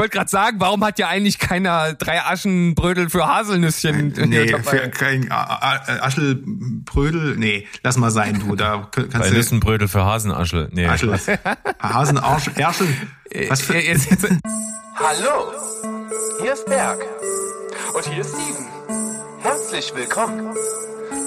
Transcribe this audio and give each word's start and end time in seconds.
wollte 0.00 0.16
gerade 0.16 0.30
sagen, 0.30 0.56
warum 0.60 0.82
hat 0.82 0.98
ja 0.98 1.08
eigentlich 1.08 1.38
keiner 1.38 1.92
drei 1.92 2.22
Aschenbrödel 2.22 3.10
für 3.10 3.26
Haselnüsschen 3.26 4.14
nee, 4.28 4.48
Für 4.62 4.88
kein 4.88 5.30
Aschelbrödel, 5.30 7.36
nee, 7.36 7.66
lass 7.82 7.98
mal 7.98 8.10
sein, 8.10 8.40
du. 8.40 8.56
Da 8.56 8.88
kannst 8.90 9.12
Bei 9.12 9.30
Nüssenbrödel 9.30 9.88
für 9.88 10.02
Hasenaschel. 10.04 10.70
Nee, 10.72 10.86
Aschel. 10.86 11.20
Hasenarsch, 11.80 12.50
Erschel. 12.56 12.88
Was 13.48 13.60
für... 13.60 13.78
Jetzt. 13.78 14.08
Hallo, 14.94 15.52
hier 16.40 16.54
ist 16.54 16.64
Berg. 16.66 16.98
Und 17.94 18.06
hier 18.06 18.22
ist 18.22 18.30
Steven. 18.30 18.66
Herzlich 19.42 19.92
willkommen 19.94 20.54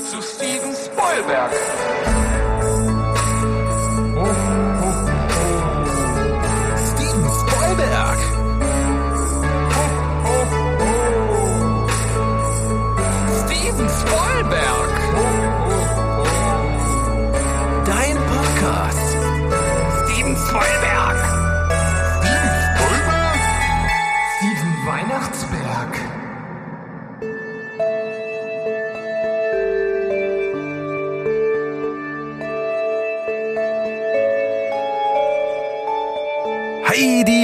zu 0.10 0.20
Steven 0.22 0.76
Spoilberg. 0.76 1.52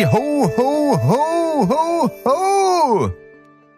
Ho, 0.06 0.50
ho, 0.56 0.98
ho, 0.98 1.68
ho, 1.68 2.12
ho! 2.26 3.14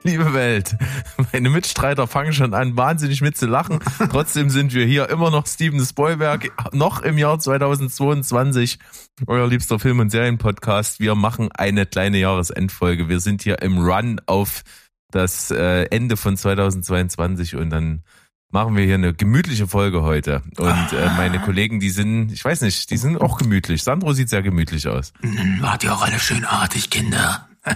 Liebe 0.03 0.33
Welt, 0.33 0.75
meine 1.33 1.49
Mitstreiter 1.49 2.05
fangen 2.05 2.31
schon 2.33 2.53
an, 2.53 2.77
wahnsinnig 2.77 3.21
mit 3.21 3.35
zu 3.35 3.47
lachen. 3.47 3.79
Trotzdem 4.11 4.51
sind 4.51 4.73
wir 4.73 4.85
hier 4.85 5.09
immer 5.09 5.31
noch 5.31 5.47
Steven 5.47 5.83
Spoilberg, 5.83 6.51
noch 6.73 7.01
im 7.01 7.17
Jahr 7.17 7.39
2022, 7.39 8.77
euer 9.25 9.47
liebster 9.47 9.79
Film- 9.79 9.99
und 9.99 10.11
Serienpodcast. 10.11 10.99
Wir 10.99 11.15
machen 11.15 11.49
eine 11.53 11.87
kleine 11.87 12.19
Jahresendfolge. 12.19 13.09
Wir 13.09 13.19
sind 13.19 13.41
hier 13.41 13.61
im 13.63 13.79
Run 13.79 14.21
auf 14.27 14.61
das 15.09 15.49
äh, 15.49 15.85
Ende 15.85 16.17
von 16.17 16.37
2022 16.37 17.55
und 17.55 17.71
dann 17.71 18.03
machen 18.51 18.75
wir 18.75 18.85
hier 18.85 18.95
eine 18.95 19.13
gemütliche 19.13 19.67
Folge 19.67 20.01
heute. 20.03 20.41
Und 20.57 20.93
äh, 20.93 21.09
meine 21.17 21.39
Kollegen, 21.39 21.79
die 21.79 21.89
sind, 21.89 22.31
ich 22.31 22.43
weiß 22.43 22.61
nicht, 22.61 22.89
die 22.89 22.97
sind 22.97 23.19
auch 23.19 23.37
gemütlich. 23.37 23.83
Sandro 23.83 24.13
sieht 24.13 24.29
sehr 24.29 24.41
gemütlich 24.41 24.87
aus. 24.87 25.13
Wart 25.59 25.83
ihr 25.83 25.93
auch 25.93 26.01
alle 26.01 26.19
schön 26.19 26.45
artig, 26.45 26.89
Kinder? 26.89 27.47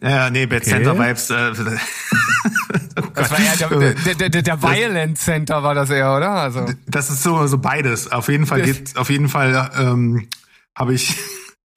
ja, 0.00 0.30
nee, 0.30 0.46
Bad 0.46 0.62
okay. 0.62 0.70
Center 0.70 0.98
Vibes. 0.98 1.30
Äh, 1.30 1.52
das 3.14 3.30
war 3.30 3.40
ja 3.40 3.54
der, 3.56 4.14
der, 4.14 4.28
der, 4.30 4.42
der 4.42 4.62
Violent 4.62 5.18
Center 5.18 5.62
war 5.62 5.74
das 5.74 5.90
eher, 5.90 6.16
oder? 6.16 6.30
Also 6.30 6.66
das 6.86 7.10
ist 7.10 7.22
so 7.22 7.46
so 7.46 7.58
beides. 7.58 8.10
Auf 8.10 8.28
jeden 8.28 8.46
Fall 8.46 8.62
geht, 8.62 8.96
auf 8.96 9.10
jeden 9.10 9.28
Fall 9.28 9.70
ähm, 9.76 10.28
habe 10.74 10.94
ich 10.94 11.14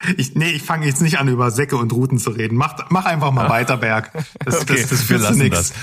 ich, 0.16 0.34
nee, 0.34 0.50
ich 0.50 0.62
fange 0.62 0.86
jetzt 0.86 1.02
nicht 1.02 1.18
an, 1.18 1.28
über 1.28 1.50
Säcke 1.50 1.76
und 1.76 1.92
Routen 1.92 2.18
zu 2.18 2.30
reden. 2.30 2.56
Mach, 2.56 2.90
mach 2.90 3.04
einfach 3.04 3.30
mal 3.32 3.48
weiter, 3.48 3.76
Berg. 3.76 4.10
Das, 4.44 4.62
okay, 4.62 4.80
das, 4.80 4.90
das 4.90 5.02
führt 5.02 5.22
zu 5.22 5.34
nichts. 5.34 5.74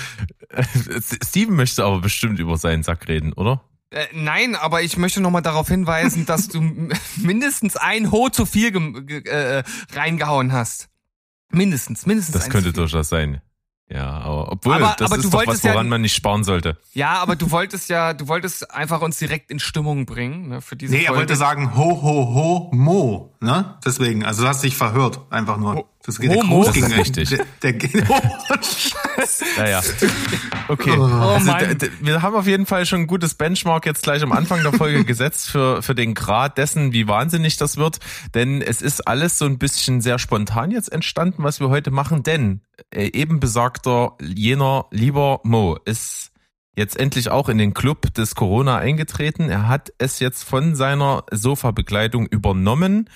Steven 1.24 1.56
möchte 1.56 1.84
aber 1.84 2.00
bestimmt 2.00 2.38
über 2.38 2.56
seinen 2.56 2.82
Sack 2.82 3.08
reden, 3.08 3.32
oder? 3.32 3.62
Äh, 3.90 4.06
nein, 4.12 4.54
aber 4.54 4.82
ich 4.82 4.96
möchte 4.96 5.20
nochmal 5.20 5.42
darauf 5.42 5.68
hinweisen, 5.68 6.26
dass 6.26 6.48
du 6.48 6.60
mindestens 7.16 7.76
ein 7.76 8.12
Ho 8.12 8.28
zu 8.28 8.44
viel 8.46 8.74
äh, 9.26 9.62
reingehauen 9.94 10.52
hast. 10.52 10.88
Mindestens, 11.50 12.04
mindestens. 12.04 12.34
Das 12.34 12.50
könnte 12.50 12.72
durchaus 12.72 13.08
sein. 13.08 13.40
Ja, 13.90 14.10
aber 14.10 14.52
obwohl, 14.52 14.74
aber, 14.74 14.94
das 14.98 15.10
aber 15.10 15.18
ist 15.18 15.32
doch 15.32 15.46
was, 15.46 15.64
woran 15.64 15.86
ja, 15.86 15.90
man 15.90 16.02
nicht 16.02 16.14
sparen 16.14 16.44
sollte. 16.44 16.76
Ja, 16.92 17.22
aber 17.22 17.36
du 17.36 17.50
wolltest 17.50 17.88
ja, 17.88 18.12
du 18.12 18.28
wolltest 18.28 18.70
einfach 18.70 19.00
uns 19.00 19.18
direkt 19.18 19.50
in 19.50 19.58
Stimmung 19.58 20.04
bringen, 20.04 20.48
ne, 20.48 20.60
für 20.60 20.76
diese 20.76 20.92
Nee, 20.92 21.06
Folge. 21.06 21.14
er 21.14 21.16
wollte 21.16 21.36
sagen 21.36 21.74
ho, 21.74 22.02
ho, 22.02 22.34
ho, 22.34 22.70
mo, 22.74 23.34
ne? 23.40 23.78
Deswegen, 23.86 24.26
also 24.26 24.42
du 24.42 24.48
hast 24.48 24.62
dich 24.62 24.76
verhört, 24.76 25.20
einfach 25.30 25.56
nur. 25.56 25.76
Ho 25.76 25.88
das 26.08 26.18
geht 26.18 26.30
Homo? 26.30 26.64
Das 26.64 26.74
ist 26.74 26.96
richtig. 26.96 27.38
Der, 27.62 27.74
der, 27.74 27.90
oh, 28.08 28.20
naja. 29.58 29.82
Okay. 30.68 30.96
Oh, 30.98 31.02
also, 31.04 31.52
wir 32.00 32.22
haben 32.22 32.34
auf 32.34 32.46
jeden 32.46 32.64
Fall 32.64 32.86
schon 32.86 33.02
ein 33.02 33.06
gutes 33.06 33.34
Benchmark 33.34 33.84
jetzt 33.84 34.04
gleich 34.04 34.22
am 34.22 34.32
Anfang 34.32 34.62
der 34.62 34.72
Folge 34.72 35.04
gesetzt 35.04 35.50
für, 35.50 35.82
für 35.82 35.94
den 35.94 36.14
Grad 36.14 36.56
dessen, 36.56 36.94
wie 36.94 37.08
wahnsinnig 37.08 37.58
das 37.58 37.76
wird. 37.76 37.98
Denn 38.34 38.62
es 38.62 38.80
ist 38.80 39.06
alles 39.06 39.36
so 39.36 39.44
ein 39.44 39.58
bisschen 39.58 40.00
sehr 40.00 40.18
spontan 40.18 40.70
jetzt 40.70 40.90
entstanden, 40.90 41.42
was 41.42 41.60
wir 41.60 41.68
heute 41.68 41.90
machen. 41.90 42.22
Denn 42.22 42.62
äh, 42.90 43.10
eben 43.12 43.38
besagter 43.38 44.16
jener 44.22 44.86
lieber 44.90 45.40
Mo 45.44 45.76
ist 45.84 46.30
jetzt 46.74 46.98
endlich 46.98 47.28
auch 47.28 47.50
in 47.50 47.58
den 47.58 47.74
Club 47.74 48.14
des 48.14 48.34
Corona 48.34 48.78
eingetreten. 48.78 49.50
Er 49.50 49.68
hat 49.68 49.92
es 49.98 50.20
jetzt 50.20 50.42
von 50.44 50.74
seiner 50.74 51.24
Sofa-Begleitung 51.30 52.26
übernommen 52.28 53.10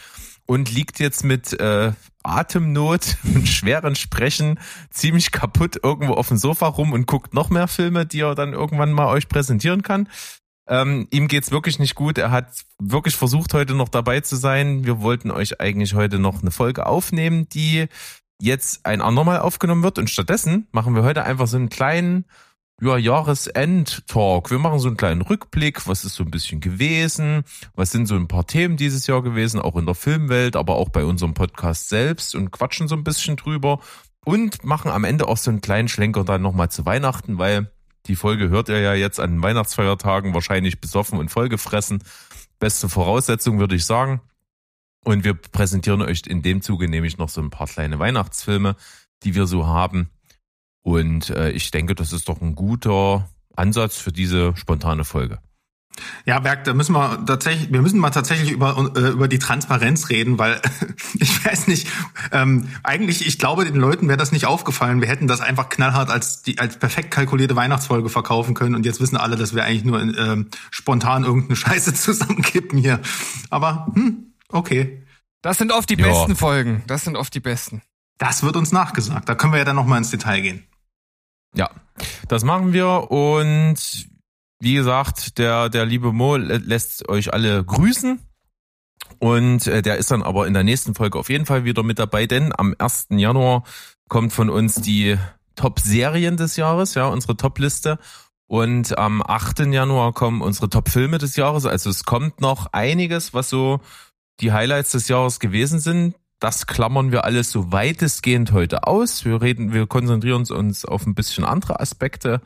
und 0.53 0.71
liegt 0.71 0.99
jetzt 0.99 1.25
mit 1.25 1.59
äh, 1.59 1.93
Atemnot 2.23 3.17
und 3.25 3.49
schweren 3.49 3.97
Sprechen 3.97 4.61
ziemlich 4.91 5.33
kaputt 5.33 5.81
irgendwo 5.83 6.13
auf 6.13 6.29
dem 6.29 6.37
Sofa 6.37 6.67
rum 6.67 6.93
und 6.93 7.07
guckt 7.07 7.33
noch 7.33 7.49
mehr 7.49 7.69
Filme, 7.69 8.05
die 8.05 8.21
er 8.21 8.35
dann 8.35 8.53
irgendwann 8.53 8.93
mal 8.93 9.07
euch 9.07 9.29
präsentieren 9.29 9.83
kann. 9.83 10.11
Ähm, 10.69 11.09
ihm 11.11 11.27
geht's 11.27 11.53
wirklich 11.53 11.79
nicht 11.79 11.95
gut. 11.95 12.19
Er 12.19 12.31
hat 12.31 12.65
wirklich 12.79 13.17
versucht, 13.17 13.55
heute 13.55 13.75
noch 13.75 13.89
dabei 13.89 14.21
zu 14.21 14.37
sein. 14.37 14.85
Wir 14.85 15.01
wollten 15.01 15.31
euch 15.31 15.59
eigentlich 15.59 15.95
heute 15.95 16.19
noch 16.19 16.43
eine 16.43 16.51
Folge 16.51 16.85
aufnehmen, 16.85 17.49
die 17.49 17.87
jetzt 18.39 18.85
ein 18.85 19.01
andermal 19.01 19.41
aufgenommen 19.41 19.83
wird. 19.83 19.99
Und 19.99 20.11
stattdessen 20.11 20.69
machen 20.71 20.95
wir 20.95 21.03
heute 21.03 21.25
einfach 21.25 21.47
so 21.47 21.57
einen 21.57 21.71
kleinen 21.71 22.27
ja, 22.83 22.97
Jahresend-Talk. 22.97 24.51
Wir 24.51 24.59
machen 24.59 24.81
so 24.81 24.89
einen 24.89 24.97
kleinen 24.97 25.23
Rückblick, 25.23 25.87
was 25.87 26.05
ist 26.05 26.17
so 26.17 26.25
ein 26.25 26.33
bisschen 26.33 26.61
gewesen, 26.61 27.45
was 27.77 27.93
sind 27.93 28.07
so 28.07 28.17
ein 28.17 28.27
paar 28.27 28.45
Themen 28.45 28.77
dieses 28.77 29.07
Jahr 29.07 29.23
gewesen, 29.23 29.61
auch 29.61 29.77
in 29.77 29.87
der 29.87 29.95
Filmwelt, 29.95 30.57
aber 30.57 30.75
auch 30.75 30.89
bei 30.89 31.05
unserem 31.05 31.33
Podcast 31.33 31.89
selbst 31.89 32.35
und 32.35 32.51
quatschen 32.51 32.89
so 32.89 32.97
ein 32.97 33.05
bisschen 33.05 33.37
drüber 33.37 33.79
und 34.25 34.65
machen 34.65 34.91
am 34.91 35.05
Ende 35.05 35.29
auch 35.29 35.37
so 35.37 35.53
einen 35.53 35.61
kleinen 35.61 35.87
Schlenker 35.87 36.25
dann 36.25 36.43
nochmal 36.43 36.73
zu 36.73 36.85
Weihnachten, 36.85 37.39
weil 37.39 37.71
die 38.07 38.17
Folge 38.17 38.49
hört 38.49 38.69
ihr 38.69 38.81
ja 38.81 38.95
jetzt 38.95 39.21
an 39.21 39.41
Weihnachtsfeiertagen 39.41 40.35
wahrscheinlich 40.35 40.81
besoffen 40.81 41.21
und 41.21 41.31
vollgefressen. 41.31 42.03
Beste 42.59 42.89
Voraussetzung 42.89 43.61
würde 43.61 43.77
ich 43.77 43.87
sagen. 43.87 44.23
Und 45.05 45.23
wir 45.23 45.35
präsentieren 45.35 46.03
euch 46.03 46.23
in 46.27 46.43
dem 46.43 46.63
Zuge 46.63 46.89
nämlich 46.89 47.17
noch 47.17 47.29
so 47.29 47.41
ein 47.41 47.51
paar 47.51 47.69
kleine 47.69 48.01
Weihnachtsfilme, 48.01 48.75
die 49.23 49.37
wir 49.37 49.47
so 49.47 49.67
haben 49.69 50.11
und 50.83 51.31
äh, 51.31 51.51
ich 51.51 51.71
denke, 51.71 51.95
das 51.95 52.13
ist 52.13 52.29
doch 52.29 52.41
ein 52.41 52.55
guter 52.55 53.29
Ansatz 53.57 53.99
für 53.99 54.13
diese 54.13 54.57
spontane 54.57 55.05
Folge. 55.05 55.39
Ja, 56.25 56.39
Berg, 56.39 56.65
da 56.65 56.73
müssen 56.73 56.95
wir 56.95 57.25
tatsächlich, 57.27 57.73
wir 57.73 57.83
müssen 57.83 57.99
mal 57.99 58.11
tatsächlich 58.11 58.51
über 58.51 58.93
äh, 58.97 59.09
über 59.11 59.29
die 59.29 59.39
Transparenz 59.39 60.09
reden, 60.09 60.39
weil 60.39 60.61
ich 61.15 61.45
weiß 61.45 61.67
nicht, 61.69 61.87
ähm, 62.31 62.69
eigentlich, 62.83 63.27
ich 63.27 63.39
glaube, 63.39 63.65
den 63.65 63.77
Leuten 63.77 64.09
wäre 64.09 64.17
das 64.17 64.33
nicht 64.33 64.47
aufgefallen. 64.47 65.01
Wir 65.01 65.09
hätten 65.09 65.27
das 65.27 65.41
einfach 65.41 65.69
knallhart 65.69 66.11
als 66.11 66.43
die 66.43 66.59
als 66.59 66.79
perfekt 66.79 67.11
kalkulierte 67.11 67.57
Weihnachtsfolge 67.57 68.09
verkaufen 68.09 68.55
können 68.55 68.75
und 68.75 68.87
jetzt 68.87 69.01
wissen 69.01 69.17
alle, 69.17 69.37
dass 69.37 69.55
wir 69.55 69.65
eigentlich 69.65 69.85
nur 69.85 70.01
ähm, 70.01 70.49
spontan 70.71 71.25
irgendeine 71.25 71.57
Scheiße 71.57 71.95
zusammenkippen 71.95 72.79
hier. 72.79 73.01
Aber 73.51 73.87
hm, 73.95 74.33
okay. 74.49 75.05
Das 75.43 75.59
sind 75.59 75.73
oft 75.73 75.91
die 75.91 75.99
ja. 75.99 76.07
besten 76.07 76.37
Folgen. 76.37 76.85
Das 76.87 77.05
sind 77.05 77.17
oft 77.17 77.35
die 77.35 77.41
besten. 77.41 77.83
Das 78.17 78.45
wird 78.45 78.57
uns 78.57 78.71
nachgesagt. 78.71 79.29
Da 79.29 79.35
können 79.35 79.53
wir 79.53 79.59
ja 79.59 79.65
dann 79.65 79.77
noch 79.77 79.87
mal 79.87 79.99
ins 79.99 80.11
Detail 80.11 80.41
gehen. 80.41 80.63
Ja, 81.55 81.71
das 82.29 82.45
machen 82.45 82.73
wir 82.73 83.11
und 83.11 83.77
wie 84.61 84.75
gesagt, 84.75 85.39
der, 85.39 85.69
der 85.69 85.85
liebe 85.85 86.13
Mo 86.13 86.37
lässt 86.37 87.09
euch 87.09 87.33
alle 87.33 87.65
grüßen. 87.65 88.21
Und 89.19 89.67
äh, 89.67 89.83
der 89.83 89.97
ist 89.97 90.11
dann 90.11 90.23
aber 90.23 90.47
in 90.47 90.55
der 90.55 90.63
nächsten 90.65 90.95
Folge 90.95 91.19
auf 91.19 91.29
jeden 91.29 91.47
Fall 91.47 91.65
wieder 91.65 91.83
mit 91.83 91.99
dabei, 91.99 92.27
denn 92.27 92.53
am 92.57 92.75
1. 92.79 93.09
Januar 93.11 93.65
kommt 94.09 94.33
von 94.33 94.49
uns 94.51 94.77
die 94.77 95.19
Top-Serien 95.57 96.37
des 96.37 96.57
Jahres, 96.57 96.95
ja, 96.95 97.07
unsere 97.09 97.37
Top-Liste. 97.37 97.99
Und 98.47 98.97
am 98.99 99.23
8. 99.23 99.61
Januar 99.61 100.13
kommen 100.13 100.43
unsere 100.43 100.69
Top-Filme 100.69 101.19
des 101.19 101.37
Jahres. 101.37 101.67
Also 101.67 101.91
es 101.91 102.05
kommt 102.05 102.41
noch 102.41 102.67
einiges, 102.73 103.35
was 103.35 103.49
so 103.49 103.81
die 104.41 104.53
Highlights 104.53 104.93
des 104.93 105.09
Jahres 105.09 105.41
gewesen 105.41 105.81
sind 105.81 106.15
das 106.43 106.67
klammern 106.67 107.13
wir 107.13 107.25
alles 107.25 107.53
so 107.53 107.71
weitestgehend 107.71 108.51
heute 108.51 108.89
aus. 108.89 109.25
Wir 109.25 109.41
reden, 109.41 109.73
wir 109.73 109.87
konzentrieren 109.87 110.45
uns 110.51 110.85
auf 110.85 111.07
ein 111.07 111.15
bisschen 111.15 111.45
andere 111.45 111.79
Aspekte. 111.79 112.41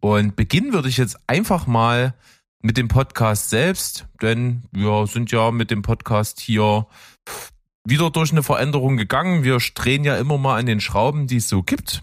Und 0.00 0.34
beginnen 0.34 0.72
würde 0.72 0.88
ich 0.88 0.96
jetzt 0.96 1.16
einfach 1.28 1.68
mal 1.68 2.14
mit 2.60 2.76
dem 2.76 2.88
Podcast 2.88 3.48
selbst, 3.48 4.08
denn 4.20 4.64
wir 4.72 5.06
sind 5.06 5.30
ja 5.30 5.52
mit 5.52 5.70
dem 5.70 5.82
Podcast 5.82 6.40
hier 6.40 6.88
wieder 7.84 8.10
durch 8.10 8.32
eine 8.32 8.42
Veränderung 8.42 8.96
gegangen. 8.96 9.44
Wir 9.44 9.58
drehen 9.74 10.02
ja 10.02 10.16
immer 10.16 10.36
mal 10.36 10.58
an 10.58 10.66
den 10.66 10.80
Schrauben, 10.80 11.28
die 11.28 11.36
es 11.36 11.48
so 11.48 11.62
gibt 11.62 12.02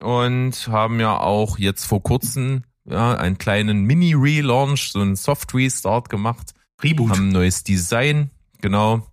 und 0.00 0.68
haben 0.68 1.00
ja 1.00 1.18
auch 1.18 1.58
jetzt 1.58 1.86
vor 1.86 2.04
kurzem 2.04 2.62
ja, 2.84 3.16
einen 3.16 3.38
kleinen 3.38 3.82
Mini-Relaunch, 3.82 4.92
so 4.92 5.00
einen 5.00 5.16
Soft-Restart 5.16 6.08
gemacht. 6.08 6.54
Reboot. 6.84 7.10
Haben 7.10 7.30
ein 7.30 7.32
neues 7.32 7.64
Design, 7.64 8.30
genau 8.60 9.07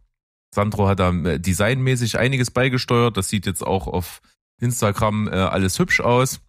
Sandro 0.56 0.88
hat 0.88 1.00
da 1.00 1.12
äh, 1.12 1.40
designmäßig 1.40 2.18
einiges 2.18 2.50
beigesteuert. 2.50 3.18
Das 3.18 3.30
sieht 3.30 3.46
jetzt 3.46 3.66
auch 3.66 3.88
auf 3.88 4.22
Instagram 4.60 5.28
äh, 5.28 5.32
alles 5.32 5.78
hübsch 5.78 6.00
aus. 6.00 6.40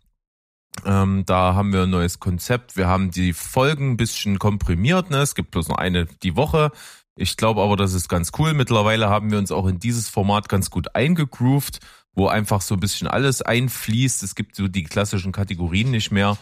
Ähm, 0.84 1.24
da 1.26 1.54
haben 1.54 1.72
wir 1.72 1.82
ein 1.82 1.90
neues 1.90 2.20
Konzept. 2.20 2.76
Wir 2.76 2.86
haben 2.86 3.10
die 3.10 3.32
Folgen 3.32 3.92
ein 3.92 3.96
bisschen 3.96 4.38
komprimiert. 4.38 5.10
Ne? 5.10 5.18
Es 5.18 5.34
gibt 5.34 5.50
bloß 5.50 5.68
noch 5.68 5.78
eine 5.78 6.06
die 6.22 6.36
Woche. 6.36 6.70
Ich 7.16 7.36
glaube 7.36 7.62
aber, 7.62 7.76
das 7.76 7.94
ist 7.94 8.08
ganz 8.08 8.30
cool. 8.38 8.52
Mittlerweile 8.54 9.08
haben 9.08 9.30
wir 9.30 9.38
uns 9.38 9.50
auch 9.50 9.66
in 9.66 9.78
dieses 9.78 10.08
Format 10.08 10.48
ganz 10.48 10.70
gut 10.70 10.94
eingegroovt, 10.94 11.80
wo 12.12 12.28
einfach 12.28 12.60
so 12.60 12.74
ein 12.74 12.80
bisschen 12.80 13.08
alles 13.08 13.42
einfließt. 13.42 14.22
Es 14.22 14.34
gibt 14.34 14.54
so 14.54 14.68
die 14.68 14.84
klassischen 14.84 15.32
Kategorien 15.32 15.90
nicht 15.90 16.10
mehr. 16.10 16.36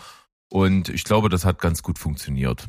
Und 0.50 0.88
ich 0.88 1.04
glaube, 1.04 1.28
das 1.28 1.44
hat 1.44 1.60
ganz 1.60 1.82
gut 1.82 1.98
funktioniert. 1.98 2.68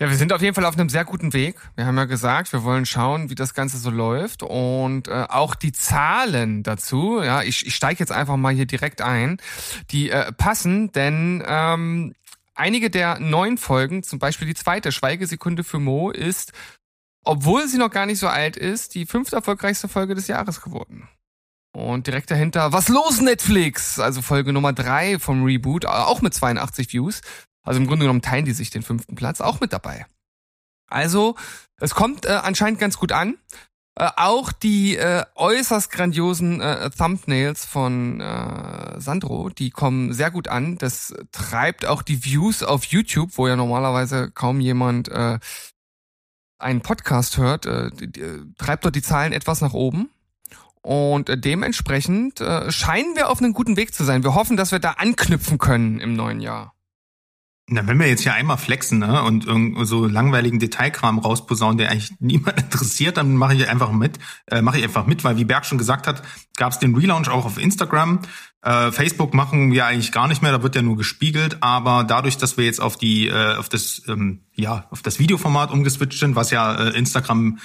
Ja, 0.00 0.10
wir 0.10 0.16
sind 0.16 0.32
auf 0.32 0.42
jeden 0.42 0.56
Fall 0.56 0.64
auf 0.64 0.76
einem 0.76 0.88
sehr 0.88 1.04
guten 1.04 1.32
Weg. 1.32 1.56
Wir 1.76 1.86
haben 1.86 1.96
ja 1.96 2.04
gesagt, 2.04 2.52
wir 2.52 2.64
wollen 2.64 2.84
schauen, 2.84 3.30
wie 3.30 3.36
das 3.36 3.54
Ganze 3.54 3.78
so 3.78 3.90
läuft 3.90 4.42
und 4.42 5.06
äh, 5.06 5.26
auch 5.28 5.54
die 5.54 5.70
Zahlen 5.70 6.64
dazu. 6.64 7.22
Ja, 7.22 7.42
ich, 7.42 7.64
ich 7.64 7.76
steige 7.76 8.00
jetzt 8.00 8.10
einfach 8.10 8.36
mal 8.36 8.52
hier 8.52 8.66
direkt 8.66 9.02
ein. 9.02 9.40
Die 9.92 10.10
äh, 10.10 10.32
passen, 10.32 10.90
denn 10.90 11.44
ähm, 11.46 12.12
einige 12.56 12.90
der 12.90 13.20
neuen 13.20 13.56
Folgen, 13.56 14.02
zum 14.02 14.18
Beispiel 14.18 14.48
die 14.48 14.54
zweite 14.54 14.90
Schweigesekunde 14.90 15.62
für 15.62 15.78
Mo, 15.78 16.10
ist, 16.10 16.52
obwohl 17.22 17.68
sie 17.68 17.78
noch 17.78 17.90
gar 17.90 18.06
nicht 18.06 18.18
so 18.18 18.26
alt 18.26 18.56
ist, 18.56 18.96
die 18.96 19.06
fünfte 19.06 19.36
erfolgreichste 19.36 19.86
Folge 19.86 20.16
des 20.16 20.26
Jahres 20.26 20.60
geworden. 20.60 21.08
Und 21.72 22.08
direkt 22.08 22.32
dahinter, 22.32 22.72
was 22.72 22.88
los 22.88 23.20
Netflix? 23.20 24.00
Also 24.00 24.22
Folge 24.22 24.52
Nummer 24.52 24.72
drei 24.72 25.20
vom 25.20 25.44
Reboot, 25.44 25.86
auch 25.86 26.20
mit 26.20 26.34
82 26.34 26.92
Views. 26.92 27.20
Also 27.64 27.80
im 27.80 27.86
Grunde 27.86 28.04
genommen 28.04 28.22
teilen 28.22 28.44
die 28.44 28.52
sich 28.52 28.70
den 28.70 28.82
fünften 28.82 29.16
Platz 29.16 29.40
auch 29.40 29.60
mit 29.60 29.72
dabei. 29.72 30.06
Also, 30.86 31.34
es 31.78 31.94
kommt 31.94 32.26
äh, 32.26 32.28
anscheinend 32.28 32.78
ganz 32.78 32.98
gut 32.98 33.10
an. 33.10 33.36
Äh, 33.96 34.10
auch 34.16 34.52
die 34.52 34.96
äh, 34.96 35.24
äußerst 35.34 35.90
grandiosen 35.90 36.60
äh, 36.60 36.90
Thumbnails 36.90 37.64
von 37.64 38.20
äh, 38.20 39.00
Sandro, 39.00 39.50
die 39.50 39.70
kommen 39.70 40.12
sehr 40.12 40.30
gut 40.30 40.48
an. 40.48 40.78
Das 40.78 41.14
treibt 41.32 41.86
auch 41.86 42.02
die 42.02 42.24
Views 42.24 42.62
auf 42.62 42.84
YouTube, 42.84 43.30
wo 43.36 43.48
ja 43.48 43.56
normalerweise 43.56 44.30
kaum 44.30 44.60
jemand 44.60 45.08
äh, 45.08 45.38
einen 46.58 46.80
Podcast 46.80 47.38
hört, 47.38 47.66
äh, 47.66 47.90
die, 47.90 48.20
äh, 48.20 48.44
treibt 48.58 48.84
dort 48.84 48.96
die 48.96 49.02
Zahlen 49.02 49.32
etwas 49.32 49.60
nach 49.60 49.74
oben. 49.74 50.10
Und 50.82 51.28
äh, 51.28 51.38
dementsprechend 51.38 52.40
äh, 52.40 52.70
scheinen 52.70 53.16
wir 53.16 53.30
auf 53.30 53.38
einem 53.38 53.52
guten 53.52 53.76
Weg 53.76 53.94
zu 53.94 54.04
sein. 54.04 54.22
Wir 54.22 54.34
hoffen, 54.34 54.56
dass 54.56 54.72
wir 54.72 54.80
da 54.80 54.92
anknüpfen 54.92 55.58
können 55.58 56.00
im 56.00 56.14
neuen 56.14 56.40
Jahr. 56.40 56.74
Na, 57.66 57.86
wenn 57.86 57.98
wir 57.98 58.06
jetzt 58.06 58.22
hier 58.22 58.34
einmal 58.34 58.58
flexen 58.58 58.98
ne, 58.98 59.22
und 59.22 59.46
so 59.86 60.06
langweiligen 60.06 60.58
Detailkram 60.58 61.18
rausposaunen, 61.18 61.78
der 61.78 61.90
eigentlich 61.90 62.12
niemand 62.20 62.60
interessiert, 62.60 63.16
dann 63.16 63.36
mache 63.36 63.54
ich 63.54 63.68
einfach 63.68 63.90
mit, 63.90 64.18
äh, 64.50 64.60
mache 64.60 64.78
ich 64.78 64.84
einfach 64.84 65.06
mit, 65.06 65.24
weil 65.24 65.38
wie 65.38 65.46
Berg 65.46 65.64
schon 65.64 65.78
gesagt 65.78 66.06
hat, 66.06 66.22
gab 66.56 66.72
es 66.72 66.78
den 66.78 66.94
Relaunch 66.94 67.28
auch 67.28 67.46
auf 67.46 67.56
Instagram. 67.56 68.20
Äh, 68.60 68.92
Facebook 68.92 69.32
machen 69.32 69.72
wir 69.72 69.86
eigentlich 69.86 70.12
gar 70.12 70.28
nicht 70.28 70.42
mehr, 70.42 70.52
da 70.52 70.62
wird 70.62 70.76
ja 70.76 70.82
nur 70.82 70.98
gespiegelt, 70.98 71.62
aber 71.62 72.04
dadurch, 72.04 72.36
dass 72.36 72.58
wir 72.58 72.66
jetzt 72.66 72.82
auf 72.82 72.96
die 72.96 73.28
äh, 73.28 73.56
auf 73.56 73.70
das 73.70 74.02
ähm, 74.08 74.44
ja 74.52 74.86
auf 74.90 75.00
das 75.00 75.18
Videoformat 75.18 75.70
umgeswitcht 75.70 76.18
sind, 76.18 76.36
was 76.36 76.50
ja 76.50 76.74
äh, 76.74 76.96
Instagram 76.96 77.58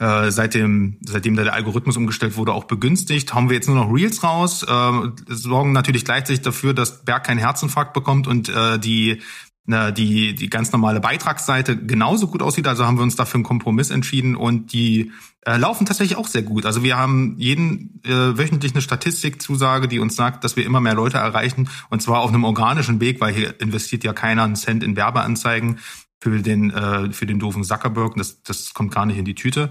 äh, 0.00 0.30
seitdem, 0.30 0.96
seitdem 1.06 1.36
da 1.36 1.44
der 1.44 1.52
Algorithmus 1.52 1.96
umgestellt 1.96 2.36
wurde, 2.36 2.52
auch 2.52 2.64
begünstigt. 2.64 3.34
Haben 3.34 3.50
wir 3.50 3.54
jetzt 3.54 3.68
nur 3.68 3.76
noch 3.76 3.92
Reels 3.92 4.24
raus, 4.24 4.62
äh, 4.62 4.92
sorgen 5.28 5.72
natürlich 5.72 6.04
gleichzeitig 6.04 6.40
dafür, 6.42 6.72
dass 6.72 7.04
Berg 7.04 7.24
keinen 7.24 7.38
Herzinfarkt 7.38 7.92
bekommt 7.92 8.26
und 8.26 8.48
äh, 8.48 8.78
die 8.78 9.20
die, 9.66 10.34
die 10.34 10.50
ganz 10.50 10.72
normale 10.72 10.98
Beitragsseite 10.98 11.76
genauso 11.76 12.26
gut 12.26 12.42
aussieht. 12.42 12.66
Also 12.66 12.86
haben 12.86 12.96
wir 12.96 13.04
uns 13.04 13.14
dafür 13.14 13.36
einen 13.36 13.44
Kompromiss 13.44 13.90
entschieden 13.90 14.34
und 14.34 14.72
die 14.72 15.12
äh, 15.42 15.58
laufen 15.58 15.86
tatsächlich 15.86 16.18
auch 16.18 16.26
sehr 16.26 16.42
gut. 16.42 16.66
Also 16.66 16.82
wir 16.82 16.96
haben 16.96 17.36
jeden 17.38 18.00
äh, 18.04 18.36
wöchentlich 18.36 18.72
eine 18.72 18.82
Statistikzusage, 18.82 19.86
die 19.86 20.00
uns 20.00 20.16
sagt, 20.16 20.42
dass 20.42 20.56
wir 20.56 20.66
immer 20.66 20.80
mehr 20.80 20.94
Leute 20.94 21.18
erreichen 21.18 21.68
und 21.88 22.02
zwar 22.02 22.20
auf 22.20 22.30
einem 22.30 22.42
organischen 22.42 23.00
Weg, 23.00 23.20
weil 23.20 23.32
hier 23.32 23.60
investiert 23.60 24.02
ja 24.02 24.12
keiner 24.12 24.42
einen 24.42 24.56
Cent 24.56 24.82
in 24.82 24.96
Werbeanzeigen 24.96 25.78
für 26.20 26.42
den, 26.42 26.70
äh, 26.70 27.12
für 27.12 27.26
den 27.26 27.38
doofen 27.38 27.64
Zuckerberg. 27.64 28.14
Das, 28.16 28.42
das 28.42 28.74
kommt 28.74 28.94
gar 28.94 29.06
nicht 29.06 29.18
in 29.18 29.24
die 29.24 29.34
Tüte. 29.34 29.70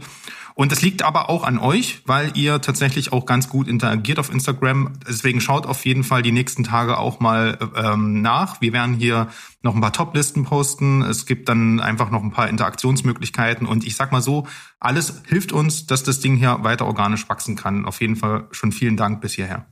Und 0.56 0.72
das 0.72 0.82
liegt 0.82 1.04
aber 1.04 1.30
auch 1.30 1.44
an 1.44 1.58
euch, 1.58 2.02
weil 2.06 2.36
ihr 2.36 2.60
tatsächlich 2.60 3.14
auch 3.14 3.26
ganz 3.26 3.48
gut 3.48 3.68
interagiert 3.68 4.20
auf 4.20 4.30
Instagram. 4.30 4.94
Deswegen 5.08 5.40
schaut 5.40 5.66
auf 5.66 5.86
jeden 5.86 6.04
Fall 6.04 6.22
die 6.22 6.32
nächsten 6.32 6.64
Tage 6.64 6.98
auch 6.98 7.20
mal 7.20 7.58
ähm, 7.76 8.22
nach. 8.22 8.60
Wir 8.60 8.74
werden 8.74 8.96
hier 8.96 9.28
noch 9.62 9.76
ein 9.76 9.80
paar 9.80 9.94
Top-Listen 9.94 10.44
posten. 10.44 11.02
Es 11.04 11.26
gibt 11.26 11.48
dann 11.48 11.80
einfach 11.80 12.10
noch 12.10 12.24
ein 12.24 12.32
paar 12.32 12.50
Interaktionsmöglichkeiten. 12.50 13.68
Und 13.68 13.86
ich 13.86 13.96
sag 13.96 14.12
mal 14.12 14.22
so, 14.22 14.48
alles 14.80 15.22
hilft 15.28 15.54
uns, 15.54 15.86
dass 15.86 16.04
das 16.04 16.20
Ding 16.20 16.36
hier 16.36 16.58
weiter 16.64 16.88
organisch 16.88 17.30
wachsen 17.30 17.56
kann. 17.56 17.86
Auf 17.86 18.02
jeden 18.02 18.16
Fall 18.16 18.48
schon 18.52 18.72
vielen 18.72 18.98
Dank 18.98 19.22
bis 19.22 19.34
hierher. 19.34 19.66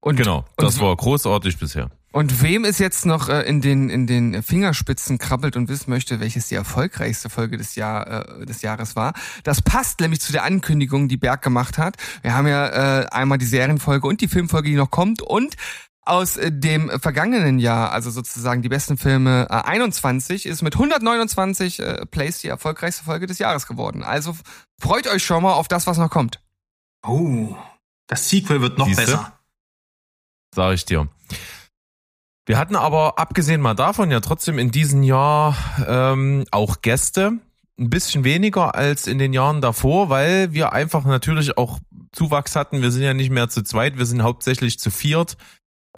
Und 0.00 0.16
genau, 0.16 0.44
das 0.56 0.76
und, 0.76 0.82
war 0.82 0.96
großartig 0.96 1.58
bisher. 1.58 1.90
Und 2.10 2.42
wem 2.42 2.64
es 2.64 2.78
jetzt 2.78 3.04
noch 3.04 3.28
äh, 3.28 3.42
in 3.42 3.60
den 3.60 3.90
in 3.90 4.06
den 4.06 4.42
Fingerspitzen 4.42 5.18
krabbelt 5.18 5.56
und 5.56 5.68
wissen 5.68 5.90
möchte, 5.90 6.20
welches 6.20 6.48
die 6.48 6.54
erfolgreichste 6.54 7.28
Folge 7.28 7.58
des 7.58 7.74
Jahr 7.74 8.40
äh, 8.40 8.46
des 8.46 8.62
Jahres 8.62 8.96
war, 8.96 9.12
das 9.44 9.60
passt 9.60 10.00
nämlich 10.00 10.20
zu 10.20 10.32
der 10.32 10.44
Ankündigung, 10.44 11.08
die 11.08 11.18
Berg 11.18 11.42
gemacht 11.42 11.76
hat. 11.76 11.96
Wir 12.22 12.34
haben 12.34 12.46
ja 12.46 13.02
äh, 13.02 13.06
einmal 13.10 13.36
die 13.36 13.44
Serienfolge 13.46 14.06
und 14.06 14.22
die 14.22 14.28
Filmfolge, 14.28 14.70
die 14.70 14.76
noch 14.76 14.90
kommt 14.90 15.20
und 15.20 15.56
aus 16.08 16.36
äh, 16.36 16.50
dem 16.50 16.90
vergangenen 16.98 17.58
Jahr, 17.58 17.92
also 17.92 18.10
sozusagen 18.10 18.62
die 18.62 18.68
besten 18.68 18.96
Filme 18.96 19.46
äh, 19.50 19.54
21, 19.54 20.46
ist 20.46 20.62
mit 20.62 20.74
129 20.74 21.80
äh, 21.80 22.06
Plays 22.06 22.40
die 22.40 22.48
erfolgreichste 22.48 23.04
Folge 23.04 23.26
des 23.26 23.38
Jahres 23.38 23.66
geworden. 23.66 24.02
Also 24.02 24.34
freut 24.80 25.06
euch 25.06 25.24
schon 25.24 25.42
mal 25.42 25.52
auf 25.52 25.68
das, 25.68 25.86
was 25.86 25.98
noch 25.98 26.10
kommt. 26.10 26.40
Oh, 27.06 27.54
das 28.06 28.28
Sequel 28.28 28.60
wird 28.62 28.78
noch 28.78 28.86
Siehste? 28.86 29.02
besser. 29.02 29.38
Sag 30.54 30.74
ich 30.74 30.84
dir. 30.86 31.08
Wir 32.48 32.56
hatten 32.56 32.76
aber 32.76 33.18
abgesehen 33.18 33.60
mal 33.60 33.74
davon 33.74 34.10
ja 34.10 34.20
trotzdem 34.20 34.58
in 34.58 34.70
diesem 34.70 35.02
Jahr 35.02 35.54
ähm, 35.86 36.46
auch 36.50 36.80
Gäste. 36.80 37.32
Ein 37.78 37.90
bisschen 37.90 38.24
weniger 38.24 38.74
als 38.74 39.06
in 39.06 39.18
den 39.18 39.34
Jahren 39.34 39.60
davor, 39.60 40.08
weil 40.08 40.54
wir 40.54 40.72
einfach 40.72 41.04
natürlich 41.04 41.58
auch 41.58 41.78
Zuwachs 42.12 42.56
hatten. 42.56 42.80
Wir 42.80 42.90
sind 42.90 43.02
ja 43.02 43.12
nicht 43.12 43.28
mehr 43.28 43.50
zu 43.50 43.62
zweit, 43.62 43.98
wir 43.98 44.06
sind 44.06 44.22
hauptsächlich 44.22 44.78
zu 44.78 44.90
viert 44.90 45.36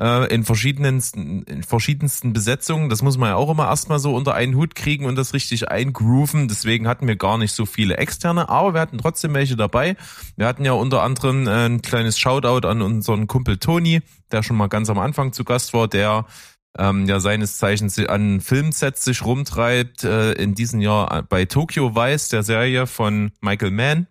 äh, 0.01 0.33
in 0.33 0.45
verschiedensten, 0.45 1.43
in 1.43 1.63
verschiedensten 1.63 2.33
Besetzungen. 2.33 2.89
Das 2.89 3.03
muss 3.03 3.19
man 3.19 3.31
ja 3.31 3.37
auch 3.37 3.51
immer 3.51 3.67
erstmal 3.67 3.99
so 3.99 4.15
unter 4.15 4.35
einen 4.35 4.55
Hut 4.57 4.75
kriegen 4.75 5.05
und 5.05 5.17
das 5.17 5.35
richtig 5.35 5.69
eingrooven. 5.69 6.49
Deswegen 6.49 6.89
hatten 6.89 7.07
wir 7.07 7.17
gar 7.17 7.37
nicht 7.37 7.53
so 7.53 7.67
viele 7.67 7.99
externe, 7.99 8.49
aber 8.49 8.75
wir 8.75 8.81
hatten 8.81 8.99
trotzdem 8.99 9.35
welche 9.35 9.57
dabei. 9.57 9.97
Wir 10.37 10.47
hatten 10.47 10.65
ja 10.65 10.73
unter 10.73 11.03
anderem 11.03 11.47
äh, 11.47 11.67
ein 11.67 11.83
kleines 11.83 12.19
Shoutout 12.19 12.67
an 12.67 12.81
unseren 12.81 13.27
Kumpel 13.27 13.59
Toni, 13.59 14.01
der 14.33 14.43
schon 14.43 14.57
mal 14.57 14.69
ganz 14.69 14.89
am 14.89 14.99
Anfang 14.99 15.33
zu 15.33 15.45
Gast 15.45 15.75
war, 15.75 15.87
der 15.87 16.25
ähm, 16.79 17.07
ja 17.07 17.21
seines 17.21 17.59
Zeichens 17.59 17.99
an 17.99 18.41
Filmsets 18.41 19.05
sich 19.05 19.25
rumtreibt, 19.25 20.05
äh, 20.05 20.33
in 20.33 20.55
diesem 20.55 20.81
Jahr 20.81 21.23
bei 21.25 21.45
Tokyo 21.45 21.95
Vice, 21.95 22.29
der 22.29 22.43
Serie 22.43 22.87
von 22.87 23.33
Michael 23.43 23.73
Mann, 23.73 24.07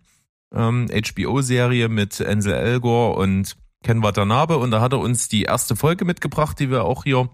ähm, 0.54 0.86
HBO-Serie 0.88 1.88
mit 1.88 2.20
Ansel 2.20 2.52
Elgor 2.52 3.16
und 3.16 3.56
Ken 3.82 4.02
Watanabe 4.02 4.58
und 4.58 4.70
da 4.70 4.80
hat 4.80 4.92
er 4.92 4.98
uns 4.98 5.28
die 5.28 5.42
erste 5.42 5.76
Folge 5.76 6.04
mitgebracht, 6.04 6.58
die 6.58 6.70
wir 6.70 6.84
auch 6.84 7.04
hier 7.04 7.30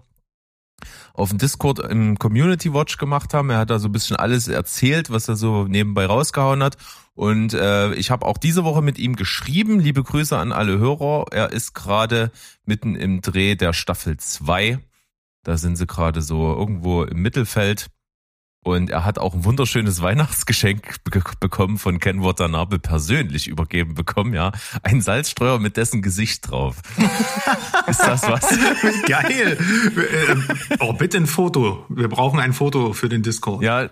auf 1.13 1.29
dem 1.29 1.39
Discord 1.39 1.79
im 1.79 2.19
Community 2.19 2.73
Watch 2.73 2.97
gemacht 2.97 3.33
haben. 3.33 3.49
Er 3.49 3.59
hat 3.59 3.69
da 3.69 3.79
so 3.79 3.89
ein 3.89 3.91
bisschen 3.91 4.15
alles 4.15 4.47
erzählt, 4.47 5.09
was 5.09 5.27
er 5.27 5.35
so 5.35 5.65
nebenbei 5.65 6.05
rausgehauen 6.05 6.63
hat. 6.63 6.77
Und 7.15 7.53
äh, 7.53 7.93
ich 7.95 8.11
habe 8.11 8.25
auch 8.25 8.37
diese 8.37 8.63
Woche 8.63 8.83
mit 8.83 8.99
ihm 8.99 9.15
geschrieben. 9.15 9.79
Liebe 9.79 10.03
Grüße 10.03 10.37
an 10.37 10.51
alle 10.51 10.77
Hörer. 10.77 11.25
Er 11.31 11.51
ist 11.51 11.73
gerade 11.73 12.31
mitten 12.65 12.95
im 12.95 13.21
Dreh 13.21 13.55
der 13.55 13.73
Staffel 13.73 14.17
2. 14.17 14.79
Da 15.43 15.57
sind 15.57 15.77
sie 15.77 15.87
gerade 15.87 16.21
so 16.21 16.53
irgendwo 16.53 17.03
im 17.03 17.21
Mittelfeld. 17.21 17.87
Und 18.67 18.89
er 18.89 19.05
hat 19.05 19.17
auch 19.17 19.33
ein 19.33 19.45
wunderschönes 19.45 20.01
Weihnachtsgeschenk 20.01 20.97
bekommen 21.39 21.77
von 21.77 22.01
Ken 22.01 22.21
Watanabe 22.21 22.79
persönlich 22.79 23.47
übergeben 23.47 23.95
bekommen, 23.95 24.33
ja. 24.33 24.51
Ein 24.83 24.99
Salzstreuer 24.99 25.57
mit 25.57 25.77
dessen 25.77 26.01
Gesicht 26.01 26.51
drauf. 26.51 26.75
Ist 27.87 28.01
das 28.01 28.23
was? 28.23 28.41
Geil. 29.07 29.57
Äh, 29.95 30.35
oh, 30.81 30.91
bitte 30.91 31.15
ein 31.15 31.27
Foto. 31.27 31.85
Wir 31.87 32.09
brauchen 32.09 32.41
ein 32.41 32.51
Foto 32.51 32.91
für 32.91 33.07
den 33.07 33.23
Discord. 33.23 33.63
Ja, 33.63 33.89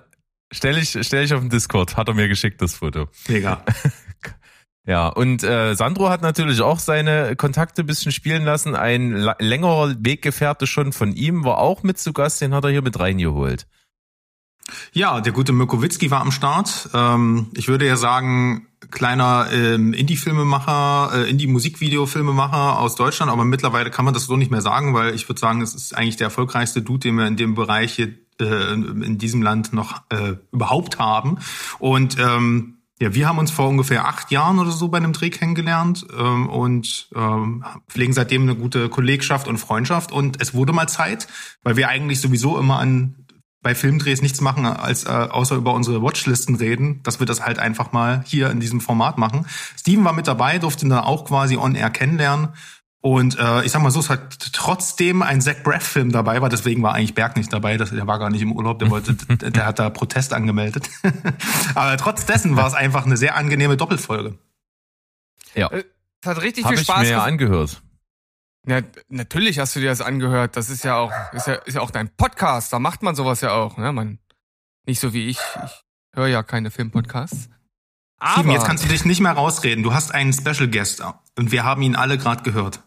stell 0.52 0.78
ich, 0.78 0.98
stell 1.08 1.24
ich 1.24 1.34
auf 1.34 1.40
den 1.40 1.50
Discord. 1.50 1.96
Hat 1.96 2.10
er 2.10 2.14
mir 2.14 2.28
geschickt, 2.28 2.62
das 2.62 2.76
Foto. 2.76 3.08
Mega. 3.30 3.64
Ja, 4.88 5.08
und 5.08 5.44
äh, 5.44 5.74
Sandro 5.74 6.10
hat 6.10 6.22
natürlich 6.22 6.62
auch 6.62 6.78
seine 6.78 7.36
Kontakte 7.36 7.84
bisschen 7.84 8.12
spielen 8.12 8.46
lassen. 8.46 8.76
Ein 8.76 9.14
längerer 9.40 9.96
Weggefährte 9.98 10.68
schon 10.68 10.94
von 10.94 11.12
ihm 11.14 11.44
war 11.44 11.58
auch 11.58 11.82
mit 11.82 11.98
zu 11.98 12.14
Gast, 12.14 12.40
den 12.40 12.54
hat 12.54 12.66
er 12.66 12.70
hier 12.70 12.84
mit 12.84 13.00
reingeholt. 13.00 13.66
Ja, 14.94 15.22
der 15.22 15.32
gute 15.32 15.54
Mirko 15.54 15.82
Witzki 15.82 16.10
war 16.10 16.22
am 16.22 16.32
Start. 16.32 16.90
Ähm, 16.94 17.48
ich 17.54 17.68
würde 17.68 17.86
ja 17.86 17.98
sagen, 17.98 18.68
kleiner 18.92 19.48
ähm, 19.52 19.94
Indie-Filmemacher, 19.94 21.12
äh, 21.14 21.30
Indie-Musikvideo-Filmemacher 21.30 22.80
aus 22.80 22.96
Deutschland, 22.96 23.32
aber 23.32 23.46
mittlerweile 23.46 23.92
kann 23.92 24.06
man 24.06 24.14
das 24.14 24.26
so 24.26 24.38
nicht 24.38 24.52
mehr 24.52 24.62
sagen, 24.62 24.94
weil 24.94 25.14
ich 25.14 25.28
würde 25.30 25.40
sagen, 25.40 25.62
es 25.62 25.76
ist 25.76 25.96
eigentlich 25.96 26.18
der 26.18 26.26
erfolgreichste 26.26 26.82
Dude, 26.82 27.00
den 27.00 27.16
wir 27.16 27.28
in 27.28 27.36
dem 27.36 27.56
Bereich 27.56 27.94
hier 27.94 28.14
äh, 28.40 28.74
in 28.74 29.18
diesem 29.18 29.42
Land 29.42 29.74
noch 29.74 30.02
äh, 30.10 30.36
überhaupt 30.52 31.00
haben. 31.00 31.38
Und 31.80 32.18
ähm, 32.20 32.76
ja, 33.00 33.14
wir 33.14 33.28
haben 33.28 33.40
uns 33.40 33.52
vor 33.52 33.68
ungefähr 33.68 34.08
acht 34.08 34.32
Jahren 34.32 34.58
oder 34.58 34.72
so 34.72 34.88
bei 34.88 34.98
einem 34.98 35.12
Dreh 35.12 35.30
kennengelernt 35.30 36.08
ähm, 36.18 36.48
und 36.48 37.10
ähm, 37.14 37.66
pflegen 37.90 38.14
seitdem 38.14 38.44
eine 38.44 38.56
gute 38.56 38.88
Kollegschaft 38.88 39.48
und 39.48 39.58
Freundschaft. 39.58 40.14
Und 40.14 40.42
es 40.42 40.54
wurde 40.54 40.72
mal 40.72 40.88
Zeit, 40.88 41.28
weil 41.64 41.76
wir 41.76 41.90
eigentlich 41.90 42.22
sowieso 42.22 42.58
immer 42.58 42.80
an 42.80 43.25
bei 43.66 43.74
Filmdrehs 43.74 44.22
nichts 44.22 44.42
machen, 44.42 44.68
als 44.68 45.06
äh, 45.06 45.10
außer 45.10 45.56
über 45.56 45.74
unsere 45.74 46.04
Watchlisten 46.04 46.54
reden, 46.54 47.02
dass 47.02 47.20
wir 47.20 47.26
das 47.26 47.44
halt 47.44 47.58
einfach 47.58 47.92
mal 47.94 48.22
hier 48.24 48.52
in 48.52 48.60
diesem 48.60 48.80
Format 48.80 49.18
machen. 49.18 49.48
Steven 49.76 50.06
war 50.06 50.14
mit 50.14 50.28
dabei, 50.28 50.60
durfte 50.60 50.86
ihn 50.86 50.90
dann 50.90 51.04
auch 51.04 51.26
quasi 51.26 51.58
on 51.58 51.74
air 51.74 51.90
kennenlernen 51.90 52.50
und 53.02 53.40
äh, 53.40 53.66
ich 53.66 53.72
sag 53.72 53.82
mal 53.82 53.90
so, 53.90 54.00
es 54.00 54.12
hat 54.12 54.54
trotzdem 54.54 55.24
ein 55.24 55.42
Zach 55.42 55.64
Braff-Film 55.64 56.12
dabei 56.12 56.44
war, 56.44 56.50
deswegen 56.50 56.84
war 56.84 56.94
eigentlich 56.94 57.16
Berg 57.16 57.38
nicht 57.38 57.52
dabei, 57.52 57.78
das, 57.78 57.90
der 57.90 58.06
war 58.06 58.20
gar 58.20 58.30
nicht 58.30 58.44
im 58.44 58.52
Urlaub, 58.52 58.78
der 58.78 58.92
wollte, 58.92 59.14
der 59.52 59.66
hat 59.66 59.80
da 59.80 59.90
Protest 59.90 60.32
angemeldet. 60.32 60.88
Aber 61.76 61.98
trotz 61.98 62.28
dessen 62.28 62.56
war 62.56 62.68
es 62.68 62.76
einfach 62.76 63.08
eine 63.08 63.18
sehr 63.18 63.36
angenehme 63.36 63.78
Doppelfolge. 63.78 64.38
Ja. 65.56 65.70
Äh, 65.70 65.86
es 66.22 66.30
hat 66.30 66.42
richtig 66.44 66.66
Hab 66.66 66.74
viel 66.74 66.84
Spaß. 66.84 67.02
Ich 67.02 67.10
mir 67.10 67.18
ja 67.18 67.24
angehört. 67.24 67.82
Ja, 68.68 68.82
natürlich 69.10 69.60
hast 69.60 69.76
du 69.76 69.80
dir 69.80 69.90
das 69.90 70.02
angehört. 70.02 70.58
Das 70.58 70.70
ist 70.70 70.84
ja 70.84 70.98
auch, 70.98 71.12
ist 71.34 71.48
ja, 71.48 71.54
ist 71.56 71.76
ja 71.76 71.82
auch 71.82 71.92
dein 71.92 72.10
Podcast. 72.10 72.74
Da 72.74 72.80
macht 72.80 73.04
man 73.04 73.16
sowas 73.16 73.42
ja 73.42 73.52
auch, 73.52 73.78
ne? 73.78 73.92
Man, 73.92 74.20
nicht 74.86 75.00
so 75.00 75.14
wie 75.14 75.28
ich. 75.28 75.40
Ich 75.66 75.84
höre 76.16 76.28
ja 76.28 76.44
keine 76.44 76.72
Filmpodcasts. 76.72 77.50
Aber 78.18 78.34
Steven, 78.34 78.52
jetzt 78.52 78.66
kannst 78.66 78.84
du 78.84 78.88
dich 78.88 79.06
nicht 79.06 79.20
mehr 79.22 79.34
rausreden. 79.34 79.84
Du 79.84 79.94
hast 79.94 80.14
einen 80.14 80.34
Special 80.34 80.68
Guest 80.68 81.04
und 81.38 81.52
wir 81.52 81.64
haben 81.64 81.82
ihn 81.82 81.96
alle 81.96 82.18
gerade 82.18 82.44
gehört. 82.44 82.82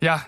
Ja, 0.00 0.26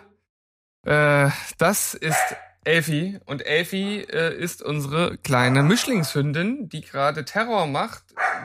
äh, 0.85 1.31
das 1.59 1.95
ist 1.95 2.37
Elfi 2.65 3.21
und 3.27 3.45
Elfi 3.47 4.01
äh, 4.01 4.35
ist 4.37 4.63
unsere 4.63 5.19
kleine 5.19 5.63
Mischlingshündin, 5.63 6.69
die 6.69 6.81
gerade 6.81 7.25
Terror 7.25 7.67
macht. 7.67 8.03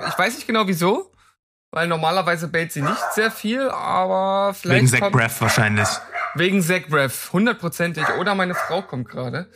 Ich 0.08 0.18
weiß 0.18 0.36
nicht 0.36 0.48
genau 0.48 0.68
wieso, 0.68 1.09
weil 1.72 1.88
normalerweise 1.88 2.48
bellt 2.48 2.72
sie 2.72 2.82
nicht 2.82 3.14
sehr 3.14 3.30
viel, 3.32 3.70
aber 3.70 4.54
vielleicht 4.54 4.82
wegen 4.82 4.88
Zack 4.88 5.12
Breath 5.12 5.42
wahrscheinlich. 5.42 5.90
Wegen 6.36 6.62
Zack 6.62 6.90
Breath, 6.90 7.34
hundertprozentig. 7.34 8.08
Oder 8.20 8.36
meine 8.36 8.56
Frau 8.56 8.82
kommt 8.82 9.10
gerade. 9.10 9.50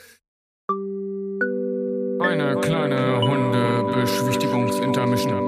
Eine 2.21 2.59
kleine 2.61 3.21
Hundebeschwichtigungsintermission. 3.21 5.43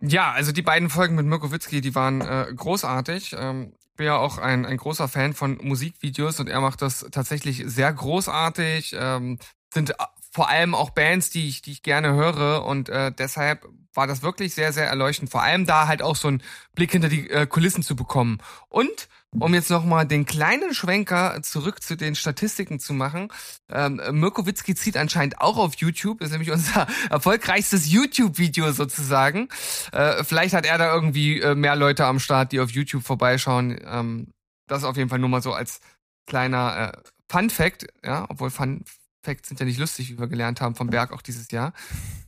Ja, 0.00 0.32
also 0.32 0.52
die 0.52 0.62
beiden 0.62 0.90
Folgen 0.90 1.16
mit 1.16 1.26
Mirko 1.26 1.50
Witzki, 1.50 1.80
die 1.80 1.94
waren 1.94 2.20
äh, 2.20 2.46
großartig. 2.54 3.34
Ähm, 3.38 3.72
bin 3.96 4.06
ja 4.06 4.16
auch 4.16 4.38
ein, 4.38 4.64
ein 4.64 4.76
großer 4.76 5.08
Fan 5.08 5.34
von 5.34 5.58
Musikvideos 5.60 6.38
und 6.40 6.48
er 6.48 6.60
macht 6.60 6.82
das 6.82 7.06
tatsächlich 7.10 7.64
sehr 7.66 7.92
großartig. 7.92 8.96
Ähm, 8.98 9.38
sind 9.74 9.94
vor 10.38 10.48
allem 10.48 10.76
auch 10.76 10.90
Bands, 10.90 11.30
die 11.30 11.48
ich, 11.48 11.62
die 11.62 11.72
ich 11.72 11.82
gerne 11.82 12.14
höre 12.14 12.64
und 12.64 12.88
äh, 12.90 13.10
deshalb 13.10 13.66
war 13.92 14.06
das 14.06 14.22
wirklich 14.22 14.54
sehr, 14.54 14.72
sehr 14.72 14.86
erleuchtend. 14.86 15.32
Vor 15.32 15.42
allem 15.42 15.66
da 15.66 15.88
halt 15.88 16.00
auch 16.00 16.14
so 16.14 16.28
einen 16.28 16.44
Blick 16.76 16.92
hinter 16.92 17.08
die 17.08 17.28
äh, 17.28 17.48
Kulissen 17.48 17.82
zu 17.82 17.96
bekommen. 17.96 18.38
Und 18.68 19.08
um 19.36 19.52
jetzt 19.52 19.68
nochmal 19.68 20.06
den 20.06 20.26
kleinen 20.26 20.74
Schwenker 20.74 21.42
zurück 21.42 21.82
zu 21.82 21.96
den 21.96 22.14
Statistiken 22.14 22.78
zu 22.78 22.94
machen. 22.94 23.32
Ähm, 23.68 24.00
Mirko 24.12 24.44
zieht 24.44 24.96
anscheinend 24.96 25.40
auch 25.40 25.56
auf 25.56 25.74
YouTube, 25.74 26.20
ist 26.20 26.30
nämlich 26.30 26.52
unser 26.52 26.86
erfolgreichstes 27.10 27.90
YouTube-Video 27.90 28.70
sozusagen. 28.70 29.48
Äh, 29.90 30.22
vielleicht 30.22 30.54
hat 30.54 30.66
er 30.66 30.78
da 30.78 30.94
irgendwie 30.94 31.40
äh, 31.40 31.56
mehr 31.56 31.74
Leute 31.74 32.06
am 32.06 32.20
Start, 32.20 32.52
die 32.52 32.60
auf 32.60 32.70
YouTube 32.70 33.02
vorbeischauen. 33.02 33.76
Ähm, 33.84 34.28
das 34.68 34.84
auf 34.84 34.96
jeden 34.96 35.08
Fall 35.08 35.18
nur 35.18 35.30
mal 35.30 35.42
so 35.42 35.52
als 35.52 35.80
kleiner 36.28 36.92
äh, 36.94 37.10
Fun 37.28 37.50
Fact, 37.50 37.86
ja, 38.04 38.24
obwohl 38.28 38.50
Fun 38.50 38.84
Facts 39.28 39.48
sind 39.48 39.60
ja 39.60 39.66
nicht 39.66 39.78
lustig, 39.78 40.10
wie 40.10 40.18
wir 40.18 40.26
gelernt 40.26 40.62
haben 40.62 40.74
vom 40.74 40.88
Berg 40.88 41.12
auch 41.12 41.20
dieses 41.20 41.50
Jahr. 41.50 41.74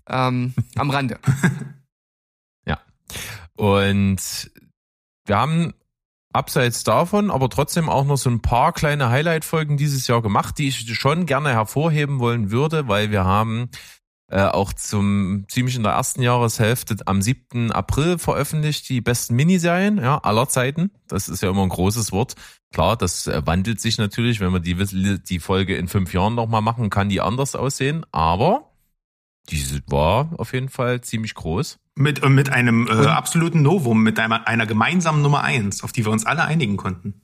Ähm, 0.07 0.53
am 0.77 0.91
Rande. 0.91 1.19
ja. 2.67 2.79
Und 3.57 4.51
wir 5.25 5.37
haben 5.37 5.73
abseits 6.35 6.85
davon, 6.85 7.31
aber 7.31 7.49
trotzdem 7.49 7.89
auch 7.89 8.05
noch 8.05 8.19
so 8.19 8.29
ein 8.29 8.43
paar 8.43 8.75
kleine 8.75 9.09
Highlight-Folgen 9.09 9.79
dieses 9.79 10.07
Jahr 10.09 10.21
gemacht, 10.21 10.59
die 10.59 10.69
ich 10.69 10.95
schon 10.99 11.25
gerne 11.25 11.51
hervorheben 11.53 12.19
wollen 12.19 12.51
würde, 12.51 12.87
weil 12.87 13.11
wir 13.11 13.25
haben 13.25 13.71
äh, 14.31 14.43
auch 14.43 14.73
zum 14.73 15.45
ziemlich 15.49 15.77
in 15.77 15.83
der 15.83 15.93
ersten 15.93 16.23
Jahreshälfte 16.23 16.97
am 17.07 17.21
7. 17.21 17.73
April 17.73 18.19
veröffentlicht 18.19 18.89
die 18.89 19.01
besten 19.01 19.35
Miniserien 19.35 19.99
ja, 19.99 20.19
aller 20.19 20.49
Zeiten. 20.49 20.91
Das 21.09 21.29
ist 21.29 21.43
ja 21.43 21.51
immer 21.51 21.63
ein 21.63 21.69
großes 21.69 22.13
Wort. 22.13 22.35
Klar, 22.73 22.97
das 22.97 23.27
äh, 23.27 23.45
wandelt 23.45 23.81
sich 23.81 23.99
natürlich, 23.99 24.41
wenn 24.41 24.53
wir 24.53 24.61
die, 24.61 25.19
die 25.23 25.41
Folge 25.41 25.77
in 25.77 25.89
fünf 25.89 26.15
Jahren 26.15 26.37
nochmal 26.37 26.63
machen, 26.63 26.91
kann 26.91 27.09
die 27.09 27.21
anders 27.21 27.57
aussehen, 27.57 28.07
aber 28.13 28.71
diese 29.49 29.81
war 29.87 30.31
auf 30.39 30.53
jeden 30.53 30.69
Fall 30.69 31.01
ziemlich 31.01 31.35
groß. 31.35 31.81
Mit, 31.97 32.23
äh, 32.23 32.29
mit 32.29 32.51
einem 32.51 32.87
äh, 32.87 33.07
absoluten 33.07 33.63
Novum, 33.63 34.03
mit 34.03 34.19
einer, 34.21 34.47
einer 34.47 34.67
gemeinsamen 34.67 35.23
Nummer 35.23 35.43
eins, 35.43 35.83
auf 35.83 35.93
die 35.93 36.05
wir 36.05 36.13
uns 36.13 36.25
alle 36.25 36.45
einigen 36.45 36.77
konnten. 36.77 37.23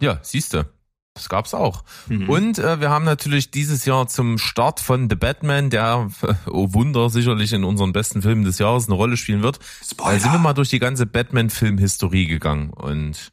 Ja, 0.00 0.20
siehste. 0.22 0.72
Das 1.20 1.28
gab's 1.28 1.52
auch. 1.52 1.84
Mhm. 2.08 2.30
Und 2.30 2.58
äh, 2.58 2.80
wir 2.80 2.88
haben 2.88 3.04
natürlich 3.04 3.50
dieses 3.50 3.84
Jahr 3.84 4.08
zum 4.08 4.38
Start 4.38 4.80
von 4.80 5.10
The 5.10 5.16
Batman, 5.16 5.68
der, 5.68 6.08
oh 6.46 6.72
Wunder, 6.72 7.10
sicherlich 7.10 7.52
in 7.52 7.62
unseren 7.62 7.92
besten 7.92 8.22
Filmen 8.22 8.44
des 8.44 8.58
Jahres 8.58 8.86
eine 8.86 8.94
Rolle 8.94 9.18
spielen 9.18 9.42
wird. 9.42 9.58
Spoiler. 9.84 10.14
Da 10.14 10.18
sind 10.18 10.32
wir 10.32 10.38
mal 10.38 10.54
durch 10.54 10.70
die 10.70 10.78
ganze 10.78 11.04
Batman-Film-Historie 11.04 12.26
gegangen. 12.26 12.70
Und 12.70 13.32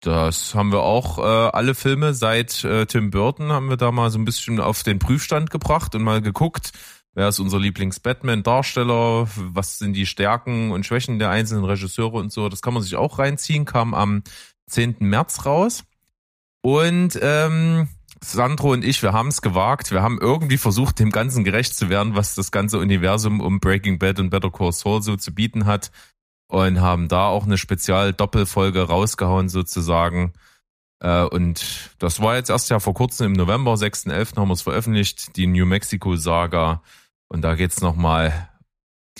das 0.00 0.54
haben 0.54 0.72
wir 0.72 0.80
auch 0.80 1.18
äh, 1.18 1.50
alle 1.52 1.74
Filme 1.74 2.14
seit 2.14 2.64
äh, 2.64 2.86
Tim 2.86 3.10
Burton 3.10 3.52
haben 3.52 3.68
wir 3.68 3.76
da 3.76 3.92
mal 3.92 4.10
so 4.10 4.18
ein 4.18 4.24
bisschen 4.24 4.58
auf 4.58 4.82
den 4.82 4.98
Prüfstand 4.98 5.50
gebracht 5.50 5.94
und 5.94 6.02
mal 6.02 6.22
geguckt, 6.22 6.72
Wer 7.12 7.28
ist 7.28 7.40
unser 7.40 7.58
Lieblings-Batman-Darsteller? 7.58 9.28
Was 9.34 9.78
sind 9.80 9.94
die 9.94 10.06
Stärken 10.06 10.70
und 10.70 10.86
Schwächen 10.86 11.18
der 11.18 11.30
einzelnen 11.30 11.64
Regisseure 11.64 12.16
und 12.18 12.32
so? 12.32 12.48
Das 12.48 12.62
kann 12.62 12.72
man 12.72 12.84
sich 12.84 12.94
auch 12.94 13.18
reinziehen. 13.18 13.64
Kam 13.64 13.94
am 13.94 14.22
10. 14.68 14.96
März 15.00 15.44
raus. 15.44 15.82
Und 16.62 17.18
ähm, 17.22 17.88
Sandro 18.22 18.72
und 18.72 18.84
ich, 18.84 19.02
wir 19.02 19.12
haben 19.12 19.28
es 19.28 19.40
gewagt. 19.40 19.90
Wir 19.90 20.02
haben 20.02 20.18
irgendwie 20.20 20.58
versucht, 20.58 20.98
dem 20.98 21.10
Ganzen 21.10 21.42
gerecht 21.44 21.74
zu 21.74 21.88
werden, 21.88 22.14
was 22.14 22.34
das 22.34 22.50
ganze 22.50 22.78
Universum 22.78 23.40
um 23.40 23.60
Breaking 23.60 23.98
Bad 23.98 24.20
und 24.20 24.30
Better 24.30 24.50
Call 24.50 24.72
Saul 24.72 25.02
so 25.02 25.16
zu 25.16 25.34
bieten 25.34 25.66
hat. 25.66 25.90
Und 26.48 26.80
haben 26.80 27.08
da 27.08 27.28
auch 27.28 27.44
eine 27.44 27.56
Spezial-Doppelfolge 27.56 28.82
rausgehauen 28.82 29.48
sozusagen. 29.48 30.32
Äh, 31.00 31.22
und 31.22 31.90
das 31.98 32.20
war 32.20 32.36
jetzt 32.36 32.50
erst 32.50 32.70
ja 32.70 32.80
vor 32.80 32.92
kurzem 32.94 33.28
im 33.28 33.32
November, 33.32 33.74
6.11. 33.74 34.36
haben 34.36 34.48
wir 34.48 34.54
es 34.54 34.62
veröffentlicht, 34.62 35.36
die 35.36 35.46
New 35.46 35.64
Mexico 35.64 36.16
Saga. 36.16 36.82
Und 37.28 37.42
da 37.42 37.54
geht's 37.54 37.80
nochmal 37.80 38.49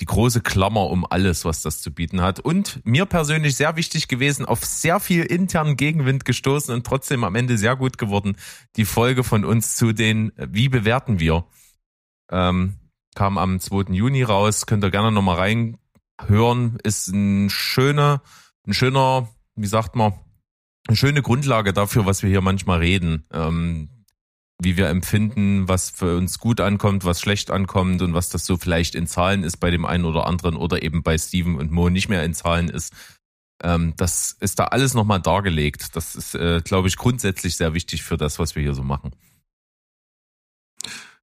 die 0.01 0.05
große 0.05 0.41
Klammer 0.41 0.89
um 0.89 1.05
alles, 1.07 1.45
was 1.45 1.61
das 1.61 1.79
zu 1.79 1.93
bieten 1.93 2.21
hat. 2.21 2.39
Und 2.39 2.83
mir 2.83 3.05
persönlich 3.05 3.55
sehr 3.55 3.75
wichtig 3.75 4.07
gewesen, 4.07 4.45
auf 4.45 4.65
sehr 4.65 4.99
viel 4.99 5.23
internen 5.23 5.77
Gegenwind 5.77 6.25
gestoßen 6.25 6.73
und 6.73 6.85
trotzdem 6.85 7.23
am 7.23 7.35
Ende 7.35 7.57
sehr 7.57 7.75
gut 7.75 7.99
geworden. 7.99 8.35
Die 8.77 8.85
Folge 8.85 9.23
von 9.23 9.45
uns 9.45 9.75
zu 9.77 9.93
den 9.93 10.31
Wie 10.35 10.69
bewerten 10.69 11.19
wir? 11.19 11.45
Ähm, 12.31 12.77
kam 13.13 13.37
am 13.37 13.59
2. 13.59 13.93
Juni 13.93 14.23
raus. 14.23 14.65
Könnt 14.65 14.83
ihr 14.83 14.89
gerne 14.89 15.11
nochmal 15.11 15.37
reinhören. 15.37 16.79
Ist 16.83 17.09
ein 17.09 17.51
schöner, 17.51 18.23
ein 18.65 18.73
schöner, 18.73 19.29
wie 19.55 19.67
sagt 19.67 19.95
man, 19.95 20.13
eine 20.87 20.97
schöne 20.97 21.21
Grundlage 21.21 21.73
dafür, 21.73 22.07
was 22.07 22.23
wir 22.23 22.29
hier 22.31 22.41
manchmal 22.41 22.79
reden. 22.79 23.27
Ähm, 23.31 23.89
wie 24.63 24.77
wir 24.77 24.89
empfinden, 24.89 25.67
was 25.67 25.89
für 25.89 26.17
uns 26.17 26.37
gut 26.37 26.61
ankommt, 26.61 27.03
was 27.03 27.19
schlecht 27.19 27.49
ankommt 27.49 28.01
und 28.01 28.13
was 28.13 28.29
das 28.29 28.45
so 28.45 28.57
vielleicht 28.57 28.93
in 28.93 29.07
Zahlen 29.07 29.43
ist 29.43 29.57
bei 29.57 29.71
dem 29.71 29.85
einen 29.85 30.05
oder 30.05 30.27
anderen 30.27 30.55
oder 30.55 30.83
eben 30.83 31.01
bei 31.01 31.17
Steven 31.17 31.55
und 31.55 31.71
Mo 31.71 31.89
nicht 31.89 32.09
mehr 32.09 32.23
in 32.23 32.35
Zahlen 32.35 32.69
ist. 32.69 32.93
Ähm, 33.63 33.93
das 33.97 34.37
ist 34.39 34.59
da 34.59 34.65
alles 34.65 34.93
nochmal 34.93 35.19
dargelegt. 35.19 35.95
Das 35.95 36.15
ist, 36.15 36.35
äh, 36.35 36.61
glaube 36.63 36.87
ich, 36.87 36.97
grundsätzlich 36.97 37.55
sehr 37.55 37.73
wichtig 37.73 38.03
für 38.03 38.17
das, 38.17 38.37
was 38.37 38.55
wir 38.55 38.61
hier 38.61 38.75
so 38.75 38.83
machen. 38.83 39.11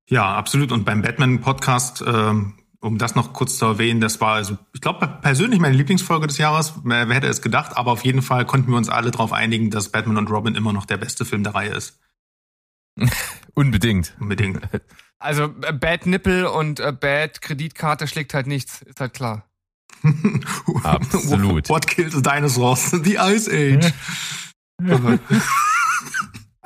Ja, 0.09 0.35
absolut. 0.35 0.73
Und 0.73 0.85
beim 0.85 1.02
Batman-Podcast, 1.02 2.02
ähm, 2.07 2.54
um 2.80 2.99
das 2.99 3.14
noch 3.14 3.33
kurz 3.33 3.59
zu 3.59 3.66
erwähnen, 3.66 4.00
das 4.00 4.21
war 4.21 4.35
also, 4.35 4.59
ich 4.73 4.80
glaube, 4.80 5.07
persönlich 5.21 5.61
meine 5.61 5.76
Lieblingsfolge 5.76 6.26
des 6.26 6.38
Jahres. 6.38 6.75
Wer, 6.83 7.09
wer 7.09 7.16
hätte 7.16 7.26
es 7.28 7.42
gedacht? 7.42 7.76
Aber 7.76 7.92
auf 7.92 8.04
jeden 8.04 8.23
Fall 8.23 8.47
konnten 8.47 8.71
wir 8.71 8.78
uns 8.78 8.88
alle 8.88 9.11
darauf 9.11 9.33
einigen, 9.33 9.71
dass 9.71 9.90
Batman 9.90 10.16
und 10.16 10.30
Robin 10.30 10.54
immer 10.54 10.73
noch 10.73 10.87
der 10.87 10.97
beste 10.97 11.25
Film 11.25 11.45
der 11.45 11.54
Reihe 11.54 11.71
ist. 11.71 12.00
Unbedingt. 13.55 14.14
Unbedingt. 14.21 14.61
Also 15.19 15.55
äh, 15.62 15.73
Bad 15.73 16.07
Nippel 16.07 16.47
und 16.47 16.81
äh, 16.81 16.93
Bad 16.93 17.40
Kreditkarte 17.40 18.07
schlägt 18.07 18.35
halt 18.35 18.47
nichts, 18.47 18.83
ist 18.83 19.00
halt 19.00 19.14
klar. 19.14 19.45
Absolut. 20.85 21.69
What 21.69 21.87
killed 21.87 22.12
the 22.12 22.23
dinosaurs? 22.23 22.90
The 23.02 23.17
Ice 23.17 23.49
Age. 23.50 23.93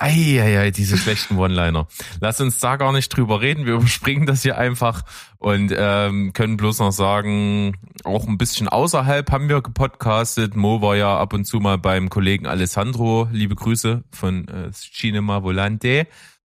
Eieiei, 0.02 0.72
diese 0.72 0.98
schlechten 0.98 1.36
One-Liner. 1.38 1.86
Lass 2.20 2.40
uns 2.40 2.58
da 2.58 2.76
gar 2.76 2.92
nicht 2.92 3.08
drüber 3.08 3.40
reden. 3.40 3.66
Wir 3.66 3.74
überspringen 3.76 4.26
das 4.26 4.42
hier 4.42 4.58
einfach 4.58 5.02
und 5.38 5.72
ähm, 5.76 6.32
können 6.32 6.56
bloß 6.56 6.80
noch 6.80 6.90
sagen, 6.90 7.76
auch 8.02 8.26
ein 8.26 8.36
bisschen 8.36 8.68
außerhalb 8.68 9.30
haben 9.30 9.48
wir 9.48 9.62
gepodcastet. 9.62 10.56
Mo 10.56 10.82
war 10.82 10.96
ja 10.96 11.16
ab 11.16 11.32
und 11.32 11.44
zu 11.44 11.60
mal 11.60 11.78
beim 11.78 12.10
Kollegen 12.10 12.46
Alessandro. 12.46 13.28
Liebe 13.30 13.54
Grüße 13.54 14.02
von 14.10 14.48
äh, 14.48 14.72
Cinema 14.72 15.44
Volante. 15.44 16.08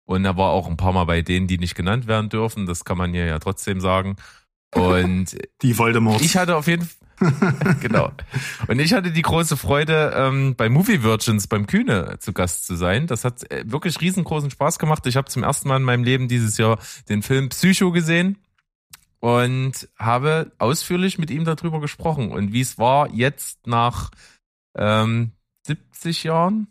Und 0.07 0.25
er 0.25 0.37
war 0.37 0.51
auch 0.51 0.69
ein 0.69 0.77
paar 0.77 0.93
Mal 0.93 1.05
bei 1.05 1.23
denen, 1.23 1.47
die 1.47 1.59
nicht 1.59 1.77
genannt 1.77 2.09
werden 2.09 2.29
dürfen. 2.29 2.67
Das 2.67 2.85
kann 2.85 2.99
man 2.99 3.13
hier 3.13 3.27
ja 3.27 3.39
trotzdem 3.39 3.81
sagen. 3.81 4.17
Und 4.75 5.37
die 5.63 5.79
Voldemort. 5.79 6.21
Ich 6.21 6.37
hatte 6.37 6.57
auf 6.57 6.67
jeden 6.67 6.85
Fall 6.85 7.07
genau. 7.81 8.13
Und 8.69 8.79
ich 8.79 8.93
hatte 8.93 9.11
die 9.11 9.23
große 9.23 9.57
Freude, 9.57 10.13
ähm, 10.15 10.55
bei 10.55 10.69
Movie 10.69 11.03
Virgins 11.03 11.47
beim 11.47 11.67
Kühne 11.67 12.19
zu 12.19 12.33
Gast 12.33 12.67
zu 12.67 12.77
sein. 12.77 13.07
Das 13.07 13.25
hat 13.25 13.51
äh, 13.51 13.65
wirklich 13.67 14.01
riesengroßen 14.01 14.51
Spaß 14.51 14.79
gemacht. 14.79 15.07
Ich 15.07 15.17
habe 15.17 15.29
zum 15.29 15.43
ersten 15.43 15.69
Mal 15.69 15.79
in 15.79 15.83
meinem 15.83 16.05
Leben 16.05 16.29
dieses 16.29 16.59
Jahr 16.59 16.79
den 17.09 17.23
Film 17.23 17.49
Psycho 17.49 17.91
gesehen 17.91 18.39
und 19.21 19.89
habe 19.99 20.53
ausführlich 20.59 21.19
mit 21.19 21.31
ihm 21.31 21.45
darüber 21.45 21.81
gesprochen 21.81 22.31
und 22.31 22.53
wie 22.53 22.61
es 22.61 22.79
war 22.79 23.11
jetzt 23.11 23.67
nach 23.67 24.11
ähm, 24.77 25.33
70 25.67 26.25
Jahren. 26.25 26.69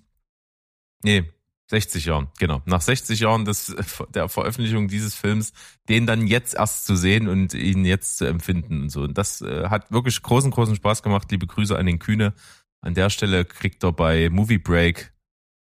Nee, 1.03 1.29
60 1.67 2.05
Jahren, 2.05 2.27
genau. 2.37 2.61
Nach 2.65 2.81
60 2.81 3.19
Jahren 3.19 3.45
des, 3.45 3.75
der 4.13 4.29
Veröffentlichung 4.29 4.87
dieses 4.87 5.15
Films, 5.15 5.51
den 5.89 6.05
dann 6.05 6.27
jetzt 6.27 6.53
erst 6.53 6.85
zu 6.85 6.95
sehen 6.95 7.27
und 7.27 7.53
ihn 7.53 7.85
jetzt 7.85 8.17
zu 8.17 8.25
empfinden 8.25 8.83
und 8.83 8.89
so. 8.89 9.01
Und 9.01 9.17
das 9.17 9.41
äh, 9.41 9.69
hat 9.69 9.91
wirklich 9.91 10.21
großen, 10.21 10.51
großen 10.51 10.75
Spaß 10.75 11.01
gemacht. 11.01 11.31
Liebe 11.31 11.47
Grüße 11.47 11.77
an 11.77 11.87
den 11.87 11.99
Kühne. 11.99 12.33
An 12.81 12.93
der 12.93 13.09
Stelle 13.09 13.45
kriegt 13.45 13.83
er 13.83 13.91
bei 13.91 14.29
Movie 14.29 14.59
Break 14.59 15.11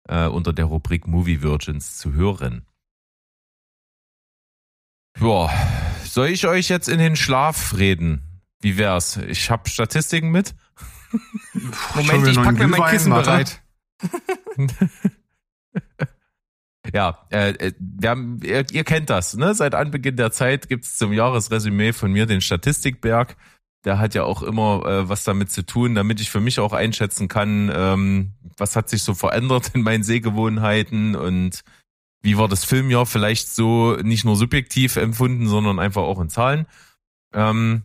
äh, 0.05 0.27
unter 0.27 0.53
der 0.53 0.67
Rubrik 0.67 1.09
Movie 1.09 1.43
Virgins 1.43 1.99
zu 1.99 2.13
hören. 2.13 2.65
Boah, 5.19 5.53
soll 6.05 6.29
ich 6.29 6.47
euch 6.47 6.69
jetzt 6.69 6.89
in 6.89 7.01
den 7.01 7.17
Schlaf 7.17 7.77
reden? 7.77 8.23
Wie 8.61 8.77
wär's? 8.77 9.17
Ich 9.17 9.51
habe 9.51 9.69
Statistiken 9.69 10.31
mit. 10.31 10.55
Moment, 11.97 12.29
ich 12.29 12.37
pack 12.37 12.57
mir 12.57 12.69
mein 12.69 12.91
Kissen 12.91 13.13
bereit. 13.13 13.63
Ja, 16.93 17.27
äh, 17.31 17.51
äh, 17.51 17.73
wir 17.79 18.11
haben, 18.11 18.41
ihr, 18.43 18.65
ihr 18.71 18.85
kennt 18.85 19.11
das, 19.11 19.37
ne? 19.37 19.55
Seit 19.55 19.75
Anbeginn 19.75 20.17
der 20.17 20.33
Zeit 20.33 20.69
gibt's 20.69 20.97
zum 20.97 21.13
Jahresresümee 21.13 21.93
von 21.93 22.13
mir 22.13 22.27
den 22.27 22.41
Statistikberg. 22.41 23.37
Der 23.85 23.99
hat 23.99 24.15
ja 24.15 24.25
auch 24.25 24.43
immer 24.43 24.85
äh, 24.87 25.09
was 25.09 25.25
damit 25.25 25.51
zu 25.51 25.65
tun, 25.65 25.95
damit 25.95 26.21
ich 26.21 26.31
für 26.31 26.41
mich 26.41 26.59
auch 26.61 26.73
einschätzen 26.73 27.29
kann, 27.29 27.71
ähm, 27.75 28.33
was 28.57 28.75
hat 28.75 28.89
sich 28.89 29.03
so 29.03 29.15
verändert 29.15 29.71
in 29.75 29.83
meinen 29.83 30.03
Sehgewohnheiten 30.03 31.15
und 31.15 31.63
wie 32.23 32.37
war 32.37 32.49
das 32.49 32.65
Filmjahr 32.65 33.07
vielleicht 33.07 33.49
so 33.49 33.97
nicht 34.03 34.25
nur 34.25 34.37
subjektiv 34.37 34.97
empfunden, 34.97 35.47
sondern 35.47 35.79
einfach 35.79 36.03
auch 36.03 36.21
in 36.21 36.29
Zahlen. 36.29 36.67
Ähm, 37.33 37.83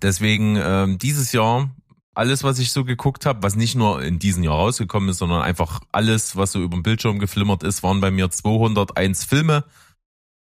deswegen 0.00 0.56
ähm, 0.56 0.98
dieses 0.98 1.32
Jahr 1.32 1.70
alles, 2.18 2.42
was 2.42 2.58
ich 2.58 2.72
so 2.72 2.84
geguckt 2.84 3.26
habe, 3.26 3.44
was 3.44 3.54
nicht 3.54 3.76
nur 3.76 4.02
in 4.02 4.18
diesem 4.18 4.42
Jahr 4.42 4.56
rausgekommen 4.56 5.08
ist, 5.08 5.18
sondern 5.18 5.40
einfach 5.40 5.80
alles, 5.92 6.34
was 6.34 6.50
so 6.50 6.60
über 6.60 6.76
den 6.76 6.82
Bildschirm 6.82 7.20
geflimmert 7.20 7.62
ist, 7.62 7.84
waren 7.84 8.00
bei 8.00 8.10
mir 8.10 8.28
201 8.28 9.24
Filme 9.24 9.64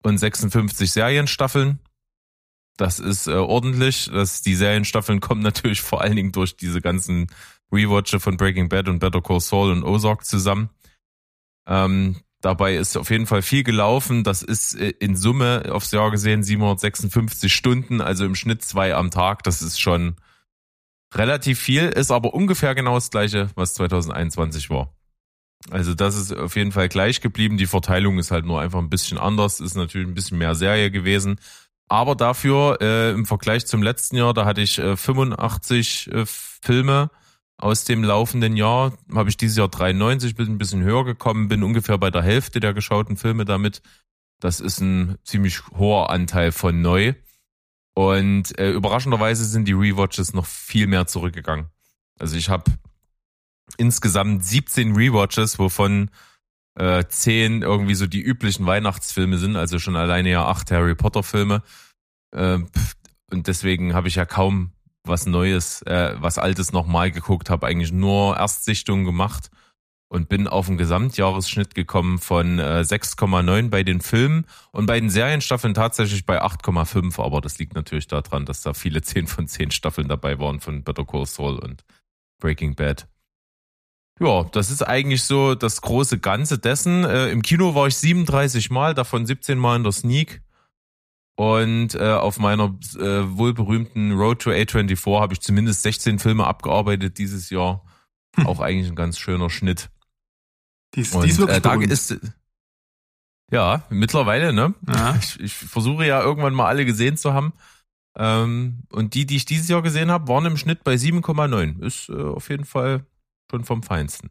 und 0.02 0.18
56 0.18 0.90
Serienstaffeln. 0.90 1.80
Das 2.78 3.00
ist 3.00 3.28
äh, 3.28 3.34
ordentlich. 3.34 4.10
Das, 4.12 4.42
die 4.42 4.56
Serienstaffeln 4.56 5.20
kommen 5.22 5.42
natürlich 5.42 5.82
vor 5.82 6.00
allen 6.00 6.16
Dingen 6.16 6.32
durch 6.32 6.56
diese 6.56 6.80
ganzen 6.80 7.28
Rewatche 7.74 8.22
von 8.22 8.38
Breaking 8.38 8.70
Bad 8.70 8.88
und 8.88 9.00
Better 9.00 9.22
Call 9.22 9.42
Saul 9.42 9.72
und 9.72 9.84
Ozark 9.84 10.26
zusammen. 10.26 10.70
Ähm, 11.68 12.16
dabei 12.40 12.78
ist 12.78 12.96
auf 12.96 13.10
jeden 13.10 13.28
Fall 13.28 13.42
viel 13.42 13.64
gelaufen. 13.64 14.24
Das 14.24 14.44
ist 14.44 14.76
äh, 14.76 14.94
in 15.00 15.18
Summe 15.18 15.66
aufs 15.70 15.92
Jahr 15.92 16.10
gesehen 16.10 16.42
756 16.42 17.54
Stunden, 17.54 18.00
also 18.00 18.24
im 18.24 18.36
Schnitt 18.36 18.64
zwei 18.64 18.96
am 18.96 19.12
Tag. 19.12 19.44
Das 19.44 19.62
ist 19.62 19.82
schon 19.82 20.16
relativ 21.16 21.60
viel, 21.60 21.84
ist 21.84 22.12
aber 22.12 22.34
ungefähr 22.34 22.76
genau 22.76 22.96
das 22.96 23.10
gleiche, 23.10 23.50
was 23.56 23.74
2021 23.76 24.70
war. 24.70 24.94
Also 25.72 25.96
das 25.96 26.16
ist 26.16 26.36
auf 26.36 26.56
jeden 26.56 26.72
Fall 26.72 26.90
gleich 26.90 27.22
geblieben. 27.22 27.58
Die 27.58 27.66
Verteilung 27.66 28.20
ist 28.20 28.32
halt 28.32 28.46
nur 28.46 28.62
einfach 28.62 28.80
ein 28.80 28.90
bisschen 28.90 29.18
anders, 29.18 29.60
ist 29.60 29.76
natürlich 29.76 30.08
ein 30.08 30.14
bisschen 30.14 30.38
mehr 30.38 30.56
Serie 30.56 30.92
gewesen. 30.92 31.40
Aber 31.88 32.16
dafür 32.16 32.80
äh, 32.82 33.12
im 33.12 33.26
Vergleich 33.26 33.66
zum 33.66 33.84
letzten 33.84 34.18
Jahr, 34.18 34.34
da 34.34 34.46
hatte 34.46 34.62
ich 34.62 34.78
äh, 34.80 34.98
85 34.98 36.12
äh, 36.12 36.26
Filme 36.26 37.10
aus 37.58 37.86
dem 37.86 38.04
laufenden 38.04 38.58
Jahr, 38.58 38.94
habe 39.14 39.30
ich 39.30 39.38
dieses 39.38 39.58
Jahr 39.58 39.70
93, 39.70 40.36
bin 40.36 40.48
ein 40.48 40.58
bisschen 40.58 40.84
höher 40.84 41.06
gekommen, 41.06 41.48
bin 41.48 41.64
ungefähr 41.64 41.98
bei 41.98 42.12
der 42.12 42.22
Hälfte 42.22 42.60
der 42.60 42.74
geschauten 42.74 43.18
Filme 43.18 43.46
damit. 43.46 43.82
Das 44.40 44.60
ist 44.60 44.82
ein 44.82 45.18
ziemlich 45.24 45.66
hoher 45.70 46.10
Anteil 46.10 46.52
von 46.52 46.82
neu. 46.82 47.14
Und 47.96 48.60
äh, 48.60 48.72
überraschenderweise 48.72 49.46
sind 49.46 49.68
die 49.68 49.74
Rewatches 49.74 50.34
noch 50.34 50.46
viel 50.46 50.86
mehr 50.86 51.08
zurückgegangen. 51.08 51.68
Also 52.20 52.36
ich 52.36 52.50
habe 52.50 52.66
insgesamt 53.78 54.46
17 54.46 54.96
Rewatches, 54.96 55.58
wovon 55.60 56.12
äh, 56.78 57.06
10 57.08 57.62
irgendwie 57.62 57.96
so 57.96 58.06
die 58.06 58.22
üblichen 58.22 58.66
Weihnachtsfilme 58.66 59.38
sind, 59.38 59.56
also 59.56 59.80
schon 59.80 59.96
alleine 59.96 60.30
ja 60.30 60.46
acht 60.46 60.72
Harry 60.72 60.94
Potter 60.94 61.24
Filme. 61.24 61.64
Äh, 62.32 62.60
und 63.32 63.48
deswegen 63.48 63.94
habe 63.94 64.10
ich 64.10 64.16
ja 64.16 64.26
kaum 64.26 64.72
was 65.06 65.26
Neues, 65.26 65.82
äh, 65.84 66.16
was 66.18 66.38
Altes 66.38 66.74
nochmal 66.74 67.12
geguckt, 67.12 67.50
habe 67.50 67.68
eigentlich 67.68 67.94
nur 67.94 68.36
Erstsichtungen 68.36 69.06
gemacht 69.06 69.50
und 70.16 70.30
bin 70.30 70.48
auf 70.48 70.70
einen 70.70 70.78
Gesamtjahresschnitt 70.78 71.76
gekommen 71.76 72.20
von 72.20 72.58
äh, 72.58 72.84
6,9 72.86 73.70
bei 73.70 73.84
den 73.84 74.00
Filmen 74.00 74.46
und 74.72 74.86
bei 74.86 74.98
den 74.98 75.10
Serienstaffeln 75.10 75.74
tatsächlich 75.74 76.26
bei 76.26 76.42
8,5, 76.42 77.22
aber 77.22 77.42
das 77.42 77.60
liegt 77.60 77.76
natürlich 77.76 78.08
daran, 78.08 78.46
dass 78.46 78.62
da 78.62 78.74
viele 78.74 79.02
10 79.04 79.28
von 79.28 79.48
10 79.48 79.72
Staffeln 79.72 80.08
dabei 80.08 80.40
waren 80.40 80.62
von 80.62 80.84
Better 80.84 81.06
Call 81.06 81.26
Saul 81.26 81.60
und 81.60 81.84
Breaking 82.40 82.76
Bad. 82.76 83.08
Ja, 84.22 84.46
das 84.46 84.72
ist 84.72 84.82
eigentlich 84.82 85.24
so 85.24 85.54
das 85.54 85.82
große 85.82 86.20
Ganze 86.20 86.58
dessen. 86.58 87.04
Äh, 87.04 87.32
Im 87.32 87.42
Kino 87.42 87.76
war 87.76 87.88
ich 87.88 87.98
37 87.98 88.72
Mal, 88.72 88.94
davon 88.94 89.26
17 89.26 89.60
Mal 89.60 89.76
in 89.76 89.84
der 89.84 89.92
Sneak. 89.92 90.42
Und 91.36 91.96
äh, 91.96 92.14
auf 92.14 92.40
meiner 92.40 92.74
äh, 92.98 93.38
wohlberühmten 93.38 94.14
Road 94.14 94.42
to 94.42 94.52
A24 94.52 95.20
habe 95.20 95.34
ich 95.34 95.42
zumindest 95.42 95.82
16 95.82 96.20
Filme 96.20 96.48
abgearbeitet 96.48 97.18
dieses 97.18 97.50
Jahr. 97.50 97.84
Hm. 98.38 98.48
Auch 98.48 98.62
eigentlich 98.62 98.90
ein 98.90 98.96
ganz 98.96 99.20
schöner 99.20 99.50
Schnitt. 99.50 99.90
Die 100.96 101.02
ist, 101.02 101.14
die 101.14 101.30
ist 101.30 101.38
wirklich 101.38 101.58
äh, 101.58 101.62
da 101.62 101.76
ist, 101.76 102.16
ja, 103.52 103.84
mittlerweile, 103.90 104.54
ne? 104.54 104.74
Ja. 104.88 105.16
Ich, 105.20 105.40
ich 105.40 105.54
versuche 105.54 106.06
ja 106.06 106.22
irgendwann 106.22 106.54
mal 106.54 106.68
alle 106.68 106.86
gesehen 106.86 107.18
zu 107.18 107.34
haben. 107.34 107.54
Ähm, 108.18 108.84
und 108.92 109.14
die, 109.14 109.26
die 109.26 109.36
ich 109.36 109.46
dieses 109.46 109.68
Jahr 109.68 109.82
gesehen 109.82 110.10
habe, 110.10 110.28
waren 110.28 110.46
im 110.46 110.58
Schnitt 110.58 110.84
bei 110.84 110.96
7,9. 110.96 111.84
Ist 111.84 112.10
äh, 112.10 112.14
auf 112.14 112.50
jeden 112.50 112.66
Fall 112.66 113.06
schon 113.52 113.64
vom 113.66 113.84
Feinsten. 113.84 114.30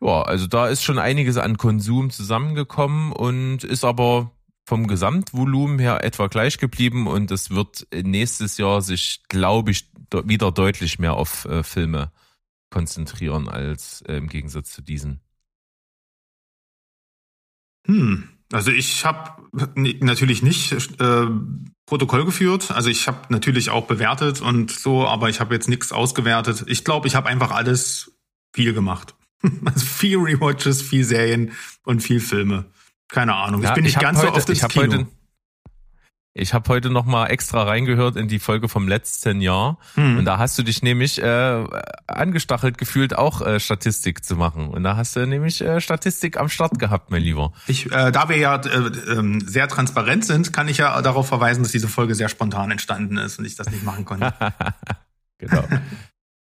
Ja, 0.00 0.22
also 0.22 0.46
da 0.46 0.68
ist 0.68 0.82
schon 0.82 0.98
einiges 0.98 1.36
an 1.36 1.58
Konsum 1.58 2.10
zusammengekommen 2.10 3.12
und 3.12 3.62
ist 3.62 3.84
aber 3.84 4.32
vom 4.64 4.86
Gesamtvolumen 4.86 5.78
her 5.78 6.04
etwa 6.04 6.28
gleich 6.28 6.58
geblieben 6.58 7.06
und 7.06 7.30
es 7.30 7.50
wird 7.50 7.86
nächstes 7.92 8.58
Jahr 8.58 8.80
sich, 8.80 9.22
glaube 9.28 9.72
ich, 9.72 9.90
wieder 10.24 10.52
deutlich 10.52 10.98
mehr 10.98 11.14
auf 11.14 11.44
äh, 11.44 11.62
Filme 11.62 12.12
konzentrieren 12.70 13.48
als 13.48 14.02
äh, 14.02 14.16
im 14.16 14.28
Gegensatz 14.28 14.72
zu 14.72 14.82
diesen. 14.82 15.20
Hm, 17.86 18.28
also 18.52 18.70
ich 18.70 19.04
habe 19.04 19.42
natürlich 19.54 20.42
nicht 20.42 20.72
äh, 20.72 21.26
Protokoll 21.86 22.24
geführt. 22.24 22.70
Also 22.70 22.90
ich 22.90 23.08
habe 23.08 23.18
natürlich 23.28 23.70
auch 23.70 23.86
bewertet 23.86 24.40
und 24.40 24.70
so, 24.70 25.06
aber 25.06 25.28
ich 25.28 25.40
habe 25.40 25.54
jetzt 25.54 25.68
nichts 25.68 25.92
ausgewertet. 25.92 26.64
Ich 26.66 26.84
glaube, 26.84 27.08
ich 27.08 27.14
habe 27.14 27.28
einfach 27.28 27.50
alles 27.50 28.12
viel 28.54 28.72
gemacht. 28.72 29.14
Also 29.64 29.84
viel 29.84 30.18
Rewatches, 30.18 30.82
viel 30.82 31.02
Serien 31.02 31.50
und 31.84 32.00
viel 32.00 32.20
Filme. 32.20 32.66
Keine 33.08 33.34
Ahnung. 33.34 33.60
Ja, 33.60 33.70
ich 33.70 33.74
bin 33.74 33.82
nicht 33.82 33.98
ganz 33.98 34.18
heute, 34.18 34.28
so 34.28 34.34
oft 34.34 34.48
ins 34.48 34.62
ich 34.62 34.68
Kino. 34.68 34.92
Heute, 34.92 35.06
ich 36.34 36.54
habe 36.54 36.68
heute 36.70 36.88
noch 36.88 37.04
mal 37.04 37.26
extra 37.26 37.62
reingehört 37.64 38.16
in 38.16 38.26
die 38.26 38.38
Folge 38.38 38.68
vom 38.68 38.88
letzten 38.88 39.42
Jahr 39.42 39.78
hm. 39.94 40.18
und 40.18 40.24
da 40.24 40.38
hast 40.38 40.58
du 40.58 40.62
dich 40.62 40.82
nämlich 40.82 41.22
äh, 41.22 41.64
angestachelt 42.06 42.78
gefühlt, 42.78 43.16
auch 43.16 43.42
äh, 43.42 43.60
Statistik 43.60 44.24
zu 44.24 44.36
machen. 44.36 44.68
Und 44.68 44.82
da 44.82 44.96
hast 44.96 45.14
du 45.14 45.26
nämlich 45.26 45.60
äh, 45.60 45.80
Statistik 45.80 46.38
am 46.38 46.48
Start 46.48 46.78
gehabt, 46.78 47.10
mein 47.10 47.22
Lieber. 47.22 47.52
Ich, 47.66 47.92
äh, 47.92 48.10
da 48.10 48.30
wir 48.30 48.38
ja 48.38 48.56
äh, 48.56 48.78
äh, 48.78 49.40
sehr 49.44 49.68
transparent 49.68 50.24
sind, 50.24 50.54
kann 50.54 50.68
ich 50.68 50.78
ja 50.78 51.02
darauf 51.02 51.28
verweisen, 51.28 51.62
dass 51.62 51.72
diese 51.72 51.88
Folge 51.88 52.14
sehr 52.14 52.30
spontan 52.30 52.70
entstanden 52.70 53.18
ist 53.18 53.38
und 53.38 53.44
ich 53.44 53.56
das 53.56 53.70
nicht 53.70 53.84
machen 53.84 54.06
konnte. 54.06 54.32
genau. 55.38 55.64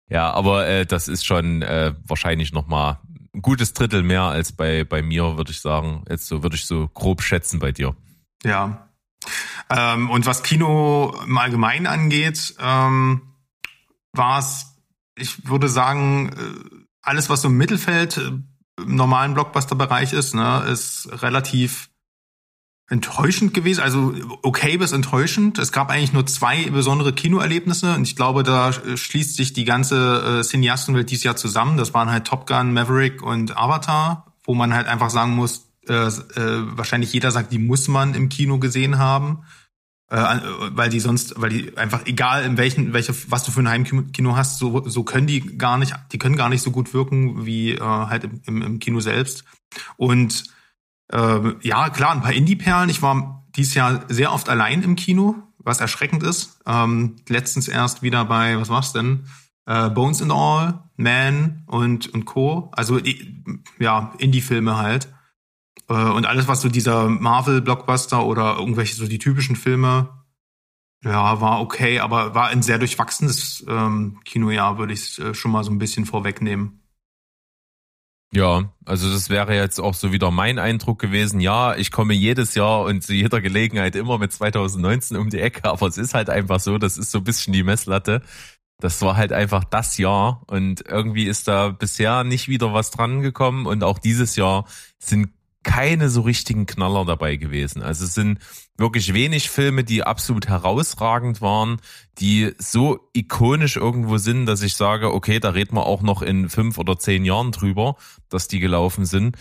ja, 0.08 0.32
aber 0.32 0.66
äh, 0.66 0.86
das 0.86 1.06
ist 1.06 1.26
schon 1.26 1.60
äh, 1.60 1.92
wahrscheinlich 2.06 2.52
noch 2.52 2.66
mal 2.66 3.00
ein 3.34 3.42
gutes 3.42 3.74
Drittel 3.74 4.02
mehr 4.02 4.22
als 4.22 4.52
bei 4.52 4.84
bei 4.84 5.02
mir, 5.02 5.36
würde 5.36 5.50
ich 5.50 5.60
sagen. 5.60 6.02
Jetzt 6.08 6.28
so 6.28 6.42
würde 6.42 6.56
ich 6.56 6.64
so 6.64 6.88
grob 6.88 7.20
schätzen 7.20 7.58
bei 7.58 7.72
dir. 7.72 7.94
Ja, 8.42 8.85
ähm, 9.70 10.10
und 10.10 10.26
was 10.26 10.42
Kino 10.42 11.14
im 11.24 11.38
Allgemeinen 11.38 11.86
angeht, 11.86 12.54
ähm, 12.60 13.22
war 14.12 14.38
es, 14.38 14.76
ich 15.16 15.48
würde 15.48 15.68
sagen, 15.68 16.30
äh, 16.30 16.76
alles, 17.02 17.30
was 17.30 17.42
so 17.42 17.48
im 17.48 17.56
Mittelfeld 17.56 18.16
äh, 18.16 18.32
im 18.78 18.94
normalen 18.94 19.34
Blockbuster-Bereich 19.34 20.12
ist, 20.12 20.34
ne, 20.34 20.64
ist 20.70 21.08
relativ 21.22 21.88
enttäuschend 22.88 23.52
gewesen, 23.52 23.80
also 23.80 24.14
okay 24.42 24.76
bis 24.76 24.92
enttäuschend. 24.92 25.58
Es 25.58 25.72
gab 25.72 25.90
eigentlich 25.90 26.12
nur 26.12 26.26
zwei 26.26 26.70
besondere 26.70 27.12
Kinoerlebnisse 27.12 27.94
und 27.94 28.02
ich 28.02 28.14
glaube, 28.14 28.44
da 28.44 28.72
schließt 28.72 29.34
sich 29.34 29.52
die 29.52 29.64
ganze 29.64 30.40
äh, 30.40 30.42
Cineastenwelt 30.42 31.10
dieses 31.10 31.24
Jahr 31.24 31.36
zusammen. 31.36 31.76
Das 31.78 31.94
waren 31.94 32.10
halt 32.10 32.26
Top 32.26 32.46
Gun, 32.46 32.72
Maverick 32.72 33.22
und 33.22 33.56
Avatar, 33.56 34.34
wo 34.44 34.54
man 34.54 34.72
halt 34.72 34.86
einfach 34.86 35.10
sagen 35.10 35.32
muss, 35.32 35.65
äh, 35.88 36.06
äh, 36.06 36.76
wahrscheinlich 36.76 37.12
jeder 37.12 37.30
sagt, 37.30 37.52
die 37.52 37.58
muss 37.58 37.88
man 37.88 38.14
im 38.14 38.28
Kino 38.28 38.58
gesehen 38.58 38.98
haben. 38.98 39.44
Äh, 40.08 40.38
weil 40.70 40.88
die 40.88 41.00
sonst, 41.00 41.34
weil 41.36 41.50
die 41.50 41.76
einfach 41.76 42.06
egal 42.06 42.44
in 42.44 42.56
welchen, 42.56 42.92
welche, 42.92 43.12
was 43.28 43.42
du 43.42 43.50
für 43.50 43.58
ein 43.60 43.68
Heimkino 43.68 44.36
hast, 44.36 44.58
so, 44.58 44.88
so 44.88 45.02
können 45.02 45.26
die 45.26 45.58
gar 45.58 45.78
nicht, 45.78 45.96
die 46.12 46.18
können 46.18 46.36
gar 46.36 46.48
nicht 46.48 46.62
so 46.62 46.70
gut 46.70 46.94
wirken 46.94 47.44
wie 47.44 47.72
äh, 47.72 47.80
halt 47.80 48.28
im, 48.46 48.62
im 48.62 48.78
Kino 48.78 49.00
selbst. 49.00 49.42
Und 49.96 50.44
äh, 51.08 51.54
ja, 51.62 51.90
klar, 51.90 52.12
ein 52.12 52.22
paar 52.22 52.32
Indie-Perlen. 52.32 52.88
Ich 52.88 53.02
war 53.02 53.44
dieses 53.56 53.74
Jahr 53.74 54.04
sehr 54.08 54.32
oft 54.32 54.48
allein 54.48 54.84
im 54.84 54.94
Kino, 54.94 55.34
was 55.58 55.80
erschreckend 55.80 56.22
ist. 56.22 56.60
Ähm, 56.66 57.16
letztens 57.28 57.66
erst 57.66 58.02
wieder 58.02 58.24
bei, 58.26 58.58
was 58.60 58.68
war's 58.68 58.92
denn? 58.92 59.26
Äh, 59.66 59.90
Bones 59.90 60.22
and 60.22 60.30
All, 60.30 60.84
Man 60.96 61.64
und, 61.66 62.12
und 62.14 62.26
Co. 62.26 62.70
Also 62.72 63.00
ja, 63.80 64.12
Indie-Filme 64.18 64.76
halt. 64.76 65.08
Äh, 65.88 65.94
und 65.94 66.26
alles, 66.26 66.48
was 66.48 66.62
so 66.62 66.68
dieser 66.68 67.08
Marvel-Blockbuster 67.08 68.24
oder 68.24 68.56
irgendwelche 68.58 68.96
so 68.96 69.06
die 69.06 69.18
typischen 69.18 69.56
Filme, 69.56 70.08
ja, 71.04 71.40
war 71.40 71.60
okay, 71.60 72.00
aber 72.00 72.34
war 72.34 72.48
ein 72.48 72.62
sehr 72.62 72.78
durchwachsenes 72.78 73.64
ähm, 73.68 74.18
Kinojahr, 74.24 74.78
würde 74.78 74.92
ich 74.92 75.18
äh, 75.18 75.34
schon 75.34 75.52
mal 75.52 75.62
so 75.62 75.70
ein 75.70 75.78
bisschen 75.78 76.06
vorwegnehmen. 76.06 76.80
Ja, 78.32 78.72
also 78.84 79.10
das 79.10 79.30
wäre 79.30 79.54
jetzt 79.54 79.78
auch 79.80 79.94
so 79.94 80.12
wieder 80.12 80.30
mein 80.30 80.58
Eindruck 80.58 80.98
gewesen. 80.98 81.40
Ja, 81.40 81.76
ich 81.76 81.90
komme 81.92 82.12
jedes 82.12 82.54
Jahr 82.54 82.82
und 82.82 83.02
zu 83.02 83.14
jeder 83.14 83.40
Gelegenheit 83.40 83.94
immer 83.94 84.18
mit 84.18 84.32
2019 84.32 85.16
um 85.16 85.30
die 85.30 85.40
Ecke, 85.40 85.64
aber 85.70 85.86
es 85.86 85.96
ist 85.96 86.12
halt 86.14 86.28
einfach 86.28 86.60
so, 86.60 86.76
das 86.78 86.98
ist 86.98 87.12
so 87.12 87.18
ein 87.18 87.24
bisschen 87.24 87.52
die 87.52 87.62
Messlatte. 87.62 88.22
Das 88.78 89.00
war 89.00 89.16
halt 89.16 89.32
einfach 89.32 89.64
das 89.64 89.96
Jahr 89.96 90.42
und 90.48 90.84
irgendwie 90.86 91.24
ist 91.26 91.48
da 91.48 91.70
bisher 91.70 92.24
nicht 92.24 92.48
wieder 92.48 92.74
was 92.74 92.90
dran 92.90 93.22
gekommen 93.22 93.64
und 93.64 93.82
auch 93.84 93.98
dieses 93.98 94.36
Jahr 94.36 94.66
sind 94.98 95.30
keine 95.66 96.08
so 96.10 96.20
richtigen 96.20 96.64
Knaller 96.64 97.04
dabei 97.04 97.34
gewesen. 97.34 97.82
Also 97.82 98.04
es 98.04 98.14
sind 98.14 98.38
wirklich 98.78 99.12
wenig 99.14 99.50
Filme, 99.50 99.82
die 99.82 100.04
absolut 100.04 100.46
herausragend 100.46 101.42
waren, 101.42 101.80
die 102.18 102.54
so 102.56 103.10
ikonisch 103.12 103.76
irgendwo 103.76 104.16
sind, 104.16 104.46
dass 104.46 104.62
ich 104.62 104.76
sage, 104.76 105.12
okay, 105.12 105.40
da 105.40 105.50
reden 105.50 105.76
wir 105.76 105.84
auch 105.84 106.02
noch 106.02 106.22
in 106.22 106.48
fünf 106.48 106.78
oder 106.78 107.00
zehn 107.00 107.24
Jahren 107.24 107.50
drüber, 107.50 107.96
dass 108.28 108.46
die 108.46 108.60
gelaufen 108.60 109.06
sind. 109.06 109.36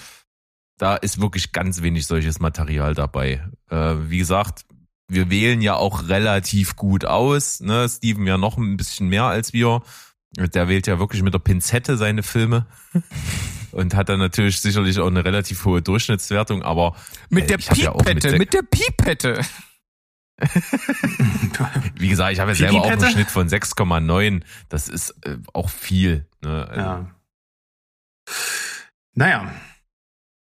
Da 0.79 0.95
ist 0.95 1.21
wirklich 1.21 1.51
ganz 1.51 1.83
wenig 1.83 2.07
solches 2.07 2.39
Material 2.39 2.95
dabei. 2.95 3.47
Äh, 3.69 3.95
wie 4.09 4.17
gesagt, 4.17 4.65
wir 5.07 5.29
wählen 5.29 5.61
ja 5.61 5.75
auch 5.75 6.09
relativ 6.09 6.75
gut 6.75 7.05
aus. 7.05 7.59
Ne? 7.59 7.87
Steven 7.87 8.25
ja 8.25 8.39
noch 8.39 8.57
ein 8.57 8.77
bisschen 8.77 9.09
mehr 9.09 9.25
als 9.25 9.53
wir. 9.53 9.83
Der 10.37 10.67
wählt 10.67 10.87
ja 10.87 10.97
wirklich 10.97 11.21
mit 11.21 11.35
der 11.35 11.39
Pinzette 11.39 11.97
seine 11.97 12.23
Filme 12.23 12.65
und 13.75 13.93
hat 13.93 14.09
dann 14.09 14.19
natürlich 14.19 14.61
sicherlich 14.61 14.99
auch 14.99 15.07
eine 15.07 15.25
relativ 15.25 15.65
hohe 15.65 15.81
Durchschnittswertung, 15.81 16.63
aber 16.63 16.95
mit 17.29 17.49
der 17.49 17.57
Pipette, 17.57 17.81
ja 17.81 17.93
mit, 17.93 18.39
mit, 18.39 18.53
der 18.53 18.61
Pipette. 18.61 19.41
Wie 21.95 22.07
gesagt, 22.07 22.31
ich 22.33 22.39
habe 22.39 22.51
ja 22.51 22.55
selber 22.55 22.81
auch 22.81 22.89
einen 22.89 23.11
Schnitt 23.11 23.29
von 23.29 23.49
6,9. 23.49 24.43
Das 24.69 24.87
ist 24.87 25.11
äh, 25.25 25.37
auch 25.53 25.69
viel. 25.69 26.25
Ne? 26.41 26.71
Ja. 26.75 27.11
Naja. 29.13 29.53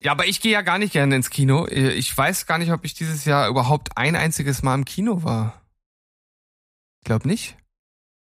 Ja, 0.00 0.12
aber 0.12 0.26
ich 0.26 0.40
gehe 0.40 0.52
ja 0.52 0.62
gar 0.62 0.78
nicht 0.78 0.92
gerne 0.92 1.16
ins 1.16 1.30
Kino. 1.30 1.66
Ich 1.66 2.16
weiß 2.16 2.46
gar 2.46 2.58
nicht, 2.58 2.70
ob 2.70 2.84
ich 2.84 2.94
dieses 2.94 3.24
Jahr 3.24 3.48
überhaupt 3.48 3.96
ein 3.96 4.14
einziges 4.14 4.62
Mal 4.62 4.76
im 4.76 4.84
Kino 4.84 5.24
war. 5.24 5.60
Ich 7.00 7.06
glaube 7.06 7.26
nicht. 7.26 7.56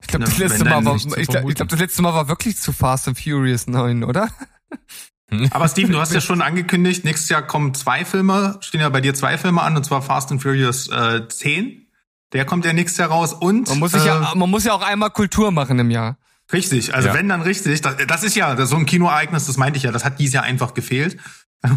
Ich 0.01 0.07
glaube, 0.07 0.23
das 0.23 0.37
letzte 0.37 0.63
Mal 0.63 0.85
war, 0.85 0.95
ich 0.95 1.27
glaube, 1.27 1.53
glaub, 1.53 1.67
das 1.67 1.79
letzte 1.79 2.01
Mal 2.01 2.13
war 2.13 2.29
wirklich 2.29 2.57
zu 2.57 2.71
Fast 2.71 3.09
and 3.09 3.19
Furious 3.19 3.67
9, 3.67 4.05
oder? 4.05 4.29
Aber 5.51 5.67
Steven, 5.67 5.91
du 5.91 5.99
hast 5.99 6.13
ja 6.13 6.21
schon 6.21 6.41
angekündigt, 6.41 7.05
nächstes 7.05 7.29
Jahr 7.29 7.43
kommen 7.43 7.73
zwei 7.73 8.03
Filme, 8.03 8.57
stehen 8.61 8.81
ja 8.81 8.89
bei 8.89 9.01
dir 9.01 9.13
zwei 9.13 9.37
Filme 9.37 9.61
an, 9.61 9.77
und 9.77 9.85
zwar 9.85 10.01
Fast 10.01 10.31
and 10.31 10.41
Furious 10.41 10.87
äh, 10.89 11.27
10. 11.27 11.87
Der 12.33 12.45
kommt 12.45 12.65
ja 12.65 12.73
nächstes 12.73 12.97
Jahr 12.97 13.09
raus 13.09 13.33
und 13.33 13.67
man 13.69 13.79
muss, 13.79 13.91
sich 13.91 14.03
äh, 14.03 14.07
ja, 14.07 14.33
man 14.35 14.49
muss 14.49 14.63
ja 14.63 14.73
auch 14.73 14.81
einmal 14.81 15.11
Kultur 15.11 15.51
machen 15.51 15.77
im 15.79 15.91
Jahr. 15.91 16.17
Richtig, 16.51 16.95
also 16.95 17.09
ja. 17.09 17.13
wenn 17.13 17.29
dann 17.29 17.41
richtig, 17.41 17.81
das, 17.81 17.95
das 18.07 18.23
ist 18.23 18.35
ja 18.35 18.55
das 18.55 18.69
so 18.69 18.75
ein 18.75 18.87
Kinoereignis, 18.87 19.45
das 19.45 19.57
meinte 19.57 19.77
ich 19.77 19.83
ja, 19.83 19.91
das 19.91 20.03
hat 20.03 20.19
dieses 20.19 20.33
Jahr 20.33 20.43
einfach 20.43 20.73
gefehlt. 20.73 21.17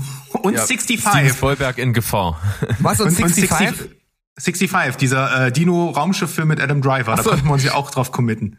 Und 0.42 0.54
ja, 0.54 0.64
65. 0.64 1.00
Steven 1.00 1.28
Spielberg 1.28 1.78
in 1.78 1.92
Gefahr. 1.92 2.40
Was 2.78 3.00
und, 3.00 3.08
und 3.08 3.14
65? 3.16 3.48
65 3.48 4.02
65, 4.38 4.96
dieser 4.96 5.46
äh, 5.46 5.52
Dino-Raumschiff-Film 5.52 6.48
mit 6.48 6.60
Adam 6.60 6.80
Driver, 6.80 7.16
so. 7.16 7.22
da 7.22 7.30
konnten 7.30 7.46
wir 7.46 7.52
uns 7.52 7.64
ja 7.64 7.74
auch 7.74 7.90
drauf 7.90 8.12
committen. 8.12 8.58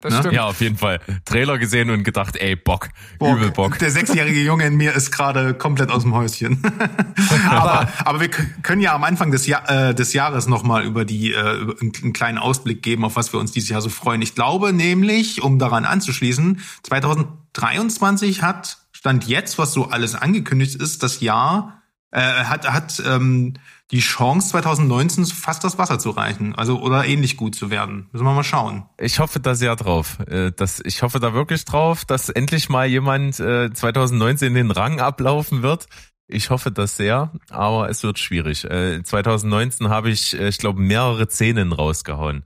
Das 0.00 0.14
ne? 0.14 0.18
stimmt. 0.20 0.34
Ja, 0.34 0.44
auf 0.44 0.60
jeden 0.62 0.78
Fall. 0.78 0.98
Trailer 1.26 1.58
gesehen 1.58 1.90
und 1.90 2.04
gedacht, 2.04 2.36
ey, 2.36 2.56
Bock. 2.56 2.88
Bock. 3.18 3.36
Übel 3.36 3.50
Bock. 3.50 3.78
Der 3.78 3.90
sechsjährige 3.90 4.40
Junge 4.40 4.66
in 4.66 4.76
mir 4.76 4.94
ist 4.94 5.10
gerade 5.10 5.52
komplett 5.52 5.90
aus 5.90 6.02
dem 6.02 6.14
Häuschen. 6.14 6.62
aber, 7.50 7.86
aber 8.04 8.20
wir 8.20 8.30
können 8.30 8.80
ja 8.80 8.94
am 8.94 9.04
Anfang 9.04 9.30
des, 9.30 9.46
Jahr, 9.46 9.68
äh, 9.68 9.94
des 9.94 10.14
Jahres 10.14 10.46
nochmal 10.46 10.84
über 10.84 11.04
die, 11.04 11.32
äh, 11.32 11.74
einen 11.80 12.14
kleinen 12.14 12.38
Ausblick 12.38 12.82
geben, 12.82 13.04
auf 13.04 13.16
was 13.16 13.34
wir 13.34 13.40
uns 13.40 13.52
dieses 13.52 13.68
Jahr 13.68 13.82
so 13.82 13.90
freuen. 13.90 14.22
Ich 14.22 14.34
glaube 14.34 14.72
nämlich, 14.72 15.42
um 15.42 15.58
daran 15.58 15.84
anzuschließen, 15.84 16.60
2023 16.82 18.42
hat, 18.42 18.78
Stand 18.92 19.26
jetzt, 19.26 19.58
was 19.58 19.72
so 19.72 19.88
alles 19.88 20.14
angekündigt 20.14 20.76
ist, 20.76 21.02
das 21.02 21.20
Jahr, 21.20 21.82
äh, 22.10 22.20
hat, 22.20 22.70
hat, 22.70 23.02
ähm, 23.06 23.54
die 23.90 24.00
Chance 24.00 24.50
2019 24.50 25.26
fast 25.26 25.64
das 25.64 25.78
Wasser 25.78 25.98
zu 25.98 26.10
reichen, 26.10 26.54
also 26.54 26.80
oder 26.80 27.04
ähnlich 27.06 27.36
gut 27.36 27.54
zu 27.54 27.70
werden. 27.70 28.08
Müssen 28.12 28.24
wir 28.24 28.32
mal 28.32 28.44
schauen. 28.44 28.84
Ich 28.98 29.18
hoffe 29.18 29.40
da 29.40 29.54
sehr 29.54 29.74
drauf. 29.76 30.18
Äh, 30.28 30.52
dass, 30.52 30.80
ich 30.84 31.02
hoffe 31.02 31.18
da 31.18 31.34
wirklich 31.34 31.64
drauf, 31.64 32.04
dass 32.04 32.28
endlich 32.28 32.68
mal 32.68 32.86
jemand 32.86 33.34
2019 33.36 34.52
äh, 34.52 34.54
den 34.54 34.70
Rang 34.70 35.00
ablaufen 35.00 35.62
wird. 35.62 35.86
Ich 36.28 36.50
hoffe 36.50 36.70
das 36.70 36.96
sehr, 36.96 37.32
aber 37.48 37.88
es 37.88 38.04
wird 38.04 38.20
schwierig. 38.20 38.60
2019 38.60 39.86
äh, 39.86 39.90
habe 39.90 40.10
ich, 40.10 40.32
ich 40.32 40.58
glaube, 40.58 40.80
mehrere 40.80 41.28
Szenen 41.28 41.72
rausgehauen. 41.72 42.44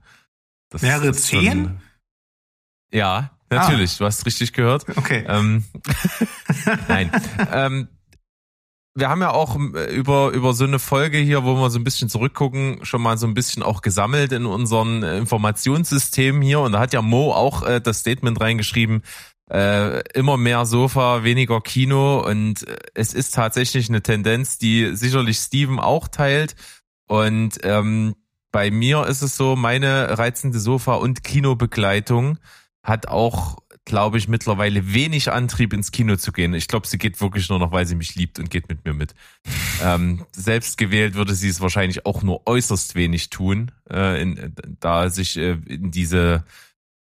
Das 0.69 0.81
mehrere 0.81 1.13
Zehn? 1.13 1.79
Ja, 2.91 3.31
natürlich. 3.51 3.93
Ah. 3.93 3.97
Du 3.99 4.05
hast 4.05 4.25
richtig 4.25 4.53
gehört. 4.53 4.85
Okay. 4.97 5.23
Ähm, 5.27 5.65
nein. 6.87 7.11
ähm, 7.51 7.87
wir 8.95 9.09
haben 9.09 9.21
ja 9.21 9.31
auch 9.31 9.57
äh, 9.57 9.93
über, 9.93 10.31
über 10.31 10.53
so 10.53 10.63
eine 10.63 10.79
Folge 10.79 11.17
hier, 11.17 11.43
wo 11.43 11.55
wir 11.55 11.69
so 11.69 11.77
ein 11.77 11.83
bisschen 11.83 12.09
zurückgucken, 12.09 12.79
schon 12.83 13.01
mal 13.01 13.17
so 13.17 13.27
ein 13.27 13.33
bisschen 13.33 13.61
auch 13.61 13.81
gesammelt 13.81 14.31
in 14.31 14.45
unseren 14.45 15.03
äh, 15.03 15.17
Informationssystemen 15.17 16.41
hier. 16.41 16.61
Und 16.61 16.71
da 16.71 16.79
hat 16.79 16.93
ja 16.93 17.01
Mo 17.01 17.33
auch 17.33 17.63
äh, 17.63 17.81
das 17.81 17.99
Statement 17.99 18.39
reingeschrieben, 18.39 19.03
äh, 19.51 20.01
immer 20.17 20.37
mehr 20.37 20.65
Sofa, 20.65 21.23
weniger 21.23 21.59
Kino. 21.59 22.25
Und 22.25 22.67
äh, 22.67 22.77
es 22.93 23.13
ist 23.13 23.35
tatsächlich 23.35 23.89
eine 23.89 24.01
Tendenz, 24.01 24.57
die 24.57 24.95
sicherlich 24.95 25.37
Steven 25.37 25.79
auch 25.79 26.07
teilt. 26.07 26.55
Und 27.07 27.59
ähm, 27.63 28.15
bei 28.51 28.71
mir 28.71 29.05
ist 29.07 29.21
es 29.21 29.35
so, 29.35 29.57
meine 29.57 30.17
reizende 30.17 30.59
Sofa- 30.59 30.95
und 30.95 31.23
Kinobegleitung 31.23 32.39
hat 32.81 33.09
auch 33.09 33.57
glaube 33.85 34.17
ich, 34.17 34.27
mittlerweile 34.27 34.93
wenig 34.93 35.31
Antrieb 35.31 35.71
ins 35.71 35.91
Kino 35.91 36.15
zu 36.15 36.31
gehen. 36.31 36.53
Ich 36.53 36.67
glaube, 36.67 36.87
sie 36.87 36.97
geht 36.97 37.21
wirklich 37.21 37.49
nur 37.49 37.59
noch, 37.59 37.71
weil 37.71 37.85
sie 37.85 37.95
mich 37.95 38.15
liebt 38.15 38.39
und 38.39 38.49
geht 38.49 38.67
mit 38.67 38.83
mir 38.83 38.93
mit. 38.93 39.13
ähm, 39.83 40.25
selbst 40.31 40.77
gewählt 40.77 41.13
würde 41.13 41.35
sie 41.35 41.49
es 41.49 41.61
wahrscheinlich 41.61 42.05
auch 42.05 42.23
nur 42.23 42.47
äußerst 42.47 42.95
wenig 42.95 43.29
tun, 43.29 43.71
äh, 43.89 44.21
in, 44.21 44.53
da 44.79 45.09
sich 45.09 45.37
äh, 45.37 45.57
in 45.67 45.91
diese 45.91 46.43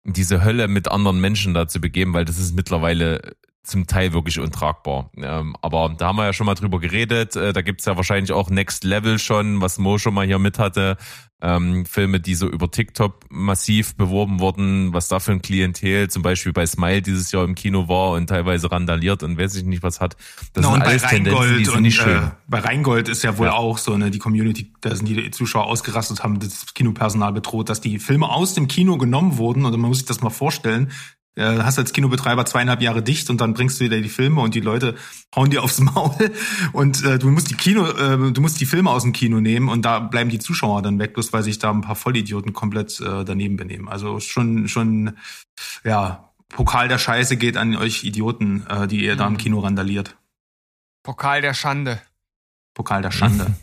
in 0.06 0.12
diese 0.12 0.44
Hölle 0.44 0.68
mit 0.68 0.88
anderen 0.88 1.18
Menschen 1.18 1.54
da 1.54 1.66
zu 1.66 1.80
begeben, 1.80 2.12
weil 2.12 2.26
das 2.26 2.38
ist 2.38 2.54
mittlerweile 2.54 3.36
zum 3.64 3.86
Teil 3.86 4.12
wirklich 4.12 4.38
untragbar. 4.38 5.10
Ähm, 5.16 5.56
aber 5.62 5.94
da 5.96 6.08
haben 6.08 6.16
wir 6.16 6.26
ja 6.26 6.32
schon 6.32 6.46
mal 6.46 6.54
drüber 6.54 6.78
geredet. 6.78 7.34
Äh, 7.34 7.52
da 7.52 7.62
gibt's 7.62 7.86
ja 7.86 7.96
wahrscheinlich 7.96 8.32
auch 8.32 8.50
Next 8.50 8.84
Level 8.84 9.18
schon, 9.18 9.60
was 9.60 9.78
Mo 9.78 9.98
schon 9.98 10.14
mal 10.14 10.26
hier 10.26 10.38
mit 10.38 10.58
hatte. 10.58 10.96
Ähm, 11.40 11.84
Filme, 11.84 12.20
die 12.20 12.34
so 12.34 12.48
über 12.48 12.70
TikTok 12.70 13.24
massiv 13.30 13.96
beworben 13.96 14.38
wurden, 14.38 14.92
was 14.92 15.08
da 15.08 15.18
für 15.18 15.32
ein 15.32 15.42
Klientel 15.42 16.08
zum 16.08 16.22
Beispiel 16.22 16.52
bei 16.52 16.64
Smile 16.64 17.02
dieses 17.02 17.32
Jahr 17.32 17.44
im 17.44 17.54
Kino 17.54 17.88
war 17.88 18.12
und 18.12 18.28
teilweise 18.28 18.70
randaliert 18.70 19.22
und 19.22 19.38
weiß 19.38 19.54
ich 19.56 19.64
nicht 19.64 19.82
was 19.82 20.00
hat. 20.00 20.16
Das 20.52 20.64
no, 20.64 20.72
sind 20.72 20.82
alles 20.82 21.02
Tendenzen, 21.02 21.58
die 21.58 21.64
sind 21.64 21.82
nicht 21.82 21.96
schön. 21.96 22.22
Äh, 22.22 22.30
bei 22.46 22.60
Rheingold 22.60 23.08
ist 23.08 23.24
ja 23.24 23.36
wohl 23.36 23.48
ja. 23.48 23.54
auch 23.54 23.78
so, 23.78 23.96
ne, 23.96 24.10
die 24.10 24.18
Community, 24.18 24.72
da 24.80 24.94
sind 24.94 25.06
die 25.06 25.30
Zuschauer 25.32 25.66
ausgerastet, 25.66 26.22
haben 26.22 26.38
das 26.38 26.72
Kinopersonal 26.74 27.32
bedroht, 27.32 27.68
dass 27.68 27.80
die 27.80 27.98
Filme 27.98 28.28
aus 28.28 28.54
dem 28.54 28.68
Kino 28.68 28.96
genommen 28.96 29.36
wurden 29.36 29.64
und 29.64 29.72
man 29.72 29.88
muss 29.88 29.98
sich 29.98 30.06
das 30.06 30.22
mal 30.22 30.30
vorstellen, 30.30 30.92
äh, 31.36 31.58
hast 31.62 31.78
als 31.78 31.92
Kinobetreiber 31.92 32.46
zweieinhalb 32.46 32.80
Jahre 32.80 33.02
dicht 33.02 33.30
und 33.30 33.40
dann 33.40 33.54
bringst 33.54 33.80
du 33.80 33.84
wieder 33.84 34.00
die 34.00 34.08
Filme 34.08 34.40
und 34.40 34.54
die 34.54 34.60
Leute 34.60 34.96
hauen 35.34 35.50
dir 35.50 35.62
aufs 35.62 35.80
Maul 35.80 36.32
und 36.72 37.04
äh, 37.04 37.18
du 37.18 37.30
musst 37.30 37.50
die 37.50 37.54
Kino, 37.54 37.86
äh, 37.86 38.32
du 38.32 38.40
musst 38.40 38.60
die 38.60 38.66
Filme 38.66 38.90
aus 38.90 39.02
dem 39.02 39.12
Kino 39.12 39.40
nehmen 39.40 39.68
und 39.68 39.82
da 39.84 39.98
bleiben 39.98 40.30
die 40.30 40.38
Zuschauer 40.38 40.82
dann 40.82 40.98
weg, 40.98 41.14
bloß 41.14 41.32
weil 41.32 41.42
sich 41.42 41.58
da 41.58 41.70
ein 41.70 41.80
paar 41.80 41.96
Vollidioten 41.96 42.52
komplett 42.52 43.00
äh, 43.00 43.24
daneben 43.24 43.56
benehmen. 43.56 43.88
Also 43.88 44.20
schon, 44.20 44.68
schon, 44.68 45.16
ja, 45.82 46.30
Pokal 46.48 46.88
der 46.88 46.98
Scheiße 46.98 47.36
geht 47.36 47.56
an 47.56 47.76
euch 47.76 48.04
Idioten, 48.04 48.66
äh, 48.68 48.86
die 48.86 49.04
ihr 49.04 49.14
mhm. 49.14 49.18
da 49.18 49.26
im 49.26 49.32
mhm. 49.32 49.38
Kino 49.38 49.58
randaliert. 49.60 50.16
Pokal 51.02 51.42
der 51.42 51.54
Schande. 51.54 52.00
Pokal 52.74 53.02
der 53.02 53.10
Schande. 53.10 53.54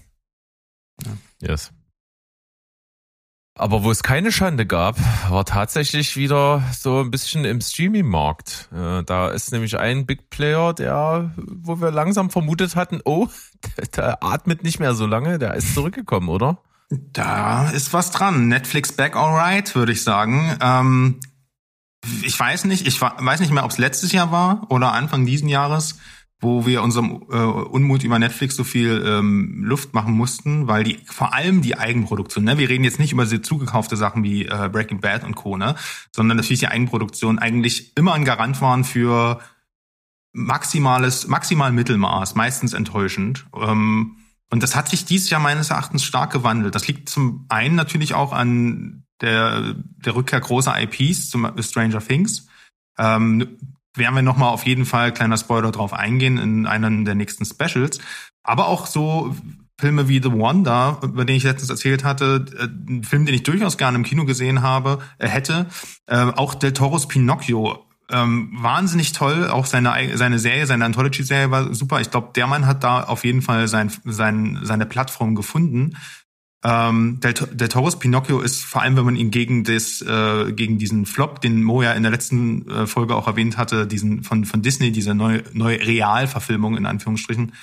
ja. 1.04 1.12
Yes. 1.42 1.72
Aber 3.62 3.84
wo 3.84 3.92
es 3.92 4.02
keine 4.02 4.32
Schande 4.32 4.66
gab, 4.66 4.98
war 5.30 5.46
tatsächlich 5.46 6.18
wieder 6.18 6.64
so 6.76 7.02
ein 7.02 7.12
bisschen 7.12 7.46
im 7.46 7.62
Streaming-Markt. 7.62 8.70
Äh, 8.74 9.04
da 9.04 9.30
ist 9.30 9.52
nämlich 9.52 9.78
ein 9.78 10.08
Big 10.08 10.32
Player, 10.32 10.74
der, 10.74 11.32
wo 11.38 11.80
wir 11.80 11.92
langsam 11.92 12.32
vermutet 12.32 12.76
hatten, 12.76 13.02
oh, 13.06 13.28
der, 13.96 14.24
atmet 14.24 14.64
nicht 14.64 14.80
mehr 14.80 14.96
so 14.96 15.06
lange, 15.06 15.38
der 15.38 15.54
ist 15.54 15.76
zurückgekommen, 15.76 16.30
oder? 16.30 16.58
Da 16.90 17.70
ist 17.70 17.94
was 17.94 18.10
dran. 18.10 18.48
Netflix 18.48 18.94
back 18.94 19.16
alright, 19.16 19.76
würde 19.76 19.92
ich 19.92 20.04
sagen. 20.04 20.58
Ähm, 20.60 21.20
ich 22.24 22.40
weiß 22.40 22.66
nicht, 22.66 22.88
ich 22.88 23.00
weiß 23.00 23.42
nicht 23.42 23.52
mehr, 23.52 23.64
ob 23.64 23.70
es 23.70 23.78
letztes 23.78 24.12
Jahr 24.12 24.32
war 24.32 24.66
oder 24.72 24.94
Anfang 24.94 25.28
diesen 25.28 25.50
Jahres 25.50 26.00
wo 26.42 26.66
wir 26.66 26.82
unserem 26.82 27.24
äh, 27.32 27.36
Unmut 27.36 28.04
über 28.04 28.18
Netflix 28.18 28.56
so 28.56 28.64
viel 28.64 29.04
ähm, 29.06 29.64
Luft 29.64 29.94
machen 29.94 30.14
mussten, 30.14 30.68
weil 30.68 30.84
die 30.84 31.00
vor 31.06 31.34
allem 31.34 31.62
die 31.62 31.78
Eigenproduktion, 31.78 32.44
ne, 32.44 32.58
wir 32.58 32.68
reden 32.68 32.84
jetzt 32.84 33.00
nicht 33.00 33.14
über 33.14 33.24
diese 33.24 33.42
zugekaufte 33.42 33.96
Sachen 33.96 34.24
wie 34.24 34.46
äh, 34.46 34.70
Breaking 34.72 35.00
Bad 35.00 35.24
und 35.24 35.36
Co, 35.36 35.56
ne, 35.56 35.76
sondern 36.12 36.38
natürlich 36.38 36.60
die 36.60 36.68
Eigenproduktion 36.68 37.38
eigentlich 37.38 37.96
immer 37.96 38.14
ein 38.14 38.26
Garant 38.26 38.60
waren 38.60 38.84
für 38.84 39.40
maximales, 40.34 41.28
maximal 41.28 41.72
Mittelmaß, 41.72 42.34
meistens 42.36 42.74
enttäuschend. 42.74 43.46
Ähm, 43.56 44.18
und 44.50 44.64
das 44.64 44.76
hat 44.76 44.90
sich 44.90 45.06
dieses 45.06 45.30
Jahr 45.30 45.42
meines 45.42 45.70
Erachtens 45.70 46.04
stark 46.04 46.32
gewandelt. 46.32 46.76
Das 46.76 46.88
liegt 46.88 47.08
zum 47.08 47.46
einen 47.50 47.76
natürlich 47.76 48.16
auch 48.16 48.34
an 48.34 49.04
der, 49.22 49.76
der 49.76 50.16
Rückkehr 50.16 50.40
großer 50.40 50.76
IPs, 50.82 51.30
zum 51.30 51.50
Stranger 51.62 52.06
Things. 52.06 52.48
Ähm, 52.98 53.58
werden 53.96 54.16
wir 54.16 54.22
nochmal 54.22 54.50
auf 54.50 54.66
jeden 54.66 54.86
Fall, 54.86 55.14
kleiner 55.14 55.38
Spoiler, 55.38 55.72
drauf 55.72 55.94
eingehen 55.94 56.38
in 56.38 56.66
einem 56.66 57.06
der 57.06 57.16
nächsten 57.16 57.46
Specials. 57.46 58.00
Aber 58.44 58.68
auch 58.68 58.88
so 58.88 59.36
Filme 59.80 60.08
wie 60.08 60.22
The 60.22 60.32
Wonder, 60.32 61.00
über 61.02 61.26
den 61.26 61.36
ich 61.36 61.44
letztens 61.44 61.70
erzählt 61.70 62.04
hatte, 62.04 62.46
äh, 62.58 62.92
ein 62.92 63.04
Film, 63.04 63.26
den 63.26 63.36
ich 63.36 63.44
durchaus 63.44 63.78
gerne 63.78 63.98
im 63.98 64.04
Kino 64.04 64.26
gesehen 64.26 64.62
habe, 64.62 65.00
äh, 65.18 65.28
hätte, 65.28 65.66
äh, 66.06 66.18
auch 66.18 66.54
Del 66.54 66.74
Toros 66.74 67.08
Pinocchio, 67.08 67.86
ähm, 68.12 68.50
wahnsinnig 68.54 69.14
toll, 69.14 69.50
auch 69.50 69.66
seine 69.66 70.18
seine 70.18 70.38
Serie, 70.38 70.68
seine 70.68 70.86
Anthology-Serie 70.86 71.50
war 71.50 71.74
super. 71.74 72.02
Ich 72.02 72.12
glaube, 72.12 72.32
der 72.36 72.46
Mann 72.46 72.68
hat 72.68 72.84
da 72.84 73.04
auf 73.04 73.24
jeden 73.24 73.42
Fall 73.42 73.68
sein, 73.68 73.92
sein, 74.06 74.60
seine 74.64 74.86
Plattform 74.86 75.34
gefunden. 75.34 75.98
Ähm, 76.64 77.20
Del, 77.22 77.34
Del 77.34 77.70
Toros 77.70 77.98
Pinocchio 77.98 78.40
ist 78.40 78.64
vor 78.64 78.84
allem, 78.84 78.96
wenn 78.96 79.06
man 79.06 79.16
ihn 79.16 79.32
gegen 79.32 79.64
das, 79.64 80.02
äh, 80.02 80.52
gegen 80.52 80.78
diesen 80.78 81.08
Flop, 81.08 81.42
den 81.42 81.64
Mo 81.64 81.82
ja 81.82 81.94
in 81.94 82.04
der 82.04 82.12
letzten 82.12 82.70
äh, 82.70 82.88
Folge 82.88 83.16
auch 83.16 83.28
erwähnt 83.28 83.58
hatte, 83.58 83.88
diesen 83.88 84.24
von 84.24 84.46
von 84.46 84.62
Disney, 84.62 84.92
diese 84.92 85.16
neue 85.16 85.44
neue 85.54 85.80
Realverfilmung 85.80 86.78
in 86.78 86.86
Anführungsstrichen, 86.86 87.54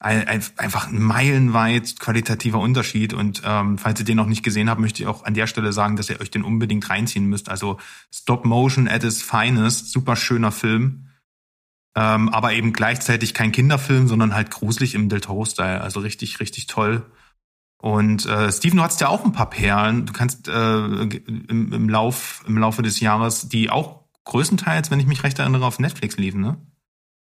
ein, 0.00 0.26
ein, 0.28 0.42
einfach 0.56 0.88
ein 0.88 1.00
meilenweit 1.00 1.98
qualitativer 1.98 2.58
Unterschied. 2.58 3.12
Und 3.12 3.42
ähm, 3.44 3.78
falls 3.78 4.00
ihr 4.00 4.06
den 4.06 4.16
noch 4.16 4.26
nicht 4.26 4.42
gesehen 4.42 4.70
habt, 4.70 4.80
möchte 4.80 5.02
ich 5.02 5.08
auch 5.08 5.24
an 5.24 5.34
der 5.34 5.46
Stelle 5.46 5.72
sagen, 5.72 5.96
dass 5.96 6.10
ihr 6.10 6.20
euch 6.20 6.30
den 6.30 6.44
unbedingt 6.44 6.88
reinziehen 6.88 7.26
müsst. 7.26 7.48
Also 7.48 7.78
Stop 8.12 8.44
Motion 8.44 8.88
at 8.88 9.04
its 9.04 9.22
finest, 9.22 9.90
super 9.90 10.16
schöner 10.16 10.52
Film. 10.52 11.08
Ähm, 11.96 12.28
aber 12.28 12.52
eben 12.52 12.72
gleichzeitig 12.72 13.34
kein 13.34 13.50
Kinderfilm, 13.50 14.06
sondern 14.06 14.34
halt 14.34 14.50
gruselig 14.50 14.94
im 14.94 15.08
Del 15.08 15.20
Toro-Style. 15.20 15.80
Also 15.80 16.00
richtig, 16.00 16.38
richtig 16.38 16.68
toll. 16.68 17.04
Und 17.80 18.26
äh, 18.26 18.50
Steven, 18.50 18.78
du 18.78 18.82
hattest 18.82 19.00
ja 19.00 19.08
auch 19.08 19.24
ein 19.24 19.32
paar 19.32 19.50
Perlen. 19.50 20.04
Du 20.06 20.12
kannst 20.12 20.48
äh, 20.48 20.52
im, 20.52 21.72
im, 21.72 21.88
Lauf, 21.88 22.44
im 22.46 22.58
Laufe 22.58 22.82
des 22.82 22.98
Jahres, 23.00 23.48
die 23.48 23.70
auch 23.70 24.04
größtenteils, 24.24 24.90
wenn 24.90 25.00
ich 25.00 25.06
mich 25.06 25.22
recht 25.22 25.38
erinnere, 25.38 25.64
auf 25.64 25.78
Netflix 25.78 26.16
liefen, 26.16 26.40
ne? 26.40 26.56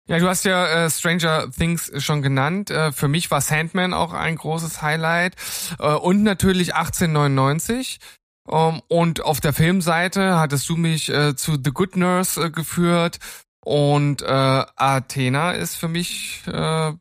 Ja, 0.08 0.18
du 0.18 0.28
hast 0.28 0.44
ja 0.44 0.66
äh, 0.66 0.90
Stranger 0.90 1.48
Things 1.50 1.92
schon 2.02 2.22
genannt. 2.22 2.70
Äh, 2.70 2.90
für 2.90 3.06
mich 3.06 3.30
war 3.30 3.40
Sandman 3.40 3.94
auch 3.94 4.12
ein 4.12 4.34
großes 4.34 4.82
Highlight. 4.82 5.36
Äh, 5.78 5.94
und 5.94 6.24
natürlich 6.24 6.74
1899. 6.74 8.00
Um, 8.44 8.74
ähm, 8.74 8.82
und 8.88 9.20
auf 9.20 9.38
der 9.38 9.52
Filmseite 9.52 10.40
hattest 10.40 10.68
du 10.68 10.76
mich 10.76 11.08
äh, 11.08 11.36
zu 11.36 11.52
The 11.52 11.70
Good 11.70 11.96
Nurse 11.96 12.46
äh, 12.46 12.50
geführt. 12.50 13.20
Und 13.64 14.22
äh, 14.22 14.26
Athena 14.26 15.52
ist 15.52 15.76
für 15.76 15.86
mich 15.86 16.42
äh, 16.48 16.92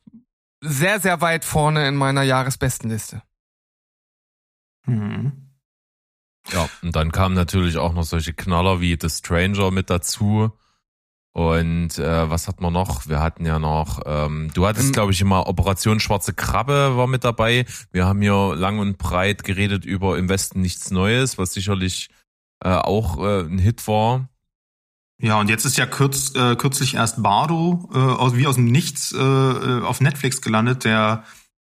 sehr, 0.61 0.99
sehr 0.99 1.21
weit 1.21 1.43
vorne 1.43 1.87
in 1.87 1.95
meiner 1.95 2.21
Jahresbestenliste. 2.21 3.23
Mhm. 4.85 5.51
Ja, 6.51 6.69
und 6.81 6.95
dann 6.95 7.11
kamen 7.11 7.35
natürlich 7.35 7.77
auch 7.77 7.93
noch 7.93 8.03
solche 8.03 8.33
Knaller 8.33 8.81
wie 8.81 8.97
The 8.99 9.09
Stranger 9.09 9.71
mit 9.71 9.89
dazu. 9.89 10.51
Und 11.33 11.97
äh, 11.97 12.29
was 12.29 12.47
hat 12.47 12.59
man 12.59 12.73
noch? 12.73 13.07
Wir 13.07 13.21
hatten 13.21 13.45
ja 13.45 13.57
noch, 13.57 14.01
ähm, 14.05 14.51
du 14.53 14.67
hattest, 14.67 14.91
glaube 14.91 15.13
ich, 15.13 15.21
immer 15.21 15.47
Operation 15.47 16.01
Schwarze 16.01 16.33
Krabbe 16.33 16.97
war 16.97 17.07
mit 17.07 17.23
dabei. 17.23 17.65
Wir 17.91 18.05
haben 18.05 18.21
hier 18.21 18.53
lang 18.55 18.79
und 18.79 18.97
breit 18.97 19.45
geredet 19.45 19.85
über 19.85 20.17
Im 20.17 20.27
Westen 20.27 20.59
nichts 20.59 20.91
Neues, 20.91 21.37
was 21.37 21.53
sicherlich 21.53 22.09
äh, 22.61 22.69
auch 22.69 23.17
äh, 23.19 23.41
ein 23.41 23.59
Hit 23.59 23.87
war. 23.87 24.27
Ja, 25.21 25.39
und 25.39 25.49
jetzt 25.49 25.65
ist 25.65 25.77
ja 25.77 25.85
kürz, 25.85 26.35
äh, 26.35 26.55
kürzlich 26.55 26.95
erst 26.95 27.23
Bardo 27.23 27.89
äh, 27.93 27.97
aus, 27.97 28.35
wie 28.35 28.47
aus 28.47 28.55
dem 28.55 28.65
Nichts 28.65 29.13
äh, 29.13 29.17
äh 29.17 29.81
auf 29.83 30.01
Netflix 30.01 30.41
gelandet, 30.41 30.83
der 30.83 31.23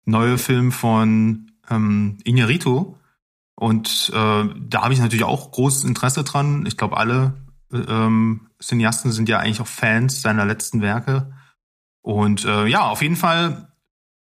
neue 0.06 0.38
Film 0.38 0.72
von 0.72 1.52
ähm, 1.70 2.18
Iñárritu. 2.24 2.96
Und 3.60 4.10
äh, 4.14 4.46
da 4.58 4.84
habe 4.84 4.94
ich 4.94 5.02
natürlich 5.02 5.26
auch 5.26 5.52
großes 5.52 5.84
Interesse 5.84 6.24
dran. 6.24 6.66
Ich 6.66 6.78
glaube, 6.78 6.96
alle 6.96 7.34
ähm, 7.74 8.48
Cineasten 8.64 9.12
sind 9.12 9.28
ja 9.28 9.40
eigentlich 9.40 9.60
auch 9.60 9.68
Fans 9.68 10.22
seiner 10.22 10.46
letzten 10.46 10.82
Werke. 10.82 11.34
Und 12.02 12.46
äh, 12.46 12.68
ja, 12.68 12.88
auf 12.88 13.02
jeden 13.02 13.18
Fall, 13.18 13.74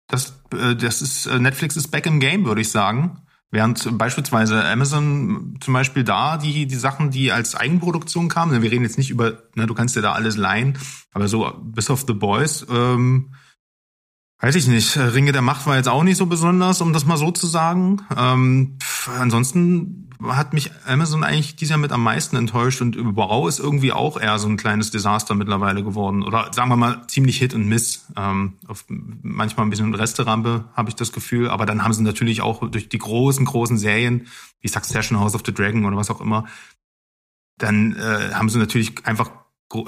das, 0.07 0.41
äh, 0.53 0.77
das 0.77 1.03
ist 1.03 1.27
äh, 1.27 1.41
Netflix 1.41 1.77
ist 1.77 1.89
back 1.89 2.07
im 2.07 2.21
Game, 2.21 2.45
würde 2.45 2.61
ich 2.61 2.71
sagen. 2.71 3.27
Während 3.51 3.99
beispielsweise 3.99 4.65
Amazon 4.65 5.59
zum 5.61 5.75
Beispiel 5.75 6.05
da 6.05 6.37
die, 6.37 6.69
die 6.69 6.77
Sachen, 6.77 7.11
die 7.11 7.33
als 7.33 7.57
Eigenproduktion 7.57 8.29
kamen, 8.29 8.62
wir 8.62 8.71
reden 8.71 8.85
jetzt 8.85 8.97
nicht 8.97 9.11
über, 9.11 9.43
ne, 9.57 9.67
du 9.67 9.75
kannst 9.75 9.97
dir 9.97 10.03
da 10.03 10.12
alles 10.12 10.37
leihen, 10.37 10.79
aber 11.12 11.27
so 11.27 11.53
bis 11.65 11.91
auf 11.91 12.05
The 12.07 12.12
Boys, 12.12 12.65
ähm, 12.71 13.35
weiß 14.40 14.55
ich 14.55 14.66
nicht, 14.66 14.96
Ringe 14.96 15.33
der 15.33 15.42
Macht 15.42 15.66
war 15.66 15.77
jetzt 15.77 15.88
auch 15.88 16.03
nicht 16.03 16.16
so 16.16 16.27
besonders, 16.27 16.81
um 16.81 16.92
das 16.92 17.07
mal 17.07 17.16
so 17.16 17.31
zu 17.31 17.46
sagen. 17.46 18.03
Ähm, 18.16 18.77
pff, 18.81 19.09
ansonsten 19.09 20.07
hat 20.22 20.53
mich 20.55 20.70
Amazon 20.87 21.25
eigentlich 21.25 21.57
dieses 21.57 21.70
Jahr 21.70 21.79
mit 21.79 21.92
am 21.92 22.03
meisten 22.03 22.37
enttäuscht 22.37 22.81
und 22.81 22.96
Überbau 22.96 23.49
ist 23.49 23.59
irgendwie 23.59 23.92
auch 23.92 24.18
eher 24.18 24.38
so 24.38 24.49
ein 24.49 24.57
kleines 24.57 24.90
Desaster 24.90 25.35
mittlerweile 25.35 25.83
geworden. 25.83 26.22
Oder 26.22 26.51
sagen 26.53 26.70
wir 26.70 26.77
mal 26.77 27.03
ziemlich 27.07 27.38
Hit 27.38 27.55
und 27.55 27.68
Miss. 27.68 28.07
Ähm, 28.16 28.55
manchmal 29.22 29.66
ein 29.66 29.70
bisschen 29.70 29.94
Resterampe 29.94 30.64
habe 30.75 30.88
ich 30.88 30.96
das 30.96 31.12
Gefühl. 31.12 31.51
Aber 31.51 31.66
dann 31.66 31.85
haben 31.85 31.92
sie 31.92 32.03
natürlich 32.03 32.40
auch 32.40 32.68
durch 32.70 32.88
die 32.88 32.99
großen, 32.99 33.44
großen 33.44 33.79
Serien, 33.79 34.27
wie 34.61 34.68
Succession, 34.68 35.20
House 35.20 35.35
of 35.35 35.42
the 35.44 35.53
Dragon 35.53 35.85
oder 35.85 35.96
was 35.96 36.11
auch 36.11 36.20
immer, 36.20 36.46
dann 37.59 37.96
äh, 37.96 38.33
haben 38.33 38.49
sie 38.49 38.59
natürlich 38.59 39.07
einfach 39.07 39.31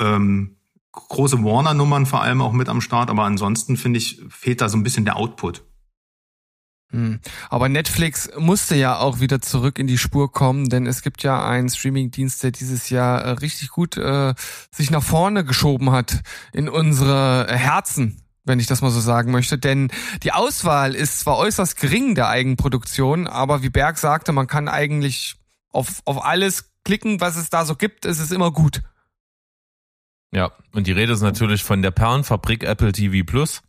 ähm, 0.00 0.57
große 0.92 1.42
Warner-Nummern 1.42 2.06
vor 2.06 2.22
allem 2.22 2.40
auch 2.40 2.52
mit 2.52 2.68
am 2.68 2.80
Start. 2.80 3.10
Aber 3.10 3.24
ansonsten 3.24 3.76
finde 3.76 3.98
ich, 3.98 4.20
fehlt 4.28 4.60
da 4.60 4.68
so 4.68 4.76
ein 4.76 4.82
bisschen 4.82 5.04
der 5.04 5.16
Output. 5.16 5.64
Hm. 6.90 7.20
Aber 7.50 7.68
Netflix 7.68 8.30
musste 8.38 8.74
ja 8.74 8.98
auch 8.98 9.20
wieder 9.20 9.42
zurück 9.42 9.78
in 9.78 9.86
die 9.86 9.98
Spur 9.98 10.32
kommen, 10.32 10.70
denn 10.70 10.86
es 10.86 11.02
gibt 11.02 11.22
ja 11.22 11.46
einen 11.46 11.68
Streamingdienst, 11.68 12.42
der 12.42 12.50
dieses 12.50 12.88
Jahr 12.88 13.20
äh, 13.20 13.30
richtig 13.32 13.68
gut 13.68 13.98
äh, 13.98 14.34
sich 14.70 14.90
nach 14.90 15.02
vorne 15.02 15.44
geschoben 15.44 15.92
hat 15.92 16.22
in 16.54 16.68
unsere 16.68 17.46
Herzen, 17.50 18.22
wenn 18.44 18.58
ich 18.58 18.66
das 18.66 18.80
mal 18.80 18.90
so 18.90 19.00
sagen 19.00 19.32
möchte. 19.32 19.58
Denn 19.58 19.90
die 20.22 20.32
Auswahl 20.32 20.94
ist 20.94 21.20
zwar 21.20 21.36
äußerst 21.36 21.78
gering 21.78 22.14
der 22.14 22.28
Eigenproduktion, 22.28 23.26
aber 23.26 23.62
wie 23.62 23.70
Berg 23.70 23.98
sagte, 23.98 24.32
man 24.32 24.46
kann 24.46 24.66
eigentlich 24.66 25.36
auf, 25.70 26.00
auf 26.06 26.24
alles 26.24 26.72
klicken, 26.84 27.20
was 27.20 27.36
es 27.36 27.50
da 27.50 27.66
so 27.66 27.76
gibt. 27.76 28.06
Es 28.06 28.18
ist 28.18 28.32
immer 28.32 28.50
gut. 28.50 28.82
Ja, 30.32 30.52
und 30.72 30.86
die 30.86 30.92
Rede 30.92 31.12
ist 31.12 31.22
natürlich 31.22 31.64
von 31.64 31.82
der 31.82 31.90
Perlenfabrik 31.90 32.64
Apple 32.64 32.92
TV 32.92 33.24
Plus. 33.24 33.62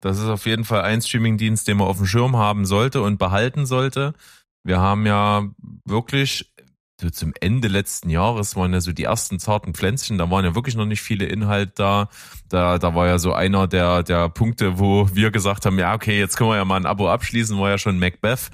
Das 0.00 0.18
ist 0.18 0.28
auf 0.28 0.46
jeden 0.46 0.64
Fall 0.64 0.82
ein 0.82 1.02
Streamingdienst, 1.02 1.68
den 1.68 1.76
man 1.76 1.88
auf 1.88 1.98
dem 1.98 2.06
Schirm 2.06 2.36
haben 2.36 2.64
sollte 2.64 3.02
und 3.02 3.18
behalten 3.18 3.66
sollte. 3.66 4.14
Wir 4.62 4.80
haben 4.80 5.06
ja 5.06 5.48
wirklich 5.84 6.52
so 7.00 7.08
zum 7.08 7.32
Ende 7.40 7.68
letzten 7.68 8.10
Jahres 8.10 8.56
waren 8.56 8.74
ja 8.74 8.80
so 8.80 8.92
die 8.92 9.04
ersten 9.04 9.38
zarten 9.38 9.72
Pflänzchen, 9.72 10.18
da 10.18 10.30
waren 10.30 10.44
ja 10.44 10.54
wirklich 10.54 10.76
noch 10.76 10.84
nicht 10.84 11.00
viele 11.00 11.24
Inhalte 11.24 11.72
da. 11.76 12.08
Da, 12.48 12.78
da 12.78 12.94
war 12.94 13.06
ja 13.06 13.18
so 13.18 13.32
einer 13.32 13.66
der, 13.66 14.02
der 14.02 14.28
Punkte, 14.28 14.78
wo 14.78 15.08
wir 15.14 15.30
gesagt 15.30 15.64
haben, 15.64 15.78
ja, 15.78 15.94
okay, 15.94 16.18
jetzt 16.18 16.36
können 16.36 16.50
wir 16.50 16.56
ja 16.56 16.64
mal 16.64 16.76
ein 16.76 16.86
Abo 16.86 17.08
abschließen, 17.08 17.58
war 17.58 17.70
ja 17.70 17.78
schon 17.78 17.98
Macbeth 17.98 18.50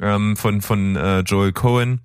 ähm, 0.00 0.36
von, 0.36 0.60
von 0.60 0.96
äh, 0.96 1.20
Joel 1.20 1.52
Cohen. 1.52 2.00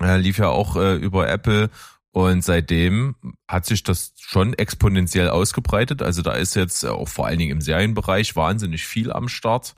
Äh, 0.00 0.18
lief 0.18 0.38
ja 0.38 0.48
auch 0.48 0.76
äh, 0.76 0.94
über 0.96 1.28
Apple 1.28 1.68
und 2.12 2.44
seitdem 2.44 3.16
hat 3.48 3.64
sich 3.64 3.82
das 3.82 4.12
schon 4.18 4.52
exponentiell 4.54 5.30
ausgebreitet. 5.30 6.02
Also 6.02 6.22
da 6.22 6.32
ist 6.32 6.54
jetzt 6.54 6.84
auch 6.84 7.08
vor 7.08 7.26
allen 7.26 7.38
Dingen 7.38 7.52
im 7.52 7.60
Serienbereich 7.60 8.36
wahnsinnig 8.36 8.86
viel 8.86 9.10
am 9.10 9.28
Start. 9.28 9.74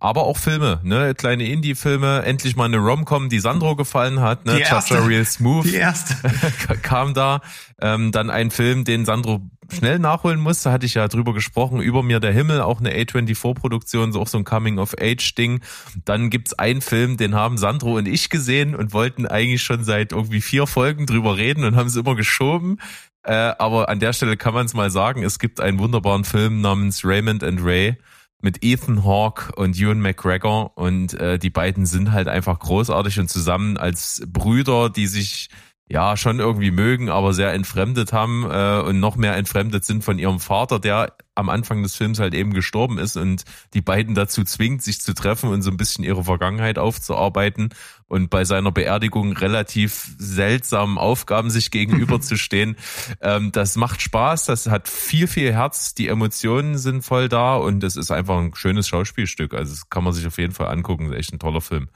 Aber 0.00 0.24
auch 0.24 0.36
Filme, 0.36 0.80
ne, 0.84 1.12
kleine 1.14 1.48
Indie-Filme, 1.48 2.22
endlich 2.22 2.54
mal 2.54 2.66
eine 2.66 2.76
Rom-Com, 2.76 3.28
die 3.30 3.40
Sandro 3.40 3.74
gefallen 3.74 4.20
hat, 4.20 4.46
ne, 4.46 4.60
erste, 4.60 5.04
Real 5.04 5.24
Smooth. 5.24 5.64
Die 5.64 5.74
erste. 5.74 6.14
kam 6.82 7.14
da. 7.14 7.40
Ähm, 7.80 8.12
dann 8.12 8.30
ein 8.30 8.52
Film, 8.52 8.84
den 8.84 9.04
Sandro 9.04 9.40
schnell 9.70 9.98
nachholen 9.98 10.40
muss, 10.40 10.62
da 10.62 10.72
hatte 10.72 10.86
ich 10.86 10.94
ja 10.94 11.08
drüber 11.08 11.34
gesprochen, 11.34 11.80
über 11.80 12.02
mir 12.02 12.20
der 12.20 12.32
Himmel, 12.32 12.60
auch 12.60 12.80
eine 12.80 12.92
A24-Produktion, 12.92 14.12
so 14.12 14.20
auch 14.20 14.26
so 14.26 14.38
ein 14.38 14.44
Coming-of-Age-Ding. 14.44 15.60
Dann 16.04 16.30
gibt's 16.30 16.54
einen 16.54 16.80
Film, 16.80 17.16
den 17.16 17.34
haben 17.34 17.58
Sandro 17.58 17.96
und 17.96 18.08
ich 18.08 18.30
gesehen 18.30 18.74
und 18.74 18.92
wollten 18.92 19.26
eigentlich 19.26 19.62
schon 19.62 19.84
seit 19.84 20.12
irgendwie 20.12 20.40
vier 20.40 20.66
Folgen 20.66 21.06
drüber 21.06 21.36
reden 21.36 21.64
und 21.64 21.76
haben 21.76 21.88
es 21.88 21.96
immer 21.96 22.14
geschoben. 22.14 22.78
Äh, 23.22 23.52
aber 23.58 23.88
an 23.88 24.00
der 24.00 24.12
Stelle 24.12 24.36
kann 24.36 24.54
man 24.54 24.66
es 24.66 24.74
mal 24.74 24.90
sagen, 24.90 25.22
es 25.22 25.38
gibt 25.38 25.60
einen 25.60 25.78
wunderbaren 25.78 26.24
Film 26.24 26.60
namens 26.60 27.04
Raymond 27.04 27.44
and 27.44 27.60
Ray 27.62 27.96
mit 28.40 28.62
Ethan 28.62 29.04
Hawke 29.04 29.52
und 29.56 29.76
Ewan 29.78 30.00
McGregor 30.00 30.76
und 30.76 31.14
äh, 31.14 31.38
die 31.38 31.50
beiden 31.50 31.86
sind 31.86 32.12
halt 32.12 32.28
einfach 32.28 32.58
großartig 32.58 33.18
und 33.18 33.28
zusammen 33.28 33.76
als 33.76 34.22
Brüder, 34.26 34.90
die 34.90 35.08
sich 35.08 35.50
ja 35.88 36.16
schon 36.16 36.38
irgendwie 36.38 36.70
mögen, 36.70 37.08
aber 37.08 37.32
sehr 37.32 37.54
entfremdet 37.54 38.12
haben 38.12 38.44
äh, 38.50 38.80
und 38.80 39.00
noch 39.00 39.16
mehr 39.16 39.36
entfremdet 39.36 39.84
sind 39.84 40.04
von 40.04 40.18
ihrem 40.18 40.38
Vater, 40.38 40.78
der 40.78 41.14
am 41.34 41.48
Anfang 41.48 41.82
des 41.82 41.94
Films 41.94 42.18
halt 42.18 42.34
eben 42.34 42.52
gestorben 42.52 42.98
ist 42.98 43.16
und 43.16 43.44
die 43.72 43.80
beiden 43.80 44.14
dazu 44.14 44.44
zwingt, 44.44 44.82
sich 44.82 45.00
zu 45.00 45.14
treffen 45.14 45.50
und 45.50 45.62
so 45.62 45.70
ein 45.70 45.76
bisschen 45.76 46.04
ihre 46.04 46.24
Vergangenheit 46.24 46.78
aufzuarbeiten 46.78 47.70
und 48.06 48.28
bei 48.28 48.44
seiner 48.44 48.72
Beerdigung 48.72 49.32
relativ 49.32 50.14
seltsamen 50.18 50.98
Aufgaben 50.98 51.48
sich 51.48 51.70
gegenüberzustehen. 51.70 52.76
ähm, 53.22 53.52
das 53.52 53.76
macht 53.76 54.02
Spaß, 54.02 54.46
das 54.46 54.66
hat 54.66 54.88
viel, 54.88 55.26
viel 55.26 55.54
Herz, 55.54 55.94
die 55.94 56.08
Emotionen 56.08 56.76
sind 56.76 57.02
voll 57.02 57.28
da 57.30 57.56
und 57.56 57.82
es 57.82 57.96
ist 57.96 58.10
einfach 58.10 58.36
ein 58.36 58.54
schönes 58.54 58.88
Schauspielstück. 58.88 59.54
Also 59.54 59.72
das 59.72 59.88
kann 59.88 60.04
man 60.04 60.12
sich 60.12 60.26
auf 60.26 60.38
jeden 60.38 60.52
Fall 60.52 60.68
angucken, 60.68 61.12
echt 61.12 61.32
ein 61.32 61.38
toller 61.38 61.60
Film. 61.62 61.88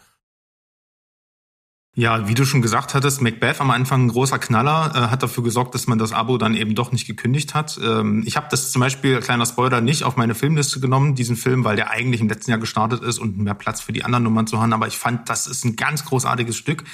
Ja, 1.94 2.26
wie 2.26 2.33
du 2.33 2.46
schon 2.46 2.62
gesagt 2.62 2.94
hattest, 2.94 3.20
Macbeth 3.20 3.61
am 3.61 3.70
Anfang 3.70 4.07
ein 4.07 4.09
großer 4.09 4.38
Knaller, 4.38 4.92
äh, 4.94 4.98
hat 5.11 5.22
dafür 5.22 5.44
gesorgt, 5.44 5.74
dass 5.74 5.87
man 5.87 5.98
das 5.98 6.12
Abo 6.12 6.38
dann 6.38 6.55
eben 6.55 6.74
doch 6.74 6.90
nicht 6.90 7.07
gekündigt 7.07 7.55
hat. 7.55 7.78
Ähm, 7.85 8.22
ich 8.24 8.38
habe 8.38 8.46
das 8.50 8.72
zum 8.72 8.81
Beispiel, 8.81 9.20
kleiner 9.20 9.44
Spoiler, 9.44 9.83
nicht 9.83 10.02
auf 10.05 10.16
meine 10.16 10.35
Filmliste 10.35 10.81
genommen, 10.81 11.14
diesen 11.14 11.37
Film, 11.37 11.64
weil 11.64 11.76
der 11.76 11.90
eigentlich 11.90 12.22
im 12.22 12.31
letzten 12.31 12.50
Jahr 12.50 12.61
gestartet 12.61 13.02
ist 13.02 13.18
und 13.18 13.37
mehr 13.37 13.52
Platz 13.52 13.83
für 13.83 13.92
die 13.92 14.05
anderen 14.05 14.24
Nummern 14.24 14.46
zu 14.46 14.59
haben. 14.59 14.72
Aber 14.72 14.87
ich 14.87 14.96
fand, 14.96 15.28
das 15.28 15.46
ist 15.46 15.66
ein 15.66 15.76
ganz 15.76 16.07
großartiges 16.07 16.57
Stück. 16.57 16.85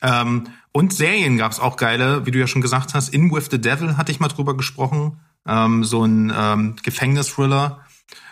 Ähm, 0.00 0.44
und 0.72 0.94
Serien 0.94 1.36
gab's 1.36 1.60
auch 1.60 1.76
geile, 1.76 2.24
wie 2.24 2.30
du 2.30 2.38
ja 2.38 2.46
schon 2.46 2.62
gesagt 2.62 2.94
hast. 2.94 3.10
In 3.10 3.30
With 3.30 3.48
the 3.50 3.60
Devil 3.60 3.98
hatte 3.98 4.10
ich 4.10 4.20
mal 4.20 4.28
drüber 4.28 4.56
gesprochen. 4.56 5.20
Ähm, 5.46 5.84
so 5.84 6.02
ein 6.02 6.32
ähm, 6.34 6.76
Gefängnis-Thriller, 6.82 7.80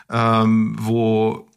ähm, 0.09 0.77
wo 0.81 1.51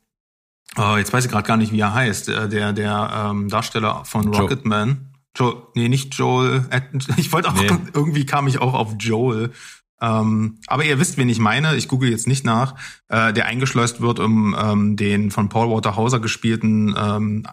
Uh, 0.77 0.97
jetzt 0.97 1.13
weiß 1.13 1.25
ich 1.25 1.31
gerade 1.31 1.47
gar 1.47 1.57
nicht, 1.57 1.71
wie 1.71 1.79
er 1.79 1.93
heißt. 1.93 2.27
Der, 2.27 2.47
der, 2.47 2.73
der 2.73 3.29
ähm, 3.31 3.49
Darsteller 3.49 4.05
von 4.05 4.33
Rocketman. 4.33 5.13
Joel, 5.35 5.55
nee, 5.75 5.89
nicht 5.89 6.15
Joel. 6.15 6.65
Ich 7.17 7.31
wollte 7.31 7.49
auch, 7.49 7.53
nee. 7.53 7.67
irgendwie 7.93 8.25
kam 8.25 8.47
ich 8.47 8.59
auch 8.59 8.73
auf 8.73 8.95
Joel. 8.99 9.51
Ähm, 9.99 10.59
aber 10.67 10.85
ihr 10.85 10.99
wisst, 10.99 11.17
wen 11.17 11.29
ich 11.29 11.39
meine. 11.39 11.75
Ich 11.75 11.87
google 11.87 12.11
jetzt 12.11 12.27
nicht 12.27 12.45
nach. 12.45 12.75
Äh, 13.07 13.33
der 13.33 13.45
eingeschleust 13.45 14.01
wird, 14.01 14.19
um 14.19 14.55
ähm, 14.59 14.95
den 14.95 15.31
von 15.31 15.49
Paul 15.49 15.69
Walter 15.69 15.95
Hauser 15.95 16.19
gespielten, 16.19 16.95
ähm, 16.97 17.47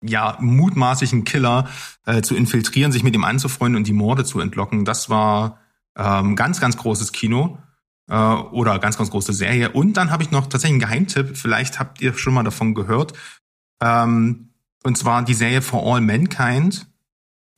ja, 0.00 0.36
mutmaßlichen 0.40 1.24
Killer 1.24 1.68
äh, 2.06 2.22
zu 2.22 2.36
infiltrieren, 2.36 2.92
sich 2.92 3.02
mit 3.02 3.14
ihm 3.16 3.24
anzufreunden 3.24 3.76
und 3.76 3.88
die 3.88 3.92
Morde 3.92 4.24
zu 4.24 4.38
entlocken. 4.38 4.84
Das 4.84 5.10
war 5.10 5.58
ähm, 5.96 6.36
ganz, 6.36 6.60
ganz 6.60 6.76
großes 6.76 7.10
Kino 7.10 7.58
äh, 8.08 8.14
oder 8.14 8.78
ganz, 8.78 8.98
ganz 8.98 9.10
große 9.10 9.32
Serie. 9.32 9.70
Und 9.70 9.96
dann 9.96 10.10
habe 10.10 10.22
ich 10.22 10.30
noch 10.30 10.46
tatsächlich 10.46 10.82
einen 10.82 10.90
Geheimtipp, 10.90 11.36
vielleicht 11.36 11.78
habt 11.78 12.00
ihr 12.00 12.16
schon 12.16 12.34
mal 12.34 12.42
davon 12.42 12.74
gehört. 12.74 13.12
Ähm, 13.82 14.50
und 14.82 14.96
zwar 14.96 15.22
die 15.22 15.34
Serie 15.34 15.62
For 15.62 15.82
All 15.82 16.00
Mankind. 16.00 16.86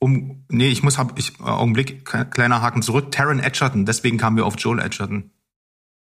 Um, 0.03 0.47
nee, 0.49 0.69
ich 0.69 0.83
muss, 0.83 0.97
hab, 0.97 1.19
ich, 1.19 1.39
äh, 1.41 1.43
Augenblick, 1.43 2.05
kleiner 2.05 2.63
Haken 2.63 2.83
zurück. 2.83 3.13
Taron 3.13 3.39
Edgerton, 3.39 3.85
deswegen 3.85 4.17
kamen 4.17 4.37
wir 4.37 4.47
auf 4.47 4.55
Joel 4.59 4.81
Edgerton. 4.81 5.31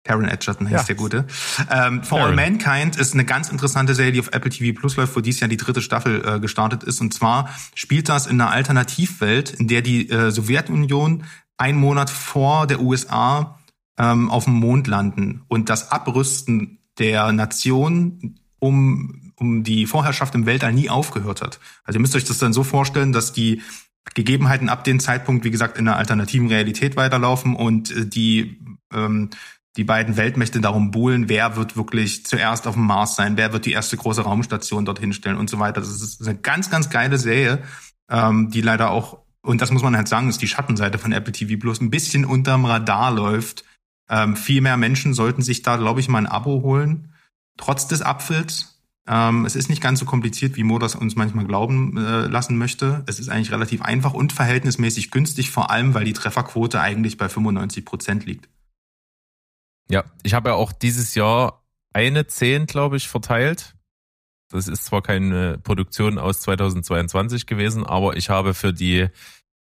Taron 0.05 0.29
Edgerton 0.29 0.71
heißt 0.71 0.89
ja. 0.89 0.95
der 0.95 0.95
Gute. 0.95 1.27
Ähm, 1.71 2.05
For 2.05 2.21
All 2.21 2.35
Mankind 2.35 2.97
ist 2.97 3.15
eine 3.15 3.25
ganz 3.25 3.51
interessante 3.51 3.95
Serie, 3.95 4.13
die 4.13 4.21
auf 4.21 4.29
Apple 4.33 4.51
TV 4.51 4.79
Plus 4.79 4.97
läuft, 4.97 5.17
wo 5.17 5.21
dies 5.21 5.41
Jahr 5.41 5.49
die 5.49 5.57
dritte 5.57 5.83
Staffel 5.83 6.25
äh, 6.25 6.41
gestartet 6.41 6.85
ist. 6.85 7.01
Und 7.01 7.13
zwar 7.13 7.51
spielt 7.75 8.09
das 8.09 8.27
in 8.27 8.41
einer 8.41 8.51
Alternativwelt, 8.51 9.51
in 9.51 9.67
der 9.67 9.83
die 9.83 10.09
äh, 10.09 10.31
Sowjetunion 10.31 11.25
einen 11.59 11.79
Monat 11.79 12.09
vor 12.09 12.69
der 12.69 12.81
USA 12.81 13.58
ähm, 13.99 14.31
auf 14.31 14.45
dem 14.45 14.55
Mond 14.55 14.87
landen 14.87 15.43
und 15.49 15.69
das 15.69 15.91
Abrüsten 15.91 16.79
der 16.99 17.33
Nation 17.33 18.39
um, 18.59 19.33
um 19.37 19.63
die 19.65 19.87
Vorherrschaft 19.87 20.35
im 20.35 20.47
Weltall 20.47 20.73
nie 20.73 20.91
aufgehört 20.91 21.43
hat. 21.43 21.61
Also 21.85 21.99
ihr 21.99 22.01
müsst 22.01 22.17
euch 22.17 22.25
das 22.25 22.39
dann 22.39 22.53
so 22.53 22.65
vorstellen, 22.65 23.13
dass 23.13 23.33
die 23.33 23.63
Gegebenheiten 24.15 24.69
ab 24.69 24.85
dem 24.85 25.01
Zeitpunkt, 25.01 25.45
wie 25.45 25.51
gesagt, 25.51 25.79
in 25.79 25.87
einer 25.87 25.99
alternativen 25.99 26.49
Realität 26.49 26.97
weiterlaufen 26.97 27.55
und 27.55 27.91
äh, 27.91 28.07
die 28.07 28.59
ähm, 28.93 29.31
die 29.77 29.85
beiden 29.85 30.17
Weltmächte 30.17 30.61
darum 30.61 30.91
buhlen, 30.91 31.29
wer 31.29 31.55
wird 31.55 31.77
wirklich 31.77 32.27
zuerst 32.27 32.67
auf 32.67 32.75
dem 32.75 32.85
Mars 32.85 33.15
sein, 33.15 33.37
wer 33.37 33.53
wird 33.53 33.65
die 33.65 33.73
erste 33.73 33.97
große 33.97 34.23
Raumstation 34.23 34.85
dorthin 34.85 35.13
stellen 35.13 35.37
und 35.37 35.49
so 35.49 35.61
weiter. 35.61 35.81
Das 35.81 36.03
ist 36.03 36.21
eine 36.27 36.37
ganz, 36.37 36.69
ganz 36.69 36.91
geile 36.91 37.17
Serie, 37.17 37.63
ähm, 38.11 38.51
die 38.51 38.61
leider 38.61 38.91
auch, 38.91 39.21
und 39.41 39.61
das 39.61 39.71
muss 39.71 39.83
man 39.83 39.97
halt 39.97 40.09
sagen, 40.09 40.29
ist 40.29 40.43
die 40.43 40.49
Schattenseite 40.49 40.99
von 40.99 41.13
Apple 41.13 41.33
TV 41.33 41.61
Plus, 41.61 41.81
ein 41.81 41.91
bisschen 41.91 42.25
unterm 42.25 42.65
Radar 42.65 43.13
läuft, 43.13 43.65
ähm, 44.09 44.37
viel 44.37 44.61
mehr 44.61 44.77
Menschen 44.77 45.15
sollten 45.15 45.43
sich 45.43 45.63
da, 45.63 45.77
glaube 45.77 46.01
ich, 46.01 46.09
mal 46.09 46.19
ein 46.19 46.27
Abo 46.27 46.63
holen, 46.63 47.13
trotz 47.57 47.89
des 47.89 48.03
Apfels. 48.03 48.83
Ähm, 49.07 49.45
es 49.47 49.57
ist 49.57 49.69
nicht 49.69 49.83
ganz 49.83 50.01
so 50.01 50.05
kompliziert, 50.05 50.57
wie 50.57 50.65
Mo 50.65 50.79
das 50.79 50.95
uns 50.95 51.17
manchmal 51.17 51.47
glauben 51.47 51.97
äh, 51.97 52.27
lassen 52.27 52.59
möchte. 52.59 53.03
Es 53.07 53.19
ist 53.19 53.29
eigentlich 53.29 53.53
relativ 53.53 53.83
einfach 53.83 54.13
und 54.13 54.33
verhältnismäßig 54.33 55.11
günstig, 55.11 55.51
vor 55.51 55.71
allem 55.71 55.95
weil 55.95 56.05
die 56.05 56.13
Trefferquote 56.13 56.81
eigentlich 56.81 57.17
bei 57.17 57.29
95 57.29 57.85
Prozent 57.85 58.27
liegt. 58.27 58.49
Ja, 59.91 60.05
ich 60.23 60.35
habe 60.35 60.51
ja 60.51 60.55
auch 60.55 60.73
dieses 60.73 61.15
Jahr 61.15 61.65
eine 61.95 62.27
10, 62.27 62.67
glaube 62.67 62.99
ich, 62.99 63.09
verteilt. 63.09 63.75
Das 64.51 64.69
ist 64.69 64.85
zwar 64.87 65.03
keine 65.03 65.59
Produktion 65.59 66.19
aus 66.19 66.41
2022 66.41 67.47
gewesen, 67.47 67.85
aber 67.85 68.17
ich 68.17 68.31
habe 68.31 68.55
für 68.55 68.73
die 68.73 69.09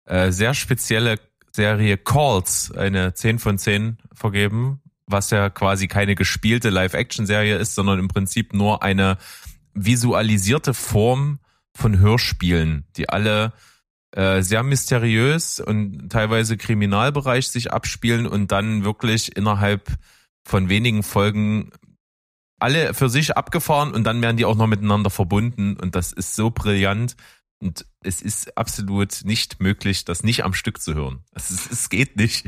äh, 0.05 0.31
sehr 0.31 0.53
spezielle 0.53 1.19
Serie 1.51 1.97
Calls 1.97 2.71
eine 2.75 3.13
10 3.13 3.39
von 3.39 3.57
10 3.57 3.97
vergeben, 4.13 4.81
was 5.07 5.31
ja 5.31 5.49
quasi 5.49 5.87
keine 5.87 6.15
gespielte 6.15 6.69
Live-Action-Serie 6.69 7.57
ist, 7.57 7.75
sondern 7.75 7.99
im 7.99 8.07
Prinzip 8.07 8.53
nur 8.53 8.83
eine 8.83 9.17
visualisierte 9.73 10.73
Form 10.73 11.39
von 11.75 11.99
Hörspielen, 11.99 12.85
die 12.97 13.09
alle 13.09 13.53
äh, 14.11 14.41
sehr 14.41 14.63
mysteriös 14.63 15.59
und 15.59 16.09
teilweise 16.09 16.57
Kriminalbereich 16.57 17.47
sich 17.47 17.71
abspielen 17.71 18.27
und 18.27 18.51
dann 18.51 18.83
wirklich 18.83 19.35
innerhalb 19.35 19.87
von 20.43 20.69
wenigen 20.69 21.03
Folgen 21.03 21.71
alle 22.59 22.93
für 22.93 23.09
sich 23.09 23.37
abgefahren 23.37 23.93
und 23.93 24.03
dann 24.03 24.21
werden 24.21 24.37
die 24.37 24.45
auch 24.45 24.55
noch 24.55 24.67
miteinander 24.67 25.09
verbunden 25.09 25.77
und 25.77 25.95
das 25.95 26.11
ist 26.11 26.35
so 26.35 26.49
brillant. 26.49 27.15
Und 27.59 27.85
es 28.01 28.21
ist 28.21 28.57
absolut 28.57 29.21
nicht 29.23 29.59
möglich, 29.59 30.05
das 30.05 30.23
nicht 30.23 30.43
am 30.43 30.53
Stück 30.53 30.81
zu 30.81 30.93
hören. 30.93 31.23
Es, 31.33 31.51
ist, 31.51 31.71
es 31.71 31.89
geht 31.89 32.15
nicht. 32.15 32.45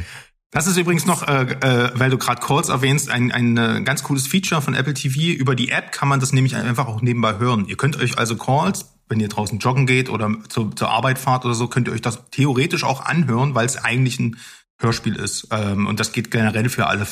Das 0.52 0.68
ist 0.68 0.78
übrigens 0.78 1.06
noch, 1.06 1.28
äh, 1.28 1.44
äh, 1.44 1.92
weil 1.96 2.10
du 2.10 2.18
gerade 2.18 2.42
Calls 2.42 2.70
erwähnst, 2.70 3.10
ein, 3.10 3.32
ein 3.32 3.58
äh, 3.58 3.82
ganz 3.84 4.04
cooles 4.04 4.28
Feature 4.28 4.62
von 4.62 4.74
Apple 4.74 4.94
TV. 4.94 5.38
Über 5.38 5.56
die 5.56 5.70
App 5.70 5.92
kann 5.92 6.10
man 6.10 6.20
das 6.20 6.34
nämlich 6.34 6.56
einfach 6.56 6.88
auch 6.88 7.02
nebenbei 7.02 7.40
hören. 7.40 7.66
Ihr 7.68 7.78
könnt 7.78 7.98
euch 7.98 8.18
also 8.18 8.36
Calls, 8.36 8.98
wenn 9.08 9.20
ihr 9.20 9.30
draußen 9.30 9.60
joggen 9.60 9.86
geht 9.86 10.10
oder 10.10 10.30
zu, 10.50 10.70
zur 10.70 10.90
Arbeit 10.90 11.20
fahrt 11.20 11.46
oder 11.46 11.54
so, 11.54 11.68
könnt 11.68 11.88
ihr 11.88 11.94
euch 11.94 12.02
das 12.02 12.30
theoretisch 12.32 12.84
auch 12.84 13.06
anhören, 13.06 13.56
weil 13.56 13.66
es 13.66 13.78
eigentlich 13.78 14.20
ein 14.20 14.38
Hörspiel 14.78 15.16
ist. 15.16 15.48
Ähm, 15.52 15.88
und 15.88 16.00
das 16.00 16.12
geht 16.12 16.32
generell 16.32 16.70
für 16.70 16.88
alle 16.88 17.06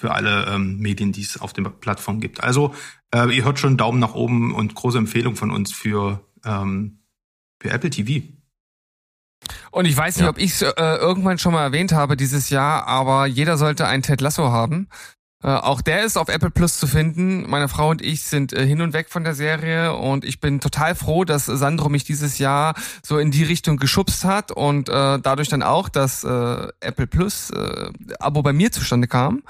für 0.00 0.14
alle 0.14 0.46
ähm, 0.46 0.78
Medien, 0.78 1.12
die 1.12 1.20
es 1.20 1.38
auf 1.38 1.52
der 1.52 1.62
Plattform 1.64 2.20
gibt. 2.20 2.42
Also 2.42 2.74
äh, 3.14 3.36
ihr 3.36 3.44
hört 3.44 3.58
schon 3.58 3.76
Daumen 3.76 4.00
nach 4.00 4.14
oben 4.14 4.54
und 4.54 4.74
große 4.74 4.96
Empfehlung 4.96 5.36
von 5.36 5.50
uns 5.50 5.72
für 5.72 6.24
ähm, 6.42 6.99
für 7.60 7.70
Apple 7.70 7.90
TV. 7.90 8.26
Und 9.70 9.86
ich 9.86 9.96
weiß 9.96 10.16
nicht, 10.16 10.24
ja. 10.24 10.30
ob 10.30 10.38
ich 10.38 10.52
es 10.52 10.62
äh, 10.62 10.72
irgendwann 10.76 11.38
schon 11.38 11.52
mal 11.52 11.62
erwähnt 11.62 11.92
habe 11.92 12.16
dieses 12.16 12.50
Jahr, 12.50 12.86
aber 12.86 13.26
jeder 13.26 13.56
sollte 13.56 13.86
einen 13.86 14.02
Ted 14.02 14.20
Lasso 14.20 14.50
haben. 14.50 14.88
Äh, 15.42 15.48
auch 15.48 15.80
der 15.80 16.04
ist 16.04 16.18
auf 16.18 16.28
Apple 16.28 16.50
Plus 16.50 16.78
zu 16.78 16.86
finden. 16.86 17.48
Meine 17.48 17.68
Frau 17.68 17.88
und 17.88 18.02
ich 18.02 18.24
sind 18.24 18.52
äh, 18.52 18.66
hin 18.66 18.82
und 18.82 18.92
weg 18.92 19.08
von 19.08 19.24
der 19.24 19.34
Serie 19.34 19.94
und 19.94 20.24
ich 20.24 20.40
bin 20.40 20.60
total 20.60 20.94
froh, 20.94 21.24
dass 21.24 21.46
Sandro 21.46 21.88
mich 21.88 22.04
dieses 22.04 22.38
Jahr 22.38 22.74
so 23.02 23.18
in 23.18 23.30
die 23.30 23.44
Richtung 23.44 23.78
geschubst 23.78 24.24
hat 24.24 24.52
und 24.52 24.88
äh, 24.88 25.18
dadurch 25.18 25.48
dann 25.48 25.62
auch 25.62 25.88
das 25.88 26.24
äh, 26.24 26.68
Apple 26.80 27.06
Plus 27.06 27.50
äh, 27.50 27.90
Abo 28.18 28.42
bei 28.42 28.52
mir 28.52 28.70
zustande 28.70 29.08
kam. 29.08 29.42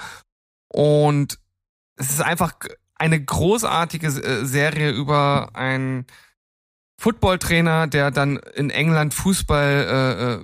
Und 0.69 1.39
es 1.97 2.11
ist 2.11 2.23
einfach 2.23 2.53
eine 2.95 3.21
großartige 3.21 4.07
äh, 4.07 4.45
Serie 4.45 4.93
über 4.93 5.51
ein 5.55 6.07
Footballtrainer, 7.01 7.87
der 7.87 8.11
dann 8.11 8.37
in 8.37 8.69
England 8.69 9.15
Fußball 9.15 10.43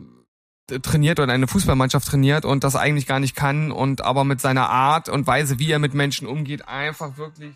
äh, 0.71 0.75
äh, 0.75 0.81
trainiert 0.81 1.21
oder 1.21 1.31
eine 1.35 1.47
Fußballmannschaft 1.47 2.09
trainiert 2.09 2.47
und 2.47 2.65
das 2.65 2.77
eigentlich 2.77 3.07
gar 3.07 3.21
nicht 3.21 3.37
kann 3.37 3.71
und 3.71 4.01
aber 4.01 4.25
mit 4.25 4.41
seiner 4.41 4.71
Art 4.71 5.11
und 5.11 5.27
Weise, 5.27 5.59
wie 5.59 5.71
er 5.71 5.79
mit 5.79 5.93
Menschen 5.93 6.27
umgeht, 6.27 6.67
einfach 6.67 7.19
wirklich 7.19 7.55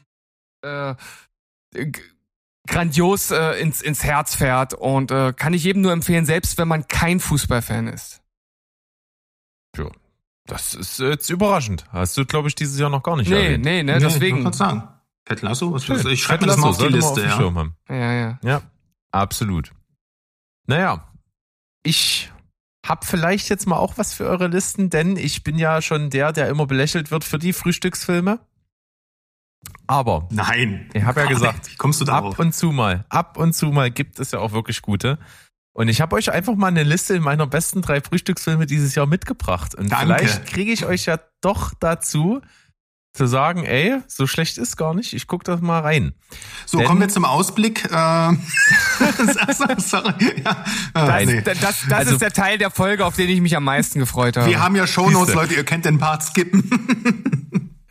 äh, 0.61 0.95
grandios 2.67 3.31
äh, 3.31 3.53
ins, 3.59 3.81
ins 3.81 4.05
Herz 4.05 4.35
fährt 4.35 4.75
und 4.75 5.11
äh, 5.11 5.33
kann 5.33 5.55
ich 5.55 5.65
jedem 5.65 5.81
nur 5.81 5.93
empfehlen, 5.93 6.27
selbst 6.27 6.59
wenn 6.59 6.69
man 6.69 6.87
kein 6.87 7.21
Fußballfan 7.21 7.89
ist. 7.89 8.21
Ja, 9.79 9.89
Das 10.45 10.75
ist 10.75 10.99
jetzt 10.99 11.31
überraschend. 11.31 11.87
Hast 11.91 12.19
du, 12.19 12.27
glaube 12.27 12.49
ich, 12.49 12.55
dieses 12.55 12.79
Jahr 12.79 12.91
noch 12.91 13.03
gar 13.03 13.17
nicht 13.17 13.31
nee, 13.31 13.47
erwähnt. 13.47 13.65
Nee, 13.65 13.83
ne, 13.83 13.95
nee, 13.95 13.99
deswegen. 13.99 14.47
Ich 14.47 14.55
sagen. 14.57 14.87
Ted 15.25 15.41
Lasso, 15.41 15.75
ich 15.77 16.23
schreibe 16.23 16.45
das 16.45 16.59
mal 16.59 16.69
auf 16.69 16.77
die 16.77 16.87
Liste, 16.89 17.33
auf 17.33 17.41
ja. 17.41 17.73
ja. 17.89 17.97
Ja, 17.97 18.39
ja. 18.43 18.63
Absolut. 19.13 19.73
Naja, 20.67 21.13
ich 21.83 22.31
hab 22.87 23.05
vielleicht 23.05 23.49
jetzt 23.49 23.67
mal 23.67 23.77
auch 23.77 23.99
was 23.99 24.15
für 24.15 24.27
eure 24.27 24.47
Listen, 24.47 24.91
denn 24.91 25.17
ich 25.17 25.45
bin 25.45 25.59
ja 25.59 25.83
schon 25.83 26.11
der, 26.11 26.33
der 26.33 26.49
immer 26.49 26.67
belächelt 26.67 27.11
wird 27.11 27.25
für 27.25 27.39
die 27.39 27.53
Frühstücksfilme. 27.53 28.41
Aber 29.87 30.29
nein, 30.31 30.89
ich 30.95 31.03
habe 31.03 31.21
ja 31.21 31.27
gesagt, 31.27 31.77
kommst 31.79 32.01
du 32.01 32.05
da 32.05 32.19
ab 32.19 32.25
auf? 32.25 32.39
und 32.39 32.55
zu 32.55 32.73
mal, 32.73 33.05
ab 33.09 33.37
und 33.37 33.55
zu 33.55 33.67
mal 33.67 33.91
gibt 33.91 34.19
es 34.19 34.31
ja 34.31 34.39
auch 34.39 34.53
wirklich 34.53 34.83
gute. 34.83 35.19
Und 35.73 35.89
ich 35.89 36.01
habe 36.01 36.17
euch 36.17 36.31
einfach 36.33 36.55
mal 36.55 36.69
eine 36.69 36.83
Liste 36.83 37.21
meiner 37.21 37.47
besten 37.47 37.83
drei 37.83 38.01
Frühstücksfilme 38.01 38.67
dieses 38.67 38.95
Jahr 38.95 39.07
mitgebracht. 39.07 39.75
Und 39.75 39.91
Danke. 39.91 40.05
vielleicht 40.05 40.47
kriege 40.47 40.73
ich 40.73 40.85
euch 40.87 41.07
ja 41.07 41.19
doch 41.41 41.75
dazu, 41.79 42.41
zu 43.13 43.27
sagen, 43.27 43.65
ey, 43.65 44.01
so 44.07 44.27
schlecht 44.27 44.59
ist 44.59 44.77
gar 44.77 44.95
nicht, 44.95 45.13
ich 45.13 45.27
guck 45.27 45.45
das 45.45 45.61
mal 45.61 45.81
rein. 45.81 46.15
So, 46.67 46.79
Denn, 46.79 46.87
kommen 46.87 47.01
wir 47.01 47.09
zum 47.09 47.25
Ausblick. 47.25 47.85
Äh, 47.91 48.33
sorry. 49.79 50.43
Ja, 50.95 51.19
äh, 51.19 51.27
nee. 51.27 51.41
Das, 51.43 51.59
das, 51.61 51.77
das 51.89 51.99
also, 51.99 52.13
ist 52.13 52.23
der 52.23 52.33
Teil 52.33 52.59
der 52.59 52.71
Folge, 52.71 53.05
auf 53.05 53.17
den 53.17 53.29
ich 53.29 53.41
mich 53.41 53.57
am 53.57 53.65
meisten 53.65 53.99
gefreut 53.99 54.37
habe. 54.37 54.49
Wir 54.49 54.63
haben 54.63 54.77
ja 54.77 54.87
Shownotes, 54.87 55.35
Leute, 55.35 55.55
ihr 55.55 55.65
könnt 55.65 55.85
den 55.85 55.99
Part 55.99 56.23
skippen. 56.23 56.69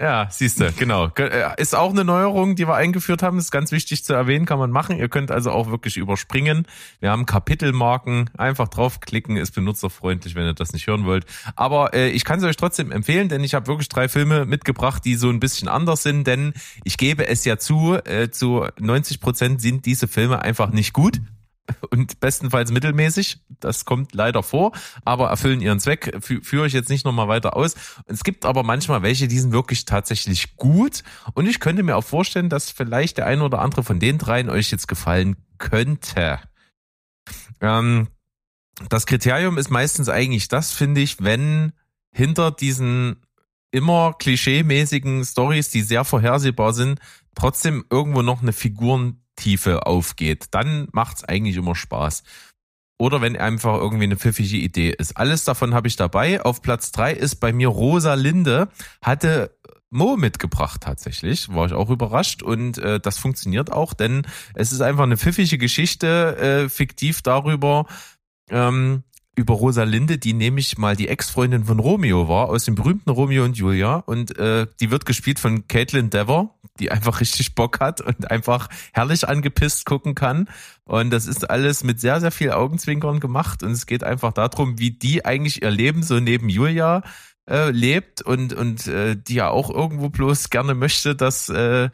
Ja, 0.02 0.28
siehst 0.32 0.62
du, 0.62 0.72
genau. 0.72 1.10
Äh, 1.18 1.62
ist 1.62 1.76
auch 1.76 1.90
eine 1.90 2.06
Neuerung, 2.06 2.56
die 2.56 2.66
wir 2.66 2.76
eingeführt 2.76 3.22
haben. 3.22 3.38
ist 3.38 3.52
ganz 3.52 3.74
wichtig 3.74 4.06
zu 4.06 4.14
erwähnen, 4.14 4.46
kann 4.46 4.58
man 4.58 4.72
machen. 4.72 4.98
Ihr 4.98 5.10
könnt 5.10 5.30
also 5.30 5.52
auch 5.52 5.72
wirklich 5.72 5.98
überspringen. 5.98 6.66
Wir 7.02 7.12
haben 7.12 7.26
Kapitelmarken. 7.26 8.30
Einfach 8.38 8.70
draufklicken, 8.70 9.36
ist 9.36 9.52
benutzerfreundlich, 9.52 10.36
wenn 10.36 10.46
ihr 10.46 10.54
das 10.54 10.72
nicht 10.72 10.88
hören 10.88 11.04
wollt. 11.06 11.26
Aber 11.58 11.94
äh, 11.94 12.10
ich 12.12 12.24
kann 12.24 12.40
es 12.40 12.46
euch 12.46 12.56
trotzdem 12.56 12.94
empfehlen, 12.94 13.28
denn 13.28 13.44
ich 13.44 13.54
habe 13.54 13.68
wirklich 13.68 13.90
drei 13.90 14.08
Filme 14.08 14.46
mitgebracht, 14.46 15.04
die 15.04 15.16
so 15.16 15.30
ein 15.30 15.42
bisschen 15.42 15.68
anders 15.68 16.02
sind. 16.02 16.26
Denn 16.26 16.54
ich 16.86 16.98
gebe 16.98 17.28
es 17.28 17.44
ja 17.44 17.58
zu, 17.58 17.96
äh, 18.06 18.30
zu 18.30 18.68
90 18.80 19.20
Prozent 19.20 19.60
sind 19.60 19.86
diese 19.86 20.08
Filme 20.08 20.42
einfach 20.42 20.70
nicht 20.70 20.94
gut 20.94 21.20
und 21.90 22.20
bestenfalls 22.20 22.72
mittelmäßig. 22.72 23.40
Das 23.60 23.86
kommt 23.86 24.14
leider 24.14 24.44
vor, 24.44 24.72
aber 25.06 25.30
erfüllen 25.30 25.62
ihren 25.62 25.80
Zweck. 25.80 26.18
Fü 26.22 26.42
führe 26.42 26.68
ich 26.68 26.74
jetzt 26.74 26.90
nicht 26.90 27.06
nochmal 27.06 27.28
weiter 27.28 27.56
aus. 27.56 27.76
Es 28.06 28.24
gibt 28.24 28.46
aber 28.46 28.64
manchmal 28.64 29.02
welche, 29.02 29.28
die 29.28 29.40
sind 29.40 29.52
wirklich 29.52 29.86
tatsächlich 29.86 30.56
gut. 30.58 31.04
Und 31.34 31.48
ich 31.48 31.60
könnte 31.60 31.84
mir 31.84 31.96
auch 31.96 32.04
vorstellen, 32.04 32.50
dass 32.50 32.70
vielleicht 32.70 33.18
der 33.18 33.26
eine 33.26 33.44
oder 33.44 33.60
andere 33.60 33.84
von 33.84 34.00
den 34.00 34.18
dreien 34.18 34.50
euch 34.50 34.72
jetzt 34.72 34.88
gefallen 34.88 35.38
könnte. 35.58 36.40
Ähm, 37.62 38.08
das 38.88 39.06
Kriterium 39.06 39.58
ist 39.58 39.70
meistens 39.70 40.08
eigentlich 40.10 40.48
das, 40.48 40.72
finde 40.72 41.02
ich, 41.02 41.22
wenn 41.22 41.74
hinter 42.12 42.52
diesen 42.52 43.18
immer 43.72 44.14
klischeemäßigen 44.18 45.24
Stories, 45.26 45.70
die 45.70 45.82
sehr 45.82 46.06
vorhersehbar 46.06 46.74
sind, 46.74 47.00
trotzdem 47.36 47.86
irgendwo 47.90 48.22
noch 48.22 48.42
eine 48.42 48.54
Figuren 48.54 49.22
Tiefe 49.40 49.86
aufgeht, 49.86 50.48
dann 50.52 50.88
macht's 50.92 51.24
eigentlich 51.24 51.56
immer 51.56 51.76
Spaß. 51.76 52.24
Oder 53.02 53.22
wenn 53.22 53.38
einfach 53.38 53.78
irgendwie 53.78 54.04
eine 54.04 54.18
pfiffige 54.18 54.58
Idee 54.58 54.90
ist. 54.92 55.16
Alles 55.16 55.46
davon 55.46 55.74
habe 55.74 55.88
ich 55.88 55.96
dabei. 55.96 56.44
Auf 56.44 56.62
Platz 56.62 56.92
drei 56.92 57.14
ist 57.14 57.38
bei 57.38 57.54
mir 57.54 57.70
Rosa 57.70 58.16
Linde. 58.16 58.68
Hatte 59.02 59.58
Mo 59.92 60.18
mitgebracht 60.18 60.82
tatsächlich, 60.82 61.50
war 61.50 61.66
ich 61.66 61.74
auch 61.74 61.90
überrascht 61.90 62.44
und 62.44 62.78
äh, 62.78 63.00
das 63.00 63.18
funktioniert 63.18 63.72
auch, 63.72 63.96
denn 63.96 64.22
es 64.54 64.72
ist 64.72 64.82
einfach 64.82 65.04
eine 65.04 65.18
pfiffige 65.18 65.58
Geschichte, 65.58 66.38
äh, 66.38 66.70
fiktiv 66.70 67.24
darüber, 67.24 67.88
ähm, 68.52 69.04
über 69.40 69.54
Rosalinde, 69.54 70.18
die 70.18 70.34
nämlich 70.34 70.78
mal 70.78 70.98
die 70.98 71.08
Ex-Freundin 71.08 71.64
von 71.64 71.80
Romeo 71.80 72.28
war, 72.28 72.50
aus 72.50 72.66
dem 72.66 72.76
berühmten 72.76 73.10
Romeo 73.10 73.46
und 73.46 73.58
Julia. 73.58 73.96
Und 73.96 74.38
äh, 74.38 74.68
die 74.82 74.92
wird 74.92 75.06
gespielt 75.06 75.40
von 75.40 75.66
Caitlin 75.70 76.10
Dever, 76.10 76.54
die 76.80 76.92
einfach 76.92 77.22
richtig 77.22 77.56
Bock 77.56 77.80
hat 77.80 78.02
und 78.02 78.30
einfach 78.30 78.68
herrlich 78.92 79.30
angepisst 79.30 79.86
gucken 79.86 80.14
kann. 80.14 80.50
Und 80.84 81.10
das 81.12 81.26
ist 81.26 81.50
alles 81.50 81.86
mit 81.86 82.02
sehr, 82.02 82.20
sehr 82.20 82.32
viel 82.32 82.52
Augenzwinkern 82.52 83.22
gemacht. 83.22 83.64
Und 83.64 83.72
es 83.72 83.86
geht 83.86 84.04
einfach 84.04 84.34
darum, 84.34 84.78
wie 84.78 84.92
die 84.92 85.24
eigentlich 85.24 85.62
ihr 85.62 85.72
Leben 85.72 86.04
so 86.04 86.20
neben 86.20 86.50
Julia 86.50 87.02
äh, 87.50 87.72
lebt 87.72 88.22
und, 88.22 88.54
und 88.54 88.88
äh, 88.88 89.16
die 89.16 89.36
ja 89.36 89.50
auch 89.50 89.70
irgendwo 89.70 90.10
bloß 90.10 90.50
gerne 90.50 90.76
möchte, 90.76 91.16
dass 91.16 91.48
äh, 91.48 91.90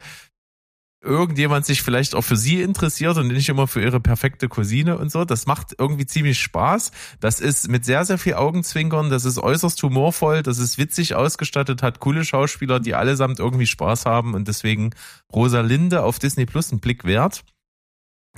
irgendjemand 1.06 1.64
sich 1.64 1.82
vielleicht 1.82 2.14
auch 2.14 2.22
für 2.22 2.36
sie 2.36 2.60
interessiert 2.60 3.16
und 3.16 3.28
nicht 3.28 3.48
immer 3.48 3.66
für 3.66 3.80
ihre 3.80 4.00
perfekte 4.00 4.48
Cousine 4.48 4.98
und 4.98 5.10
so. 5.10 5.24
Das 5.24 5.46
macht 5.46 5.74
irgendwie 5.78 6.06
ziemlich 6.06 6.38
Spaß. 6.40 6.90
Das 7.20 7.40
ist 7.40 7.68
mit 7.68 7.84
sehr, 7.84 8.04
sehr 8.04 8.18
viel 8.18 8.34
Augenzwinkern. 8.34 9.08
Das 9.08 9.24
ist 9.24 9.38
äußerst 9.38 9.82
humorvoll. 9.82 10.42
Das 10.42 10.58
ist 10.58 10.76
witzig 10.76 11.14
ausgestattet, 11.14 11.82
hat 11.82 12.00
coole 12.00 12.24
Schauspieler, 12.24 12.80
die 12.80 12.94
allesamt 12.94 13.38
irgendwie 13.38 13.66
Spaß 13.66 14.04
haben 14.04 14.34
und 14.34 14.48
deswegen 14.48 14.90
Rosalinde 15.32 16.02
auf 16.02 16.18
Disney 16.18 16.44
Plus 16.44 16.70
einen 16.70 16.80
Blick 16.80 17.04
wert. 17.04 17.44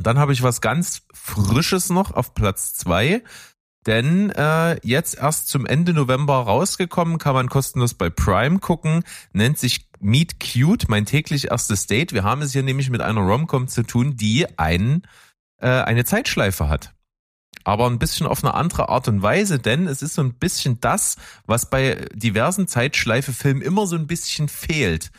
Dann 0.00 0.18
habe 0.18 0.32
ich 0.32 0.42
was 0.42 0.60
ganz 0.60 1.02
Frisches 1.12 1.90
noch 1.90 2.12
auf 2.12 2.34
Platz 2.34 2.74
zwei. 2.74 3.22
Denn 3.86 4.30
äh, 4.30 4.78
jetzt 4.86 5.16
erst 5.16 5.48
zum 5.48 5.64
Ende 5.64 5.94
November 5.94 6.34
rausgekommen, 6.34 7.18
kann 7.18 7.34
man 7.34 7.48
kostenlos 7.48 7.94
bei 7.94 8.10
Prime 8.10 8.58
gucken, 8.58 9.02
nennt 9.32 9.58
sich 9.58 9.88
Meet 10.01 10.40
Cute, 10.40 10.88
mein 10.88 11.07
täglich 11.07 11.51
erstes 11.51 11.86
Date. 11.86 12.12
Wir 12.12 12.24
haben 12.24 12.42
es 12.42 12.53
hier 12.53 12.62
nämlich 12.62 12.90
mit 12.90 13.01
einer 13.01 13.20
Romcom 13.20 13.68
zu 13.68 13.82
tun, 13.82 14.16
die 14.16 14.46
einen, 14.59 15.03
äh, 15.61 15.68
eine 15.68 16.05
Zeitschleife 16.05 16.68
hat. 16.68 16.94
Aber 17.64 17.86
ein 17.86 17.99
bisschen 17.99 18.26
auf 18.26 18.42
eine 18.42 18.55
andere 18.55 18.88
Art 18.88 19.09
und 19.09 19.22
Weise, 19.22 19.59
denn 19.59 19.86
es 19.86 20.01
ist 20.03 20.14
so 20.14 20.22
ein 20.22 20.34
bisschen 20.34 20.80
das, 20.80 21.16
was 21.46 21.68
bei 21.68 22.07
diversen 22.14 22.68
Zeitschleife-Filmen 22.68 23.62
immer 23.62 23.86
so 23.86 23.96
ein 23.96 24.07
bisschen 24.07 24.49
fehlt. 24.49 25.11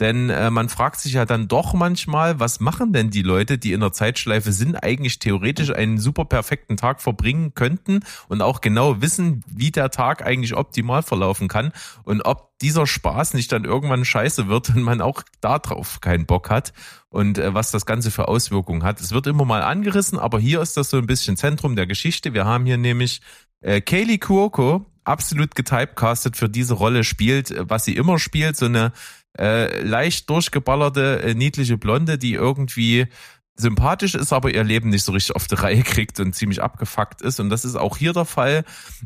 Denn 0.00 0.30
äh, 0.30 0.50
man 0.50 0.68
fragt 0.70 1.00
sich 1.00 1.12
ja 1.12 1.26
dann 1.26 1.48
doch 1.48 1.74
manchmal, 1.74 2.40
was 2.40 2.60
machen 2.60 2.92
denn 2.92 3.10
die 3.10 3.22
Leute, 3.22 3.58
die 3.58 3.72
in 3.72 3.80
der 3.80 3.92
Zeitschleife 3.92 4.50
sind, 4.50 4.76
eigentlich 4.76 5.18
theoretisch 5.18 5.70
einen 5.70 5.98
super 5.98 6.24
perfekten 6.24 6.78
Tag 6.78 7.02
verbringen 7.02 7.54
könnten 7.54 8.00
und 8.28 8.40
auch 8.40 8.62
genau 8.62 9.02
wissen, 9.02 9.44
wie 9.46 9.70
der 9.70 9.90
Tag 9.90 10.24
eigentlich 10.24 10.56
optimal 10.56 11.02
verlaufen 11.02 11.46
kann 11.46 11.72
und 12.04 12.22
ob 12.22 12.58
dieser 12.60 12.86
Spaß 12.86 13.34
nicht 13.34 13.52
dann 13.52 13.64
irgendwann 13.64 14.04
scheiße 14.04 14.48
wird 14.48 14.70
und 14.70 14.82
man 14.82 15.02
auch 15.02 15.22
darauf 15.40 16.00
keinen 16.00 16.24
Bock 16.24 16.48
hat 16.48 16.72
und 17.10 17.36
äh, 17.36 17.52
was 17.52 17.70
das 17.70 17.84
Ganze 17.84 18.10
für 18.10 18.28
Auswirkungen 18.28 18.84
hat. 18.84 19.00
Es 19.00 19.12
wird 19.12 19.26
immer 19.26 19.44
mal 19.44 19.62
angerissen, 19.62 20.18
aber 20.18 20.40
hier 20.40 20.62
ist 20.62 20.76
das 20.78 20.88
so 20.88 20.96
ein 20.96 21.06
bisschen 21.06 21.36
Zentrum 21.36 21.76
der 21.76 21.86
Geschichte. 21.86 22.32
Wir 22.32 22.46
haben 22.46 22.64
hier 22.64 22.78
nämlich 22.78 23.20
äh, 23.60 23.80
Kaylee 23.82 24.18
Kuoko, 24.18 24.86
absolut 25.04 25.54
getypecastet 25.54 26.36
für 26.36 26.48
diese 26.48 26.74
Rolle, 26.74 27.04
spielt, 27.04 27.50
äh, 27.50 27.68
was 27.68 27.84
sie 27.84 27.94
immer 27.94 28.18
spielt, 28.18 28.56
so 28.56 28.66
eine 28.66 28.92
äh, 29.38 29.82
leicht 29.82 30.28
durchgeballerte, 30.28 31.22
äh, 31.22 31.34
niedliche 31.34 31.78
Blonde, 31.78 32.18
die 32.18 32.34
irgendwie 32.34 33.06
sympathisch 33.54 34.14
ist, 34.14 34.32
aber 34.32 34.52
ihr 34.52 34.64
Leben 34.64 34.90
nicht 34.90 35.04
so 35.04 35.12
richtig 35.12 35.36
auf 35.36 35.46
die 35.46 35.54
Reihe 35.54 35.82
kriegt 35.82 36.18
und 36.20 36.34
ziemlich 36.34 36.62
abgefuckt 36.62 37.22
ist. 37.22 37.40
Und 37.40 37.50
das 37.50 37.64
ist 37.64 37.76
auch 37.76 37.96
hier 37.96 38.12
der 38.12 38.24
Fall. 38.24 38.64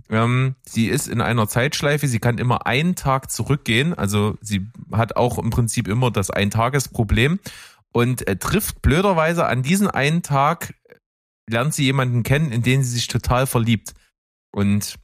Ähm, 0.08 0.54
sie 0.64 0.86
ist 0.86 1.08
in 1.08 1.20
einer 1.20 1.48
Zeitschleife, 1.48 2.08
sie 2.08 2.20
kann 2.20 2.38
immer 2.38 2.66
einen 2.66 2.94
Tag 2.94 3.30
zurückgehen. 3.30 3.94
Also 3.94 4.36
sie 4.40 4.66
hat 4.92 5.16
auch 5.16 5.38
im 5.38 5.50
Prinzip 5.50 5.88
immer 5.88 6.10
das 6.10 6.30
Eintagesproblem 6.30 7.40
und 7.92 8.26
äh, 8.26 8.36
trifft 8.36 8.82
blöderweise 8.82 9.46
an 9.46 9.62
diesen 9.62 9.88
einen 9.88 10.22
Tag, 10.22 10.74
lernt 11.48 11.74
sie 11.74 11.84
jemanden 11.84 12.22
kennen, 12.22 12.52
in 12.52 12.62
den 12.62 12.82
sie 12.82 12.90
sich 12.90 13.08
total 13.08 13.46
verliebt. 13.46 13.94
Und 14.52 14.96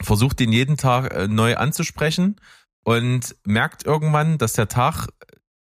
versucht 0.00 0.40
ihn 0.40 0.52
jeden 0.52 0.76
Tag 0.76 1.14
äh, 1.14 1.28
neu 1.28 1.56
anzusprechen 1.56 2.36
und 2.84 3.34
merkt 3.44 3.84
irgendwann, 3.84 4.38
dass 4.38 4.52
der 4.52 4.68
Tag, 4.68 5.08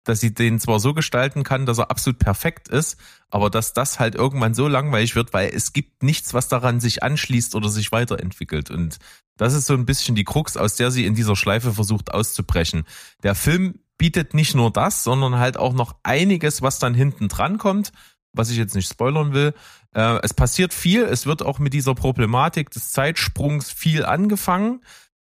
dass 0.05 0.21
sie 0.21 0.35
den 0.35 0.59
zwar 0.59 0.81
so 0.81 0.95
gestalten 0.95 1.45
kann, 1.45 1.67
dass 1.67 1.79
er 1.79 1.91
absolut 1.91 2.19
perfekt 2.19 2.69
ist, 2.69 2.99
aber 3.29 3.51
dass 3.51 3.73
das 3.73 4.01
halt 4.01 4.15
irgendwann 4.15 4.55
so 4.55 4.67
langweilig 4.67 5.15
wird, 5.15 5.33
weil 5.33 5.51
es 5.55 5.73
gibt 5.73 6.03
nichts, 6.03 6.35
was 6.35 6.49
daran 6.49 6.81
sich 6.81 7.03
anschließt 7.03 7.55
oder 7.55 7.69
sich 7.69 7.93
weiterentwickelt. 7.93 8.71
Und 8.71 8.99
das 9.37 9.55
ist 9.55 9.67
so 9.67 9.75
ein 9.75 9.87
bisschen 9.87 10.15
die 10.15 10.25
Krux, 10.25 10.57
aus 10.57 10.77
der 10.77 10.91
sie 10.91 11.07
in 11.07 11.15
dieser 11.15 11.37
Schleife 11.37 11.73
versucht 11.73 12.13
auszubrechen. 12.13 12.85
Der 13.23 13.35
Film 13.35 13.79
bietet 13.99 14.33
nicht 14.33 14.55
nur 14.55 14.73
das, 14.73 15.05
sondern 15.05 15.39
halt 15.39 15.59
auch 15.59 15.75
noch 15.75 15.95
einiges, 16.03 16.63
was 16.63 16.79
dann 16.79 16.95
hinten 16.95 17.29
dran 17.29 17.59
kommt, 17.59 17.93
was 18.33 18.51
ich 18.51 18.57
jetzt 18.57 18.75
nicht 18.75 18.91
spoilern 18.91 19.35
will. 19.35 19.53
Äh, 19.95 20.19
es 20.23 20.33
passiert 20.33 20.73
viel, 20.73 21.03
es 21.03 21.27
wird 21.27 21.43
auch 21.43 21.59
mit 21.59 21.75
dieser 21.75 21.95
Problematik 21.95 22.71
des 22.71 22.93
Zeitsprungs 22.93 23.71
viel 23.71 24.05
angefangen. 24.05 24.81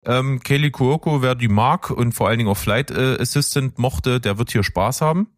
Ähm, 0.06 0.40
Kelly 0.40 0.70
Kuoko, 0.70 1.22
wer 1.22 1.34
die 1.34 1.48
mag 1.48 1.90
und 1.90 2.12
vor 2.12 2.28
allen 2.28 2.38
Dingen 2.38 2.50
auch 2.50 2.56
Flight 2.56 2.90
äh, 2.90 3.16
Assistant 3.18 3.78
mochte, 3.78 4.20
der 4.20 4.38
wird 4.38 4.52
hier 4.52 4.62
Spaß 4.62 5.00
haben. 5.00 5.28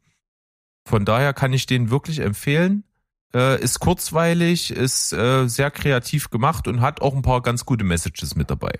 Von 0.85 1.05
daher 1.05 1.33
kann 1.33 1.53
ich 1.53 1.67
den 1.67 1.91
wirklich 1.91 2.21
empfehlen. 2.21 2.85
Äh, 3.35 3.61
ist 3.61 3.81
kurzweilig, 3.81 4.71
ist 4.71 5.13
äh, 5.13 5.49
sehr 5.49 5.71
kreativ 5.71 6.31
gemacht 6.31 6.69
und 6.69 6.81
hat 6.81 7.03
auch 7.03 7.15
ein 7.15 7.23
paar 7.23 7.43
ganz 7.43 7.65
gute 7.65 7.85
Messages 7.85 8.37
mit 8.37 8.51
dabei. 8.51 8.79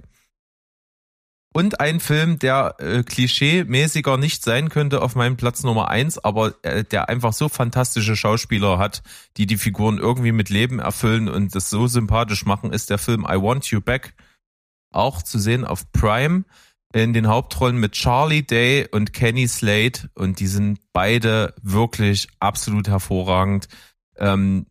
Und 1.53 1.81
ein 1.81 2.01
Film, 2.01 2.39
der 2.39 2.77
äh, 2.81 3.03
klischee-mäßiger 3.03 4.19
nicht 4.19 4.45
sein 4.45 4.69
könnte 4.69 5.01
auf 5.01 5.15
meinem 5.15 5.39
Platz 5.39 5.63
Nummer 5.63 5.89
eins, 5.89 6.19
aber 6.19 6.55
äh, 6.63 6.85
der 6.85 7.09
einfach 7.09 7.33
so 7.33 7.49
fantastische 7.49 8.15
Schauspieler 8.15 8.79
hat, 8.79 9.03
die 9.39 9.47
die 9.47 9.57
Figuren 9.57 9.97
irgendwie 9.97 10.33
mit 10.33 10.51
Leben 10.51 10.81
erfüllen 10.81 11.29
und 11.29 11.55
das 11.55 11.71
so 11.71 11.87
sympathisch 11.87 12.45
machen, 12.45 12.75
ist 12.75 12.91
der 12.91 12.99
Film 12.99 13.23
I 13.23 13.41
Want 13.41 13.67
You 13.71 13.81
Back 13.81 14.15
auch 14.93 15.23
zu 15.23 15.39
sehen 15.39 15.65
auf 15.65 15.91
Prime 15.93 16.45
in 16.93 17.13
den 17.13 17.27
Hauptrollen 17.27 17.77
mit 17.77 17.93
Charlie 17.93 18.43
Day 18.43 18.89
und 18.91 19.13
Kenny 19.13 19.49
Slade 19.49 20.11
und 20.15 20.41
die 20.41 20.47
sind 20.47 20.79
beide 20.93 21.55
wirklich 21.63 22.29
absolut 22.41 22.89
hervorragend. 22.89 23.69
Ähm, 24.17 24.67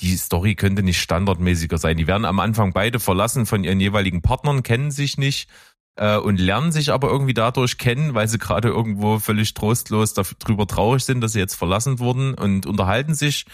die 0.00 0.16
Story 0.16 0.54
könnte 0.54 0.82
nicht 0.82 1.00
standardmäßiger 1.00 1.78
sein. 1.78 1.96
Die 1.96 2.06
werden 2.06 2.26
am 2.26 2.38
Anfang 2.38 2.72
beide 2.72 3.00
verlassen 3.00 3.46
von 3.46 3.64
ihren 3.64 3.80
jeweiligen 3.80 4.20
Partnern, 4.20 4.62
kennen 4.62 4.90
sich 4.90 5.16
nicht 5.16 5.48
äh, 5.96 6.18
und 6.18 6.38
lernen 6.38 6.72
sich 6.72 6.92
aber 6.92 7.08
irgendwie 7.08 7.34
dadurch 7.34 7.78
kennen, 7.78 8.14
weil 8.14 8.28
sie 8.28 8.38
gerade 8.38 8.68
irgendwo 8.68 9.18
völlig 9.18 9.54
trostlos 9.54 10.12
darüber 10.12 10.66
traurig 10.66 11.04
sind, 11.04 11.22
dass 11.22 11.32
sie 11.32 11.38
jetzt 11.38 11.54
verlassen 11.54 11.98
wurden 11.98 12.34
und 12.34 12.66
unterhalten 12.66 13.14
sich 13.14 13.46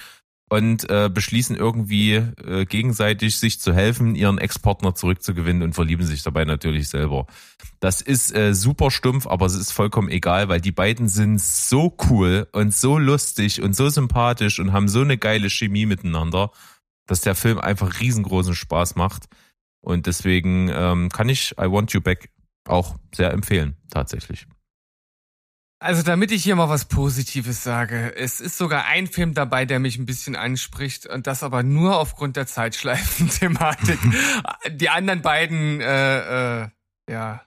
und 0.53 0.90
äh, 0.90 1.09
beschließen 1.09 1.57
irgendwie 1.57 2.12
äh, 2.12 2.66
gegenseitig 2.66 3.38
sich 3.38 3.59
zu 3.59 3.72
helfen, 3.72 4.14
ihren 4.14 4.36
Ex-Partner 4.36 4.94
zurückzugewinnen 4.94 5.62
und 5.62 5.72
verlieben 5.72 6.05
sich 6.05 6.22
dabei 6.22 6.44
natürlich 6.44 6.90
selber. 6.90 7.24
Das 7.80 8.03
ist 8.03 8.36
äh, 8.36 8.53
super 8.53 8.90
stumpf, 8.90 9.26
aber 9.26 9.46
es 9.46 9.55
ist 9.55 9.72
vollkommen 9.72 10.11
egal, 10.11 10.50
weil 10.50 10.61
die 10.61 10.70
beiden 10.70 11.09
sind 11.09 11.40
so 11.40 11.96
cool 12.11 12.48
und 12.53 12.74
so 12.74 12.98
lustig 12.98 13.62
und 13.62 13.74
so 13.74 13.88
sympathisch 13.88 14.59
und 14.59 14.74
haben 14.74 14.88
so 14.88 15.00
eine 15.00 15.16
geile 15.16 15.48
Chemie 15.48 15.86
miteinander, 15.86 16.50
dass 17.07 17.22
der 17.22 17.34
Film 17.34 17.59
einfach 17.59 18.00
riesengroßen 18.00 18.55
Spaß 18.55 18.94
macht. 18.96 19.30
Und 19.80 20.07
deswegen 20.07 20.68
ähm, 20.70 21.09
kann 21.09 21.30
ich 21.30 21.53
I 21.53 21.70
Want 21.70 21.94
You 21.94 22.03
Back 22.03 22.28
auch 22.68 22.96
sehr 23.14 23.32
empfehlen, 23.32 23.78
tatsächlich. 23.88 24.46
Also 25.82 26.04
damit 26.04 26.30
ich 26.30 26.44
hier 26.44 26.54
mal 26.54 26.68
was 26.68 26.84
Positives 26.84 27.64
sage, 27.64 28.14
es 28.14 28.40
ist 28.40 28.56
sogar 28.56 28.84
ein 28.84 29.08
Film 29.08 29.34
dabei, 29.34 29.64
der 29.64 29.80
mich 29.80 29.98
ein 29.98 30.06
bisschen 30.06 30.36
anspricht 30.36 31.06
und 31.06 31.26
das 31.26 31.42
aber 31.42 31.64
nur 31.64 31.98
aufgrund 31.98 32.36
der 32.36 32.46
Zeitschleifen-Thematik. 32.46 33.98
die 34.70 34.90
anderen 34.90 35.22
beiden, 35.22 35.80
äh, 35.80 36.62
äh, 36.62 36.68
ja, 37.10 37.44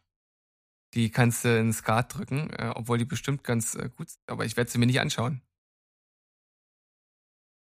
die 0.95 1.11
kannst 1.11 1.45
du 1.45 1.57
ins 1.57 1.77
Skat 1.77 2.13
drücken, 2.13 2.49
äh, 2.49 2.73
obwohl 2.75 2.97
die 2.97 3.05
bestimmt 3.05 3.45
ganz 3.45 3.75
äh, 3.75 3.89
gut 3.95 4.09
sind, 4.09 4.19
aber 4.27 4.43
ich 4.43 4.57
werde 4.57 4.69
sie 4.69 4.79
mir 4.79 4.85
nicht 4.85 4.99
anschauen. 4.99 5.41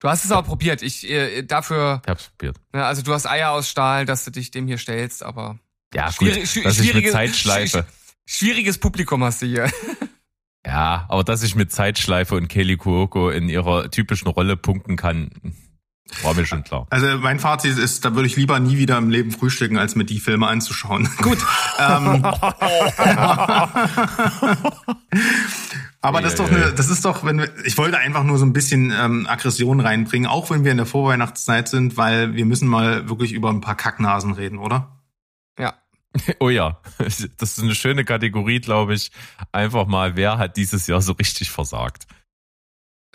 Du 0.01 0.09
hast 0.09 0.25
es 0.25 0.33
aber 0.33 0.47
probiert. 0.47 0.81
Ich 0.81 1.09
äh, 1.11 1.43
dafür. 1.43 2.01
Ich 2.05 2.11
hab's 2.11 2.29
probiert. 2.31 2.57
Ja, 2.75 2.87
also 2.87 3.03
du 3.03 3.13
hast 3.13 3.27
Eier 3.27 3.51
aus 3.51 3.69
Stahl, 3.69 4.07
dass 4.07 4.25
du 4.25 4.31
dich 4.31 4.51
dem 4.51 4.67
hier 4.67 4.79
stellst, 4.79 5.25
aber. 5.25 5.59
Ja, 5.93 6.11
schwierig, 6.11 6.55
gut, 6.55 6.65
dass 6.65 6.81
ich 6.81 6.95
mit 6.95 7.13
Zeitschleife. 7.13 7.87
Schwieriges 8.25 8.79
Publikum 8.79 9.23
hast 9.23 9.43
du 9.43 9.47
hier. 9.47 9.71
Ja, 10.67 11.05
aber 11.09 11.25
dass 11.25 11.43
ich 11.43 11.55
mit 11.57 11.73
Zeitschleife 11.73 12.35
und 12.37 12.49
Kelly 12.49 12.77
Kuoko 12.77 13.31
in 13.31 13.49
ihrer 13.49 13.91
typischen 13.91 14.29
Rolle 14.29 14.57
punkten 14.57 14.97
kann, 14.97 15.31
war 16.23 16.35
mir 16.35 16.47
schon 16.47 16.65
klar. 16.65 16.87
Also 16.91 17.19
mein 17.19 17.39
Fazit 17.39 17.79
ist, 17.79 18.05
da 18.05 18.15
würde 18.15 18.27
ich 18.27 18.37
lieber 18.37 18.59
nie 18.61 18.79
wieder 18.79 18.99
im 18.99 19.11
Leben 19.11 19.31
frühstücken, 19.31 19.79
als 19.79 19.97
mir 19.97 20.05
die 20.05 20.21
Filme 20.21 20.47
anzuschauen. 20.47 21.09
Gut. 21.23 21.39
ähm, 21.79 22.25
aber 26.01 26.21
das 26.21 26.33
ist 26.33 26.41
doch 26.41 26.51
eine, 26.51 26.73
das 26.73 26.89
ist 26.89 27.05
doch, 27.05 27.25
wenn 27.25 27.39
wir, 27.39 27.49
ich 27.65 27.77
wollte 27.79 27.99
einfach 27.99 28.23
nur 28.23 28.39
so 28.39 28.45
ein 28.45 28.53
bisschen 28.53 28.93
ähm, 28.99 29.27
Aggression 29.29 29.81
reinbringen, 29.81 30.29
auch 30.29 30.51
wenn 30.51 30.65
wir 30.65 30.71
in 30.71 30.77
der 30.77 30.87
Vorweihnachtszeit 30.87 31.69
sind, 31.69 31.97
weil 31.97 32.35
wir 32.35 32.45
müssen 32.47 32.69
mal 32.69 33.09
wirklich 33.09 33.33
über 33.33 33.51
ein 33.51 33.61
paar 33.61 33.77
Kacknasen 33.77 34.33
reden, 34.33 34.59
oder? 34.59 35.04
Oh 36.41 36.49
ja, 36.49 36.81
das 36.99 37.21
ist 37.21 37.59
eine 37.61 37.75
schöne 37.75 38.05
Kategorie, 38.05 38.61
glaube 38.61 38.95
ich. 38.95 39.11
Einfach 39.53 39.87
mal, 39.87 40.17
wer 40.17 40.39
hat 40.39 40.57
dieses 40.57 40.87
Jahr 40.87 41.03
so 41.03 41.13
richtig 41.13 41.51
versagt? 41.51 42.07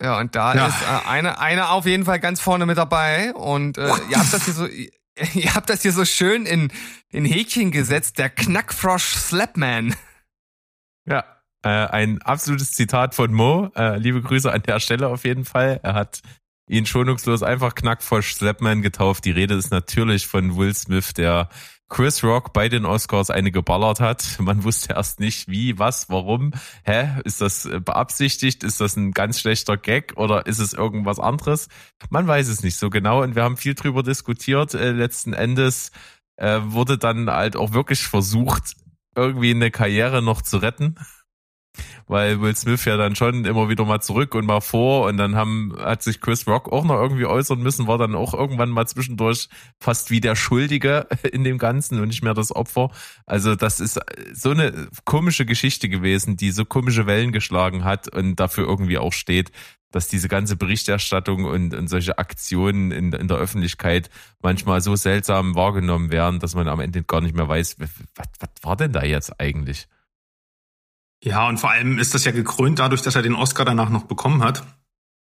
Ja, 0.01 0.19
und 0.19 0.35
da 0.35 0.55
ja. 0.55 0.67
ist 0.67 0.81
äh, 0.81 1.07
eine, 1.07 1.39
eine 1.39 1.69
auf 1.69 1.85
jeden 1.85 2.05
Fall 2.05 2.19
ganz 2.19 2.39
vorne 2.39 2.65
mit 2.65 2.77
dabei. 2.77 3.33
Und 3.33 3.77
äh, 3.77 3.87
ihr 4.09 4.17
habt 4.17 4.33
das 4.33 4.45
hier 4.45 4.53
so, 4.53 4.65
ihr 5.33 5.55
habt 5.55 5.69
das 5.69 5.81
hier 5.81 5.91
so 5.91 6.05
schön 6.05 6.45
in, 6.45 6.71
in 7.09 7.25
Häkchen 7.25 7.71
gesetzt, 7.71 8.17
der 8.17 8.29
Knackfrosch 8.29 9.15
Slapman. 9.15 9.95
Ja, 11.05 11.25
äh, 11.63 11.69
ein 11.69 12.21
absolutes 12.21 12.71
Zitat 12.71 13.15
von 13.15 13.33
Mo. 13.33 13.71
Äh, 13.75 13.97
liebe 13.97 14.21
Grüße 14.21 14.51
an 14.51 14.63
der 14.63 14.79
Stelle 14.79 15.07
auf 15.07 15.25
jeden 15.25 15.43
Fall. 15.43 15.79
Er 15.83 15.93
hat 15.95 16.21
ihn 16.69 16.85
schonungslos 16.85 17.43
einfach 17.43 17.75
Knackfrosch 17.75 18.35
Slapman 18.35 18.81
getauft. 18.81 19.25
Die 19.25 19.31
Rede 19.31 19.55
ist 19.55 19.71
natürlich 19.71 20.27
von 20.27 20.55
Will 20.55 20.73
Smith, 20.73 21.13
der 21.13 21.49
Chris 21.89 22.23
Rock 22.23 22.53
bei 22.53 22.69
den 22.69 22.85
Oscars 22.85 23.31
eine 23.31 23.51
geballert 23.51 23.99
hat. 23.99 24.37
Man 24.39 24.63
wusste 24.63 24.93
erst 24.93 25.19
nicht, 25.19 25.47
wie, 25.49 25.79
was, 25.79 26.09
warum. 26.09 26.51
Hä? 26.83 27.19
Ist 27.25 27.41
das 27.41 27.65
äh, 27.65 27.79
beabsichtigt? 27.79 28.63
Ist 28.63 28.79
das 28.79 28.95
ein 28.95 29.11
ganz 29.11 29.39
schlechter 29.39 29.75
Gag 29.75 30.13
oder 30.15 30.45
ist 30.45 30.59
es 30.59 30.73
irgendwas 30.73 31.19
anderes? 31.19 31.67
Man 32.09 32.27
weiß 32.27 32.47
es 32.47 32.63
nicht 32.63 32.77
so 32.77 32.89
genau 32.89 33.23
und 33.23 33.35
wir 33.35 33.43
haben 33.43 33.57
viel 33.57 33.73
drüber 33.73 34.03
diskutiert. 34.03 34.73
Äh, 34.75 34.91
letzten 34.91 35.33
Endes 35.33 35.91
äh, 36.37 36.59
wurde 36.63 36.97
dann 36.97 37.29
halt 37.29 37.55
auch 37.55 37.73
wirklich 37.73 38.03
versucht, 38.03 38.75
irgendwie 39.15 39.51
eine 39.51 39.71
Karriere 39.71 40.21
noch 40.21 40.41
zu 40.41 40.57
retten 40.57 40.95
weil 42.07 42.41
Will 42.41 42.55
Smith 42.55 42.85
ja 42.85 42.97
dann 42.97 43.15
schon 43.15 43.45
immer 43.45 43.69
wieder 43.69 43.85
mal 43.85 44.01
zurück 44.01 44.35
und 44.35 44.45
mal 44.45 44.61
vor 44.61 45.07
und 45.07 45.17
dann 45.17 45.35
haben, 45.35 45.75
hat 45.79 46.03
sich 46.03 46.21
Chris 46.21 46.47
Rock 46.47 46.71
auch 46.71 46.83
noch 46.83 46.95
irgendwie 46.95 47.25
äußern 47.25 47.59
müssen, 47.61 47.87
war 47.87 47.97
dann 47.97 48.15
auch 48.15 48.33
irgendwann 48.33 48.69
mal 48.69 48.87
zwischendurch 48.87 49.49
fast 49.79 50.11
wie 50.11 50.21
der 50.21 50.35
Schuldige 50.35 51.07
in 51.31 51.43
dem 51.43 51.57
Ganzen 51.57 51.99
und 51.99 52.07
nicht 52.07 52.23
mehr 52.23 52.33
das 52.33 52.55
Opfer. 52.55 52.91
Also 53.25 53.55
das 53.55 53.79
ist 53.79 53.99
so 54.33 54.51
eine 54.51 54.87
komische 55.05 55.45
Geschichte 55.45 55.89
gewesen, 55.89 56.37
die 56.37 56.51
so 56.51 56.65
komische 56.65 57.07
Wellen 57.07 57.31
geschlagen 57.31 57.83
hat 57.83 58.07
und 58.07 58.39
dafür 58.39 58.67
irgendwie 58.67 58.97
auch 58.97 59.13
steht, 59.13 59.51
dass 59.91 60.07
diese 60.07 60.27
ganze 60.27 60.55
Berichterstattung 60.55 61.45
und, 61.45 61.73
und 61.73 61.87
solche 61.87 62.17
Aktionen 62.17 62.91
in, 62.91 63.11
in 63.13 63.27
der 63.27 63.37
Öffentlichkeit 63.37 64.09
manchmal 64.41 64.81
so 64.81 64.95
seltsam 64.95 65.55
wahrgenommen 65.55 66.11
werden, 66.11 66.39
dass 66.39 66.55
man 66.55 66.67
am 66.67 66.79
Ende 66.79 67.03
gar 67.03 67.21
nicht 67.21 67.35
mehr 67.35 67.47
weiß, 67.47 67.77
was, 67.79 67.89
was 68.39 68.49
war 68.61 68.75
denn 68.75 68.93
da 68.93 69.03
jetzt 69.03 69.39
eigentlich? 69.39 69.87
Ja, 71.23 71.47
und 71.47 71.59
vor 71.59 71.71
allem 71.71 71.97
ist 71.99 72.13
das 72.13 72.23
ja 72.25 72.31
gekrönt 72.31 72.79
dadurch, 72.79 73.01
dass 73.01 73.15
er 73.15 73.21
den 73.21 73.35
Oscar 73.35 73.65
danach 73.65 73.89
noch 73.89 74.03
bekommen 74.03 74.43
hat. 74.43 74.63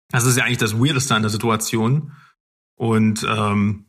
Das 0.08 0.24
ist 0.24 0.36
ja 0.36 0.44
eigentlich 0.44 0.58
das 0.58 0.78
Weirdeste 0.78 1.14
an 1.14 1.22
der 1.22 1.30
Situation. 1.30 2.12
Und 2.76 3.26
ähm, 3.28 3.86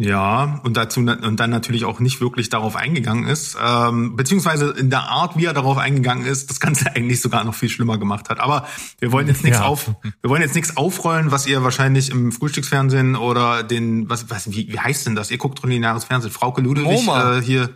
ja, 0.00 0.60
und 0.62 0.76
dazu 0.76 1.00
und 1.00 1.40
dann 1.40 1.50
natürlich 1.50 1.84
auch 1.84 1.98
nicht 1.98 2.20
wirklich 2.20 2.48
darauf 2.50 2.76
eingegangen 2.76 3.26
ist, 3.26 3.58
ähm, 3.60 4.14
beziehungsweise 4.14 4.70
in 4.70 4.90
der 4.90 5.08
Art, 5.08 5.36
wie 5.36 5.46
er 5.46 5.52
darauf 5.52 5.76
eingegangen 5.76 6.24
ist, 6.24 6.50
das 6.50 6.60
Ganze 6.60 6.86
eigentlich 6.94 7.20
sogar 7.20 7.42
noch 7.42 7.54
viel 7.54 7.68
schlimmer 7.68 7.98
gemacht 7.98 8.30
hat. 8.30 8.38
Aber 8.38 8.68
wir 9.00 9.10
wollen 9.10 9.26
jetzt 9.26 9.42
nichts 9.42 9.58
ja. 9.58 9.64
auf, 9.64 9.90
wir 10.20 10.30
wollen 10.30 10.42
jetzt 10.42 10.54
nichts 10.54 10.76
aufrollen, 10.76 11.32
was 11.32 11.48
ihr 11.48 11.64
wahrscheinlich 11.64 12.10
im 12.10 12.30
Frühstücksfernsehen 12.30 13.16
oder 13.16 13.64
den, 13.64 14.08
was, 14.08 14.30
was, 14.30 14.48
wie, 14.52 14.72
wie 14.72 14.78
heißt 14.78 15.06
denn 15.06 15.16
das? 15.16 15.32
Ihr 15.32 15.38
guckt 15.38 15.64
lineares 15.64 16.04
Fernsehen, 16.04 16.30
Frauke 16.30 16.60
Ludewig 16.60 17.08
äh, 17.08 17.42
hier 17.42 17.70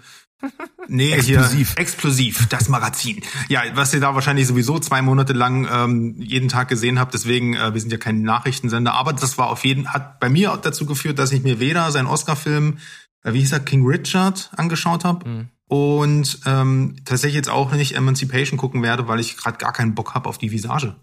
Nee, 0.89 1.13
explosiv. 1.13 1.75
Hier, 1.75 1.79
explosiv, 1.79 2.49
das 2.49 2.69
Magazin. 2.69 3.23
Ja, 3.49 3.63
was 3.75 3.95
ihr 3.95 4.01
da 4.01 4.15
wahrscheinlich 4.15 4.47
sowieso 4.47 4.79
zwei 4.79 5.01
Monate 5.01 5.33
lang 5.33 5.69
ähm, 5.71 6.17
jeden 6.19 6.49
Tag 6.49 6.69
gesehen 6.69 6.99
habt, 6.99 7.15
deswegen, 7.15 7.55
äh, 7.55 7.73
wir 7.73 7.81
sind 7.81 7.93
ja 7.93 7.99
kein 7.99 8.23
Nachrichtensender, 8.23 8.95
aber 8.95 9.13
das 9.13 9.39
war 9.39 9.49
auf 9.49 9.65
jeden, 9.65 9.93
hat 9.93 10.21
bei 10.21 10.29
mir 10.29 10.59
dazu 10.61 10.85
geführt, 10.87 11.19
dass 11.19 11.33
ich 11.33 11.43
mir 11.43 11.61
weder 11.61 11.91
seinen 11.91 12.07
Oscar-Film, 12.07 12.79
äh, 13.23 13.33
wie 13.33 13.41
hieß 13.41 13.53
er, 13.53 13.61
King 13.61 13.87
Richard, 13.87 14.51
angeschaut 14.57 15.05
habe 15.05 15.29
mhm. 15.29 15.49
und 15.69 16.41
ähm, 16.47 16.97
tatsächlich 17.05 17.37
jetzt 17.37 17.51
auch 17.51 17.73
nicht 17.73 17.95
Emancipation 17.95 18.59
gucken 18.59 18.83
werde, 18.83 19.07
weil 19.09 19.21
ich 19.21 19.37
gerade 19.37 19.59
gar 19.59 19.73
keinen 19.73 19.95
Bock 19.95 20.15
habe 20.15 20.29
auf 20.29 20.39
die 20.39 20.51
Visage. 20.51 20.97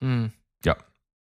Mhm. 0.00 0.32
Ja. 0.64 0.76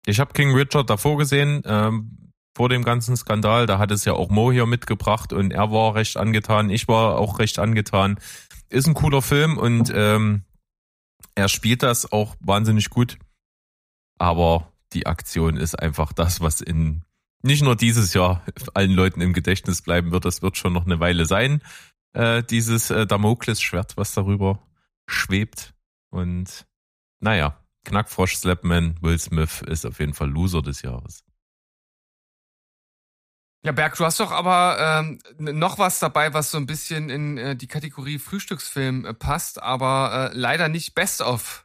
Ich 0.07 0.21
habe 0.21 0.33
King 0.33 0.55
Richard 0.55 0.91
davor 0.91 1.19
gesehen, 1.19 1.63
ähm, 1.65 2.22
vor 2.55 2.69
dem 2.69 2.85
ganzen 2.85 3.17
Skandal. 3.17 3.67
Da 3.67 3.79
hat 3.79 3.91
es 3.91 4.05
ja 4.05 4.13
auch 4.13 4.31
Mo 4.31 4.53
hier 4.53 4.67
mitgebracht 4.67 5.33
und 5.33 5.53
er 5.53 5.71
war 5.71 5.95
recht 5.95 6.17
angetan. 6.17 6.71
Ich 6.71 6.89
war 6.89 7.19
auch 7.19 7.39
recht 7.39 7.59
angetan. 7.59 8.19
Ist 8.69 8.87
ein 8.87 8.95
cooler 8.95 9.23
Film 9.23 9.59
und 9.59 9.93
ähm, 9.95 10.45
er 11.35 11.49
spielt 11.49 11.83
das 11.83 12.11
auch 12.13 12.37
wahnsinnig 12.41 12.91
gut. 12.91 13.19
Aber 14.19 14.73
die 14.93 15.07
Aktion 15.07 15.57
ist 15.57 15.79
einfach 15.79 16.13
das, 16.13 16.41
was 16.41 16.61
in 16.61 17.05
nicht 17.43 17.63
nur 17.63 17.77
dieses 17.77 18.15
Jahr 18.15 18.45
allen 18.75 18.93
Leuten 18.93 19.21
im 19.21 19.33
Gedächtnis 19.33 19.83
bleiben 19.83 20.13
wird. 20.13 20.25
Das 20.25 20.43
wird 20.43 20.57
schon 20.57 20.73
noch 20.73 20.87
eine 20.87 21.01
Weile 21.01 21.27
sein. 21.27 21.61
Äh, 22.13 22.43
dieses 22.45 22.91
äh, 22.91 23.07
Damoklesschwert, 23.07 23.97
was 23.97 24.15
darüber 24.15 24.63
schwebt. 25.09 25.75
Und 26.11 26.67
naja, 27.21 27.59
Knackfrosch 27.85 28.37
Slapman 28.37 28.97
Will 29.01 29.19
Smith 29.19 29.63
ist 29.63 29.87
auf 29.87 29.99
jeden 29.99 30.15
Fall 30.15 30.31
Loser 30.31 30.63
des 30.63 30.83
Jahres. 30.83 31.25
Ja, 33.65 33.71
Berg, 33.71 33.97
du 33.97 34.05
hast 34.05 34.19
doch 34.19 34.33
aber 34.33 34.77
ähm, 34.81 35.21
noch 35.39 35.79
was 35.79 36.01
dabei, 36.01 36.35
was 36.35 36.51
so 36.51 36.59
ein 36.59 36.67
bisschen 36.67 37.11
in 37.11 37.39
äh, 37.39 37.55
die 37.55 37.69
Kategorie 37.69 38.19
Frühstücksfilm 38.19 39.05
äh, 39.05 39.15
passt, 39.15 39.63
aber 39.63 40.33
äh, 40.33 40.37
leider 40.37 40.69
nicht 40.69 40.97
Best 40.97 41.21
of. 41.21 41.65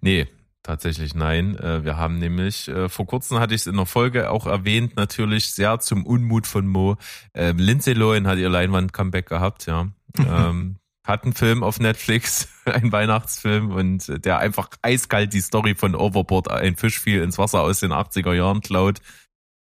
Nee, 0.00 0.28
tatsächlich 0.62 1.16
nein. 1.16 1.58
Äh, 1.58 1.82
wir 1.84 1.96
haben 1.96 2.18
nämlich, 2.18 2.68
äh, 2.68 2.88
vor 2.88 3.06
kurzem 3.06 3.40
hatte 3.40 3.52
ich 3.56 3.62
es 3.62 3.66
in 3.66 3.74
der 3.74 3.86
Folge 3.86 4.30
auch 4.30 4.46
erwähnt, 4.46 4.94
natürlich 4.94 5.52
sehr 5.54 5.80
zum 5.80 6.06
Unmut 6.06 6.46
von 6.46 6.68
Mo. 6.68 6.96
Äh, 7.32 7.50
Lindsay 7.56 7.94
Lohan 7.94 8.28
hat 8.28 8.38
ihr 8.38 8.48
Leinwand-Comeback 8.48 9.26
gehabt, 9.26 9.66
ja. 9.66 9.88
ähm, 10.18 10.76
hat 11.04 11.24
einen 11.24 11.32
Film 11.32 11.64
auf 11.64 11.80
Netflix, 11.80 12.48
ein 12.64 12.92
Weihnachtsfilm 12.92 13.72
und 13.72 14.24
der 14.24 14.38
einfach 14.38 14.70
eiskalt 14.82 15.32
die 15.32 15.40
Story 15.40 15.74
von 15.74 15.96
Overboard, 15.96 16.48
ein 16.48 16.76
Fisch 16.76 17.00
fiel 17.00 17.22
ins 17.22 17.38
Wasser 17.38 17.62
aus 17.62 17.80
den 17.80 17.92
80er 17.92 18.34
Jahren 18.34 18.60
klaut 18.60 19.00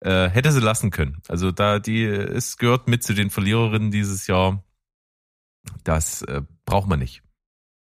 äh, 0.00 0.28
hätte 0.28 0.52
sie 0.52 0.60
lassen 0.60 0.90
können. 0.90 1.22
Also 1.28 1.50
da 1.50 1.78
die 1.78 2.04
es 2.04 2.56
gehört 2.56 2.88
mit 2.88 3.02
zu 3.02 3.14
den 3.14 3.30
Verliererinnen 3.30 3.90
dieses 3.90 4.26
Jahr. 4.26 4.64
Das 5.84 6.22
äh, 6.22 6.42
braucht 6.64 6.88
man 6.88 6.98
nicht. 6.98 7.22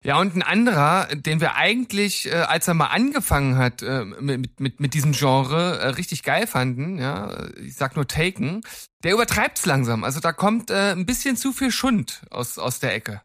Ja, 0.05 0.21
und 0.21 0.37
ein 0.37 0.43
anderer, 0.43 1.07
den 1.15 1.41
wir 1.41 1.55
eigentlich, 1.57 2.31
äh, 2.31 2.35
als 2.35 2.69
er 2.69 2.75
mal 2.75 2.89
angefangen 2.89 3.57
hat 3.57 3.83
äh, 3.83 4.05
mit, 4.05 4.61
mit, 4.61 4.79
mit 4.79 4.93
diesem 4.93 5.13
Genre, 5.13 5.79
äh, 5.79 5.89
richtig 5.89 6.23
geil 6.23 6.47
fanden, 6.47 6.99
ja, 6.99 7.49
ich 7.57 7.77
sag 7.77 7.97
nur 7.97 8.07
Taken, 8.07 8.61
der 9.03 9.15
übertreibt's 9.15 9.65
langsam. 9.65 10.05
Also 10.05 10.21
da 10.21 10.35
kommt 10.35 10.71
äh, 10.71 10.93
ein 10.93 11.07
bisschen 11.07 11.39
zu 11.39 11.55
viel 11.55 11.71
Schund 11.71 12.21
aus, 12.31 12.59
aus 12.59 12.81
der 12.81 12.95
Ecke. 12.95 13.23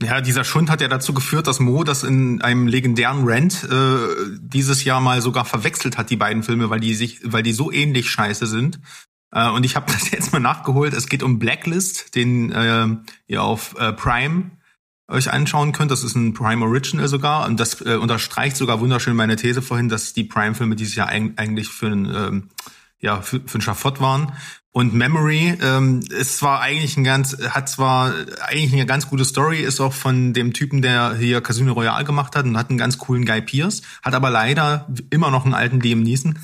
Ja, 0.00 0.20
dieser 0.20 0.44
Schund 0.44 0.70
hat 0.70 0.80
ja 0.80 0.86
dazu 0.86 1.12
geführt, 1.12 1.48
dass 1.48 1.58
Mo 1.58 1.82
das 1.82 2.04
in 2.04 2.40
einem 2.40 2.68
legendären 2.68 3.22
Rant 3.24 3.64
äh, 3.64 3.98
dieses 4.38 4.84
Jahr 4.84 5.00
mal 5.00 5.20
sogar 5.22 5.44
verwechselt 5.44 5.98
hat, 5.98 6.10
die 6.10 6.16
beiden 6.16 6.44
Filme, 6.44 6.70
weil 6.70 6.78
die 6.78 6.94
sich, 6.94 7.20
weil 7.24 7.42
die 7.42 7.52
so 7.52 7.72
ähnlich 7.72 8.08
scheiße 8.08 8.46
sind. 8.46 8.80
Äh, 9.32 9.50
und 9.50 9.64
ich 9.64 9.74
habe 9.74 9.90
das 9.92 10.10
jetzt 10.10 10.32
mal 10.32 10.38
nachgeholt. 10.38 10.94
Es 10.94 11.08
geht 11.08 11.24
um 11.24 11.40
Blacklist, 11.40 12.14
den 12.14 12.52
äh, 12.52 12.86
ihr 13.26 13.42
auf 13.42 13.74
äh, 13.78 13.92
Prime 13.92 14.52
euch 15.08 15.32
anschauen 15.32 15.72
könnt. 15.72 15.90
Das 15.90 16.04
ist 16.04 16.14
ein 16.14 16.34
Prime 16.34 16.64
Original 16.64 17.08
sogar 17.08 17.46
und 17.46 17.58
das 17.58 17.80
äh, 17.80 17.96
unterstreicht 17.96 18.56
sogar 18.56 18.80
wunderschön 18.80 19.16
meine 19.16 19.36
These 19.36 19.62
vorhin, 19.62 19.88
dass 19.88 20.12
die 20.12 20.24
Prime-Filme 20.24 20.76
dieses 20.76 20.94
Jahr 20.94 21.08
eigentlich 21.08 21.68
für 21.68 21.88
ein 21.88 22.04
ähm, 22.04 22.48
ja 23.00 23.22
für, 23.22 23.40
für 23.40 23.58
ein 23.58 23.62
Schafott 23.62 24.00
waren. 24.00 24.32
Und 24.70 24.94
Memory 24.94 25.58
ähm, 25.60 26.00
ist 26.08 26.38
zwar 26.38 26.60
eigentlich 26.60 26.96
ein 26.96 27.04
ganz, 27.04 27.36
hat 27.50 27.68
zwar 27.68 28.12
eigentlich 28.46 28.72
eine 28.72 28.86
ganz 28.86 29.08
gute 29.08 29.24
Story, 29.24 29.60
ist 29.60 29.80
auch 29.80 29.92
von 29.92 30.34
dem 30.34 30.52
Typen, 30.52 30.82
der 30.82 31.16
hier 31.16 31.40
Casino 31.40 31.72
Royale 31.72 32.04
gemacht 32.04 32.36
hat 32.36 32.44
und 32.44 32.56
hat 32.56 32.68
einen 32.68 32.78
ganz 32.78 32.98
coolen 32.98 33.24
Guy 33.24 33.40
Pierce, 33.42 33.82
hat 34.02 34.14
aber 34.14 34.30
leider 34.30 34.86
immer 35.10 35.30
noch 35.30 35.44
einen 35.44 35.54
alten 35.54 35.80
Liam 35.80 36.02
Neeson. 36.02 36.38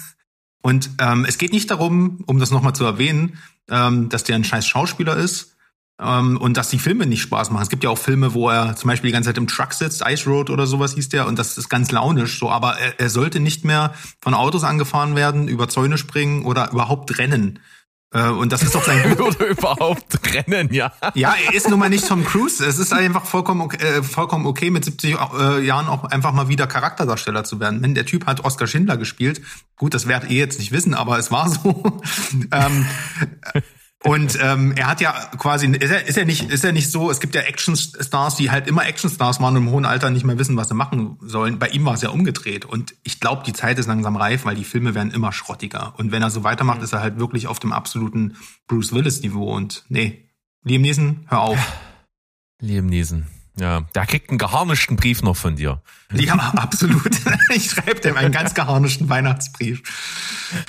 Und 0.62 0.90
ähm, 0.98 1.26
es 1.26 1.38
geht 1.38 1.52
nicht 1.52 1.70
darum, 1.70 2.24
um 2.26 2.38
das 2.40 2.50
nochmal 2.50 2.74
zu 2.74 2.84
erwähnen, 2.84 3.38
ähm, 3.68 4.08
dass 4.08 4.24
der 4.24 4.36
ein 4.36 4.44
scheiß 4.44 4.66
Schauspieler 4.66 5.16
ist, 5.16 5.53
ähm, 6.00 6.36
und 6.38 6.56
dass 6.56 6.70
die 6.70 6.78
Filme 6.78 7.06
nicht 7.06 7.22
Spaß 7.22 7.50
machen. 7.50 7.62
Es 7.62 7.68
gibt 7.68 7.84
ja 7.84 7.90
auch 7.90 7.98
Filme, 7.98 8.34
wo 8.34 8.48
er 8.48 8.76
zum 8.76 8.88
Beispiel 8.88 9.08
die 9.08 9.12
ganze 9.12 9.28
Zeit 9.28 9.38
im 9.38 9.46
Truck 9.46 9.72
sitzt, 9.72 10.02
Ice 10.06 10.28
Road 10.28 10.50
oder 10.50 10.66
sowas 10.66 10.94
hieß 10.94 11.08
der, 11.10 11.26
und 11.26 11.38
das 11.38 11.56
ist 11.56 11.68
ganz 11.68 11.90
launisch 11.92 12.38
so, 12.38 12.50
aber 12.50 12.78
er, 12.78 12.98
er 12.98 13.10
sollte 13.10 13.40
nicht 13.40 13.64
mehr 13.64 13.94
von 14.20 14.34
Autos 14.34 14.64
angefahren 14.64 15.14
werden, 15.14 15.48
über 15.48 15.68
Zäune 15.68 15.98
springen 15.98 16.44
oder 16.44 16.72
überhaupt 16.72 17.18
rennen. 17.18 17.60
Äh, 18.14 18.28
und 18.28 18.52
das 18.52 18.62
ist 18.62 18.74
doch 18.74 18.84
sein 18.84 19.12
oder 19.18 19.46
überhaupt 19.46 20.18
rennen, 20.32 20.72
ja. 20.72 20.92
Ja, 21.14 21.34
er 21.46 21.54
ist 21.54 21.68
nun 21.68 21.78
mal 21.78 21.90
nicht 21.90 22.06
Tom 22.06 22.24
Cruise. 22.24 22.64
Es 22.64 22.78
ist 22.78 22.92
einfach 22.92 23.24
vollkommen 23.24 23.60
okay, 23.60 23.84
äh, 23.84 24.02
vollkommen 24.02 24.46
okay 24.46 24.70
mit 24.70 24.84
70 24.84 25.16
äh, 25.38 25.60
Jahren 25.64 25.88
auch 25.88 26.04
einfach 26.04 26.32
mal 26.32 26.48
wieder 26.48 26.66
Charakterdarsteller 26.66 27.44
zu 27.44 27.60
werden. 27.60 27.82
Wenn 27.82 27.94
der 27.94 28.06
Typ 28.06 28.26
hat 28.26 28.44
Oscar 28.44 28.66
Schindler 28.66 28.96
gespielt, 28.96 29.42
gut, 29.76 29.94
das 29.94 30.06
werdet 30.06 30.30
ihr 30.30 30.38
jetzt 30.38 30.58
nicht 30.58 30.72
wissen, 30.72 30.94
aber 30.94 31.18
es 31.18 31.30
war 31.30 31.50
so. 31.50 32.00
und 34.06 34.38
ähm, 34.42 34.72
er 34.76 34.86
hat 34.86 35.00
ja 35.00 35.12
quasi, 35.38 35.66
ist 35.66 35.90
er, 35.90 36.06
ist 36.06 36.18
er 36.18 36.26
nicht, 36.26 36.50
ist 36.50 36.62
er 36.62 36.72
nicht 36.72 36.90
so, 36.90 37.10
es 37.10 37.20
gibt 37.20 37.34
ja 37.34 37.40
Actionstars, 37.40 38.36
die 38.36 38.50
halt 38.50 38.66
immer 38.66 38.86
Actionstars 38.86 39.40
waren 39.40 39.56
und 39.56 39.62
im 39.62 39.70
hohen 39.70 39.86
Alter 39.86 40.10
nicht 40.10 40.26
mehr 40.26 40.38
wissen, 40.38 40.58
was 40.58 40.68
sie 40.68 40.74
machen 40.74 41.16
sollen. 41.22 41.58
Bei 41.58 41.68
ihm 41.68 41.86
war 41.86 41.94
es 41.94 42.02
ja 42.02 42.10
umgedreht. 42.10 42.66
Und 42.66 42.94
ich 43.02 43.18
glaube, 43.18 43.44
die 43.46 43.54
Zeit 43.54 43.78
ist 43.78 43.86
langsam 43.86 44.16
reif, 44.16 44.44
weil 44.44 44.56
die 44.56 44.64
Filme 44.64 44.94
werden 44.94 45.10
immer 45.10 45.32
schrottiger. 45.32 45.94
Und 45.96 46.12
wenn 46.12 46.20
er 46.20 46.30
so 46.30 46.44
weitermacht, 46.44 46.78
mhm. 46.78 46.84
ist 46.84 46.92
er 46.92 47.00
halt 47.00 47.18
wirklich 47.18 47.46
auf 47.46 47.60
dem 47.60 47.72
absoluten 47.72 48.36
Bruce 48.68 48.92
Willis-Niveau. 48.92 49.50
Und 49.54 49.84
nee, 49.88 50.28
Liam 50.64 50.82
Neeson, 50.82 51.24
hör 51.28 51.40
auf. 51.40 51.72
Liam 52.60 52.86
Neeson. 52.86 53.26
Ja, 53.56 53.82
der 53.94 54.04
kriegt 54.04 54.28
einen 54.28 54.38
geharnischten 54.38 54.96
Brief 54.96 55.22
noch 55.22 55.36
von 55.36 55.56
dir. 55.56 55.80
Ja, 56.12 56.34
absolut. 56.34 57.10
Ich 57.54 57.70
schreibe 57.70 58.00
dem 58.00 58.16
einen 58.16 58.32
ganz 58.32 58.52
geharnischten 58.52 59.08
Weihnachtsbrief. 59.08 59.82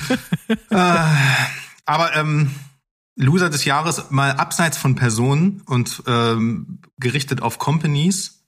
äh, 0.69 1.03
aber 1.85 2.15
ähm, 2.15 2.51
Loser 3.15 3.49
des 3.49 3.65
Jahres 3.65 4.11
mal 4.11 4.31
abseits 4.31 4.77
von 4.77 4.95
Personen 4.95 5.61
und 5.65 6.03
ähm, 6.05 6.79
gerichtet 6.97 7.41
auf 7.41 7.59
Companies 7.59 8.45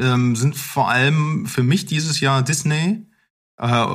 ähm, 0.00 0.34
sind 0.36 0.56
vor 0.56 0.90
allem 0.90 1.46
für 1.46 1.62
mich 1.62 1.86
dieses 1.86 2.20
Jahr 2.20 2.42
Disney, 2.42 3.06
äh, 3.58 3.86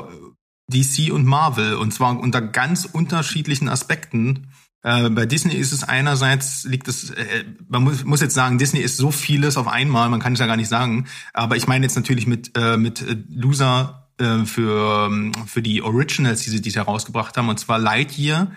DC 0.67 1.11
und 1.11 1.25
Marvel 1.25 1.75
und 1.75 1.93
zwar 1.93 2.17
unter 2.17 2.41
ganz 2.41 2.85
unterschiedlichen 2.85 3.67
Aspekten. 3.67 4.47
Äh, 4.81 5.09
bei 5.09 5.25
Disney 5.25 5.55
ist 5.55 5.73
es 5.73 5.83
einerseits 5.83 6.63
liegt 6.63 6.87
es, 6.87 7.09
äh, 7.11 7.43
man 7.67 7.83
muss, 7.83 8.05
muss 8.05 8.21
jetzt 8.21 8.33
sagen, 8.33 8.57
Disney 8.57 8.79
ist 8.79 8.95
so 8.95 9.11
vieles 9.11 9.57
auf 9.57 9.67
einmal, 9.67 10.09
man 10.09 10.21
kann 10.21 10.33
es 10.33 10.39
ja 10.39 10.47
gar 10.47 10.57
nicht 10.57 10.69
sagen. 10.69 11.07
Aber 11.33 11.57
ich 11.57 11.67
meine 11.67 11.85
jetzt 11.85 11.95
natürlich 11.95 12.27
mit 12.27 12.57
äh, 12.57 12.77
mit 12.77 13.01
äh, 13.01 13.17
Loser 13.29 14.09
äh, 14.19 14.45
für 14.45 15.11
für 15.47 15.61
die 15.61 15.81
Originals, 15.81 16.43
die 16.43 16.49
sie 16.49 16.61
dies 16.61 16.77
herausgebracht 16.77 17.35
haben, 17.35 17.49
und 17.49 17.59
zwar 17.59 17.77
Lightyear. 17.77 18.51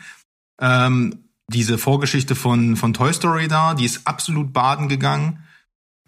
Ähm, 0.61 1.26
diese 1.49 1.79
Vorgeschichte 1.79 2.35
von, 2.35 2.77
von 2.77 2.93
Toy 2.93 3.13
Story 3.13 3.49
da, 3.49 3.75
die 3.75 3.85
ist 3.85 4.07
absolut 4.07 4.53
baden 4.53 4.89
gegangen. 4.89 5.45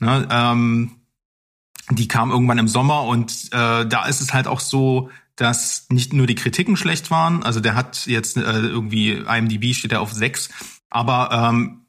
Ne, 0.01 0.29
ähm, 0.31 0.97
die 1.91 2.09
kam 2.09 2.31
irgendwann 2.31 2.59
im 2.59 2.69
Sommer 2.69 3.05
und 3.05 3.47
äh, 3.53 3.87
da 3.87 4.07
ist 4.07 4.21
es 4.21 4.35
halt 4.35 4.47
auch 4.47 4.61
so, 4.61 5.11
dass 5.37 5.87
nicht 5.91 6.13
nur 6.13 6.27
die 6.27 6.35
Kritiken 6.35 6.77
schlecht 6.77 7.11
waren, 7.11 7.43
also 7.43 7.61
der 7.61 7.75
hat 7.75 8.07
jetzt 8.07 8.37
äh, 8.37 8.41
irgendwie 8.41 9.13
IMDb 9.13 9.75
steht 9.75 9.93
er 9.93 10.01
auf 10.01 10.13
sechs, 10.13 10.51
aber 10.91 11.31
ähm, 11.33 11.87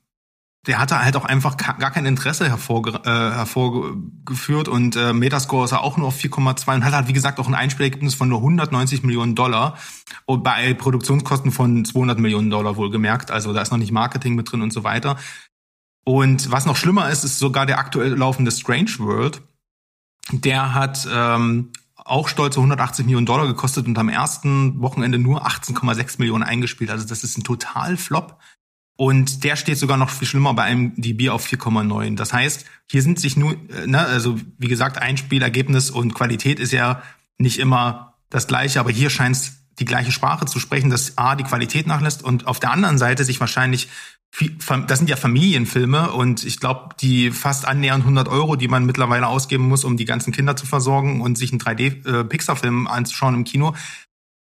der 0.68 0.80
hatte 0.80 1.02
halt 1.04 1.16
auch 1.16 1.26
einfach 1.26 1.56
gar 1.58 1.92
kein 1.92 2.06
Interesse 2.06 2.50
hervorge 2.50 3.00
äh, 3.06 3.10
hervorgeführt 3.10 4.68
und 4.68 4.96
äh, 4.96 5.14
Metascore 5.14 5.66
ist 5.66 5.72
er 5.72 5.82
auch 5.82 5.98
nur 5.98 6.08
auf 6.08 6.18
4,2 6.18 6.76
und 6.76 6.84
hat 6.84 6.94
halt 6.94 7.08
wie 7.08 7.14
gesagt 7.14 7.40
auch 7.40 7.48
ein 7.48 7.56
Einspielergebnis 7.56 8.14
von 8.14 8.28
nur 8.28 8.40
190 8.40 9.04
Millionen 9.04 9.36
Dollar 9.36 9.78
und 10.26 10.44
bei 10.44 10.74
Produktionskosten 10.74 11.52
von 11.52 11.86
200 11.86 12.20
Millionen 12.20 12.50
Dollar 12.50 12.76
wohlgemerkt, 12.76 13.32
also 13.32 13.54
da 13.54 13.62
ist 13.62 13.72
noch 13.72 13.78
nicht 13.78 13.94
Marketing 13.94 14.36
mit 14.36 14.52
drin 14.52 14.62
und 14.62 14.74
so 14.74 14.84
weiter. 14.84 15.18
Und 16.04 16.52
was 16.52 16.66
noch 16.66 16.76
schlimmer 16.76 17.10
ist, 17.10 17.24
ist 17.24 17.40
sogar 17.40 17.66
der 17.66 17.78
aktuell 17.78 18.16
laufende 18.16 18.52
Strange 18.52 18.92
World. 18.98 19.42
Der 20.32 20.74
hat 20.74 21.08
ähm, 21.12 21.72
auch 21.96 22.28
stolze 22.28 22.60
180 22.60 23.06
Millionen 23.06 23.26
Dollar 23.26 23.48
gekostet 23.48 23.86
und 23.86 23.98
am 23.98 24.10
ersten 24.10 24.82
Wochenende 24.82 25.20
nur 25.20 25.46
18,6 25.46 26.16
Millionen 26.18 26.44
eingespielt. 26.44 26.90
Also 26.90 27.08
das 27.08 27.24
ist 27.24 27.38
ein 27.38 27.44
total 27.44 27.98
Flop. 27.98 28.40
Und 29.00 29.46
der 29.46 29.56
steht 29.56 29.78
sogar 29.78 29.96
noch 29.96 30.10
viel 30.10 30.28
schlimmer 30.28 30.54
bei 30.54 30.64
einem 30.64 30.94
DB 30.98 31.30
auf 31.30 31.48
4,9. 31.48 32.18
Das 32.18 32.34
heißt, 32.34 32.66
hier 32.86 33.02
sind 33.02 33.18
sich 33.18 33.38
nur, 33.38 33.54
äh, 33.54 33.88
ne, 33.88 34.06
also 34.06 34.38
wie 34.58 34.68
gesagt, 34.68 34.98
Einspielergebnis 34.98 35.90
und 35.90 36.14
Qualität 36.14 36.60
ist 36.60 36.74
ja 36.74 37.02
nicht 37.38 37.60
immer 37.60 38.16
das 38.30 38.46
gleiche, 38.46 38.78
aber 38.78 38.92
hier 38.92 39.10
scheint 39.10 39.38
es 39.38 39.64
die 39.80 39.86
gleiche 39.86 40.12
Sprache 40.12 40.48
zu 40.48 40.60
sprechen, 40.60 40.90
dass 40.90 41.18
A, 41.18 41.38
die 41.38 41.46
Qualität 41.46 41.88
nachlässt 41.88 42.26
und 42.26 42.46
auf 42.46 42.60
der 42.60 42.72
anderen 42.72 42.98
Seite 42.98 43.24
sich 43.24 43.40
wahrscheinlich, 43.40 43.88
das 44.88 44.98
sind 45.00 45.10
ja 45.10 45.16
Familienfilme 45.16 46.12
und 46.12 46.44
ich 46.44 46.60
glaube, 46.60 46.90
die 47.00 47.32
fast 47.32 47.66
annähernd 47.66 48.04
100 48.04 48.28
Euro, 48.28 48.58
die 48.58 48.68
man 48.68 48.86
mittlerweile 48.86 49.28
ausgeben 49.28 49.70
muss, 49.70 49.86
um 49.86 49.96
die 49.96 50.04
ganzen 50.04 50.34
Kinder 50.34 50.58
zu 50.58 50.66
versorgen 50.66 51.22
und 51.22 51.38
sich 51.38 51.54
einen 51.54 51.62
3D-Pixar-Film 51.62 52.86
äh, 52.86 52.90
anzuschauen 52.90 53.34
im 53.34 53.44
Kino, 53.46 53.76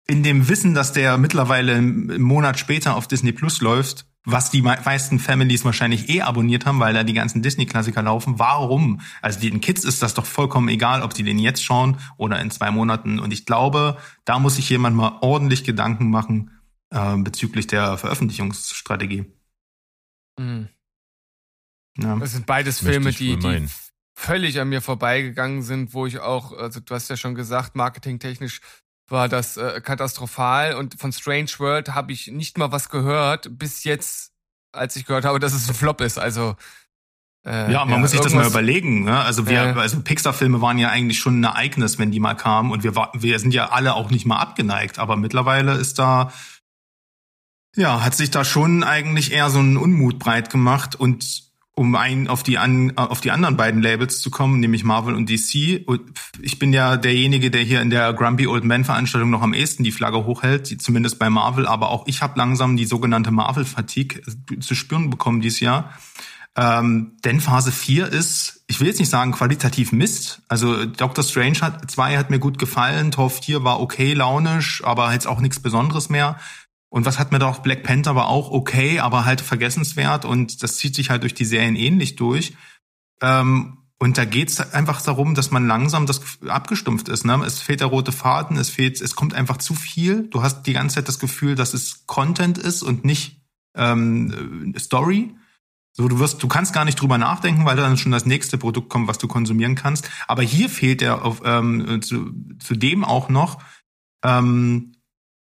in 0.08 0.24
dem 0.24 0.48
Wissen, 0.48 0.74
dass 0.74 0.94
der 0.94 1.18
mittlerweile 1.18 1.78
im 1.78 2.22
Monat 2.22 2.58
später 2.58 2.96
auf 2.96 3.08
Disney 3.08 3.34
Plus 3.34 3.62
läuft, 3.62 4.06
was 4.24 4.52
die 4.52 4.62
meisten 4.62 5.20
Families 5.20 5.64
wahrscheinlich 5.64 6.10
eh 6.10 6.22
abonniert 6.22 6.66
haben, 6.66 6.80
weil 6.80 6.94
da 6.94 7.04
die 7.04 7.14
ganzen 7.14 7.42
Disney-Klassiker 7.42 8.02
laufen. 8.02 8.40
Warum? 8.40 9.00
Also 9.22 9.40
den 9.40 9.62
Kids 9.62 9.86
ist 9.86 10.02
das 10.02 10.14
doch 10.14 10.26
vollkommen 10.26 10.68
egal, 10.68 11.02
ob 11.02 11.14
sie 11.14 11.24
den 11.24 11.40
jetzt 11.40 11.64
schauen 11.64 11.98
oder 12.18 12.40
in 12.42 12.52
zwei 12.52 12.72
Monaten. 12.72 13.20
Und 13.20 13.32
ich 13.32 13.46
glaube, 13.46 13.98
da 14.26 14.40
muss 14.40 14.56
sich 14.58 14.70
jemand 14.70 14.98
mal 14.98 15.18
ordentlich 15.22 15.64
Gedanken 15.64 16.10
machen 16.10 16.52
äh, 16.90 17.16
bezüglich 17.18 17.68
der 17.68 17.98
Veröffentlichungsstrategie. 17.98 19.26
Mhm. 20.38 20.68
Ja. 21.98 22.16
Das 22.18 22.34
sind 22.34 22.46
beides 22.46 22.80
Filme, 22.80 23.12
die, 23.12 23.38
die 23.38 23.66
völlig 24.14 24.60
an 24.60 24.70
mir 24.70 24.82
vorbeigegangen 24.82 25.62
sind, 25.62 25.94
wo 25.94 26.06
ich 26.06 26.20
auch, 26.20 26.52
also 26.52 26.80
du 26.80 26.94
hast 26.94 27.10
ja 27.10 27.18
schon 27.18 27.36
gesagt, 27.36 27.76
marketingtechnisch 27.76 28.62
war 29.08 29.30
das 29.30 29.58
äh, 29.58 29.82
katastrophal 29.82 30.76
und 30.76 31.00
von 31.00 31.12
Strange 31.12 31.52
World 31.58 31.96
habe 31.96 32.12
ich 32.12 32.28
nicht 32.28 32.58
mal 32.58 32.72
was 32.72 32.90
gehört, 32.90 33.58
bis 33.58 33.84
jetzt, 33.84 34.34
als 34.72 34.96
ich 34.96 35.06
gehört 35.06 35.26
habe, 35.26 35.40
dass 35.40 35.54
es 35.54 35.68
ein 35.70 35.76
Flop 35.76 36.02
ist. 36.02 36.18
Also 36.18 36.56
äh, 37.46 37.72
ja, 37.72 37.86
man 37.86 37.96
ja, 37.96 37.98
muss 38.00 38.12
sich 38.12 38.20
das 38.20 38.34
mal 38.34 38.46
überlegen. 38.46 39.06
Ne? 39.06 39.20
Also 39.20 39.48
wir, 39.48 39.64
äh, 39.64 39.80
also 39.80 40.02
Pixar-Filme 40.02 40.62
waren 40.62 40.78
ja 40.78 40.90
eigentlich 40.90 41.20
schon 41.20 41.40
ein 41.40 41.44
Ereignis, 41.46 41.98
wenn 42.00 42.12
die 42.12 42.20
mal 42.20 42.36
kamen 42.36 42.72
und 42.72 42.84
wir, 42.84 42.94
wir 43.14 43.40
sind 43.40 43.54
ja 43.54 43.70
alle 43.70 43.96
auch 43.96 44.10
nicht 44.10 44.26
mal 44.26 44.40
abgeneigt, 44.40 45.00
aber 45.00 45.16
mittlerweile 45.16 45.74
ist 45.74 46.00
da 46.00 46.32
ja, 47.78 48.04
hat 48.04 48.16
sich 48.16 48.32
da 48.32 48.44
schon 48.44 48.84
eigentlich 48.84 49.32
eher 49.32 49.50
so 49.50 49.60
ein 49.60 49.78
Unmut 49.78 50.18
breit 50.18 50.50
gemacht 50.50 50.96
und 50.96 51.47
um 51.78 51.94
ein 51.94 52.28
auf 52.28 52.42
die 52.42 52.58
an, 52.58 52.98
auf 52.98 53.22
die 53.22 53.30
anderen 53.30 53.56
beiden 53.56 53.84
Labels 53.84 54.20
zu 54.20 54.32
kommen, 54.32 54.60
nämlich 54.60 54.84
Marvel 54.84 55.14
und 55.14 55.30
DC. 55.30 55.84
Und 55.86 56.02
ich 56.42 56.58
bin 56.58 56.74
ja 56.74 56.98
derjenige, 56.98 57.52
der 57.52 57.62
hier 57.62 57.82
in 57.82 57.92
der 57.92 58.14
Grumpy 58.14 58.48
Old 58.48 58.64
Man 58.64 58.84
Veranstaltung 58.84 59.30
noch 59.30 59.44
am 59.44 59.54
ehesten 59.54 59.84
die 59.84 59.92
Flagge 59.92 60.26
hochhält, 60.26 60.72
die, 60.72 60.80
zumindest 60.80 61.20
bei 61.20 61.30
Marvel. 61.30 61.68
Aber 61.68 61.92
auch 61.92 62.08
ich 62.08 62.24
habe 62.24 62.34
langsam 62.36 62.78
die 62.78 62.86
sogenannte 62.86 63.30
Marvel 63.30 63.64
Fatigue 63.64 64.22
zu 64.60 64.74
spüren 64.74 65.12
bekommen 65.12 65.40
dieses 65.40 65.60
Jahr. 65.60 65.94
Ähm, 66.56 67.12
denn 67.24 67.40
Phase 67.40 67.72
4 67.72 68.08
ist, 68.08 68.64
ich 68.66 68.80
will 68.80 68.88
jetzt 68.88 69.00
nicht 69.00 69.12
sagen 69.12 69.32
qualitativ 69.32 69.92
Mist. 69.92 70.42
Also 70.48 70.86
Doctor 70.86 71.24
Strange 71.24 71.62
hat 71.62 71.92
2 71.92 72.18
hat 72.18 72.32
mir 72.32 72.40
gut 72.40 72.58
gefallen, 72.58 73.12
Tor 73.12 73.30
4 73.30 73.64
war 73.64 73.80
okay 73.80 74.14
launisch, 74.14 74.84
aber 74.84 75.14
jetzt 75.14 75.28
auch 75.28 75.40
nichts 75.40 75.60
Besonderes 75.60 76.10
mehr. 76.10 76.40
Und 76.98 77.06
was 77.06 77.20
hat 77.20 77.32
mir 77.32 77.38
doch 77.38 77.60
Black 77.60 77.84
Panther 77.84 78.16
war 78.16 78.28
auch 78.28 78.50
okay, 78.50 78.98
aber 78.98 79.24
halt 79.24 79.40
vergessenswert 79.40 80.26
und 80.26 80.64
das 80.64 80.78
zieht 80.78 80.96
sich 80.96 81.12
halt 81.12 81.22
durch 81.22 81.36
die 81.36 81.46
Serien 81.46 81.76
ähnlich 81.76 82.16
durch. 82.16 82.56
Ähm, 83.22 83.78
und 84.00 84.18
da 84.18 84.26
geht's 84.26 84.60
einfach 84.74 85.00
darum, 85.04 85.36
dass 85.36 85.52
man 85.52 85.68
langsam 85.68 86.08
das 86.08 86.42
abgestumpft 86.48 87.08
ist. 87.08 87.24
Ne? 87.24 87.40
Es 87.46 87.62
fehlt 87.62 87.82
der 87.82 87.88
rote 87.90 88.12
Faden, 88.12 88.58
es 88.58 88.72
fehlt, 88.72 89.00
es 89.00 89.16
kommt 89.16 89.36
einfach 89.36 89.58
zu 89.58 89.76
viel. 89.76 90.28
Du 90.30 90.42
hast 90.42 90.64
die 90.64 90.74
ganze 90.74 90.96
Zeit 90.96 91.08
das 91.08 91.20
Gefühl, 91.20 91.54
dass 91.54 91.76
es 91.76 92.08
Content 92.08 92.58
ist 92.58 92.82
und 92.82 93.06
nicht 93.06 93.44
ähm, 93.76 94.74
Story. 94.80 95.36
So, 95.92 96.08
du 96.08 96.18
wirst, 96.18 96.42
du 96.42 96.48
kannst 96.48 96.74
gar 96.74 96.84
nicht 96.84 97.00
drüber 97.00 97.20
nachdenken, 97.20 97.64
weil 97.66 97.76
dann 97.76 98.00
schon 98.00 98.12
das 98.12 98.26
nächste 98.26 98.58
Produkt 98.58 98.90
kommt, 98.90 99.08
was 99.08 99.20
du 99.20 99.28
konsumieren 99.28 99.76
kannst. 99.76 100.10
Aber 100.28 100.42
hier 100.42 100.68
fehlt 100.68 101.08
auf, 101.08 101.44
ähm, 101.46 102.02
zu, 102.02 102.34
zudem 102.58 103.04
auch 103.04 103.30
noch 103.30 103.62
ähm, 104.24 104.94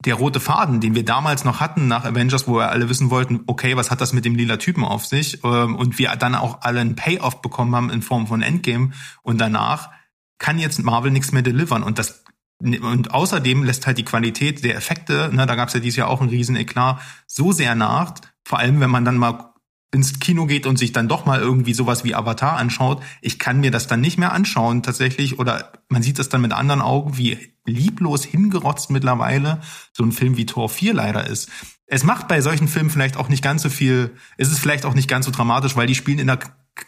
der 0.05 0.15
rote 0.15 0.39
Faden, 0.39 0.79
den 0.79 0.95
wir 0.95 1.03
damals 1.03 1.43
noch 1.43 1.59
hatten 1.59 1.87
nach 1.87 2.05
Avengers, 2.05 2.47
wo 2.47 2.57
wir 2.57 2.69
alle 2.69 2.89
wissen 2.89 3.09
wollten, 3.09 3.41
okay, 3.47 3.75
was 3.75 3.89
hat 3.89 3.99
das 3.99 4.13
mit 4.13 4.25
dem 4.25 4.35
lila 4.35 4.57
Typen 4.57 4.85
auf 4.85 5.05
sich? 5.05 5.43
Ähm, 5.43 5.75
und 5.75 5.97
wir 5.97 6.15
dann 6.15 6.35
auch 6.35 6.61
alle 6.61 6.81
einen 6.81 6.95
Payoff 6.95 7.41
bekommen 7.41 7.75
haben 7.75 7.89
in 7.89 8.01
Form 8.01 8.27
von 8.27 8.41
Endgame. 8.41 8.91
Und 9.23 9.39
danach 9.39 9.89
kann 10.37 10.59
jetzt 10.59 10.83
Marvel 10.83 11.11
nichts 11.11 11.31
mehr 11.31 11.41
delivern. 11.41 11.83
Und 11.83 11.97
das 11.97 12.23
und 12.59 13.13
außerdem 13.13 13.63
lässt 13.63 13.85
halt 13.85 13.99
die 13.99 14.05
Qualität 14.05 14.63
der 14.63 14.75
Effekte, 14.75 15.29
ne, 15.31 15.45
da 15.45 15.53
gab 15.53 15.67
es 15.67 15.75
ja 15.75 15.79
dieses 15.79 15.97
Jahr 15.97 16.07
auch 16.07 16.21
einen 16.21 16.31
riesen 16.31 16.55
Eklat, 16.55 16.99
so 17.27 17.51
sehr 17.51 17.75
nach, 17.75 18.15
vor 18.43 18.57
allem 18.57 18.79
wenn 18.79 18.89
man 18.89 19.05
dann 19.05 19.17
mal 19.17 19.46
ins 19.91 20.19
Kino 20.19 20.45
geht 20.45 20.65
und 20.65 20.77
sich 20.77 20.91
dann 20.91 21.07
doch 21.07 21.25
mal 21.25 21.39
irgendwie 21.39 21.73
sowas 21.73 22.03
wie 22.03 22.13
Avatar 22.13 22.57
anschaut, 22.57 23.01
ich 23.21 23.39
kann 23.39 23.61
mir 23.61 23.71
das 23.71 23.87
dann 23.87 24.01
nicht 24.01 24.17
mehr 24.17 24.33
anschauen 24.33 24.83
tatsächlich 24.83 25.39
oder 25.39 25.71
man 25.87 26.03
sieht 26.03 26.19
das 26.19 26.27
dann 26.29 26.41
mit 26.41 26.51
anderen 26.51 26.81
Augen, 26.81 27.17
wie 27.17 27.53
lieblos 27.65 28.25
hingerotzt 28.25 28.89
mittlerweile 28.89 29.61
so 29.93 30.03
ein 30.03 30.11
Film 30.11 30.35
wie 30.35 30.45
Tor 30.45 30.67
4 30.67 30.93
leider 30.93 31.27
ist. 31.27 31.49
Es 31.85 32.03
macht 32.03 32.27
bei 32.27 32.41
solchen 32.41 32.67
Filmen 32.67 32.89
vielleicht 32.89 33.15
auch 33.15 33.29
nicht 33.29 33.43
ganz 33.43 33.61
so 33.61 33.69
viel, 33.69 34.15
es 34.35 34.51
ist 34.51 34.59
vielleicht 34.59 34.85
auch 34.85 34.93
nicht 34.93 35.07
ganz 35.07 35.25
so 35.25 35.31
dramatisch, 35.31 35.77
weil 35.77 35.87
die 35.87 35.95
spielen 35.95 36.19
in 36.19 36.27
der 36.27 36.39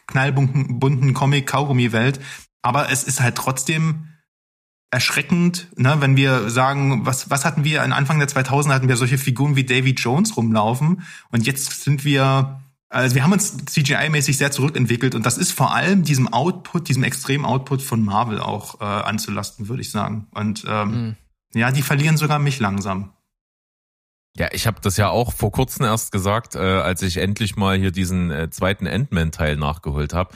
knallbunten 0.08 0.80
bunten 0.80 1.14
Comic-Kaugummi-Welt, 1.14 2.20
aber 2.62 2.92
es 2.92 3.06
ist 3.06 3.22
halt 3.22 3.36
trotzdem 3.36 4.10
erschreckend, 4.92 5.70
ne, 5.78 5.98
wenn 6.00 6.18
wir 6.18 6.50
sagen, 6.50 7.06
was, 7.06 7.30
was 7.30 7.46
hatten 7.46 7.64
wir, 7.64 7.84
an 7.84 7.94
Anfang 7.94 8.20
der 8.20 8.28
2000 8.28 8.74
hatten 8.74 8.88
wir 8.90 8.98
solche 8.98 9.18
Figuren 9.18 9.56
wie 9.56 9.64
Davy 9.64 9.92
Jones 9.92 10.36
rumlaufen 10.36 11.04
und 11.32 11.46
jetzt 11.46 11.84
sind 11.84 12.04
wir 12.04 12.60
also 12.90 13.16
wir 13.16 13.24
haben 13.24 13.34
uns 13.34 13.56
CGI-mäßig 13.56 14.38
sehr 14.38 14.52
zurückentwickelt 14.52 15.14
und 15.14 15.26
das 15.26 15.38
ist 15.38 15.52
vor 15.52 15.74
allem 15.74 16.04
diesem 16.04 16.28
Output, 16.28 16.90
diesem 16.90 17.04
extremen 17.04 17.46
Output 17.46 17.84
von 17.84 18.04
Marvel 18.04 18.40
auch 18.40 18.82
äh, 18.82 18.84
anzulasten, 18.84 19.70
würde 19.70 19.82
ich 19.82 19.92
sagen. 19.92 20.28
Und 20.32 20.66
ähm, 20.68 20.92
mhm. 20.92 21.16
ja, 21.54 21.72
die 21.72 21.84
verlieren 21.84 22.18
sogar 22.18 22.40
mich 22.40 22.60
langsam. 22.60 23.14
Ja, 24.36 24.48
ich 24.52 24.66
habe 24.68 24.80
das 24.82 24.98
ja 24.98 25.10
auch 25.10 25.34
vor 25.34 25.52
kurzem 25.52 25.86
erst 25.86 26.12
gesagt, 26.12 26.56
äh, 26.56 26.60
als 26.60 27.02
ich 27.02 27.18
endlich 27.18 27.56
mal 27.56 27.78
hier 27.78 27.92
diesen 27.92 28.32
äh, 28.32 28.50
zweiten 28.50 28.88
Ant-Man-Teil 28.88 29.56
nachgeholt 29.56 30.14
habe. 30.14 30.34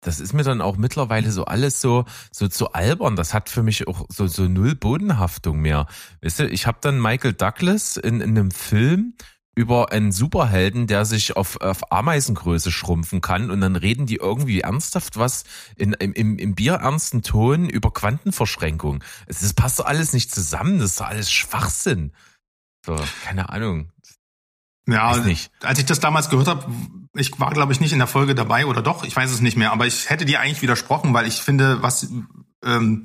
Das 0.00 0.18
ist 0.18 0.32
mir 0.32 0.42
dann 0.42 0.60
auch 0.60 0.76
mittlerweile 0.76 1.30
so 1.30 1.44
alles 1.44 1.80
so 1.80 2.04
so 2.32 2.48
zu 2.48 2.72
albern. 2.72 3.14
Das 3.14 3.34
hat 3.34 3.48
für 3.48 3.62
mich 3.62 3.86
auch 3.86 4.06
so 4.08 4.26
so 4.26 4.48
null 4.48 4.74
Bodenhaftung 4.74 5.60
mehr. 5.60 5.86
Weißt 6.22 6.40
du, 6.40 6.48
ich 6.48 6.66
habe 6.66 6.78
dann 6.80 7.00
Michael 7.00 7.34
Douglas 7.34 7.96
in, 7.96 8.20
in 8.20 8.30
einem 8.30 8.50
Film 8.50 9.14
über 9.54 9.92
einen 9.92 10.12
Superhelden, 10.12 10.86
der 10.86 11.04
sich 11.04 11.36
auf, 11.36 11.60
auf 11.60 11.92
Ameisengröße 11.92 12.72
schrumpfen 12.72 13.20
kann 13.20 13.50
und 13.50 13.60
dann 13.60 13.76
reden 13.76 14.06
die 14.06 14.16
irgendwie 14.16 14.60
ernsthaft 14.60 15.18
was 15.18 15.44
in, 15.76 15.92
im, 15.92 16.38
im 16.38 16.54
bierernsten 16.54 17.22
Ton 17.22 17.68
über 17.68 17.92
Quantenverschränkung. 17.92 19.04
Das 19.26 19.52
passt 19.52 19.78
doch 19.78 19.86
alles 19.86 20.12
nicht 20.12 20.34
zusammen, 20.34 20.78
das 20.78 20.92
ist 20.92 21.00
doch 21.00 21.06
alles 21.06 21.30
Schwachsinn. 21.30 22.12
So, 22.84 22.96
keine 23.24 23.50
Ahnung. 23.50 23.92
Ja, 24.88 25.16
nicht. 25.18 25.52
als 25.62 25.78
ich 25.78 25.84
das 25.84 26.00
damals 26.00 26.28
gehört 26.28 26.48
habe, 26.48 26.66
ich 27.14 27.38
war 27.38 27.52
glaube 27.52 27.72
ich 27.72 27.80
nicht 27.80 27.92
in 27.92 27.98
der 27.98 28.08
Folge 28.08 28.34
dabei 28.34 28.66
oder 28.66 28.82
doch, 28.82 29.04
ich 29.04 29.14
weiß 29.14 29.30
es 29.30 29.40
nicht 29.40 29.56
mehr, 29.56 29.70
aber 29.72 29.86
ich 29.86 30.10
hätte 30.10 30.24
dir 30.24 30.40
eigentlich 30.40 30.62
widersprochen, 30.62 31.14
weil 31.14 31.26
ich 31.26 31.34
finde, 31.34 31.82
was 31.82 32.10
ähm, 32.64 33.04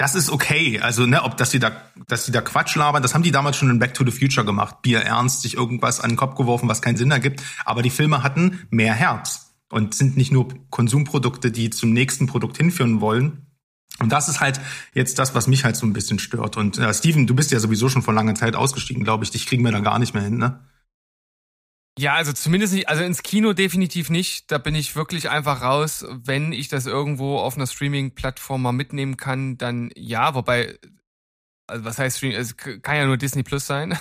das 0.00 0.14
ist 0.14 0.30
okay. 0.30 0.80
Also, 0.80 1.04
ne, 1.04 1.22
ob 1.24 1.36
dass 1.36 1.50
sie 1.50 1.58
da, 1.58 1.72
dass 2.08 2.24
sie 2.24 2.32
da 2.32 2.40
Quatsch 2.40 2.74
labern, 2.74 3.02
das 3.02 3.12
haben 3.12 3.22
die 3.22 3.32
damals 3.32 3.58
schon 3.58 3.68
in 3.68 3.78
Back 3.78 3.92
to 3.92 4.02
the 4.02 4.10
Future 4.10 4.46
gemacht. 4.46 4.80
Bier 4.80 5.00
ernst, 5.00 5.42
sich 5.42 5.58
irgendwas 5.58 6.00
an 6.00 6.12
den 6.12 6.16
Kopf 6.16 6.36
geworfen, 6.36 6.70
was 6.70 6.80
keinen 6.80 6.96
Sinn 6.96 7.10
ergibt. 7.10 7.42
Aber 7.66 7.82
die 7.82 7.90
Filme 7.90 8.22
hatten 8.22 8.66
mehr 8.70 8.94
Herz 8.94 9.52
und 9.68 9.94
sind 9.94 10.16
nicht 10.16 10.32
nur 10.32 10.48
Konsumprodukte, 10.70 11.50
die 11.50 11.68
zum 11.68 11.92
nächsten 11.92 12.26
Produkt 12.26 12.56
hinführen 12.56 13.02
wollen. 13.02 13.44
Und 13.98 14.10
das 14.10 14.30
ist 14.30 14.40
halt 14.40 14.58
jetzt 14.94 15.18
das, 15.18 15.34
was 15.34 15.46
mich 15.46 15.66
halt 15.66 15.76
so 15.76 15.84
ein 15.84 15.92
bisschen 15.92 16.18
stört. 16.18 16.56
Und 16.56 16.78
äh, 16.78 16.94
Steven, 16.94 17.26
du 17.26 17.34
bist 17.34 17.50
ja 17.50 17.60
sowieso 17.60 17.90
schon 17.90 18.00
vor 18.00 18.14
langer 18.14 18.34
Zeit 18.34 18.56
ausgestiegen, 18.56 19.04
glaube 19.04 19.24
ich. 19.24 19.30
Dich 19.30 19.44
kriegen 19.44 19.62
wir 19.66 19.70
da 19.70 19.80
gar 19.80 19.98
nicht 19.98 20.14
mehr 20.14 20.22
hin, 20.22 20.38
ne? 20.38 20.60
Ja, 22.00 22.14
also 22.14 22.32
zumindest 22.32 22.72
nicht, 22.72 22.88
also 22.88 23.02
ins 23.04 23.22
Kino 23.22 23.52
definitiv 23.52 24.08
nicht. 24.08 24.50
Da 24.50 24.56
bin 24.56 24.74
ich 24.74 24.96
wirklich 24.96 25.28
einfach 25.28 25.60
raus. 25.60 26.06
Wenn 26.08 26.50
ich 26.50 26.68
das 26.68 26.86
irgendwo 26.86 27.36
auf 27.38 27.56
einer 27.56 27.66
Streaming-Plattform 27.66 28.62
mal 28.62 28.72
mitnehmen 28.72 29.18
kann, 29.18 29.58
dann 29.58 29.90
ja, 29.94 30.34
wobei, 30.34 30.78
also 31.66 31.84
was 31.84 31.98
heißt 31.98 32.16
Streaming? 32.16 32.38
Es 32.38 32.56
kann 32.56 32.96
ja 32.96 33.04
nur 33.06 33.18
Disney 33.18 33.42
Plus 33.42 33.66
sein. 33.66 33.98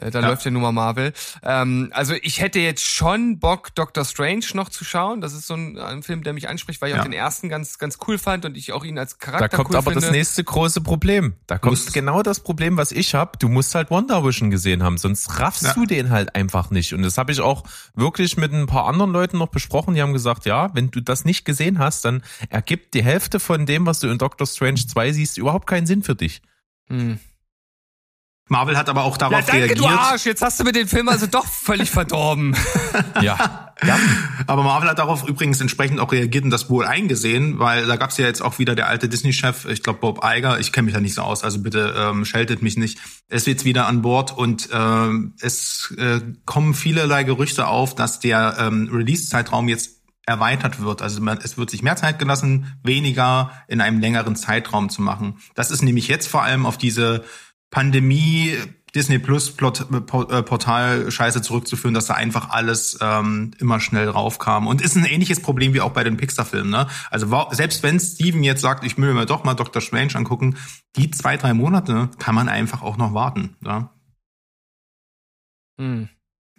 Äh, 0.00 0.10
da 0.10 0.20
ja. 0.20 0.28
läuft 0.28 0.44
ja 0.44 0.50
nur 0.50 0.62
mal 0.62 0.72
Marvel. 0.72 1.12
Ähm, 1.42 1.90
also 1.92 2.14
ich 2.22 2.40
hätte 2.40 2.60
jetzt 2.60 2.84
schon 2.84 3.38
Bock, 3.38 3.74
Doctor 3.74 4.04
Strange 4.04 4.44
noch 4.54 4.68
zu 4.68 4.84
schauen. 4.84 5.20
Das 5.20 5.32
ist 5.32 5.46
so 5.46 5.54
ein, 5.54 5.76
ein 5.78 6.02
Film, 6.02 6.22
der 6.22 6.32
mich 6.32 6.48
anspricht, 6.48 6.80
weil 6.80 6.90
ich 6.90 6.94
ja. 6.94 7.00
auch 7.00 7.04
den 7.04 7.12
ersten 7.12 7.48
ganz, 7.48 7.78
ganz 7.78 7.98
cool 8.06 8.18
fand 8.18 8.44
und 8.44 8.56
ich 8.56 8.72
auch 8.72 8.84
ihn 8.84 8.98
als 8.98 9.18
Charakter 9.18 9.48
Da 9.48 9.56
kommt 9.56 9.70
cool 9.70 9.76
aber 9.76 9.90
finde. 9.90 10.06
das 10.06 10.10
nächste 10.12 10.44
große 10.44 10.80
Problem. 10.80 11.34
Da 11.46 11.58
kommt 11.58 11.72
Muss. 11.72 11.92
genau 11.92 12.22
das 12.22 12.40
Problem, 12.40 12.76
was 12.76 12.92
ich 12.92 13.14
habe. 13.14 13.32
Du 13.38 13.48
musst 13.48 13.74
halt 13.74 13.90
Wonder 13.90 14.24
Vision 14.24 14.50
gesehen 14.50 14.82
haben, 14.82 14.98
sonst 14.98 15.40
raffst 15.40 15.64
ja. 15.64 15.74
du 15.74 15.84
den 15.84 16.10
halt 16.10 16.34
einfach 16.34 16.70
nicht. 16.70 16.94
Und 16.94 17.02
das 17.02 17.18
habe 17.18 17.32
ich 17.32 17.40
auch 17.40 17.64
wirklich 17.94 18.36
mit 18.36 18.52
ein 18.52 18.66
paar 18.66 18.86
anderen 18.86 19.10
Leuten 19.10 19.38
noch 19.38 19.48
besprochen. 19.48 19.94
Die 19.94 20.02
haben 20.02 20.12
gesagt, 20.12 20.46
ja, 20.46 20.70
wenn 20.74 20.90
du 20.90 21.00
das 21.00 21.24
nicht 21.24 21.44
gesehen 21.44 21.78
hast, 21.78 22.04
dann 22.04 22.22
ergibt 22.50 22.94
die 22.94 23.02
Hälfte 23.02 23.40
von 23.40 23.66
dem, 23.66 23.86
was 23.86 23.98
du 23.98 24.08
in 24.08 24.18
Doctor 24.18 24.46
Strange 24.46 24.86
2 24.86 25.12
siehst, 25.12 25.38
überhaupt 25.38 25.66
keinen 25.66 25.86
Sinn 25.86 26.02
für 26.02 26.14
dich. 26.14 26.40
Hm. 26.88 27.18
Marvel 28.48 28.76
hat 28.76 28.88
aber 28.88 29.04
auch 29.04 29.16
darauf 29.16 29.32
ja, 29.32 29.40
danke, 29.40 29.58
reagiert. 29.58 29.78
Du 29.78 29.86
Arsch, 29.86 30.24
jetzt 30.24 30.42
hast 30.42 30.58
du 30.58 30.64
mir 30.64 30.72
den 30.72 30.88
Film 30.88 31.08
also 31.08 31.26
doch 31.26 31.46
völlig 31.46 31.90
verdorben. 31.90 32.56
ja. 33.22 33.72
ja. 33.86 33.98
Aber 34.46 34.62
Marvel 34.62 34.88
hat 34.88 34.98
darauf 34.98 35.28
übrigens 35.28 35.60
entsprechend 35.60 36.00
auch 36.00 36.12
reagiert 36.12 36.44
und 36.44 36.50
das 36.50 36.70
wohl 36.70 36.86
eingesehen, 36.86 37.58
weil 37.58 37.86
da 37.86 37.96
gab's 37.96 38.16
ja 38.16 38.26
jetzt 38.26 38.40
auch 38.40 38.58
wieder 38.58 38.74
der 38.74 38.88
alte 38.88 39.08
Disney-Chef, 39.08 39.66
ich 39.66 39.82
glaube 39.82 40.00
Bob 40.00 40.24
Iger, 40.24 40.58
ich 40.58 40.72
kenne 40.72 40.86
mich 40.86 40.94
da 40.94 41.00
nicht 41.00 41.14
so 41.14 41.22
aus, 41.22 41.44
also 41.44 41.60
bitte 41.60 41.94
ähm, 41.96 42.24
scheltet 42.24 42.62
mich 42.62 42.76
nicht. 42.76 42.98
Ist 43.28 43.46
jetzt 43.46 43.64
wieder 43.64 43.86
an 43.86 44.02
Bord 44.02 44.36
und 44.36 44.70
ähm, 44.72 45.34
es 45.40 45.94
äh, 45.98 46.20
kommen 46.46 46.74
vielerlei 46.74 47.24
Gerüchte 47.24 47.66
auf, 47.66 47.94
dass 47.94 48.20
der 48.20 48.56
ähm, 48.58 48.88
Release-Zeitraum 48.90 49.68
jetzt 49.68 49.98
erweitert 50.28 50.80
wird. 50.80 51.00
Also 51.00 51.22
man, 51.22 51.38
es 51.42 51.56
wird 51.56 51.70
sich 51.70 51.82
mehr 51.82 51.96
Zeit 51.96 52.18
gelassen, 52.18 52.78
weniger 52.82 53.50
in 53.66 53.80
einem 53.80 53.98
längeren 53.98 54.36
Zeitraum 54.36 54.90
zu 54.90 55.00
machen. 55.00 55.38
Das 55.54 55.70
ist 55.70 55.82
nämlich 55.82 56.06
jetzt 56.08 56.28
vor 56.28 56.42
allem 56.42 56.66
auf 56.66 56.76
diese 56.76 57.24
Pandemie 57.70 58.56
Disney 58.94 59.18
Plus 59.18 59.50
Plot, 59.50 59.86
äh, 59.90 60.42
Portal 60.42 61.10
Scheiße 61.10 61.42
zurückzuführen, 61.42 61.94
dass 61.94 62.06
da 62.06 62.14
einfach 62.14 62.50
alles 62.50 62.98
ähm, 63.00 63.52
immer 63.58 63.80
schnell 63.80 64.08
raufkam. 64.08 64.66
Und 64.66 64.80
ist 64.80 64.96
ein 64.96 65.04
ähnliches 65.04 65.40
Problem 65.40 65.74
wie 65.74 65.80
auch 65.80 65.92
bei 65.92 66.04
den 66.04 66.16
Pixar-Filmen. 66.16 66.70
Ne? 66.70 66.86
Also 67.10 67.46
selbst 67.52 67.82
wenn 67.82 68.00
Steven 68.00 68.42
jetzt 68.42 68.62
sagt, 68.62 68.84
ich 68.84 68.96
will 68.96 69.14
mir 69.14 69.26
doch 69.26 69.44
mal 69.44 69.54
Dr. 69.54 69.82
Strange 69.82 70.14
angucken, 70.14 70.56
die 70.96 71.10
zwei, 71.10 71.36
drei 71.36 71.54
Monate 71.54 72.10
kann 72.18 72.34
man 72.34 72.48
einfach 72.48 72.82
auch 72.82 72.96
noch 72.96 73.14
warten. 73.14 73.56
Ja? 73.64 73.90
Hm. 75.78 76.08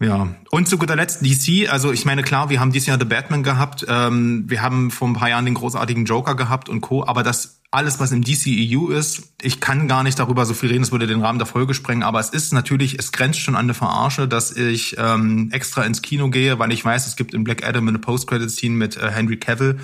Ja, 0.02 0.34
und 0.52 0.70
zu 0.70 0.78
guter 0.78 0.96
Letzt 0.96 1.26
DC. 1.26 1.70
Also 1.70 1.92
ich 1.92 2.06
meine, 2.06 2.24
klar, 2.24 2.50
wir 2.50 2.62
haben 2.62 2.72
dieses 2.72 2.88
Jahr 2.88 2.98
The 2.98 3.04
Batman 3.04 3.44
gehabt, 3.44 3.86
ähm, 3.90 4.46
wir 4.48 4.62
haben 4.62 4.92
vor 4.92 5.10
ein 5.10 5.14
paar 5.14 5.28
Jahren 5.28 5.44
den 5.44 5.56
großartigen 5.56 6.06
Joker 6.06 6.36
gehabt 6.36 6.70
und 6.70 6.80
Co. 6.80 7.06
Aber 7.06 7.22
das 7.22 7.59
alles, 7.72 8.00
was 8.00 8.12
im 8.12 8.24
DCEU 8.24 8.90
ist, 8.90 9.34
ich 9.42 9.60
kann 9.60 9.88
gar 9.88 10.02
nicht 10.02 10.18
darüber 10.18 10.44
so 10.46 10.56
viel 10.56 10.70
reden, 10.70 10.82
das 10.82 10.92
würde 10.92 11.06
den 11.06 11.22
Rahmen 11.22 11.38
der 11.38 11.46
Folge 11.46 11.76
sprengen, 11.76 12.02
aber 12.02 12.20
es 12.20 12.30
ist 12.30 12.52
natürlich, 12.52 12.98
es 12.98 13.12
grenzt 13.12 13.40
schon 13.40 13.56
an 13.56 13.66
eine 13.66 13.76
Verarsche, 13.76 14.28
dass 14.28 14.52
ich 14.52 14.96
ähm, 14.98 15.50
extra 15.52 15.84
ins 15.84 16.02
Kino 16.02 16.30
gehe, 16.32 16.58
weil 16.58 16.72
ich 16.72 16.84
weiß, 16.84 17.06
es 17.06 17.16
gibt 17.16 17.36
in 17.36 17.44
Black 17.44 17.64
Adam 17.64 17.88
eine 17.88 18.00
Post-Credit-Scene 18.00 18.76
mit 18.76 18.98
äh, 18.98 19.12
Henry 19.12 19.38
Cavill 19.38 19.80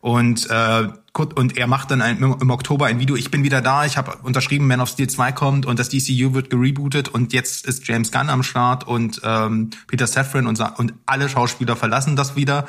und 0.00 0.48
äh, 0.50 0.88
und 1.12 1.56
er 1.56 1.66
macht 1.66 1.90
dann 1.90 2.02
ein, 2.02 2.18
im 2.18 2.50
Oktober 2.50 2.86
ein 2.86 3.00
Video, 3.00 3.16
ich 3.16 3.30
bin 3.30 3.42
wieder 3.42 3.60
da, 3.60 3.84
ich 3.84 3.96
habe 3.96 4.18
unterschrieben, 4.22 4.66
Man 4.66 4.80
of 4.80 4.88
Steel 4.88 5.08
2 5.08 5.32
kommt 5.32 5.66
und 5.66 5.78
das 5.78 5.88
DCU 5.88 6.34
wird 6.34 6.50
gerebootet 6.50 7.08
und 7.08 7.32
jetzt 7.32 7.66
ist 7.66 7.86
James 7.88 8.12
Gunn 8.12 8.28
am 8.28 8.42
Start 8.42 8.86
und 8.86 9.20
ähm, 9.24 9.70
Peter 9.86 10.06
Safran 10.06 10.46
und, 10.46 10.60
und 10.78 10.94
alle 11.06 11.28
Schauspieler 11.28 11.74
verlassen 11.74 12.16
das 12.16 12.36
wieder. 12.36 12.66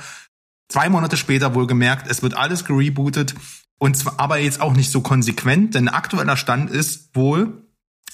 Zwei 0.69 0.89
Monate 0.89 1.17
später 1.17 1.53
wohl 1.53 1.67
gemerkt, 1.67 2.09
es 2.09 2.24
wird 2.24 2.34
alles 2.34 2.65
gerebootet 2.65 3.36
und 3.82 3.97
zwar 3.97 4.19
aber 4.19 4.38
jetzt 4.38 4.61
auch 4.61 4.73
nicht 4.73 4.91
so 4.91 5.01
konsequent, 5.01 5.73
denn 5.73 5.89
aktueller 5.89 6.38
Stand 6.38 6.69
ist 6.69 7.15
wohl, 7.15 7.65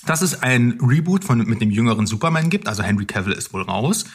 dass 0.05 0.21
es 0.21 0.41
ein 0.41 0.79
Reboot 0.81 1.25
von, 1.25 1.39
mit 1.39 1.59
dem 1.59 1.71
jüngeren 1.71 2.07
Superman 2.07 2.49
gibt. 2.49 2.69
Also 2.69 2.83
Henry 2.83 3.05
Cavill 3.05 3.33
ist 3.33 3.53
wohl 3.53 3.63
raus. 3.63 4.05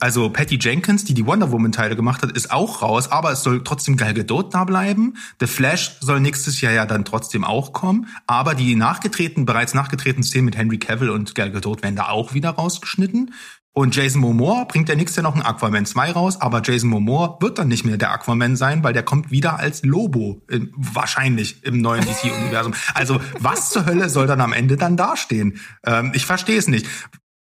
Also 0.00 0.28
Patty 0.28 0.58
Jenkins, 0.60 1.06
die 1.06 1.14
die 1.14 1.24
Wonder 1.24 1.50
Woman 1.50 1.72
Teile 1.72 1.96
gemacht 1.96 2.20
hat, 2.20 2.32
ist 2.32 2.50
auch 2.50 2.82
raus, 2.82 3.10
aber 3.10 3.32
es 3.32 3.42
soll 3.42 3.64
trotzdem 3.64 3.96
Gal 3.96 4.12
Gadot 4.12 4.52
da 4.52 4.64
bleiben. 4.64 5.16
The 5.40 5.46
Flash 5.46 5.96
soll 6.00 6.20
nächstes 6.20 6.60
Jahr 6.60 6.74
ja 6.74 6.84
dann 6.84 7.06
trotzdem 7.06 7.44
auch 7.44 7.72
kommen, 7.72 8.08
aber 8.26 8.54
die 8.54 8.74
nachgetreten, 8.74 9.46
bereits 9.46 9.72
nachgetretenen 9.72 10.22
Szenen 10.22 10.44
mit 10.44 10.58
Henry 10.58 10.76
Cavill 10.76 11.08
und 11.08 11.34
Gal 11.34 11.50
Gadot 11.50 11.82
werden 11.82 11.96
da 11.96 12.08
auch 12.08 12.34
wieder 12.34 12.50
rausgeschnitten. 12.50 13.32
Und 13.78 13.94
Jason 13.94 14.20
Momoa 14.20 14.64
bringt 14.64 14.88
ja 14.88 14.96
nächstes 14.96 15.22
Jahr 15.22 15.22
noch 15.22 15.36
ein 15.36 15.42
Aquaman 15.46 15.86
2 15.86 16.10
raus, 16.10 16.40
aber 16.40 16.62
Jason 16.64 16.90
Momoa 16.90 17.38
wird 17.40 17.60
dann 17.60 17.68
nicht 17.68 17.84
mehr 17.84 17.96
der 17.96 18.10
Aquaman 18.10 18.56
sein, 18.56 18.82
weil 18.82 18.92
der 18.92 19.04
kommt 19.04 19.30
wieder 19.30 19.60
als 19.60 19.84
Lobo, 19.84 20.42
in, 20.50 20.72
wahrscheinlich 20.76 21.62
im 21.62 21.80
neuen 21.80 22.04
DC-Universum. 22.04 22.74
Also 22.94 23.20
was 23.38 23.70
zur 23.70 23.86
Hölle 23.86 24.08
soll 24.08 24.26
dann 24.26 24.40
am 24.40 24.52
Ende 24.52 24.76
dann 24.76 24.96
dastehen? 24.96 25.60
Ähm, 25.86 26.10
ich 26.12 26.26
verstehe 26.26 26.58
es 26.58 26.66
nicht. 26.66 26.88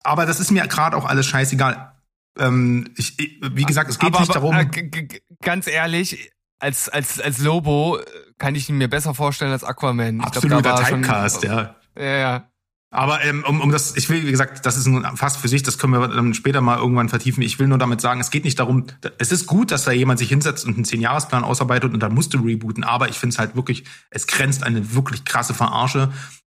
Aber 0.02 0.26
das 0.26 0.40
ist 0.40 0.50
mir 0.50 0.66
gerade 0.66 0.96
auch 0.96 1.04
alles 1.04 1.26
scheißegal. 1.26 1.92
Ähm, 2.40 2.90
ich, 2.96 3.16
wie 3.52 3.62
gesagt, 3.62 3.88
es 3.88 4.00
geht 4.00 4.08
aber, 4.08 4.18
nicht 4.18 4.36
aber, 4.36 4.50
darum. 4.50 4.56
Äh, 4.56 5.08
ganz 5.44 5.68
ehrlich, 5.68 6.32
als, 6.58 6.88
als, 6.88 7.20
als 7.20 7.38
Lobo 7.38 7.98
äh, 7.98 8.02
kann 8.36 8.56
ich 8.56 8.68
ihn 8.68 8.78
mir 8.78 8.88
besser 8.88 9.14
vorstellen 9.14 9.52
als 9.52 9.62
Aquaman. 9.62 10.22
Absoluter 10.22 10.60
glaub, 10.60 10.84
Typecast, 10.84 11.42
schon, 11.42 11.50
ja. 11.52 11.76
Ja, 11.96 12.16
ja. 12.16 12.50
Aber 12.96 13.22
ähm, 13.22 13.44
um, 13.46 13.60
um 13.60 13.70
das, 13.70 13.94
ich 13.94 14.08
will, 14.08 14.26
wie 14.26 14.30
gesagt, 14.30 14.64
das 14.64 14.78
ist 14.78 14.88
fast 15.16 15.36
für 15.36 15.48
sich, 15.48 15.62
das 15.62 15.76
können 15.76 15.92
wir 15.92 16.08
dann 16.08 16.32
später 16.32 16.62
mal 16.62 16.78
irgendwann 16.78 17.10
vertiefen. 17.10 17.42
Ich 17.42 17.58
will 17.58 17.68
nur 17.68 17.76
damit 17.76 18.00
sagen, 18.00 18.20
es 18.20 18.30
geht 18.30 18.44
nicht 18.44 18.58
darum, 18.58 18.86
es 19.18 19.32
ist 19.32 19.46
gut, 19.46 19.70
dass 19.70 19.84
da 19.84 19.92
jemand 19.92 20.18
sich 20.18 20.30
hinsetzt 20.30 20.64
und 20.64 20.76
einen 20.76 20.86
Zehn-Jahres-Plan 20.86 21.44
ausarbeitet 21.44 21.92
und 21.92 22.00
dann 22.02 22.14
musst 22.14 22.32
du 22.32 22.38
rebooten, 22.38 22.84
aber 22.84 23.10
ich 23.10 23.18
finde 23.18 23.34
es 23.34 23.38
halt 23.38 23.54
wirklich, 23.54 23.84
es 24.08 24.26
grenzt 24.26 24.64
eine 24.64 24.94
wirklich 24.94 25.26
krasse 25.26 25.52
Verarsche, 25.52 26.10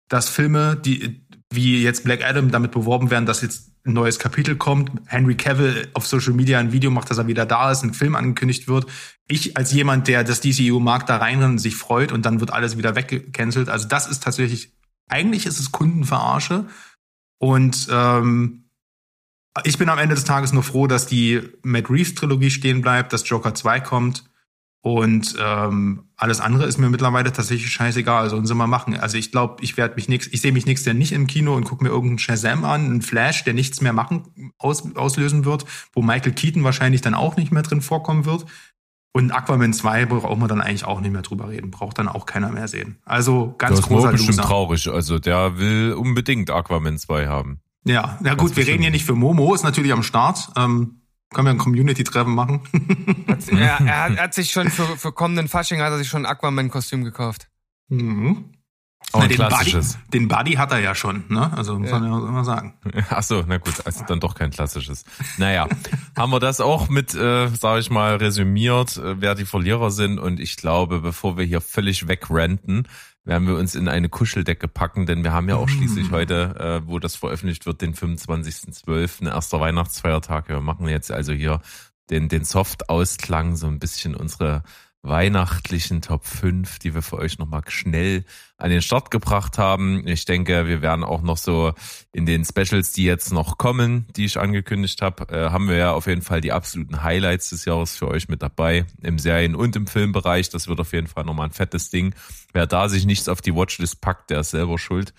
dass 0.09 0.29
Filme, 0.29 0.77
die 0.77 1.25
wie 1.51 1.83
jetzt 1.83 2.05
Black 2.05 2.23
Adam 2.23 2.51
damit 2.51 2.73
beworben 2.73 3.11
werden, 3.11 3.25
dass 3.25 3.41
jetzt 3.41 3.71
ein 3.87 3.95
neues 3.95 4.19
Kapitel 4.19 4.57
kommt, 4.57 4.91
Henry 5.07 5.37
Cavill 5.37 5.89
auf 5.95 6.07
Social 6.07 6.35
Media 6.35 6.59
ein 6.59 6.73
Video 6.73 6.91
macht, 6.91 7.11
dass 7.11 7.17
er 7.17 7.27
wieder 7.27 7.47
da 7.47 7.71
ist, 7.71 7.83
ein 7.85 7.95
Film 7.95 8.17
angekündigt 8.17 8.69
wird. 8.69 8.87
Ich 9.29 9.57
als 9.57 9.73
jemand, 9.73 10.09
der 10.09 10.25
das 10.25 10.41
DCU 10.41 10.79
mag, 10.79 11.07
da 11.07 11.17
reinrennt 11.17 11.53
und 11.53 11.59
sich 11.59 11.77
freut 11.77 12.13
und 12.13 12.27
dann 12.27 12.41
wird 12.41 12.53
alles 12.53 12.77
wieder 12.77 12.97
weggecancelt. 12.97 13.71
Also 13.71 13.89
das 13.89 14.07
ist 14.07 14.23
tatsächlich, 14.23 14.73
eigentlich 15.09 15.47
ist 15.47 15.61
es 15.61 15.73
Kundenverarsche. 15.73 16.67
Und 17.39 17.89
ähm, 17.91 18.65
ich 19.65 19.79
bin 19.79 19.89
am 19.89 19.99
Ende 19.99 20.15
des 20.15 20.25
Tages 20.25 20.53
nur 20.53 20.63
froh, 20.63 20.87
dass 20.87 21.07
die 21.07 21.41
Matt 21.63 21.91
Reeves 21.91 22.15
Trilogie 22.15 22.51
stehen 22.51 22.81
bleibt, 22.81 23.13
dass 23.13 23.29
Joker 23.29 23.55
2 23.55 23.81
kommt 23.81 24.25
und 24.85 25.37
ähm, 25.41 26.11
alles 26.15 26.43
andere 26.43 26.67
ist 26.67 26.77
mir 26.77 26.91
mittlerweile 26.91 27.33
tatsächlich 27.33 27.73
scheißegal. 27.73 28.23
Also 28.23 28.37
uns 28.37 28.53
mal 28.53 28.67
machen. 28.67 28.95
Also 28.95 29.17
ich 29.17 29.33
glaube, 29.33 29.65
ich 29.65 29.79
werde 29.79 29.95
mich 29.95 30.11
nix, 30.11 30.27
ich 30.27 30.43
sehe 30.43 30.53
mich 30.53 30.67
nächstes 30.67 30.85
Jahr 30.85 30.95
nicht 30.95 31.13
im 31.13 31.27
Kino 31.27 31.57
und 31.57 31.65
gucke 31.65 31.83
mir 31.83 31.89
irgendeinen 31.89 32.19
Shazam 32.19 32.67
an, 32.67 32.85
einen 32.85 33.01
Flash, 33.01 33.45
der 33.45 33.55
nichts 33.55 33.81
mehr 33.81 33.95
machen, 33.95 34.53
aus, 34.59 34.95
auslösen 34.95 35.47
wird, 35.47 35.65
wo 35.95 36.03
Michael 36.03 36.35
Keaton 36.35 36.65
wahrscheinlich 36.65 37.01
dann 37.01 37.15
auch 37.15 37.39
nicht 37.39 37.51
mehr 37.51 37.63
drin 37.63 37.81
vorkommen 37.81 38.27
wird. 38.27 38.45
Und 39.17 39.31
Aquaman 39.31 39.73
2 39.73 40.07
braucht 40.07 40.39
man 40.39 40.49
dann 40.49 40.61
eigentlich 40.61 40.85
auch 40.85 41.01
nicht 41.01 41.13
mehr 41.13 41.23
drüber 41.23 41.49
reden. 41.49 41.71
Braucht 41.71 41.99
dann 42.01 42.09
auch 42.09 42.27
keiner 42.27 42.51
mehr 42.51 42.67
sehen. 42.67 42.99
Also 43.05 43.55
ganz 43.59 43.77
das 43.77 43.87
großer 43.87 44.11
Das 44.11 44.21
ist 44.21 44.27
bestimmt 44.27 44.49
traurig. 44.49 44.89
Also 44.89 45.21
der 45.21 45.57
will 45.57 45.93
unbedingt 45.93 46.51
Aquaman 46.51 46.99
2 46.99 47.29
haben. 47.29 47.61
Ja, 47.85 48.19
na 48.23 48.35
gut, 48.35 48.57
wir 48.57 48.67
reden 48.67 48.83
hier 48.83 48.91
nicht 48.91 49.05
für 49.05 49.15
Momo, 49.15 49.55
ist 49.55 49.63
natürlich 49.63 49.93
am 49.93 50.03
Start. 50.03 50.51
Ähm, 50.57 51.03
können 51.33 51.47
wir 51.47 51.51
ein 51.51 51.59
Community-Treffen 51.59 52.35
machen? 52.35 52.63
er, 53.53 53.59
er, 53.59 53.79
hat, 53.79 54.17
er, 54.17 54.23
hat, 54.23 54.35
sich 54.35 54.51
schon 54.51 54.69
für, 54.69 54.97
für 54.97 55.13
kommenden 55.13 55.47
Fasching 55.47 55.81
hat 55.81 55.93
er 55.93 55.99
sich 55.99 56.09
schon 56.09 56.27
ein 56.27 56.33
Aquaman-Kostüm 56.33 57.05
gekauft. 57.05 57.49
Mhm. 57.89 58.54
Oh, 59.15 59.21
Na, 59.21 59.29
den, 59.29 59.39
Buddy, 59.39 59.81
den 60.13 60.29
Buddy 60.29 60.53
hat 60.55 60.73
er 60.73 60.81
ja 60.81 60.95
schon, 60.95 61.23
ne? 61.29 61.53
Also 61.57 61.79
muss 61.79 61.91
ja. 61.91 62.01
man 62.01 62.11
ja 62.11 62.19
immer 62.29 62.45
sagen. 62.45 62.75
Ach 63.11 63.23
so, 63.23 63.45
na 63.47 63.59
gut, 63.59 63.75
also 63.85 64.05
dann 64.09 64.19
doch 64.19 64.35
kein 64.35 64.51
klassisches. 64.51 65.05
Naja, 65.39 65.69
haben 66.17 66.33
wir 66.33 66.41
das 66.41 66.61
auch 66.61 66.89
mit, 66.89 67.15
äh, 67.15 67.47
sage 67.49 67.81
ich 67.81 67.91
mal, 67.91 68.17
resümiert, 68.17 68.97
äh, 68.97 69.21
wer 69.21 69.37
die 69.37 69.45
Verlierer 69.45 69.93
sind. 69.93 70.19
Und 70.19 70.41
ich 70.41 70.57
glaube, 70.57 71.01
bevor 71.01 71.37
wir 71.37 71.45
hier 71.45 71.61
völlig 71.61 72.09
wegrenten, 72.09 72.89
werden 73.25 73.47
wir 73.47 73.57
uns 73.57 73.77
in 73.77 73.87
eine 73.87 74.09
Kuscheldecke 74.09 74.67
packen, 74.67 75.07
denn 75.07 75.23
wir 75.23 75.33
haben 75.33 75.49
ja 75.49 75.57
auch 75.57 75.69
schließlich 75.69 76.11
mm. 76.11 76.15
heute, 76.15 76.83
äh, 76.85 76.89
wo 76.89 76.99
das 76.99 77.15
veröffentlicht 77.17 77.67
wird, 77.67 77.81
den 77.83 77.95
25.12., 77.95 79.27
erster 79.29 79.61
Weihnachtsfeiertag. 79.61 80.49
Wir 80.49 80.61
machen 80.61 80.89
jetzt 80.89 81.13
also 81.13 81.33
hier 81.33 81.61
den, 82.11 82.29
den 82.29 82.45
Soft-Ausklang, 82.45 83.57
so 83.57 83.69
ein 83.69 83.79
bisschen 83.79 84.15
unsere 84.15 84.63
weihnachtlichen 85.05 86.01
Top 86.01 86.25
5, 86.25 86.79
die 86.79 86.95
wir 86.95 87.03
für 87.03 87.19
euch 87.19 87.39
nochmal 87.39 87.63
schnell 87.69 88.25
an 88.57 88.71
den 88.71 88.81
Start 88.81 89.11
gebracht 89.11 89.59
haben. 89.59 90.07
Ich 90.09 90.25
denke, 90.25 90.67
wir 90.67 90.81
werden 90.81 91.05
auch 91.05 91.21
noch 91.21 91.37
so 91.37 91.75
in 92.13 92.25
den 92.25 92.45
Specials, 92.45 92.93
die 92.93 93.05
jetzt 93.05 93.31
noch 93.31 93.59
kommen, 93.59 94.07
die 94.17 94.25
ich 94.25 94.39
angekündigt 94.39 95.03
habe, 95.03 95.29
äh, 95.29 95.51
haben 95.51 95.69
wir 95.69 95.77
ja 95.77 95.93
auf 95.93 96.07
jeden 96.07 96.23
Fall 96.23 96.41
die 96.41 96.53
absoluten 96.53 97.03
Highlights 97.03 97.51
des 97.51 97.67
Jahres 97.67 97.95
für 97.95 98.09
euch 98.09 98.29
mit 98.29 98.43
dabei, 98.43 98.87
im 99.03 99.19
Serien- 99.19 99.55
und 99.55 99.77
im 99.77 99.87
Filmbereich. 99.87 100.49
Das 100.49 100.69
wird 100.69 100.81
auf 100.81 100.93
jeden 100.95 101.07
Fall 101.07 101.25
nochmal 101.25 101.49
ein 101.49 101.53
fettes 101.53 101.91
Ding. 101.91 102.15
Wer 102.55 102.67
da 102.67 102.89
sich 102.89 103.05
nichts 103.05 103.29
auf 103.29 103.43
die 103.43 103.55
Watchlist 103.55 104.01
packt, 104.01 104.31
der 104.31 104.41
ist 104.41 104.51
selber 104.51 104.79
schuld. 104.79 105.13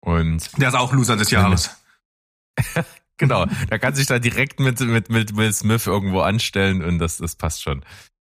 Und 0.00 0.50
der 0.60 0.68
ist 0.68 0.74
auch 0.74 0.92
Loser 0.92 1.16
des 1.16 1.30
Jahres. 1.30 1.70
genau, 3.16 3.46
der 3.70 3.78
kann 3.78 3.94
sich 3.94 4.06
da 4.06 4.18
direkt 4.18 4.60
mit, 4.60 4.80
mit, 4.80 5.08
mit 5.08 5.34
Will 5.34 5.52
Smith 5.54 5.86
irgendwo 5.86 6.20
anstellen 6.20 6.84
und 6.84 6.98
das, 6.98 7.16
das 7.16 7.36
passt 7.36 7.62
schon. 7.62 7.82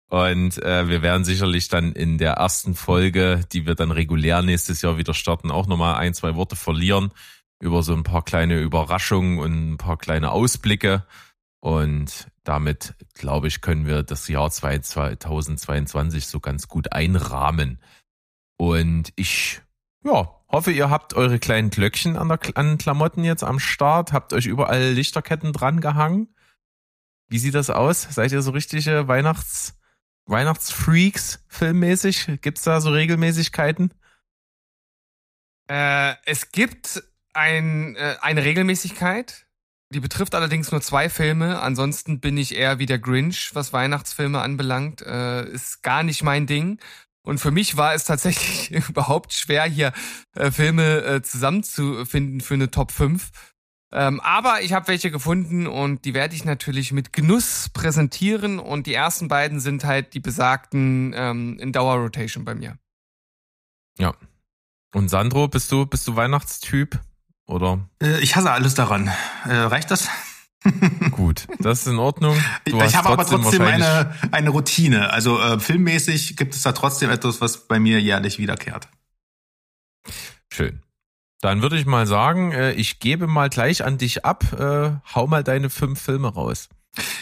Und 0.09 0.63
äh, 0.63 0.89
wir 0.89 1.03
werden 1.03 1.25
sicherlich 1.25 1.69
dann 1.69 1.93
in 1.93 2.17
der 2.17 2.33
ersten 2.35 2.75
Folge, 2.75 3.43
die 3.53 3.67
wir 3.67 3.75
dann 3.75 3.91
regulär 3.91 4.43
nächstes 4.43 4.81
Jahr 4.81 4.97
wieder 4.97 5.13
starten, 5.13 5.51
auch 5.51 5.67
nochmal 5.67 5.97
ein, 5.97 6.15
zwei 6.15 6.35
Worte 6.35 6.57
verlieren 6.57 7.13
über 7.61 7.83
so 7.83 7.93
ein 7.93 8.05
paar 8.05 8.25
kleine 8.25 8.61
Überraschungen 8.61 9.39
und 9.39 9.73
ein 9.73 9.77
paar 9.77 9.99
kleine 9.99 10.31
Ausblicke. 10.31 11.05
Und 11.61 12.29
damit, 12.45 12.95
glaube 13.15 13.49
ich, 13.49 13.61
können 13.61 13.87
wir 13.87 14.03
das 14.03 14.29
Jahr 14.29 14.51
2022 14.51 16.27
so 16.27 16.41
ganz 16.41 16.69
gut 16.69 16.93
einrahmen. 16.93 17.83
Und 18.57 19.13
ich, 19.17 19.61
ja, 20.05 20.31
hoffe, 20.49 20.71
ihr 20.71 20.89
habt 20.89 21.15
eure 21.15 21.39
kleinen 21.39 21.71
Glöckchen 21.71 22.17
an, 22.17 22.29
der, 22.29 22.39
an 22.55 22.79
Klamotten 22.79 23.25
jetzt 23.25 23.45
am 23.45 23.59
Start, 23.59 24.13
habt 24.13 24.33
euch 24.33 24.47
überall 24.47 24.93
Lichterketten 24.93 25.53
dran 25.53 25.81
gehangen. 25.81 26.29
Wie 27.29 27.39
sieht 27.39 27.55
das 27.55 27.69
aus? 27.69 28.03
Seid 28.03 28.33
ihr 28.33 28.41
so 28.41 28.53
richtige 28.53 29.07
Weihnachts- 29.09 29.75
Weihnachtsfreaks 30.29 31.45
filmmäßig? 31.49 32.39
Gibt's 32.41 32.63
da 32.63 32.81
so 32.81 32.91
Regelmäßigkeiten? 32.91 33.93
Äh, 35.69 36.15
es 36.25 36.53
gibt 36.53 37.03
ein, 37.35 37.97
äh, 37.97 38.17
eine 38.21 38.45
Regelmäßigkeit. 38.45 39.47
Die 39.91 40.01
betrifft 40.01 40.35
allerdings 40.35 40.71
nur 40.71 40.83
zwei 40.83 41.09
Filme. 41.09 41.61
Ansonsten 41.61 42.21
bin 42.21 42.37
ich 42.37 42.55
eher 42.55 42.79
wie 42.79 42.87
der 42.87 42.99
Grinch, 42.99 43.55
was 43.55 43.73
Weihnachtsfilme 43.73 44.41
anbelangt. 44.41 45.01
Äh, 45.03 45.49
ist 45.49 45.83
gar 45.83 46.03
nicht 46.03 46.23
mein 46.23 46.47
Ding. 46.47 46.79
Und 47.23 47.39
für 47.39 47.51
mich 47.51 47.77
war 47.77 47.95
es 47.95 48.05
tatsächlich 48.05 48.71
überhaupt 48.89 49.33
schwer, 49.33 49.65
hier 49.65 49.93
äh, 50.35 50.51
Filme 50.51 51.03
äh, 51.05 51.23
zusammenzufinden 51.23 52.41
für 52.41 52.55
eine 52.55 52.71
Top 52.71 52.93
5. 52.93 53.31
Ähm, 53.91 54.21
aber 54.21 54.61
ich 54.63 54.75
habe 54.75 54.89
welche 54.89 55.11
gefunden 55.11 55.67
und 55.67 56.05
die 56.05 56.13
werde 56.13 56.35
ich 56.35 56.45
natürlich 56.45 56.93
mit 56.93 57.13
Genuss 57.13 57.71
präsentieren. 57.73 58.59
Und 58.59 58.87
die 58.87 58.95
ersten 58.95 59.29
beiden 59.29 59.61
sind 59.61 59.85
halt 59.85 60.15
die 60.15 60.21
besagten 60.21 61.15
ähm, 61.17 61.59
in 61.59 61.73
Dauerrotation 61.73 62.45
bei 62.45 62.55
mir. 62.55 62.79
Ja. 63.99 64.15
Und 64.95 65.09
Sandro, 65.09 65.49
bist 65.49 65.73
du, 65.73 65.87
bist 65.87 66.07
du 66.07 66.17
Weihnachtstyp? 66.17 66.99
Oder? 67.47 67.89
Äh, 68.03 68.21
ich 68.21 68.37
hasse 68.37 68.51
alles 68.51 68.75
daran. 68.75 69.11
Äh, 69.45 69.55
reicht 69.55 69.91
das? 69.91 70.09
Gut, 71.13 71.47
das 71.61 71.81
ist 71.81 71.87
in 71.87 71.99
Ordnung. 71.99 72.37
Du 72.65 72.81
ich 72.83 72.97
habe 72.97 73.09
aber 73.09 73.25
trotzdem 73.25 73.63
eine, 73.63 74.13
eine 74.33 74.51
Routine. 74.51 75.13
Also 75.13 75.41
äh, 75.41 75.59
filmmäßig 75.59 76.37
gibt 76.37 76.55
es 76.55 76.63
da 76.63 76.73
trotzdem 76.73 77.11
etwas, 77.11 77.41
was 77.41 77.69
bei 77.69 77.79
mir 77.79 78.01
jährlich 78.01 78.39
wiederkehrt. 78.39 78.89
Schön. 80.53 80.83
Dann 81.41 81.63
würde 81.63 81.79
ich 81.79 81.87
mal 81.87 82.07
sagen, 82.07 82.53
äh, 82.53 82.73
ich 82.73 82.99
gebe 82.99 83.27
mal 83.27 83.49
gleich 83.49 83.85
an 83.85 83.99
dich 83.99 84.25
ab. 84.25 84.45
Äh, 84.59 84.91
hau 85.15 85.27
mal 85.27 85.45
deine 85.45 85.71
fünf 85.71 86.01
Filme 86.01 86.29
raus. 86.29 86.69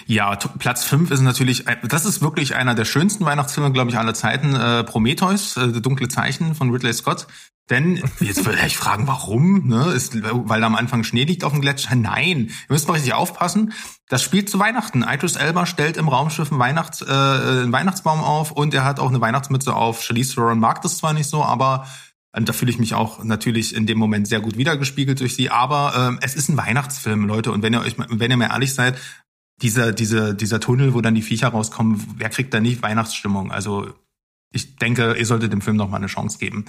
Ja, 0.07 0.37
Platz 0.37 0.85
fünf 0.85 1.11
ist 1.11 1.21
natürlich, 1.21 1.65
das 1.83 2.07
ist 2.07 2.23
wirklich 2.23 2.55
einer 2.55 2.75
der 2.75 2.85
schönsten 2.87 3.25
Weihnachtsfilme, 3.25 3.73
glaube 3.73 3.91
ich, 3.91 3.99
aller 3.99 4.15
Zeiten. 4.15 4.55
Äh, 4.55 4.85
Prometheus, 4.85 5.57
äh, 5.57 5.81
Dunkle 5.81 6.09
Zeichen 6.09 6.55
von 6.55 6.71
Ridley 6.71 6.95
Scott. 6.95 7.27
Denn, 7.69 8.01
jetzt 8.21 8.47
würde 8.47 8.65
ich 8.65 8.77
fragen, 8.77 9.09
warum? 9.09 9.67
Ne? 9.67 9.87
Ist, 9.93 10.15
weil 10.23 10.61
da 10.61 10.69
am 10.69 10.77
Anfang 10.77 11.03
Schnee 11.03 11.25
liegt 11.25 11.43
auf 11.43 11.53
dem 11.53 11.61
Gletscher? 11.61 11.97
Nein, 11.97 12.47
ihr 12.47 12.55
müsst 12.69 12.87
mal 12.87 12.95
richtig 12.95 13.13
aufpassen. 13.13 13.73
Das 14.09 14.23
spielt 14.23 14.49
zu 14.49 14.61
Weihnachten. 14.61 15.05
Idris 15.07 15.35
Elba 15.35 15.67
stellt 15.67 15.97
im 15.97 16.09
Raumschiff 16.09 16.53
einen, 16.53 16.61
Weihnachts-, 16.61 17.03
äh, 17.03 17.11
einen 17.11 17.73
Weihnachtsbaum 17.73 18.21
auf 18.21 18.53
und 18.53 18.73
er 18.73 18.85
hat 18.85 19.01
auch 19.01 19.09
eine 19.09 19.21
Weihnachtsmütze 19.21 19.75
auf. 19.75 20.05
Charlize 20.05 20.37
Theron 20.37 20.61
mag 20.61 20.81
das 20.83 20.99
zwar 20.99 21.13
nicht 21.13 21.29
so, 21.29 21.45
aber 21.45 21.87
und 22.37 22.49
da 22.49 22.53
fühle 22.53 22.71
ich 22.71 22.79
mich 22.79 22.93
auch 22.93 23.25
natürlich 23.25 23.75
in 23.75 23.87
dem 23.87 23.99
Moment 23.99 24.29
sehr 24.29 24.41
gut 24.41 24.59
wiedergespiegelt 24.59 25.21
durch 25.21 25.35
sie. 25.35 25.49
Aber 25.49 25.95
ähm, 25.97 26.19
es 26.21 26.35
ist 26.35 26.51
ein 26.51 26.57
Weihnachtsfilm, 26.57 27.27
Leute. 27.27 27.51
Und 27.51 27.63
wenn 27.63 27.73
ihr 27.73 27.81
euch, 27.81 27.97
wenn 27.97 28.31
ihr 28.31 28.37
mir 28.37 28.51
ehrlich 28.51 28.75
seid, 28.75 28.99
dieser, 29.63 29.93
dieser, 29.93 30.35
dieser 30.35 30.61
Tunnel, 30.61 30.93
wo 30.93 31.01
dann 31.01 31.15
die 31.15 31.23
Viecher 31.23 31.49
rauskommen, 31.49 32.05
wer 32.19 32.29
kriegt 32.29 32.53
da 32.53 32.61
nicht 32.61 32.83
Weihnachtsstimmung? 32.83 33.51
Also 33.51 33.89
ich 34.53 34.77
denke, 34.77 35.15
ihr 35.19 35.25
solltet 35.25 35.51
dem 35.53 35.63
Film 35.63 35.77
noch 35.77 35.89
mal 35.89 35.97
eine 35.97 36.09
Chance 36.09 36.37
geben. 36.39 36.67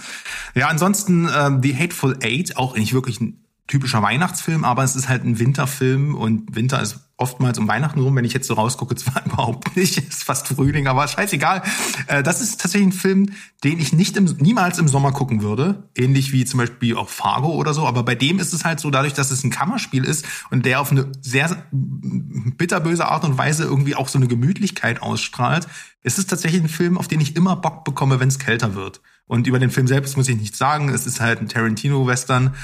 Ja, 0.56 0.70
ansonsten 0.70 1.30
ähm, 1.36 1.62
The 1.62 1.76
Hateful 1.76 2.18
Eight, 2.24 2.56
auch 2.56 2.78
nicht 2.78 2.94
wirklich 2.94 3.20
ein 3.20 3.44
typischer 3.68 4.02
Weihnachtsfilm, 4.02 4.64
aber 4.64 4.84
es 4.84 4.96
ist 4.96 5.10
halt 5.10 5.24
ein 5.24 5.40
Winterfilm 5.40 6.16
und 6.16 6.56
Winter 6.56 6.82
ist 6.82 7.00
oftmals 7.18 7.58
um 7.58 7.68
Weihnachten 7.68 8.00
rum. 8.00 8.16
Wenn 8.16 8.26
ich 8.26 8.34
jetzt 8.34 8.48
so 8.48 8.54
rausgucke, 8.54 8.96
zwar 8.96 9.26
überhaupt 9.26 9.76
nicht, 9.76 9.98
ist 9.98 10.24
fast 10.24 10.48
Frühling, 10.48 10.88
aber 10.88 11.08
scheißegal. 11.08 11.64
Äh, 12.08 12.24
das 12.24 12.42
ist 12.42 12.62
tatsächlich 12.62 12.90
ein 12.90 12.98
Film, 12.98 13.32
den 13.64 13.80
ich 13.80 13.92
nicht 13.92 14.16
im, 14.16 14.26
niemals 14.40 14.78
im 14.80 14.88
Sommer 14.88 15.12
gucken 15.12 15.42
würde. 15.42 15.90
Ähnlich 15.96 16.32
wie 16.32 16.46
zum 16.46 16.60
Beispiel 16.60 16.96
auch 16.96 17.10
Fargo 17.10 17.50
oder 17.50 17.74
so. 17.74 17.86
Aber 17.86 18.04
bei 18.04 18.16
dem 18.16 18.40
ist 18.40 18.54
es 18.54 18.64
halt 18.64 18.80
so, 18.80 18.90
dadurch, 18.90 19.14
dass 19.14 19.32
es 19.32 19.44
ein 19.44 19.50
Kammerspiel 19.50 20.06
ist 20.06 20.26
und 20.50 20.66
der 20.66 20.80
auf 20.80 20.92
eine 20.92 21.12
sehr 21.22 21.68
bitterböse 21.72 23.08
Art 23.08 23.26
und 23.26 23.38
Weise 23.38 23.64
irgendwie 23.64 23.96
auch 23.96 24.08
so 24.08 24.18
eine 24.18 24.28
Gemütlichkeit 24.28 25.02
ausstrahlt, 25.02 25.68
ist 26.04 26.20
es 26.20 26.28
tatsächlich 26.28 26.62
ein 26.62 26.70
Film, 26.70 26.98
auf 26.98 27.08
den 27.08 27.20
ich 27.20 27.36
immer 27.36 27.56
Bock 27.58 27.84
bekomme, 27.84 28.20
wenn 28.20 28.30
es 28.30 28.40
kälter 28.40 28.76
wird. 28.76 29.02
Und 29.26 29.46
über 29.46 29.60
den 29.60 29.72
Film 29.72 29.88
selbst 29.88 30.16
muss 30.16 30.30
ich 30.30 30.38
nichts 30.38 30.58
sagen. 30.58 30.88
Es 30.88 31.06
ist 31.06 31.20
halt 31.20 31.42
ein 31.42 31.50
Tarantino-Western 31.50 32.56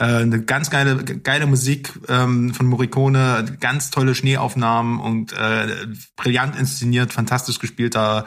äh, 0.00 0.22
eine 0.22 0.42
ganz 0.42 0.70
geile, 0.70 0.96
geile 0.96 1.46
Musik 1.46 1.92
ähm, 2.08 2.54
von 2.54 2.66
Morricone, 2.66 3.44
ganz 3.60 3.90
tolle 3.90 4.14
Schneeaufnahmen 4.14 4.98
und 4.98 5.34
äh, 5.34 5.86
brillant 6.16 6.56
inszeniert, 6.58 7.12
fantastisch 7.12 7.58
gespielter 7.58 8.24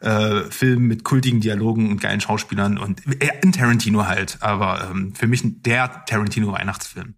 äh, 0.00 0.40
Film 0.50 0.88
mit 0.88 1.04
kultigen 1.04 1.40
Dialogen 1.40 1.90
und 1.90 2.00
geilen 2.00 2.20
Schauspielern 2.20 2.76
und 2.76 3.06
äh, 3.22 3.30
in 3.40 3.52
Tarantino 3.52 4.06
halt, 4.06 4.38
aber 4.40 4.88
ähm, 4.90 5.14
für 5.14 5.28
mich 5.28 5.42
der 5.44 6.04
Tarantino 6.06 6.50
Weihnachtsfilm. 6.50 7.14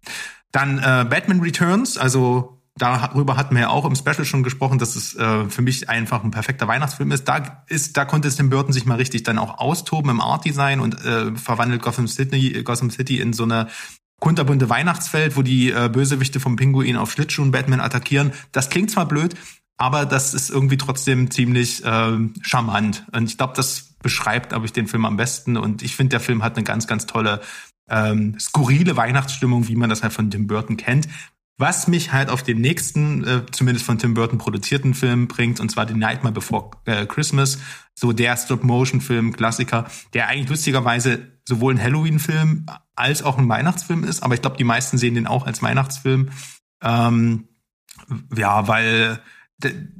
Dann 0.51 0.77
äh, 0.77 1.05
Batman 1.09 1.41
Returns, 1.41 1.97
also 1.97 2.58
darüber 2.81 3.37
hatten 3.37 3.55
wir 3.55 3.61
ja 3.61 3.69
auch 3.69 3.85
im 3.85 3.95
Special 3.95 4.25
schon 4.25 4.43
gesprochen, 4.43 4.79
dass 4.79 4.95
es 4.95 5.15
äh, 5.15 5.49
für 5.49 5.61
mich 5.61 5.89
einfach 5.89 6.23
ein 6.23 6.31
perfekter 6.31 6.67
Weihnachtsfilm 6.67 7.11
ist. 7.11 7.25
Da 7.25 7.63
ist, 7.67 7.97
da 7.97 8.05
konnte 8.05 8.27
es 8.27 8.35
Tim 8.35 8.49
Burton 8.49 8.73
sich 8.73 8.85
mal 8.85 8.95
richtig 8.95 9.23
dann 9.23 9.37
auch 9.37 9.59
austoben 9.59 10.09
im 10.09 10.21
Art 10.21 10.45
Design 10.45 10.79
und 10.79 11.03
äh, 11.05 11.35
verwandelt 11.35 11.81
Gotham 11.81 12.07
City, 12.07 12.63
Gotham 12.63 12.89
City 12.89 13.19
in 13.19 13.33
so 13.33 13.43
eine 13.43 13.67
kunterbunte 14.19 14.69
Weihnachtsfeld, 14.69 15.37
wo 15.37 15.41
die 15.41 15.71
äh, 15.71 15.89
Bösewichte 15.91 16.39
vom 16.39 16.55
Pinguin 16.55 16.97
auf 16.97 17.11
Schlittschuhen 17.11 17.51
Batman 17.51 17.81
attackieren. 17.81 18.33
Das 18.51 18.69
klingt 18.69 18.91
zwar 18.91 19.07
blöd, 19.07 19.35
aber 19.77 20.05
das 20.05 20.33
ist 20.33 20.49
irgendwie 20.49 20.77
trotzdem 20.77 21.31
ziemlich 21.31 21.85
äh, 21.85 22.17
charmant. 22.41 23.05
Und 23.11 23.29
ich 23.29 23.37
glaube, 23.37 23.53
das 23.55 23.95
beschreibt, 24.01 24.49
glaube 24.49 24.65
ich, 24.65 24.73
den 24.73 24.87
Film 24.87 25.05
am 25.05 25.17
besten. 25.17 25.57
Und 25.57 25.81
ich 25.83 25.95
finde, 25.95 26.11
der 26.11 26.19
Film 26.19 26.43
hat 26.43 26.55
eine 26.55 26.63
ganz, 26.63 26.87
ganz 26.87 27.05
tolle 27.05 27.41
ähm, 27.89 28.37
skurrile 28.39 28.97
Weihnachtsstimmung, 28.97 29.67
wie 29.67 29.75
man 29.75 29.89
das 29.89 30.03
halt 30.03 30.13
von 30.13 30.29
Tim 30.29 30.47
Burton 30.47 30.77
kennt. 30.77 31.07
Was 31.59 31.89
mich 31.89 32.13
halt 32.13 32.29
auf 32.29 32.41
den 32.41 32.61
nächsten, 32.61 33.27
äh, 33.27 33.45
zumindest 33.51 33.85
von 33.85 33.99
Tim 33.99 34.13
Burton 34.13 34.37
produzierten 34.37 34.93
Film 34.93 35.27
bringt, 35.27 35.59
und 35.59 35.69
zwar 35.69 35.85
The 35.85 35.93
Nightmare 35.93 36.33
Before 36.33 36.71
äh, 36.85 37.05
Christmas, 37.05 37.59
so 37.93 38.13
der 38.13 38.37
Stop-Motion-Film, 38.37 39.33
Klassiker, 39.33 39.85
der 40.13 40.29
eigentlich 40.29 40.49
lustigerweise 40.49 41.39
sowohl 41.45 41.73
ein 41.73 41.83
Halloween-Film 41.83 42.65
als 42.95 43.23
auch 43.23 43.37
ein 43.37 43.49
Weihnachtsfilm 43.49 44.05
ist, 44.05 44.23
aber 44.23 44.35
ich 44.35 44.41
glaube, 44.41 44.55
die 44.55 44.63
meisten 44.63 44.97
sehen 44.97 45.15
den 45.15 45.27
auch 45.27 45.45
als 45.45 45.61
Weihnachtsfilm. 45.61 46.29
Ähm, 46.81 47.49
ja, 48.33 48.69
weil 48.69 49.19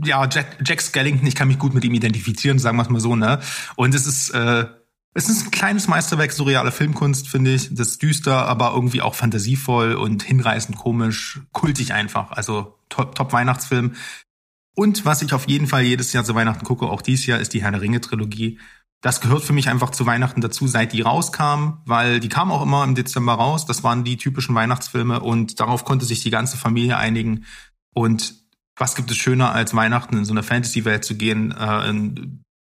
ja, 0.05 0.27
Jack, 0.31 0.59
Jack 0.65 0.81
Skellington, 0.81 1.27
ich 1.27 1.35
kann 1.35 1.49
mich 1.49 1.59
gut 1.59 1.73
mit 1.73 1.83
ihm 1.83 1.93
identifizieren, 1.93 2.59
sagen 2.59 2.77
wir 2.77 2.83
es 2.83 2.89
mal 2.89 3.01
so, 3.01 3.17
ne? 3.17 3.39
Und 3.75 3.93
es 3.93 4.07
ist 4.07 4.29
äh, 4.29 4.65
es 5.13 5.27
ist 5.27 5.45
ein 5.45 5.51
kleines 5.51 5.87
Meisterwerk 5.87 6.31
surreale 6.31 6.71
Filmkunst, 6.71 7.27
finde 7.27 7.53
ich. 7.53 7.73
Das 7.73 7.89
ist 7.89 8.01
düster, 8.01 8.45
aber 8.47 8.73
irgendwie 8.73 9.01
auch 9.01 9.15
fantasievoll 9.15 9.95
und 9.95 10.23
hinreißend 10.23 10.77
komisch, 10.77 11.41
kultig 11.51 11.93
einfach. 11.93 12.31
Also 12.31 12.77
top, 12.89 13.15
top 13.15 13.33
Weihnachtsfilm. 13.33 13.95
Und 14.75 15.05
was 15.05 15.21
ich 15.21 15.33
auf 15.33 15.47
jeden 15.47 15.67
Fall 15.67 15.83
jedes 15.83 16.13
Jahr 16.13 16.23
zu 16.23 16.35
Weihnachten 16.35 16.63
gucke, 16.63 16.85
auch 16.85 17.01
dieses 17.01 17.25
Jahr, 17.25 17.39
ist 17.39 17.53
die 17.53 17.63
Herr 17.63 17.71
der 17.71 17.81
Ringe 17.81 18.01
Trilogie. 18.01 18.59
Das 19.01 19.19
gehört 19.19 19.43
für 19.43 19.53
mich 19.53 19.67
einfach 19.67 19.89
zu 19.89 20.05
Weihnachten 20.05 20.41
dazu, 20.41 20.67
seit 20.67 20.93
die 20.93 21.01
rauskam, 21.01 21.81
weil 21.85 22.19
die 22.19 22.29
kam 22.29 22.51
auch 22.51 22.61
immer 22.61 22.83
im 22.83 22.95
Dezember 22.95 23.33
raus. 23.33 23.65
Das 23.65 23.83
waren 23.83 24.03
die 24.03 24.17
typischen 24.17 24.55
Weihnachtsfilme 24.55 25.21
und 25.21 25.59
darauf 25.59 25.85
konnte 25.85 26.05
sich 26.05 26.21
die 26.21 26.29
ganze 26.29 26.57
Familie 26.57 26.97
einigen. 26.97 27.45
Und 27.93 28.35
was 28.77 28.95
gibt 28.95 29.09
es 29.09 29.17
schöner, 29.17 29.51
als 29.53 29.73
Weihnachten 29.73 30.17
in 30.17 30.25
so 30.25 30.33
eine 30.33 30.43
Fantasy-Welt 30.43 31.03
zu 31.03 31.15
gehen 31.15 31.51
äh, 31.57 31.89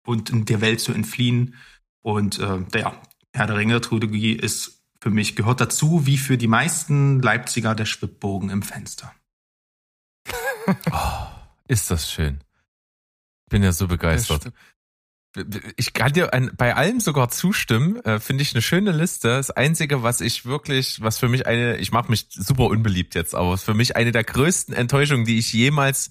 und 0.07 0.31
in 0.31 0.45
der 0.45 0.61
Welt 0.61 0.81
zu 0.81 0.93
entfliehen? 0.93 1.55
Und 2.03 2.39
äh, 2.39 2.61
der 2.73 3.01
Herr 3.33 3.47
der 3.47 3.57
Ringe-Trilogie 3.57 4.33
ist 4.33 4.83
für 5.01 5.11
mich, 5.11 5.37
gehört 5.37 5.61
dazu, 5.61 6.07
wie 6.07 6.19
für 6.19 6.37
die 6.37 6.49
meisten 6.49 7.23
Leipziger 7.23 7.75
der 7.75 7.87
Schwibbogen 7.87 8.51
im 8.51 8.63
Fenster. 8.63 9.15
oh, 10.93 11.27
ist 11.69 11.91
das 11.91 12.11
schön. 12.11 12.41
Bin 13.49 13.63
ja 13.63 13.73
so 13.73 13.89
begeistert. 13.89 14.53
Ich 15.77 15.93
kann 15.93 16.13
dir 16.13 16.35
ein, 16.35 16.51
bei 16.57 16.75
allem 16.75 17.01
sogar 17.01 17.31
zustimmen. 17.31 17.97
Äh, 18.05 18.19
Finde 18.19 18.43
ich 18.43 18.53
eine 18.53 18.63
schöne 18.63 18.91
Liste. 18.91 19.29
Das 19.29 19.51
Einzige, 19.51 20.03
was 20.03 20.21
ich 20.21 20.45
wirklich, 20.45 21.01
was 21.03 21.19
für 21.19 21.29
mich 21.29 21.47
eine, 21.47 21.77
ich 21.77 21.93
mache 21.93 22.11
mich 22.11 22.27
super 22.31 22.65
unbeliebt 22.65 23.15
jetzt, 23.15 23.35
aber 23.35 23.57
für 23.57 23.75
mich 23.75 23.97
eine 23.97 24.13
der 24.13 24.25
größten 24.25 24.75
Enttäuschungen, 24.75 25.25
die 25.25 25.39
ich 25.39 25.53
jemals 25.53 26.11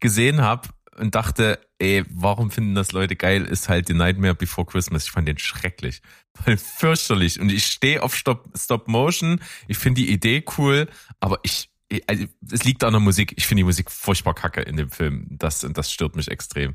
gesehen 0.00 0.42
habe, 0.42 0.68
und 0.98 1.14
dachte, 1.14 1.60
ey, 1.78 2.04
warum 2.08 2.50
finden 2.50 2.74
das 2.74 2.92
Leute 2.92 3.16
geil, 3.16 3.44
ist 3.44 3.68
halt 3.68 3.88
The 3.88 3.94
Nightmare 3.94 4.34
Before 4.34 4.66
Christmas. 4.66 5.04
Ich 5.04 5.10
fand 5.10 5.28
den 5.28 5.38
schrecklich. 5.38 6.02
Weil 6.44 6.56
fürchterlich. 6.56 7.40
Und 7.40 7.50
ich 7.50 7.66
stehe 7.66 8.02
auf 8.02 8.14
Stop, 8.14 8.48
Stop 8.56 8.88
Motion. 8.88 9.40
Ich 9.68 9.78
finde 9.78 10.02
die 10.02 10.10
Idee 10.10 10.44
cool, 10.58 10.88
aber 11.20 11.38
ich, 11.42 11.70
also, 12.06 12.26
es 12.50 12.64
liegt 12.64 12.84
an 12.84 12.92
der 12.92 13.00
Musik. 13.00 13.34
Ich 13.36 13.46
finde 13.46 13.60
die 13.60 13.66
Musik 13.66 13.90
furchtbar 13.90 14.34
kacke 14.34 14.62
in 14.62 14.76
dem 14.76 14.90
Film. 14.90 15.26
Das, 15.30 15.66
das 15.68 15.92
stört 15.92 16.16
mich 16.16 16.30
extrem. 16.30 16.74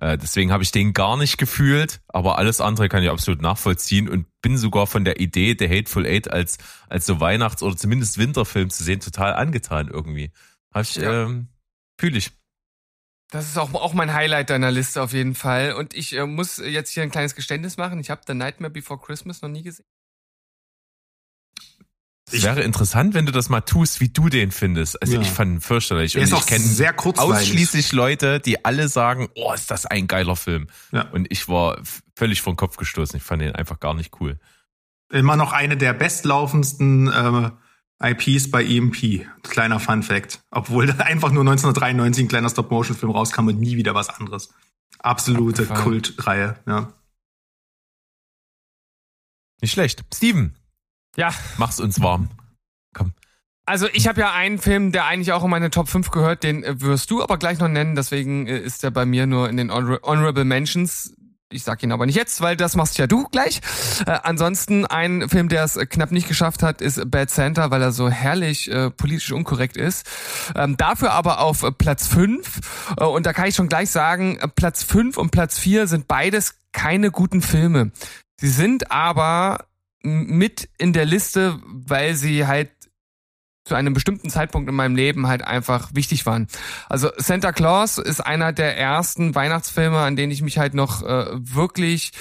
Äh, 0.00 0.16
deswegen 0.16 0.52
habe 0.52 0.62
ich 0.62 0.70
den 0.70 0.92
gar 0.92 1.16
nicht 1.16 1.38
gefühlt, 1.38 2.00
aber 2.06 2.38
alles 2.38 2.60
andere 2.60 2.88
kann 2.88 3.02
ich 3.02 3.10
absolut 3.10 3.42
nachvollziehen 3.42 4.08
und 4.08 4.26
bin 4.42 4.56
sogar 4.56 4.86
von 4.86 5.04
der 5.04 5.20
Idee, 5.20 5.54
der 5.54 5.68
Hateful 5.68 6.06
Eight 6.06 6.30
als, 6.30 6.58
als 6.88 7.04
so 7.06 7.20
Weihnachts- 7.20 7.64
oder 7.64 7.76
zumindest 7.76 8.16
Winterfilm 8.16 8.70
zu 8.70 8.84
sehen, 8.84 9.00
total 9.00 9.34
angetan 9.34 9.88
irgendwie. 9.88 10.30
Hab 10.72 10.82
ich, 10.82 10.96
ja. 10.96 11.24
ähm, 11.24 11.48
fühle 11.98 12.18
ich. 12.18 12.30
Das 13.30 13.46
ist 13.46 13.58
auch, 13.58 13.74
auch 13.74 13.92
mein 13.92 14.14
Highlight 14.14 14.50
deiner 14.50 14.70
Liste 14.70 15.02
auf 15.02 15.12
jeden 15.12 15.34
Fall. 15.34 15.74
Und 15.74 15.94
ich 15.94 16.16
äh, 16.16 16.26
muss 16.26 16.58
jetzt 16.58 16.90
hier 16.90 17.02
ein 17.02 17.10
kleines 17.10 17.34
Geständnis 17.34 17.76
machen. 17.76 18.00
Ich 18.00 18.10
habe 18.10 18.22
The 18.26 18.34
Nightmare 18.34 18.72
Before 18.72 18.98
Christmas 18.98 19.42
noch 19.42 19.50
nie 19.50 19.62
gesehen. 19.62 19.84
Es 22.30 22.42
wäre 22.42 22.62
interessant, 22.62 23.14
wenn 23.14 23.26
du 23.26 23.32
das 23.32 23.48
mal 23.48 23.62
tust, 23.62 24.00
wie 24.00 24.08
du 24.08 24.28
den 24.28 24.50
findest. 24.50 25.00
Also 25.00 25.14
ja. 25.14 25.20
ich 25.22 25.28
fand 25.28 25.56
ihn 25.56 25.60
fürchterlich. 25.60 26.12
Der 26.12 26.22
und 26.22 26.32
ich 26.32 26.46
kenne 26.46 26.94
ausschließlich 27.16 27.92
Leute, 27.92 28.40
die 28.40 28.64
alle 28.64 28.88
sagen, 28.88 29.28
oh, 29.34 29.52
ist 29.52 29.70
das 29.70 29.86
ein 29.86 30.06
geiler 30.06 30.36
Film. 30.36 30.66
Ja. 30.92 31.08
Und 31.10 31.26
ich 31.30 31.48
war 31.48 31.80
völlig 32.14 32.42
vom 32.42 32.56
Kopf 32.56 32.76
gestoßen. 32.76 33.16
Ich 33.16 33.22
fand 33.22 33.42
ihn 33.42 33.52
einfach 33.52 33.80
gar 33.80 33.94
nicht 33.94 34.20
cool. 34.20 34.38
Immer 35.10 35.36
noch 35.36 35.52
eine 35.52 35.76
der 35.78 35.94
bestlaufendsten 35.94 37.08
äh, 37.08 37.50
IPs 38.02 38.50
bei 38.50 38.64
EMP. 38.64 39.26
Kleiner 39.42 39.80
Fun 39.80 40.02
Fact. 40.02 40.40
Obwohl 40.50 40.90
einfach 41.00 41.30
nur 41.30 41.42
1993 41.42 42.24
ein 42.24 42.28
kleiner 42.28 42.48
Stop-Motion-Film 42.48 43.12
rauskam 43.12 43.48
und 43.48 43.58
nie 43.58 43.76
wieder 43.76 43.94
was 43.94 44.08
anderes. 44.08 44.54
Absolute 45.00 45.66
Kultreihe, 45.66 46.58
ja. 46.66 46.92
Nicht 49.60 49.72
schlecht. 49.72 50.04
Steven. 50.14 50.56
Ja. 51.16 51.34
Mach's 51.56 51.80
uns 51.80 52.00
warm. 52.00 52.30
Komm. 52.94 53.12
Also 53.66 53.86
ich 53.92 54.08
habe 54.08 54.20
ja 54.20 54.32
einen 54.32 54.58
Film, 54.58 54.92
der 54.92 55.04
eigentlich 55.04 55.32
auch 55.32 55.44
in 55.44 55.50
meine 55.50 55.70
Top 55.70 55.88
5 55.88 56.10
gehört, 56.10 56.42
den 56.42 56.64
äh, 56.64 56.80
wirst 56.80 57.10
du 57.10 57.22
aber 57.22 57.36
gleich 57.36 57.58
noch 57.58 57.68
nennen, 57.68 57.96
deswegen 57.96 58.46
äh, 58.46 58.58
ist 58.58 58.82
er 58.82 58.90
bei 58.90 59.04
mir 59.04 59.26
nur 59.26 59.50
in 59.50 59.58
den 59.58 59.70
Honorable 59.70 60.44
Mentions. 60.44 61.14
Ich 61.50 61.62
sag 61.64 61.82
ihn 61.82 61.92
aber 61.92 62.04
nicht 62.04 62.16
jetzt, 62.16 62.42
weil 62.42 62.56
das 62.56 62.76
machst 62.76 62.98
ja 62.98 63.06
du 63.06 63.26
gleich. 63.28 63.62
Äh, 64.06 64.18
ansonsten 64.22 64.84
ein 64.84 65.30
Film, 65.30 65.48
der 65.48 65.64
es 65.64 65.78
knapp 65.88 66.12
nicht 66.12 66.28
geschafft 66.28 66.62
hat, 66.62 66.82
ist 66.82 67.10
Bad 67.10 67.30
Santa, 67.30 67.70
weil 67.70 67.80
er 67.80 67.92
so 67.92 68.10
herrlich 68.10 68.70
äh, 68.70 68.90
politisch 68.90 69.32
unkorrekt 69.32 69.78
ist. 69.78 70.06
Ähm, 70.54 70.76
dafür 70.76 71.12
aber 71.12 71.40
auf 71.40 71.64
Platz 71.78 72.06
5. 72.06 72.96
Äh, 72.98 73.04
und 73.04 73.24
da 73.24 73.32
kann 73.32 73.46
ich 73.46 73.54
schon 73.54 73.70
gleich 73.70 73.90
sagen, 73.90 74.38
Platz 74.56 74.82
5 74.82 75.16
und 75.16 75.30
Platz 75.30 75.58
4 75.58 75.86
sind 75.86 76.06
beides 76.06 76.56
keine 76.72 77.10
guten 77.10 77.40
Filme. 77.40 77.92
Sie 78.38 78.50
sind 78.50 78.92
aber 78.92 79.64
mit 80.02 80.68
in 80.76 80.92
der 80.92 81.06
Liste, 81.06 81.58
weil 81.64 82.14
sie 82.14 82.46
halt 82.46 82.70
zu 83.68 83.74
einem 83.74 83.92
bestimmten 83.92 84.30
Zeitpunkt 84.30 84.68
in 84.68 84.74
meinem 84.74 84.96
Leben 84.96 85.26
halt 85.26 85.42
einfach 85.42 85.90
wichtig 85.92 86.24
waren. 86.24 86.48
Also 86.88 87.10
Santa 87.18 87.52
Claus 87.52 87.98
ist 87.98 88.20
einer 88.20 88.52
der 88.52 88.78
ersten 88.78 89.34
Weihnachtsfilme, 89.34 89.98
an 89.98 90.16
denen 90.16 90.32
ich 90.32 90.40
mich 90.40 90.58
halt 90.58 90.72
noch 90.72 91.02
äh, 91.02 91.26
wirklich 91.32 92.12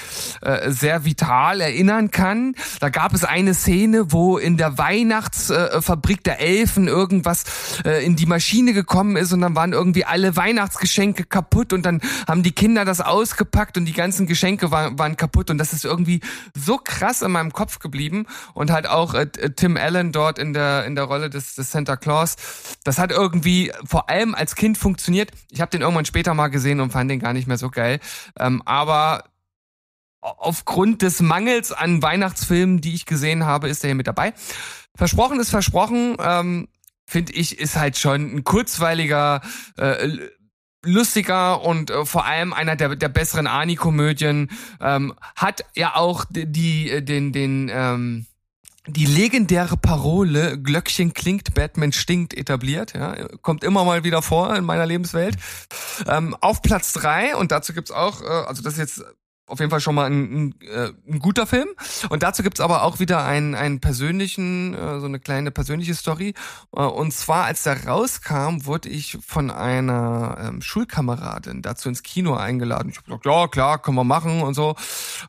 äh, 0.41 0.69
sehr 0.69 1.05
vital 1.05 1.61
erinnern 1.61 2.11
kann. 2.11 2.53
Da 2.81 2.89
gab 2.89 3.13
es 3.13 3.23
eine 3.23 3.53
Szene, 3.53 4.11
wo 4.11 4.37
in 4.37 4.57
der 4.57 4.77
Weihnachtsfabrik 4.77 6.19
äh, 6.19 6.23
der 6.23 6.41
Elfen 6.41 6.87
irgendwas 6.87 7.45
äh, 7.85 8.05
in 8.05 8.17
die 8.17 8.25
Maschine 8.25 8.73
gekommen 8.73 9.15
ist 9.15 9.31
und 9.31 9.39
dann 9.39 9.55
waren 9.55 9.71
irgendwie 9.71 10.03
alle 10.03 10.35
Weihnachtsgeschenke 10.35 11.23
kaputt 11.23 11.71
und 11.71 11.85
dann 11.85 12.01
haben 12.27 12.43
die 12.43 12.51
Kinder 12.51 12.83
das 12.83 12.99
ausgepackt 12.99 13.77
und 13.77 13.85
die 13.85 13.93
ganzen 13.93 14.27
Geschenke 14.27 14.69
war, 14.71 14.99
waren 14.99 15.15
kaputt 15.15 15.49
und 15.49 15.57
das 15.59 15.71
ist 15.71 15.85
irgendwie 15.85 16.19
so 16.53 16.77
krass 16.77 17.21
in 17.21 17.31
meinem 17.31 17.53
Kopf 17.53 17.79
geblieben 17.79 18.25
und 18.53 18.69
halt 18.69 18.87
auch 18.87 19.13
äh, 19.13 19.27
Tim 19.27 19.77
Allen 19.77 20.11
dort 20.11 20.39
in 20.39 20.51
der 20.51 20.85
in 20.85 20.95
der 20.95 21.05
Rolle 21.05 21.29
des, 21.29 21.36
des 21.37 21.71
Santa 21.71 21.95
Claus. 21.95 22.35
Das 22.83 22.97
hat 22.97 23.11
irgendwie 23.11 23.71
vor 23.85 24.09
allem 24.09 24.35
als 24.35 24.55
Kind 24.55 24.77
funktioniert. 24.77 25.31
Ich 25.51 25.61
habe 25.61 25.71
den 25.71 25.81
irgendwann 25.81 26.05
später 26.05 26.33
mal 26.33 26.47
gesehen 26.47 26.79
und 26.79 26.91
fand 26.91 27.09
den 27.09 27.19
gar 27.19 27.33
nicht 27.33 27.47
mehr 27.47 27.57
so 27.57 27.69
geil. 27.69 27.99
Ähm, 28.39 28.61
aber 28.65 29.23
aufgrund 30.21 31.01
des 31.01 31.21
Mangels 31.21 31.71
an 31.71 32.01
Weihnachtsfilmen, 32.01 32.81
die 32.81 32.93
ich 32.93 33.05
gesehen 33.05 33.45
habe, 33.45 33.69
ist 33.69 33.83
er 33.83 33.89
hier 33.89 33.95
mit 33.95 34.07
dabei. 34.07 34.33
versprochen 34.95 35.39
ist 35.39 35.49
versprochen. 35.49 36.17
Ähm, 36.19 36.67
Finde 37.09 37.31
ich, 37.33 37.57
ist 37.57 37.77
halt 37.77 37.97
schon 37.97 38.35
ein 38.35 38.43
kurzweiliger, 38.43 39.41
äh, 39.77 40.09
lustiger 40.83 41.61
und 41.61 41.89
äh, 41.89 42.05
vor 42.05 42.25
allem 42.25 42.51
einer 42.51 42.75
der, 42.75 42.97
der 42.97 43.07
besseren 43.07 43.47
Ani-Komödien. 43.47 44.49
Ähm, 44.81 45.13
hat 45.35 45.63
ja 45.75 45.95
auch 45.95 46.25
die, 46.29 46.51
die 46.51 47.05
den, 47.05 47.31
den, 47.31 47.71
ähm, 47.71 48.25
die 48.87 49.05
legendäre 49.05 49.77
Parole 49.77 50.59
Glöckchen 50.59 51.13
klingt, 51.13 51.53
Batman 51.53 51.91
stinkt 51.91 52.33
etabliert. 52.33 52.93
Ja, 52.93 53.15
kommt 53.41 53.63
immer 53.63 53.83
mal 53.83 54.03
wieder 54.03 54.21
vor 54.21 54.55
in 54.55 54.63
meiner 54.63 54.85
Lebenswelt. 54.85 55.37
Ähm, 56.07 56.35
auf 56.39 56.61
Platz 56.61 56.93
drei 56.93 57.35
und 57.35 57.51
dazu 57.51 57.73
gibt's 57.73 57.91
auch, 57.91 58.21
äh, 58.21 58.25
also 58.25 58.63
das 58.63 58.73
ist 58.73 58.79
jetzt 58.79 59.03
auf 59.47 59.59
jeden 59.59 59.71
Fall 59.71 59.79
schon 59.79 59.95
mal 59.95 60.05
ein, 60.05 60.21
ein, 60.21 60.61
äh, 60.61 60.91
ein 61.09 61.19
guter 61.19 61.47
Film. 61.47 61.69
Und 62.09 62.21
dazu 62.21 62.43
gibt's 62.43 62.59
aber 62.59 62.83
auch 62.83 62.99
wieder 62.99 63.25
einen, 63.25 63.55
einen 63.55 63.79
persönlichen, 63.79 64.73
äh, 64.73 64.99
so 64.99 65.05
eine 65.05 65.19
kleine 65.19 65.51
persönliche 65.51 65.95
Story. 65.95 66.33
Äh, 66.75 66.81
und 66.81 67.13
zwar, 67.13 67.45
als 67.45 67.63
der 67.63 67.87
rauskam, 67.87 68.65
wurde 68.65 68.89
ich 68.89 69.17
von 69.25 69.49
einer 69.49 70.37
ähm, 70.39 70.61
Schulkameradin 70.61 71.61
dazu 71.61 71.87
ins 71.87 72.03
Kino 72.03 72.35
eingeladen. 72.35 72.89
Ich 72.89 72.97
habe 72.97 73.07
gesagt, 73.07 73.25
ja 73.25 73.47
klar, 73.47 73.81
können 73.81 73.95
wir 73.95 74.03
machen 74.03 74.41
und 74.41 74.53
so. 74.53 74.75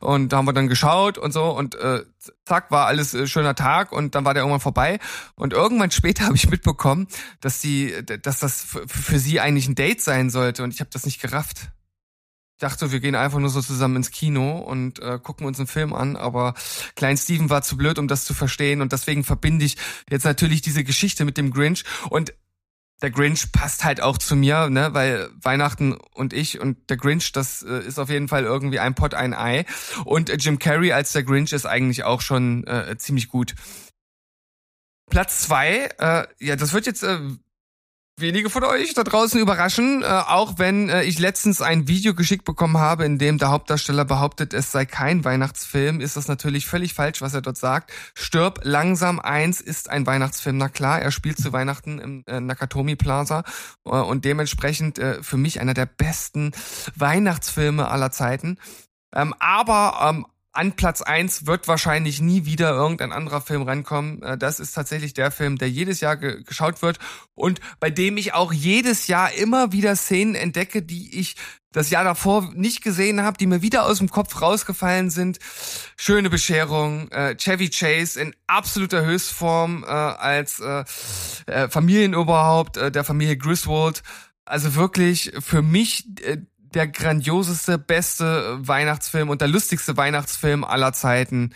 Und 0.01 0.33
da 0.33 0.37
haben 0.37 0.45
wir 0.45 0.53
dann 0.53 0.67
geschaut 0.67 1.17
und 1.17 1.31
so. 1.31 1.45
Und 1.45 1.75
äh, 1.75 2.03
zack, 2.43 2.71
war 2.71 2.87
alles 2.87 3.13
äh, 3.13 3.25
schöner 3.25 3.55
Tag 3.55 3.93
und 3.93 4.15
dann 4.15 4.25
war 4.25 4.33
der 4.33 4.43
irgendwann 4.43 4.59
vorbei. 4.59 4.99
Und 5.35 5.53
irgendwann 5.53 5.91
später 5.99 6.25
habe 6.25 6.35
ich 6.35 6.49
mitbekommen, 6.49 7.07
dass 7.39 7.61
die, 7.61 7.93
dass 8.21 8.39
das 8.39 8.77
für 8.85 9.17
sie 9.17 9.39
eigentlich 9.39 9.69
ein 9.69 9.75
Date 9.75 10.01
sein 10.01 10.29
sollte. 10.29 10.63
Und 10.63 10.73
ich 10.73 10.81
habe 10.81 10.89
das 10.91 11.05
nicht 11.05 11.21
gerafft 11.21 11.69
dachte, 12.59 12.91
wir 12.91 12.99
gehen 12.99 13.15
einfach 13.15 13.39
nur 13.39 13.49
so 13.49 13.61
zusammen 13.61 13.97
ins 13.97 14.11
Kino 14.11 14.59
und 14.59 14.99
äh, 14.99 15.19
gucken 15.21 15.47
uns 15.47 15.59
einen 15.59 15.67
Film 15.67 15.93
an, 15.93 16.15
aber 16.15 16.53
Klein 16.95 17.17
Steven 17.17 17.49
war 17.49 17.61
zu 17.61 17.77
blöd, 17.77 17.97
um 17.97 18.07
das 18.07 18.25
zu 18.25 18.33
verstehen 18.33 18.81
und 18.81 18.91
deswegen 18.91 19.23
verbinde 19.23 19.65
ich 19.65 19.77
jetzt 20.09 20.25
natürlich 20.25 20.61
diese 20.61 20.83
Geschichte 20.83 21.25
mit 21.25 21.37
dem 21.37 21.51
Grinch 21.51 21.83
und 22.09 22.33
der 23.01 23.11
Grinch 23.11 23.51
passt 23.51 23.85
halt 23.85 24.01
auch 24.01 24.17
zu 24.17 24.35
mir, 24.35 24.69
ne, 24.69 24.89
weil 24.93 25.29
Weihnachten 25.41 25.93
und 26.13 26.33
ich 26.33 26.59
und 26.59 26.89
der 26.89 26.97
Grinch, 26.97 27.31
das 27.31 27.63
äh, 27.63 27.79
ist 27.79 27.97
auf 27.97 28.09
jeden 28.09 28.27
Fall 28.27 28.43
irgendwie 28.43 28.79
ein 28.79 28.93
Pot, 28.93 29.13
ein 29.13 29.33
Ei 29.33 29.65
und 30.05 30.29
äh, 30.29 30.35
Jim 30.35 30.59
Carrey 30.59 30.91
als 30.91 31.13
der 31.13 31.23
Grinch 31.23 31.53
ist 31.53 31.65
eigentlich 31.65 32.03
auch 32.03 32.21
schon 32.21 32.67
äh, 32.67 32.97
ziemlich 32.97 33.29
gut. 33.29 33.55
Platz 35.09 35.41
zwei, 35.41 35.89
äh, 35.97 36.27
ja, 36.39 36.55
das 36.55 36.73
wird 36.73 36.85
jetzt 36.85 37.03
äh, 37.03 37.19
wenige 38.19 38.49
von 38.49 38.63
euch 38.63 38.93
da 38.93 39.03
draußen 39.03 39.39
überraschen, 39.39 40.03
äh, 40.03 40.05
auch 40.05 40.57
wenn 40.57 40.89
äh, 40.89 41.03
ich 41.03 41.19
letztens 41.19 41.61
ein 41.61 41.87
Video 41.87 42.13
geschickt 42.13 42.45
bekommen 42.45 42.77
habe, 42.77 43.05
in 43.05 43.17
dem 43.17 43.37
der 43.37 43.49
Hauptdarsteller 43.49 44.05
behauptet, 44.05 44.53
es 44.53 44.71
sei 44.71 44.85
kein 44.85 45.23
Weihnachtsfilm, 45.23 46.01
ist 46.01 46.17
das 46.17 46.27
natürlich 46.27 46.65
völlig 46.65 46.93
falsch, 46.93 47.21
was 47.21 47.33
er 47.33 47.41
dort 47.41 47.57
sagt. 47.57 47.91
Stirb 48.13 48.59
langsam 48.63 49.19
eins 49.19 49.61
ist 49.61 49.89
ein 49.89 50.05
Weihnachtsfilm. 50.05 50.57
Na 50.57 50.69
klar, 50.69 51.01
er 51.01 51.11
spielt 51.11 51.37
zu 51.37 51.53
Weihnachten 51.53 51.99
im 51.99 52.23
äh, 52.27 52.39
Nakatomi 52.39 52.95
Plaza 52.95 53.43
äh, 53.85 53.89
und 53.89 54.25
dementsprechend 54.25 54.99
äh, 54.99 55.23
für 55.23 55.37
mich 55.37 55.61
einer 55.61 55.73
der 55.73 55.85
besten 55.85 56.51
Weihnachtsfilme 56.95 57.89
aller 57.89 58.11
Zeiten. 58.11 58.57
Ähm, 59.13 59.33
aber 59.39 60.09
ähm, 60.09 60.25
an 60.51 60.73
Platz 60.73 61.01
eins 61.01 61.45
wird 61.45 61.67
wahrscheinlich 61.67 62.21
nie 62.21 62.45
wieder 62.45 62.71
irgendein 62.71 63.11
anderer 63.11 63.41
Film 63.41 63.63
rankommen. 63.63 64.21
Äh, 64.23 64.37
das 64.37 64.59
ist 64.59 64.73
tatsächlich 64.73 65.13
der 65.13 65.31
Film, 65.31 65.57
der 65.57 65.69
jedes 65.69 66.01
Jahr 66.01 66.17
ge 66.17 66.43
geschaut 66.43 66.81
wird 66.81 66.99
und 67.35 67.59
bei 67.79 67.89
dem 67.89 68.17
ich 68.17 68.33
auch 68.33 68.51
jedes 68.51 69.07
Jahr 69.07 69.31
immer 69.33 69.71
wieder 69.71 69.95
Szenen 69.95 70.35
entdecke, 70.35 70.81
die 70.81 71.19
ich 71.19 71.35
das 71.71 71.91
Jahr 71.91 72.03
davor 72.03 72.51
nicht 72.55 72.81
gesehen 72.81 73.21
habe, 73.21 73.37
die 73.37 73.45
mir 73.45 73.61
wieder 73.61 73.85
aus 73.85 73.99
dem 73.99 74.09
Kopf 74.09 74.41
rausgefallen 74.41 75.11
sind. 75.11 75.37
Schöne 75.97 76.29
Bescherung, 76.29 77.11
äh, 77.11 77.35
Chevy 77.35 77.69
Chase 77.69 78.19
in 78.19 78.35
absoluter 78.47 79.05
Höchstform 79.05 79.83
äh, 79.83 79.87
als 79.87 80.59
äh, 80.59 80.83
äh, 81.45 81.69
Familienoberhaupt 81.69 82.77
äh, 82.77 82.91
der 82.91 83.03
Familie 83.03 83.37
Griswold. 83.37 84.01
Also 84.45 84.73
wirklich 84.73 85.31
für 85.39 85.61
mich 85.61 86.07
der 86.73 86.87
grandioseste, 86.87 87.77
beste 87.77 88.57
Weihnachtsfilm 88.67 89.29
und 89.29 89.41
der 89.41 89.47
lustigste 89.47 89.97
Weihnachtsfilm 89.97 90.63
aller 90.63 90.93
Zeiten. 90.93 91.53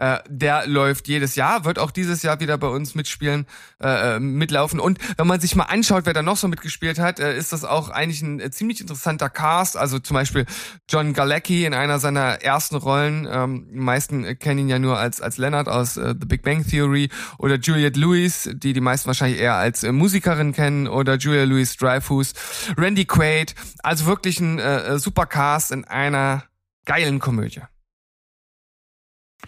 Äh, 0.00 0.20
der 0.28 0.66
läuft 0.66 1.08
jedes 1.08 1.34
Jahr, 1.36 1.66
wird 1.66 1.78
auch 1.78 1.90
dieses 1.90 2.22
Jahr 2.22 2.40
wieder 2.40 2.56
bei 2.56 2.68
uns 2.68 2.94
mitspielen, 2.94 3.46
äh, 3.82 4.16
äh, 4.16 4.18
mitlaufen. 4.18 4.80
Und 4.80 4.98
wenn 5.18 5.26
man 5.26 5.40
sich 5.40 5.54
mal 5.54 5.64
anschaut, 5.64 6.06
wer 6.06 6.14
da 6.14 6.22
noch 6.22 6.38
so 6.38 6.48
mitgespielt 6.48 6.98
hat, 6.98 7.20
äh, 7.20 7.36
ist 7.36 7.52
das 7.52 7.64
auch 7.64 7.90
eigentlich 7.90 8.22
ein 8.22 8.40
äh, 8.40 8.50
ziemlich 8.50 8.80
interessanter 8.80 9.28
Cast. 9.28 9.76
Also 9.76 9.98
zum 9.98 10.14
Beispiel 10.14 10.46
John 10.88 11.12
Galecki 11.12 11.66
in 11.66 11.74
einer 11.74 11.98
seiner 11.98 12.42
ersten 12.42 12.76
Rollen. 12.76 13.28
Ähm, 13.30 13.68
die 13.70 13.78
meisten 13.78 14.38
kennen 14.38 14.60
ihn 14.60 14.68
ja 14.70 14.78
nur 14.78 14.98
als 14.98 15.20
als 15.20 15.36
Leonard 15.36 15.68
aus 15.68 15.98
äh, 15.98 16.14
The 16.18 16.26
Big 16.26 16.42
Bang 16.42 16.66
Theory 16.66 17.10
oder 17.38 17.56
Juliette 17.56 18.00
Lewis, 18.00 18.48
die 18.54 18.72
die 18.72 18.80
meisten 18.80 19.06
wahrscheinlich 19.06 19.38
eher 19.38 19.56
als 19.56 19.84
äh, 19.84 19.92
Musikerin 19.92 20.54
kennen 20.54 20.88
oder 20.88 21.16
Julia 21.16 21.44
Louis 21.44 21.76
Dreyfus, 21.76 22.32
Randy 22.78 23.04
Quaid. 23.04 23.54
Also 23.82 24.06
wirklich 24.06 24.40
ein 24.40 24.58
äh, 24.58 24.98
super 24.98 25.26
Cast 25.26 25.72
in 25.72 25.84
einer 25.84 26.44
geilen 26.86 27.18
Komödie. 27.18 27.60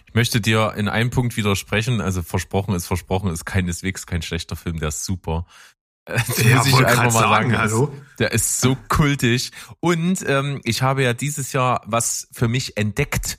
Ich 0.07 0.13
möchte 0.13 0.41
dir 0.41 0.73
in 0.75 0.87
einem 0.87 1.09
Punkt 1.09 1.37
widersprechen. 1.37 2.01
Also 2.01 2.21
versprochen 2.21 2.75
ist 2.75 2.87
versprochen, 2.87 3.31
ist 3.31 3.45
keineswegs 3.45 4.05
kein 4.05 4.21
schlechter 4.21 4.55
Film, 4.55 4.79
der 4.79 4.89
ist 4.89 5.05
super. 5.05 5.45
Das 6.05 6.43
ja, 6.43 6.57
muss 6.57 6.67
ich 6.67 6.75
einfach 6.75 7.03
mal 7.05 7.11
sagen. 7.11 7.51
sagen. 7.51 7.57
Hallo? 7.57 7.93
Der 8.19 8.33
ist 8.33 8.59
so 8.59 8.75
kultig. 8.89 9.51
Und 9.79 10.23
ähm, 10.27 10.59
ich 10.65 10.81
habe 10.81 11.01
ja 11.01 11.13
dieses 11.13 11.53
Jahr 11.53 11.81
was 11.85 12.27
für 12.33 12.49
mich 12.49 12.75
entdeckt, 12.75 13.37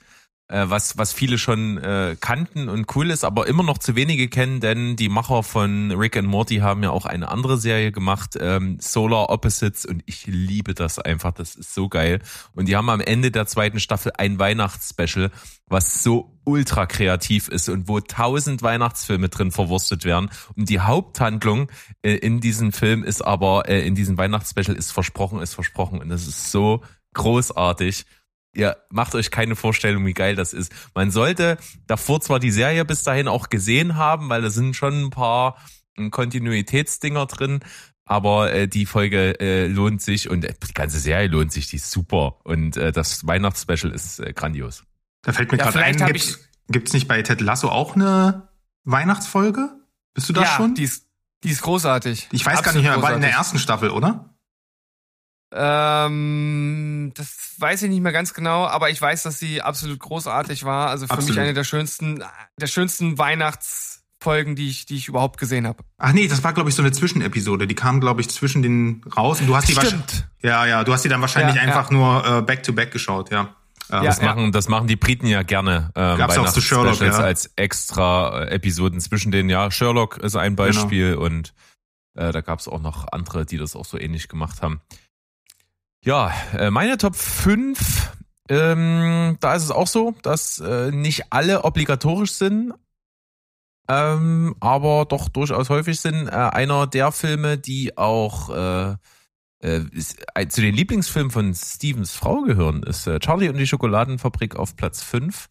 äh, 0.54 0.70
was, 0.70 0.96
was 0.96 1.12
viele 1.12 1.36
schon 1.36 1.78
äh, 1.78 2.16
kannten 2.20 2.68
und 2.68 2.94
cool 2.94 3.10
ist, 3.10 3.24
aber 3.24 3.48
immer 3.48 3.64
noch 3.64 3.78
zu 3.78 3.96
wenige 3.96 4.28
kennen, 4.28 4.60
denn 4.60 4.94
die 4.94 5.08
Macher 5.08 5.42
von 5.42 5.90
Rick 5.90 6.16
and 6.16 6.28
Morty 6.28 6.58
haben 6.58 6.84
ja 6.84 6.90
auch 6.90 7.06
eine 7.06 7.28
andere 7.28 7.58
Serie 7.58 7.90
gemacht, 7.90 8.38
ähm, 8.40 8.78
Solar 8.80 9.30
Opposites, 9.30 9.84
und 9.84 10.04
ich 10.06 10.26
liebe 10.26 10.74
das 10.74 11.00
einfach, 11.00 11.32
das 11.32 11.56
ist 11.56 11.74
so 11.74 11.88
geil. 11.88 12.20
Und 12.54 12.68
die 12.68 12.76
haben 12.76 12.88
am 12.88 13.00
Ende 13.00 13.32
der 13.32 13.46
zweiten 13.46 13.80
Staffel 13.80 14.12
ein 14.16 14.38
Weihnachtsspecial, 14.38 15.32
was 15.66 16.04
so 16.04 16.38
ultra 16.44 16.86
kreativ 16.86 17.48
ist 17.48 17.68
und 17.68 17.88
wo 17.88 17.98
tausend 17.98 18.62
Weihnachtsfilme 18.62 19.30
drin 19.30 19.50
verwurstet 19.50 20.04
werden. 20.04 20.30
Und 20.54 20.68
die 20.68 20.78
Haupthandlung 20.78 21.68
äh, 22.02 22.12
in 22.14 22.40
diesem 22.40 22.72
Film 22.72 23.02
ist 23.02 23.22
aber, 23.22 23.68
äh, 23.68 23.84
in 23.84 23.96
diesem 23.96 24.18
Weihnachtsspecial 24.18 24.76
ist 24.76 24.92
versprochen, 24.92 25.40
ist 25.40 25.54
versprochen. 25.54 26.00
Und 26.00 26.10
das 26.10 26.28
ist 26.28 26.52
so 26.52 26.82
großartig 27.14 28.06
ihr 28.54 28.76
macht 28.90 29.14
euch 29.14 29.30
keine 29.30 29.56
Vorstellung, 29.56 30.06
wie 30.06 30.14
geil 30.14 30.36
das 30.36 30.52
ist. 30.52 30.72
Man 30.94 31.10
sollte 31.10 31.58
davor 31.86 32.20
zwar 32.20 32.40
die 32.40 32.50
Serie 32.50 32.84
bis 32.84 33.02
dahin 33.02 33.28
auch 33.28 33.50
gesehen 33.50 33.96
haben, 33.96 34.28
weil 34.28 34.42
da 34.42 34.50
sind 34.50 34.74
schon 34.74 35.04
ein 35.04 35.10
paar 35.10 35.56
hm, 35.96 36.10
Kontinuitätsdinger 36.10 37.26
drin, 37.26 37.60
aber 38.04 38.52
äh, 38.52 38.68
die 38.68 38.86
Folge 38.86 39.40
äh, 39.40 39.66
lohnt 39.66 40.02
sich 40.02 40.28
und 40.28 40.44
äh, 40.44 40.54
die 40.66 40.74
ganze 40.74 40.98
Serie 40.98 41.28
lohnt 41.28 41.52
sich, 41.52 41.68
die 41.68 41.76
ist 41.76 41.90
super 41.90 42.38
und 42.44 42.76
äh, 42.76 42.92
das 42.92 43.26
Weihnachtsspecial 43.26 43.92
ist 43.92 44.20
äh, 44.20 44.32
grandios. 44.32 44.84
Da 45.22 45.32
fällt 45.32 45.50
mir 45.52 45.58
ja, 45.58 45.70
gerade 45.70 45.84
ein, 45.84 45.96
gibt's, 45.96 46.38
gibt's 46.68 46.92
nicht 46.92 47.08
bei 47.08 47.22
Ted 47.22 47.40
Lasso 47.40 47.68
auch 47.68 47.96
eine 47.96 48.48
Weihnachtsfolge? 48.84 49.70
Bist 50.12 50.28
du 50.28 50.32
das 50.32 50.44
ja, 50.44 50.56
schon? 50.56 50.74
Die 50.74 50.84
ist, 50.84 51.06
die 51.42 51.50
ist 51.50 51.62
großartig. 51.62 52.28
Ich 52.30 52.44
weiß 52.44 52.58
Absolut 52.58 52.64
gar 52.64 52.80
nicht 52.80 52.90
mehr, 52.90 53.02
war 53.02 53.14
in 53.14 53.22
der 53.22 53.30
ersten 53.30 53.58
Staffel, 53.58 53.90
oder? 53.90 54.33
Ähm, 55.56 57.12
das 57.14 57.54
weiß 57.58 57.82
ich 57.84 57.90
nicht 57.90 58.02
mehr 58.02 58.12
ganz 58.12 58.34
genau, 58.34 58.66
aber 58.66 58.90
ich 58.90 59.00
weiß, 59.00 59.22
dass 59.22 59.38
sie 59.38 59.62
absolut 59.62 60.00
großartig 60.00 60.64
war. 60.64 60.88
Also 60.88 61.06
für 61.06 61.12
absolut. 61.12 61.36
mich 61.36 61.40
eine 61.40 61.54
der 61.54 61.62
schönsten, 61.62 62.24
der 62.60 62.66
schönsten 62.66 63.18
Weihnachtsfolgen, 63.18 64.56
die 64.56 64.68
ich, 64.68 64.86
die 64.86 64.96
ich 64.96 65.06
überhaupt 65.06 65.38
gesehen 65.38 65.68
habe. 65.68 65.84
Ach 65.98 66.12
nee, 66.12 66.26
das 66.26 66.42
war 66.42 66.54
glaube 66.54 66.70
ich 66.70 66.74
so 66.74 66.82
eine 66.82 66.90
Zwischenepisode. 66.90 67.68
Die 67.68 67.76
kam 67.76 68.00
glaube 68.00 68.20
ich 68.20 68.30
zwischen 68.30 68.62
den 68.62 69.02
raus 69.16 69.40
und 69.40 69.46
du 69.46 69.54
hast 69.54 69.68
die 69.68 69.74
Stimmt. 69.74 70.26
Ja, 70.42 70.66
ja, 70.66 70.82
du 70.82 70.92
hast 70.92 71.04
die 71.04 71.08
dann 71.08 71.20
wahrscheinlich 71.20 71.54
ja, 71.54 71.62
einfach 71.62 71.90
ja. 71.92 71.96
nur 71.96 72.38
äh, 72.38 72.42
back 72.42 72.64
to 72.64 72.72
back 72.72 72.90
geschaut, 72.90 73.30
ja. 73.30 73.54
Ja, 73.90 74.02
das 74.02 74.18
ja. 74.18 74.24
machen 74.24 74.50
das 74.50 74.68
machen 74.68 74.88
die 74.88 74.96
Briten 74.96 75.26
ja 75.26 75.42
gerne 75.42 75.90
ähm, 75.94 76.16
Gab's 76.16 76.38
auch 76.38 76.50
zu 76.50 76.62
Sherlock 76.62 77.00
ja. 77.00 77.18
als 77.18 77.50
extra 77.56 78.44
äh, 78.44 78.54
Episoden 78.54 78.98
zwischen 78.98 79.30
denen 79.30 79.50
ja 79.50 79.70
Sherlock 79.70 80.16
ist 80.16 80.36
ein 80.36 80.56
genau. 80.56 80.68
Beispiel 80.68 81.10
genau. 81.10 81.26
und 81.26 81.52
äh, 82.14 82.32
da 82.32 82.40
gab 82.40 82.60
es 82.60 82.66
auch 82.66 82.80
noch 82.80 83.06
andere 83.12 83.44
die 83.44 83.58
das 83.58 83.76
auch 83.76 83.84
so 83.84 83.98
ähnlich 83.98 84.28
gemacht 84.28 84.62
haben 84.62 84.80
ja, 86.04 86.32
äh, 86.56 86.70
meine 86.70 86.98
Top 86.98 87.16
5, 87.16 88.12
ähm, 88.50 89.36
da 89.40 89.54
ist 89.54 89.64
es 89.64 89.70
auch 89.70 89.86
so, 89.86 90.14
dass 90.22 90.60
äh, 90.60 90.90
nicht 90.90 91.32
alle 91.32 91.64
obligatorisch 91.64 92.32
sind, 92.32 92.74
ähm, 93.88 94.54
aber 94.60 95.06
doch 95.06 95.28
durchaus 95.28 95.70
häufig 95.70 96.00
sind. 96.00 96.28
Äh, 96.28 96.30
einer 96.30 96.86
der 96.86 97.10
Filme, 97.12 97.58
die 97.58 97.96
auch 97.96 98.50
äh, 98.50 98.96
äh, 99.60 100.48
zu 100.48 100.60
den 100.60 100.74
Lieblingsfilmen 100.74 101.30
von 101.30 101.54
Stevens 101.54 102.12
Frau 102.12 102.42
gehören, 102.42 102.82
ist 102.82 103.06
äh, 103.06 103.18
Charlie 103.18 103.48
und 103.48 103.56
die 103.56 103.66
Schokoladenfabrik 103.66 104.56
auf 104.56 104.76
Platz 104.76 105.02
5. 105.02 105.48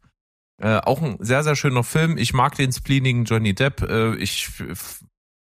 Äh, 0.61 0.77
auch 0.77 1.01
ein 1.01 1.17
sehr, 1.19 1.43
sehr 1.43 1.55
schöner 1.55 1.83
Film. 1.83 2.17
Ich 2.17 2.33
mag 2.33 2.55
den 2.55 2.71
spleenigen 2.71 3.25
Johnny 3.25 3.55
Depp. 3.55 3.81
Äh, 3.81 4.15
ich 4.15 4.49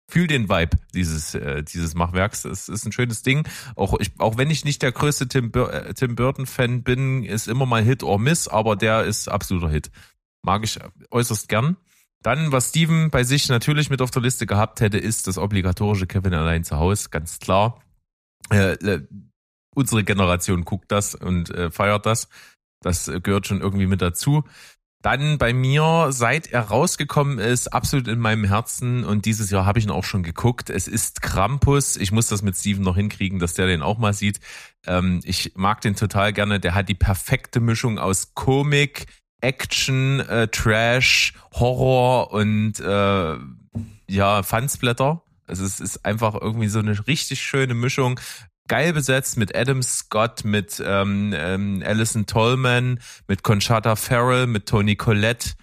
fühl 0.09 0.27
den 0.27 0.49
Vibe 0.49 0.77
dieses 0.93 1.35
äh, 1.35 1.63
dieses 1.63 1.95
Machwerks. 1.95 2.45
Es 2.45 2.67
ist 2.67 2.85
ein 2.85 2.91
schönes 2.91 3.21
Ding. 3.21 3.47
Auch 3.75 3.99
ich, 3.99 4.11
auch 4.19 4.37
wenn 4.37 4.49
ich 4.49 4.65
nicht 4.65 4.81
der 4.81 4.91
größte 4.91 5.27
Tim, 5.27 5.51
Bur 5.51 5.73
äh, 5.73 5.93
Tim 5.93 6.15
Burton 6.15 6.45
Fan 6.45 6.83
bin, 6.83 7.23
ist 7.23 7.47
immer 7.47 7.65
mal 7.65 7.83
Hit 7.83 8.03
or 8.03 8.19
Miss, 8.19 8.47
aber 8.47 8.75
der 8.75 9.03
ist 9.03 9.29
absoluter 9.29 9.69
Hit. 9.69 9.91
Mag 10.41 10.63
ich 10.63 10.79
äußerst 11.11 11.47
gern. 11.47 11.77
Dann, 12.21 12.51
was 12.51 12.69
Steven 12.69 13.11
bei 13.11 13.23
sich 13.23 13.47
natürlich 13.47 13.89
mit 13.89 14.01
auf 14.01 14.11
der 14.11 14.21
Liste 14.21 14.45
gehabt 14.45 14.81
hätte, 14.81 14.97
ist 14.97 15.27
das 15.27 15.37
obligatorische 15.37 16.07
Kevin 16.07 16.33
allein 16.33 16.63
zu 16.63 16.77
Hause, 16.77 17.09
ganz 17.09 17.39
klar. 17.39 17.81
Äh, 18.51 18.73
äh, 18.73 19.07
unsere 19.73 20.03
Generation 20.03 20.65
guckt 20.65 20.91
das 20.91 21.15
und 21.15 21.49
äh, 21.51 21.71
feiert 21.71 22.05
das. 22.05 22.27
Das 22.81 23.11
gehört 23.23 23.47
schon 23.47 23.61
irgendwie 23.61 23.87
mit 23.87 24.01
dazu. 24.01 24.43
Dann 25.01 25.37
bei 25.37 25.53
mir, 25.53 26.07
seit 26.09 26.47
er 26.47 26.61
rausgekommen 26.63 27.39
ist, 27.39 27.69
absolut 27.69 28.09
in 28.09 28.19
meinem 28.19 28.43
Herzen 28.43 29.05
und 29.05 29.23
dieses 29.25 29.49
Jahr 29.49 29.65
habe 29.65 29.79
ich 29.79 29.85
ihn 29.85 29.91
auch 29.91 30.03
schon 30.03 30.23
geguckt. 30.23 30.69
Es 30.69 30.89
ist 30.89 31.21
Krampus. 31.21 31.95
Ich 31.95 32.11
muss 32.11 32.27
das 32.27 32.41
mit 32.41 32.57
Steven 32.57 32.83
noch 32.83 32.97
hinkriegen, 32.97 33.39
dass 33.39 33.53
der 33.53 33.67
den 33.67 33.81
auch 33.81 33.97
mal 33.97 34.11
sieht. 34.11 34.41
Ähm, 34.85 35.21
ich 35.23 35.53
mag 35.55 35.79
den 35.79 35.95
total 35.95 36.33
gerne. 36.33 36.59
Der 36.59 36.75
hat 36.75 36.89
die 36.89 36.95
perfekte 36.95 37.61
Mischung 37.61 37.97
aus 37.97 38.33
Komik, 38.33 39.05
Action, 39.39 40.19
äh, 40.19 40.49
Trash, 40.49 41.33
Horror 41.53 42.33
und 42.33 42.81
äh, 42.81 43.35
ja, 44.07 44.43
Fansblätter. 44.43 45.23
Also 45.47 45.63
es 45.63 45.79
ist 45.79 46.05
einfach 46.05 46.35
irgendwie 46.35 46.67
so 46.67 46.79
eine 46.79 47.07
richtig 47.07 47.41
schöne 47.41 47.73
Mischung 47.73 48.19
geil 48.69 48.93
besetzt 48.93 49.35
mit 49.37 49.53
Adam 49.55 49.83
Scott, 49.83 50.45
mit 50.45 50.81
ähm, 50.85 51.33
ähm, 51.35 51.83
Alison 51.85 52.25
Tolman, 52.25 52.99
mit 53.27 53.43
Conchata 53.43 53.97
Farrell, 53.97 54.47
mit 54.47 54.67
Tony 54.67 54.95
Collette. 54.95 55.55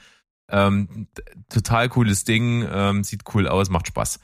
Ähm, 0.50 1.08
total 1.48 1.88
cooles 1.88 2.24
Ding, 2.24 2.68
ähm, 2.70 3.02
sieht 3.02 3.22
cool 3.34 3.48
aus, 3.48 3.70
macht 3.70 3.86
Spaß. 3.86 4.20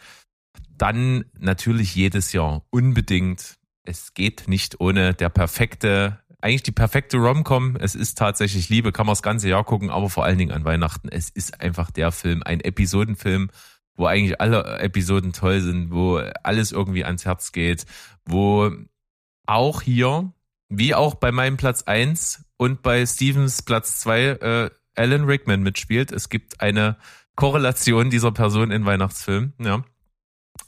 Dann 0.76 1.24
natürlich 1.38 1.94
jedes 1.94 2.32
Jahr 2.32 2.64
unbedingt. 2.70 3.56
Es 3.84 4.14
geht 4.14 4.48
nicht 4.48 4.80
ohne 4.80 5.14
der 5.14 5.28
perfekte, 5.28 6.20
eigentlich 6.40 6.62
die 6.62 6.72
perfekte 6.72 7.16
Rom-Com. 7.16 7.76
Es 7.76 7.94
ist 7.94 8.18
tatsächlich 8.18 8.68
Liebe, 8.68 8.92
kann 8.92 9.06
man 9.06 9.12
das 9.12 9.22
ganze 9.22 9.48
Jahr 9.48 9.64
gucken, 9.64 9.90
aber 9.90 10.10
vor 10.10 10.24
allen 10.24 10.38
Dingen 10.38 10.52
an 10.52 10.64
Weihnachten. 10.64 11.08
Es 11.08 11.30
ist 11.30 11.60
einfach 11.60 11.90
der 11.90 12.12
Film, 12.12 12.42
ein 12.44 12.60
Episodenfilm, 12.60 13.50
wo 13.96 14.06
eigentlich 14.06 14.40
alle 14.40 14.78
Episoden 14.78 15.32
toll 15.32 15.60
sind, 15.60 15.90
wo 15.90 16.16
alles 16.42 16.72
irgendwie 16.72 17.04
ans 17.04 17.24
Herz 17.24 17.52
geht, 17.52 17.86
wo 18.24 18.70
auch 19.46 19.82
hier, 19.82 20.32
wie 20.68 20.94
auch 20.94 21.14
bei 21.14 21.32
meinem 21.32 21.56
Platz 21.56 21.82
eins 21.82 22.44
und 22.56 22.82
bei 22.82 23.04
Stevens 23.04 23.62
Platz 23.62 24.00
zwei 24.00 24.22
äh, 24.22 24.70
Alan 24.94 25.24
Rickman 25.24 25.62
mitspielt. 25.62 26.12
Es 26.12 26.28
gibt 26.28 26.60
eine 26.60 26.96
Korrelation 27.36 28.10
dieser 28.10 28.32
Person 28.32 28.70
in 28.70 28.84
Weihnachtsfilmen, 28.84 29.54
ja. 29.58 29.84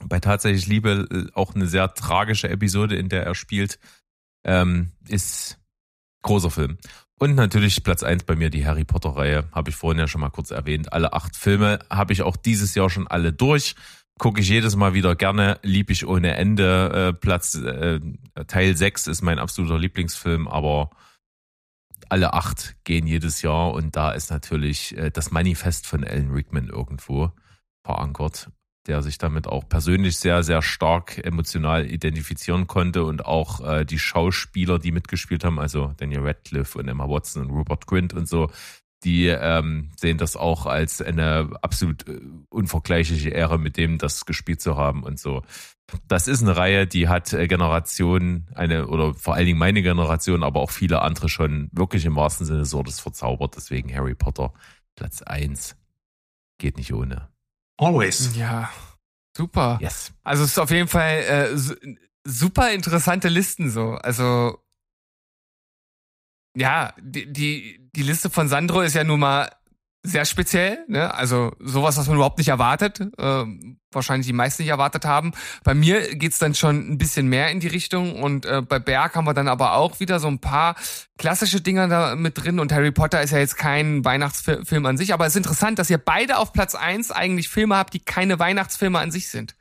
Bei 0.07 0.19
tatsächlich 0.19 0.67
Liebe 0.67 1.07
äh, 1.11 1.33
auch 1.35 1.55
eine 1.55 1.67
sehr 1.67 1.93
tragische 1.95 2.49
Episode, 2.49 2.97
in 2.97 3.09
der 3.09 3.25
er 3.25 3.35
spielt, 3.35 3.79
ähm, 4.45 4.93
ist 5.09 5.59
großer 6.23 6.51
Film. 6.51 6.79
Und 7.20 7.36
natürlich 7.36 7.82
Platz 7.85 8.03
eins 8.03 8.24
bei 8.24 8.35
mir 8.35 8.51
die 8.51 8.66
Harry 8.66 8.85
Potter-Reihe, 8.85 9.49
habe 9.53 9.70
ich 9.70 9.77
vorhin 9.77 10.01
ja 10.01 10.09
schon 10.09 10.20
mal 10.20 10.31
kurz 10.31 10.51
erwähnt. 10.51 10.93
Alle 10.93 11.12
acht 11.12 11.36
Filme 11.36 11.78
habe 11.89 12.12
ich 12.12 12.23
auch 12.23 12.36
dieses 12.36 12.74
Jahr 12.74 12.91
schon 12.91 13.07
alle 13.07 13.32
durch. 13.32 13.77
Gucke 14.19 14.41
ich 14.41 14.49
jedes 14.49 14.77
Mal 14.77 14.95
wieder 14.95 15.16
gerne, 15.16 15.59
lieb 15.62 15.91
ich 15.91 16.07
ohne 16.07 16.36
Ende. 16.36 17.11
Äh, 17.11 17.12
Platz 17.12 17.55
äh, 17.55 18.01
Teil 18.47 18.77
6 18.77 19.07
ist 19.07 19.23
mein 19.23 19.39
absoluter 19.39 19.78
Lieblingsfilm, 19.78 20.49
aber 20.49 20.91
alle 22.09 22.32
acht 22.32 22.77
gehen 22.85 23.07
jedes 23.07 23.43
Jahr 23.43 23.73
und 23.73 23.97
da 23.97 24.12
ist 24.12 24.31
natürlich 24.31 24.97
äh, 24.97 25.11
das 25.11 25.31
Manifest 25.31 25.86
von 25.86 26.05
Alan 26.05 26.31
Rickman 26.31 26.69
irgendwo 26.69 27.32
verankert 27.85 28.51
der 28.86 29.02
sich 29.02 29.19
damit 29.19 29.47
auch 29.47 29.69
persönlich 29.69 30.19
sehr, 30.19 30.43
sehr 30.43 30.62
stark 30.62 31.24
emotional 31.24 31.86
identifizieren 31.86 32.66
konnte 32.66 33.05
und 33.05 33.24
auch 33.24 33.61
äh, 33.66 33.85
die 33.85 33.98
Schauspieler, 33.98 34.78
die 34.78 34.93
mitgespielt 34.93 35.44
haben, 35.44 35.59
also 35.59 35.94
Daniel 35.97 36.20
Radcliffe 36.20 36.78
und 36.78 36.89
Emma 36.89 37.09
Watson 37.09 37.44
und 37.44 37.51
Rupert 37.51 37.86
Grint 37.86 38.12
und 38.12 38.28
so, 38.28 38.51
die 39.05 39.27
ähm, 39.27 39.90
sehen 39.97 40.19
das 40.19 40.36
auch 40.36 40.66
als 40.66 41.02
eine 41.02 41.51
absolut 41.62 42.09
äh, 42.09 42.20
unvergleichliche 42.48 43.31
Ehre, 43.31 43.59
mit 43.59 43.77
dem 43.77 43.98
das 43.98 44.24
gespielt 44.24 44.61
zu 44.61 44.77
haben 44.77 45.02
und 45.02 45.19
so. 45.19 45.43
Das 46.09 46.28
ist 46.28 46.43
eine 46.43 46.56
Reihe, 46.56 46.86
die 46.86 47.09
hat 47.09 47.32
äh, 47.32 47.47
Generationen, 47.47 48.48
eine 48.55 48.89
oder 48.89 49.15
vor 49.15 49.35
allen 49.35 49.47
Dingen 49.47 49.59
meine 49.59 49.82
Generation, 49.82 50.43
aber 50.43 50.61
auch 50.61 50.70
viele 50.70 51.02
andere 51.02 51.28
schon 51.28 51.69
wirklich 51.73 52.06
im 52.06 52.16
wahrsten 52.16 52.47
Sinne 52.47 52.65
so 52.65 52.82
das 52.82 53.01
verzaubert. 53.01 53.56
Deswegen 53.56 53.94
Harry 53.94 54.15
Potter 54.15 54.52
Platz 54.97 55.23
eins 55.23 55.77
geht 56.59 56.78
nicht 56.78 56.93
ohne. 56.94 57.34
Always. 57.77 58.37
Ja, 58.37 58.71
super. 59.37 59.79
Yes. 59.81 60.13
Also 60.23 60.45
es 60.45 60.51
ist 60.51 60.59
auf 60.59 60.71
jeden 60.71 60.89
Fall 60.89 61.23
äh, 61.23 61.57
super 62.25 62.73
interessante 62.73 63.29
Listen 63.29 63.71
so. 63.71 63.93
Also 63.95 64.59
ja, 66.57 66.95
die, 67.01 67.33
die, 67.33 67.91
die 67.95 68.03
Liste 68.03 68.31
von 68.31 68.49
Sandro 68.49 68.81
ist 68.81 68.95
ja 68.95 69.05
nun 69.05 69.21
mal 69.21 69.51
sehr 70.07 70.27
speziell, 70.27 70.85
ne? 70.87 71.15
Also 71.15 71.53
sowas, 71.59 71.97
was 71.97 72.07
man 72.07 72.17
überhaupt 72.17 72.37
nicht 72.37 72.49
erwartet, 72.49 73.01
äh, 73.01 73.45
wahrscheinlich 73.91 74.27
die 74.27 74.35
meisten 74.35 74.63
nicht 74.63 74.71
erwartet 74.71 75.07
haben. 75.07 75.33
Bei 75.65 75.73
mir 75.73 76.15
geht's 76.15 76.39
dann 76.39 76.55
schon 76.55 76.93
ein 76.93 76.99
bisschen 76.99 77.27
mehr 77.27 77.51
in 77.51 77.59
die 77.59 77.69
Richtung 77.69 78.23
und 78.23 78.45
äh, 78.45 78.61
bei 78.61 78.79
Berg 78.79 79.17
haben 79.17 79.25
wir 79.25 79.33
dann 79.33 79.49
aber 79.49 79.75
auch 79.75 80.01
wieder 80.01 80.21
so 80.21 80.29
ein 80.29 80.41
paar 80.41 80.77
klassische 81.17 81.63
Dinger 81.63 81.89
da 81.89 82.17
mit 82.17 82.45
drin 82.45 82.61
und 82.61 82.71
Harry 82.71 82.93
Potter 82.93 83.23
ist 83.23 83.31
ja 83.31 83.39
jetzt 83.39 83.57
kein 83.57 84.05
Weihnachtsfilm 84.05 84.85
an 84.85 84.99
sich, 84.99 85.15
aber 85.15 85.25
es 85.25 85.33
ist 85.33 85.39
interessant, 85.39 85.79
dass 85.79 85.89
ihr 85.89 85.99
beide 85.99 86.37
auf 86.37 86.53
Platz 86.53 86.75
eins 86.75 87.11
eigentlich 87.11 87.49
Filme 87.49 87.77
habt, 87.77 87.95
die 87.95 88.01
keine 88.01 88.39
Weihnachtsfilme 88.39 88.99
an 88.99 89.11
sich 89.11 89.31
sind 89.31 89.57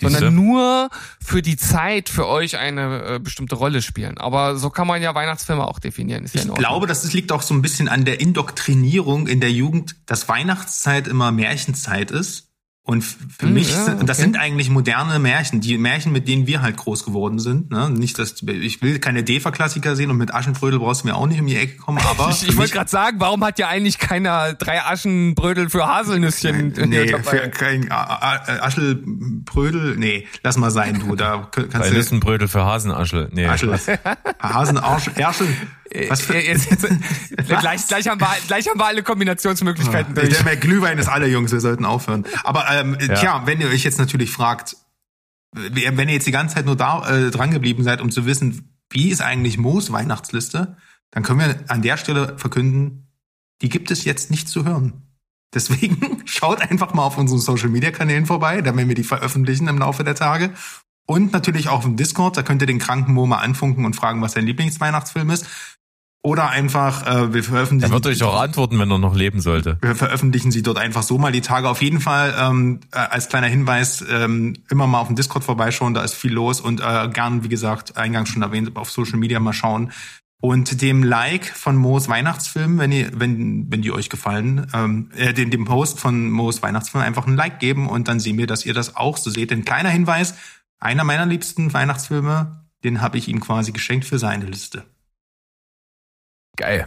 sondern 0.00 0.34
nur 0.34 0.90
für 1.24 1.42
die 1.42 1.56
Zeit 1.56 2.08
für 2.08 2.26
euch 2.26 2.58
eine 2.58 3.04
äh, 3.04 3.18
bestimmte 3.18 3.54
Rolle 3.54 3.82
spielen. 3.82 4.18
Aber 4.18 4.56
so 4.56 4.70
kann 4.70 4.86
man 4.86 5.02
ja 5.02 5.14
Weihnachtsfilme 5.14 5.66
auch 5.66 5.78
definieren. 5.78 6.24
Ist 6.24 6.34
ich 6.34 6.44
ja 6.44 6.54
glaube, 6.54 6.86
das 6.86 7.10
liegt 7.12 7.32
auch 7.32 7.42
so 7.42 7.54
ein 7.54 7.62
bisschen 7.62 7.88
an 7.88 8.04
der 8.04 8.20
Indoktrinierung 8.20 9.26
in 9.26 9.40
der 9.40 9.52
Jugend, 9.52 9.96
dass 10.06 10.28
Weihnachtszeit 10.28 11.08
immer 11.08 11.32
Märchenzeit 11.32 12.10
ist 12.10 12.49
und 12.90 13.02
für 13.02 13.46
hm, 13.46 13.54
mich, 13.54 13.70
ja, 13.70 13.94
okay. 13.94 14.04
das 14.04 14.18
sind 14.18 14.36
eigentlich 14.36 14.68
moderne 14.68 15.20
Märchen, 15.20 15.60
die 15.60 15.78
Märchen, 15.78 16.10
mit 16.10 16.26
denen 16.26 16.48
wir 16.48 16.60
halt 16.60 16.76
groß 16.76 17.04
geworden 17.04 17.38
sind. 17.38 17.70
Ne? 17.70 17.88
Nicht, 17.88 18.18
dass 18.18 18.42
ich 18.42 18.82
will 18.82 18.98
keine 18.98 19.22
Defa-Klassiker 19.22 19.94
sehen 19.94 20.10
und 20.10 20.16
mit 20.16 20.34
Aschenbrödel 20.34 20.80
brauchst 20.80 21.04
du 21.04 21.06
mir 21.06 21.14
auch 21.14 21.28
nicht 21.28 21.40
um 21.40 21.46
die 21.46 21.54
Ecke 21.54 21.76
kommen. 21.76 21.98
Aber 22.10 22.30
ich, 22.30 22.48
ich 22.48 22.56
wollte 22.56 22.72
gerade 22.72 22.90
sagen, 22.90 23.20
warum 23.20 23.44
hat 23.44 23.60
ja 23.60 23.68
eigentlich 23.68 24.00
keiner 24.00 24.54
drei 24.54 24.82
Aschenbrödel 24.82 25.70
für 25.70 25.86
Haselnüsschen? 25.86 26.74
Nee, 26.90 27.06
für 27.06 27.48
kein 27.50 27.86
Aschelbrödel, 27.92 29.96
nee, 29.96 30.26
lass 30.42 30.56
mal 30.56 30.72
sein, 30.72 30.98
du. 30.98 31.14
Da 31.14 31.48
kannst 31.52 31.72
Drei 31.72 31.90
Nüssenbrödel 31.90 32.48
für 32.48 32.64
Hasenaschel. 32.64 33.28
Nee, 33.30 33.46
Aschel. 33.46 33.78
Hasenarsch, 34.42 35.12
Erschel. 35.14 35.46
Was 36.08 36.22
für 36.22 36.38
jetzt, 36.38 36.70
jetzt, 36.70 36.86
gleich, 37.46 37.86
gleich, 37.86 38.08
haben 38.08 38.20
wir, 38.20 38.28
gleich 38.46 38.68
haben 38.68 38.78
wir 38.78 38.86
alle 38.86 39.02
Kombinationsmöglichkeiten 39.02 40.14
ja, 40.14 40.22
durch. 40.22 40.34
Der 40.34 40.44
mehr 40.44 40.56
Glühwein 40.56 40.98
ist 40.98 41.08
alle, 41.08 41.26
Jungs, 41.26 41.50
wir 41.50 41.60
sollten 41.60 41.84
aufhören. 41.84 42.24
Aber 42.44 42.70
ähm, 42.70 42.96
ja. 43.00 43.14
tja, 43.14 43.42
wenn 43.46 43.60
ihr 43.60 43.68
euch 43.68 43.82
jetzt 43.82 43.98
natürlich 43.98 44.30
fragt, 44.30 44.76
wenn 45.52 46.08
ihr 46.08 46.14
jetzt 46.14 46.26
die 46.26 46.32
ganze 46.32 46.54
Zeit 46.54 46.66
nur 46.66 46.76
da 46.76 47.08
äh, 47.08 47.30
dran 47.30 47.50
geblieben 47.50 47.82
seid, 47.82 48.00
um 48.00 48.10
zu 48.10 48.24
wissen, 48.24 48.76
wie 48.90 49.10
ist 49.10 49.20
eigentlich 49.20 49.58
Moos 49.58 49.90
Weihnachtsliste, 49.90 50.76
dann 51.10 51.22
können 51.22 51.40
wir 51.40 51.64
an 51.68 51.82
der 51.82 51.96
Stelle 51.96 52.38
verkünden, 52.38 53.08
die 53.62 53.68
gibt 53.68 53.90
es 53.90 54.04
jetzt 54.04 54.30
nicht 54.30 54.48
zu 54.48 54.64
hören. 54.64 55.02
Deswegen 55.52 56.22
schaut 56.24 56.60
einfach 56.60 56.94
mal 56.94 57.04
auf 57.04 57.18
unseren 57.18 57.40
Social 57.40 57.68
Media 57.68 57.90
Kanälen 57.90 58.26
vorbei, 58.26 58.62
da 58.62 58.76
werden 58.76 58.88
wir 58.88 58.94
die 58.94 59.04
veröffentlichen 59.04 59.68
im 59.68 59.78
Laufe 59.78 60.04
der 60.04 60.14
Tage. 60.14 60.52
Und 61.06 61.32
natürlich 61.32 61.68
auch 61.68 61.84
im 61.84 61.96
Discord, 61.96 62.36
da 62.36 62.42
könnt 62.42 62.62
ihr 62.62 62.66
den 62.66 62.78
kranken 62.78 63.14
Mo 63.14 63.26
mal 63.26 63.38
anfunken 63.38 63.84
und 63.84 63.96
fragen, 63.96 64.22
was 64.22 64.32
sein 64.32 64.46
Lieblingsweihnachtsfilm 64.46 65.30
ist. 65.30 65.44
Oder 66.22 66.50
einfach, 66.50 67.06
äh, 67.06 67.32
wir 67.32 67.42
veröffentlichen. 67.42 67.90
Er 67.90 67.94
wird 67.94 68.06
euch 68.06 68.22
auch 68.22 68.38
antworten, 68.38 68.78
wenn 68.78 68.90
er 68.90 68.98
noch 68.98 69.14
leben 69.14 69.40
sollte. 69.40 69.78
Wir 69.80 69.96
veröffentlichen 69.96 70.50
sie 70.50 70.62
dort 70.62 70.76
einfach 70.76 71.02
so 71.02 71.16
mal 71.16 71.32
die 71.32 71.40
Tage. 71.40 71.68
Auf 71.68 71.80
jeden 71.80 72.00
Fall 72.00 72.34
ähm, 72.38 72.80
äh, 72.92 72.98
als 72.98 73.30
kleiner 73.30 73.46
Hinweis 73.46 74.04
ähm, 74.06 74.56
immer 74.70 74.86
mal 74.86 75.00
auf 75.00 75.06
dem 75.06 75.16
Discord 75.16 75.44
vorbeischauen, 75.44 75.94
da 75.94 76.02
ist 76.02 76.14
viel 76.14 76.32
los 76.32 76.60
und 76.60 76.80
äh, 76.80 77.08
gern, 77.08 77.42
wie 77.42 77.48
gesagt, 77.48 77.96
eingangs 77.96 78.28
schon 78.28 78.42
erwähnt, 78.42 78.76
auf 78.76 78.90
Social 78.90 79.18
Media 79.18 79.40
mal 79.40 79.54
schauen. 79.54 79.92
Und 80.42 80.82
dem 80.82 81.02
Like 81.02 81.46
von 81.46 81.76
Moos 81.76 82.08
Weihnachtsfilm, 82.08 82.78
wenn 82.78 82.92
ihr, 82.92 83.10
wenn, 83.14 83.70
wenn 83.70 83.80
die 83.80 83.92
euch 83.92 84.10
gefallen, 84.10 84.66
ähm, 84.74 85.10
äh, 85.16 85.32
dem, 85.32 85.50
dem 85.50 85.64
Post 85.64 86.00
von 86.00 86.30
Moos 86.30 86.62
Weihnachtsfilm 86.62 87.02
einfach 87.02 87.26
ein 87.26 87.36
Like 87.36 87.60
geben 87.60 87.88
und 87.88 88.08
dann 88.08 88.20
sehen 88.20 88.36
wir, 88.36 88.46
dass 88.46 88.66
ihr 88.66 88.74
das 88.74 88.96
auch 88.96 89.16
so 89.16 89.30
seht. 89.30 89.52
Ein 89.52 89.64
kleiner 89.64 89.90
Hinweis, 89.90 90.34
einer 90.78 91.04
meiner 91.04 91.24
liebsten 91.24 91.72
Weihnachtsfilme, 91.72 92.66
den 92.84 93.00
habe 93.00 93.16
ich 93.16 93.28
ihm 93.28 93.40
quasi 93.40 93.72
geschenkt 93.72 94.06
für 94.06 94.18
seine 94.18 94.46
Liste. 94.46 94.84
Geil. 96.60 96.86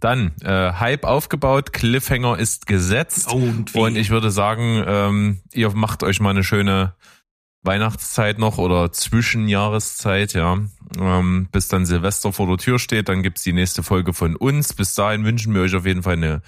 Dann, 0.00 0.32
äh, 0.40 0.72
Hype 0.72 1.04
aufgebaut, 1.04 1.74
Cliffhanger 1.74 2.38
ist 2.38 2.66
gesetzt. 2.66 3.28
Oh, 3.30 3.36
und, 3.36 3.74
und, 3.74 3.96
ich 3.96 4.08
würde 4.08 4.30
sagen, 4.30 4.82
ähm, 4.86 5.40
ihr 5.52 5.70
macht 5.74 6.02
euch 6.02 6.18
mal 6.18 6.30
eine 6.30 6.42
schöne 6.42 6.94
Weihnachtszeit 7.62 8.38
noch 8.38 8.56
oder 8.56 8.90
Zwischenjahreszeit, 8.90 10.32
ja. 10.32 10.58
Ähm, 10.98 11.48
bis 11.52 11.68
dann 11.68 11.84
Silvester 11.84 12.32
vor 12.32 12.46
der 12.46 12.56
Tür 12.56 12.78
steht, 12.78 13.10
dann 13.10 13.22
gibt's 13.22 13.42
die 13.42 13.52
nächste 13.52 13.82
Folge 13.82 14.14
von 14.14 14.34
uns. 14.34 14.72
Bis 14.72 14.94
dahin 14.94 15.26
wünschen 15.26 15.54
wir 15.54 15.60
euch 15.60 15.76
auf 15.76 15.84
jeden 15.84 16.02
Fall 16.02 16.14
eine, 16.14 16.40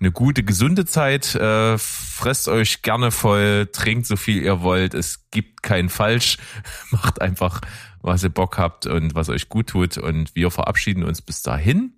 eine 0.00 0.10
gute, 0.10 0.42
gesunde 0.42 0.86
Zeit. 0.86 1.34
Äh, 1.34 1.76
fresst 1.76 2.48
euch 2.48 2.80
gerne 2.80 3.10
voll, 3.10 3.68
trinkt 3.72 4.06
so 4.06 4.16
viel 4.16 4.42
ihr 4.42 4.62
wollt. 4.62 4.94
Es 4.94 5.28
gibt 5.30 5.62
kein 5.62 5.90
Falsch. 5.90 6.38
Macht 6.90 7.20
einfach, 7.20 7.60
was 8.00 8.24
ihr 8.24 8.30
Bock 8.30 8.56
habt 8.56 8.86
und 8.86 9.14
was 9.14 9.28
euch 9.28 9.50
gut 9.50 9.66
tut. 9.68 9.98
Und 9.98 10.34
wir 10.34 10.50
verabschieden 10.50 11.04
uns 11.04 11.20
bis 11.20 11.42
dahin 11.42 11.92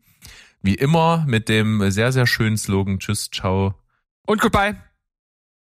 wie 0.62 0.74
immer 0.74 1.24
mit 1.26 1.48
dem 1.48 1.90
sehr, 1.90 2.12
sehr 2.12 2.26
schönen 2.26 2.56
Slogan 2.56 2.98
Tschüss, 2.98 3.30
ciao 3.30 3.74
Und 4.26 4.40
goodbye. 4.40 4.76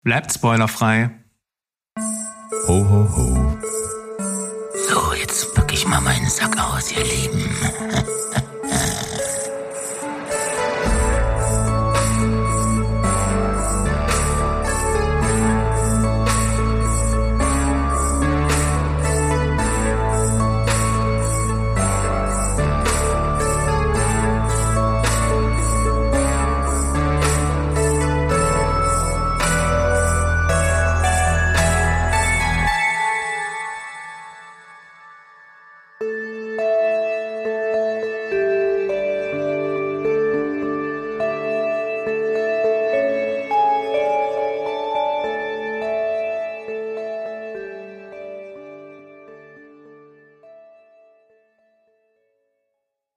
Bleibt 0.02 0.32
spoilerfrei. 0.32 1.10
Ho, 2.66 2.88
ho, 2.88 3.16
ho. 3.16 3.58
So, 4.88 5.14
jetzt 5.14 5.54
pack 5.54 5.72
ich 5.72 5.86
mal 5.86 6.00
meinen 6.00 6.28
Sack 6.28 6.58
aus, 6.58 6.92
ihr 6.92 7.04
Lieben. 7.04 7.56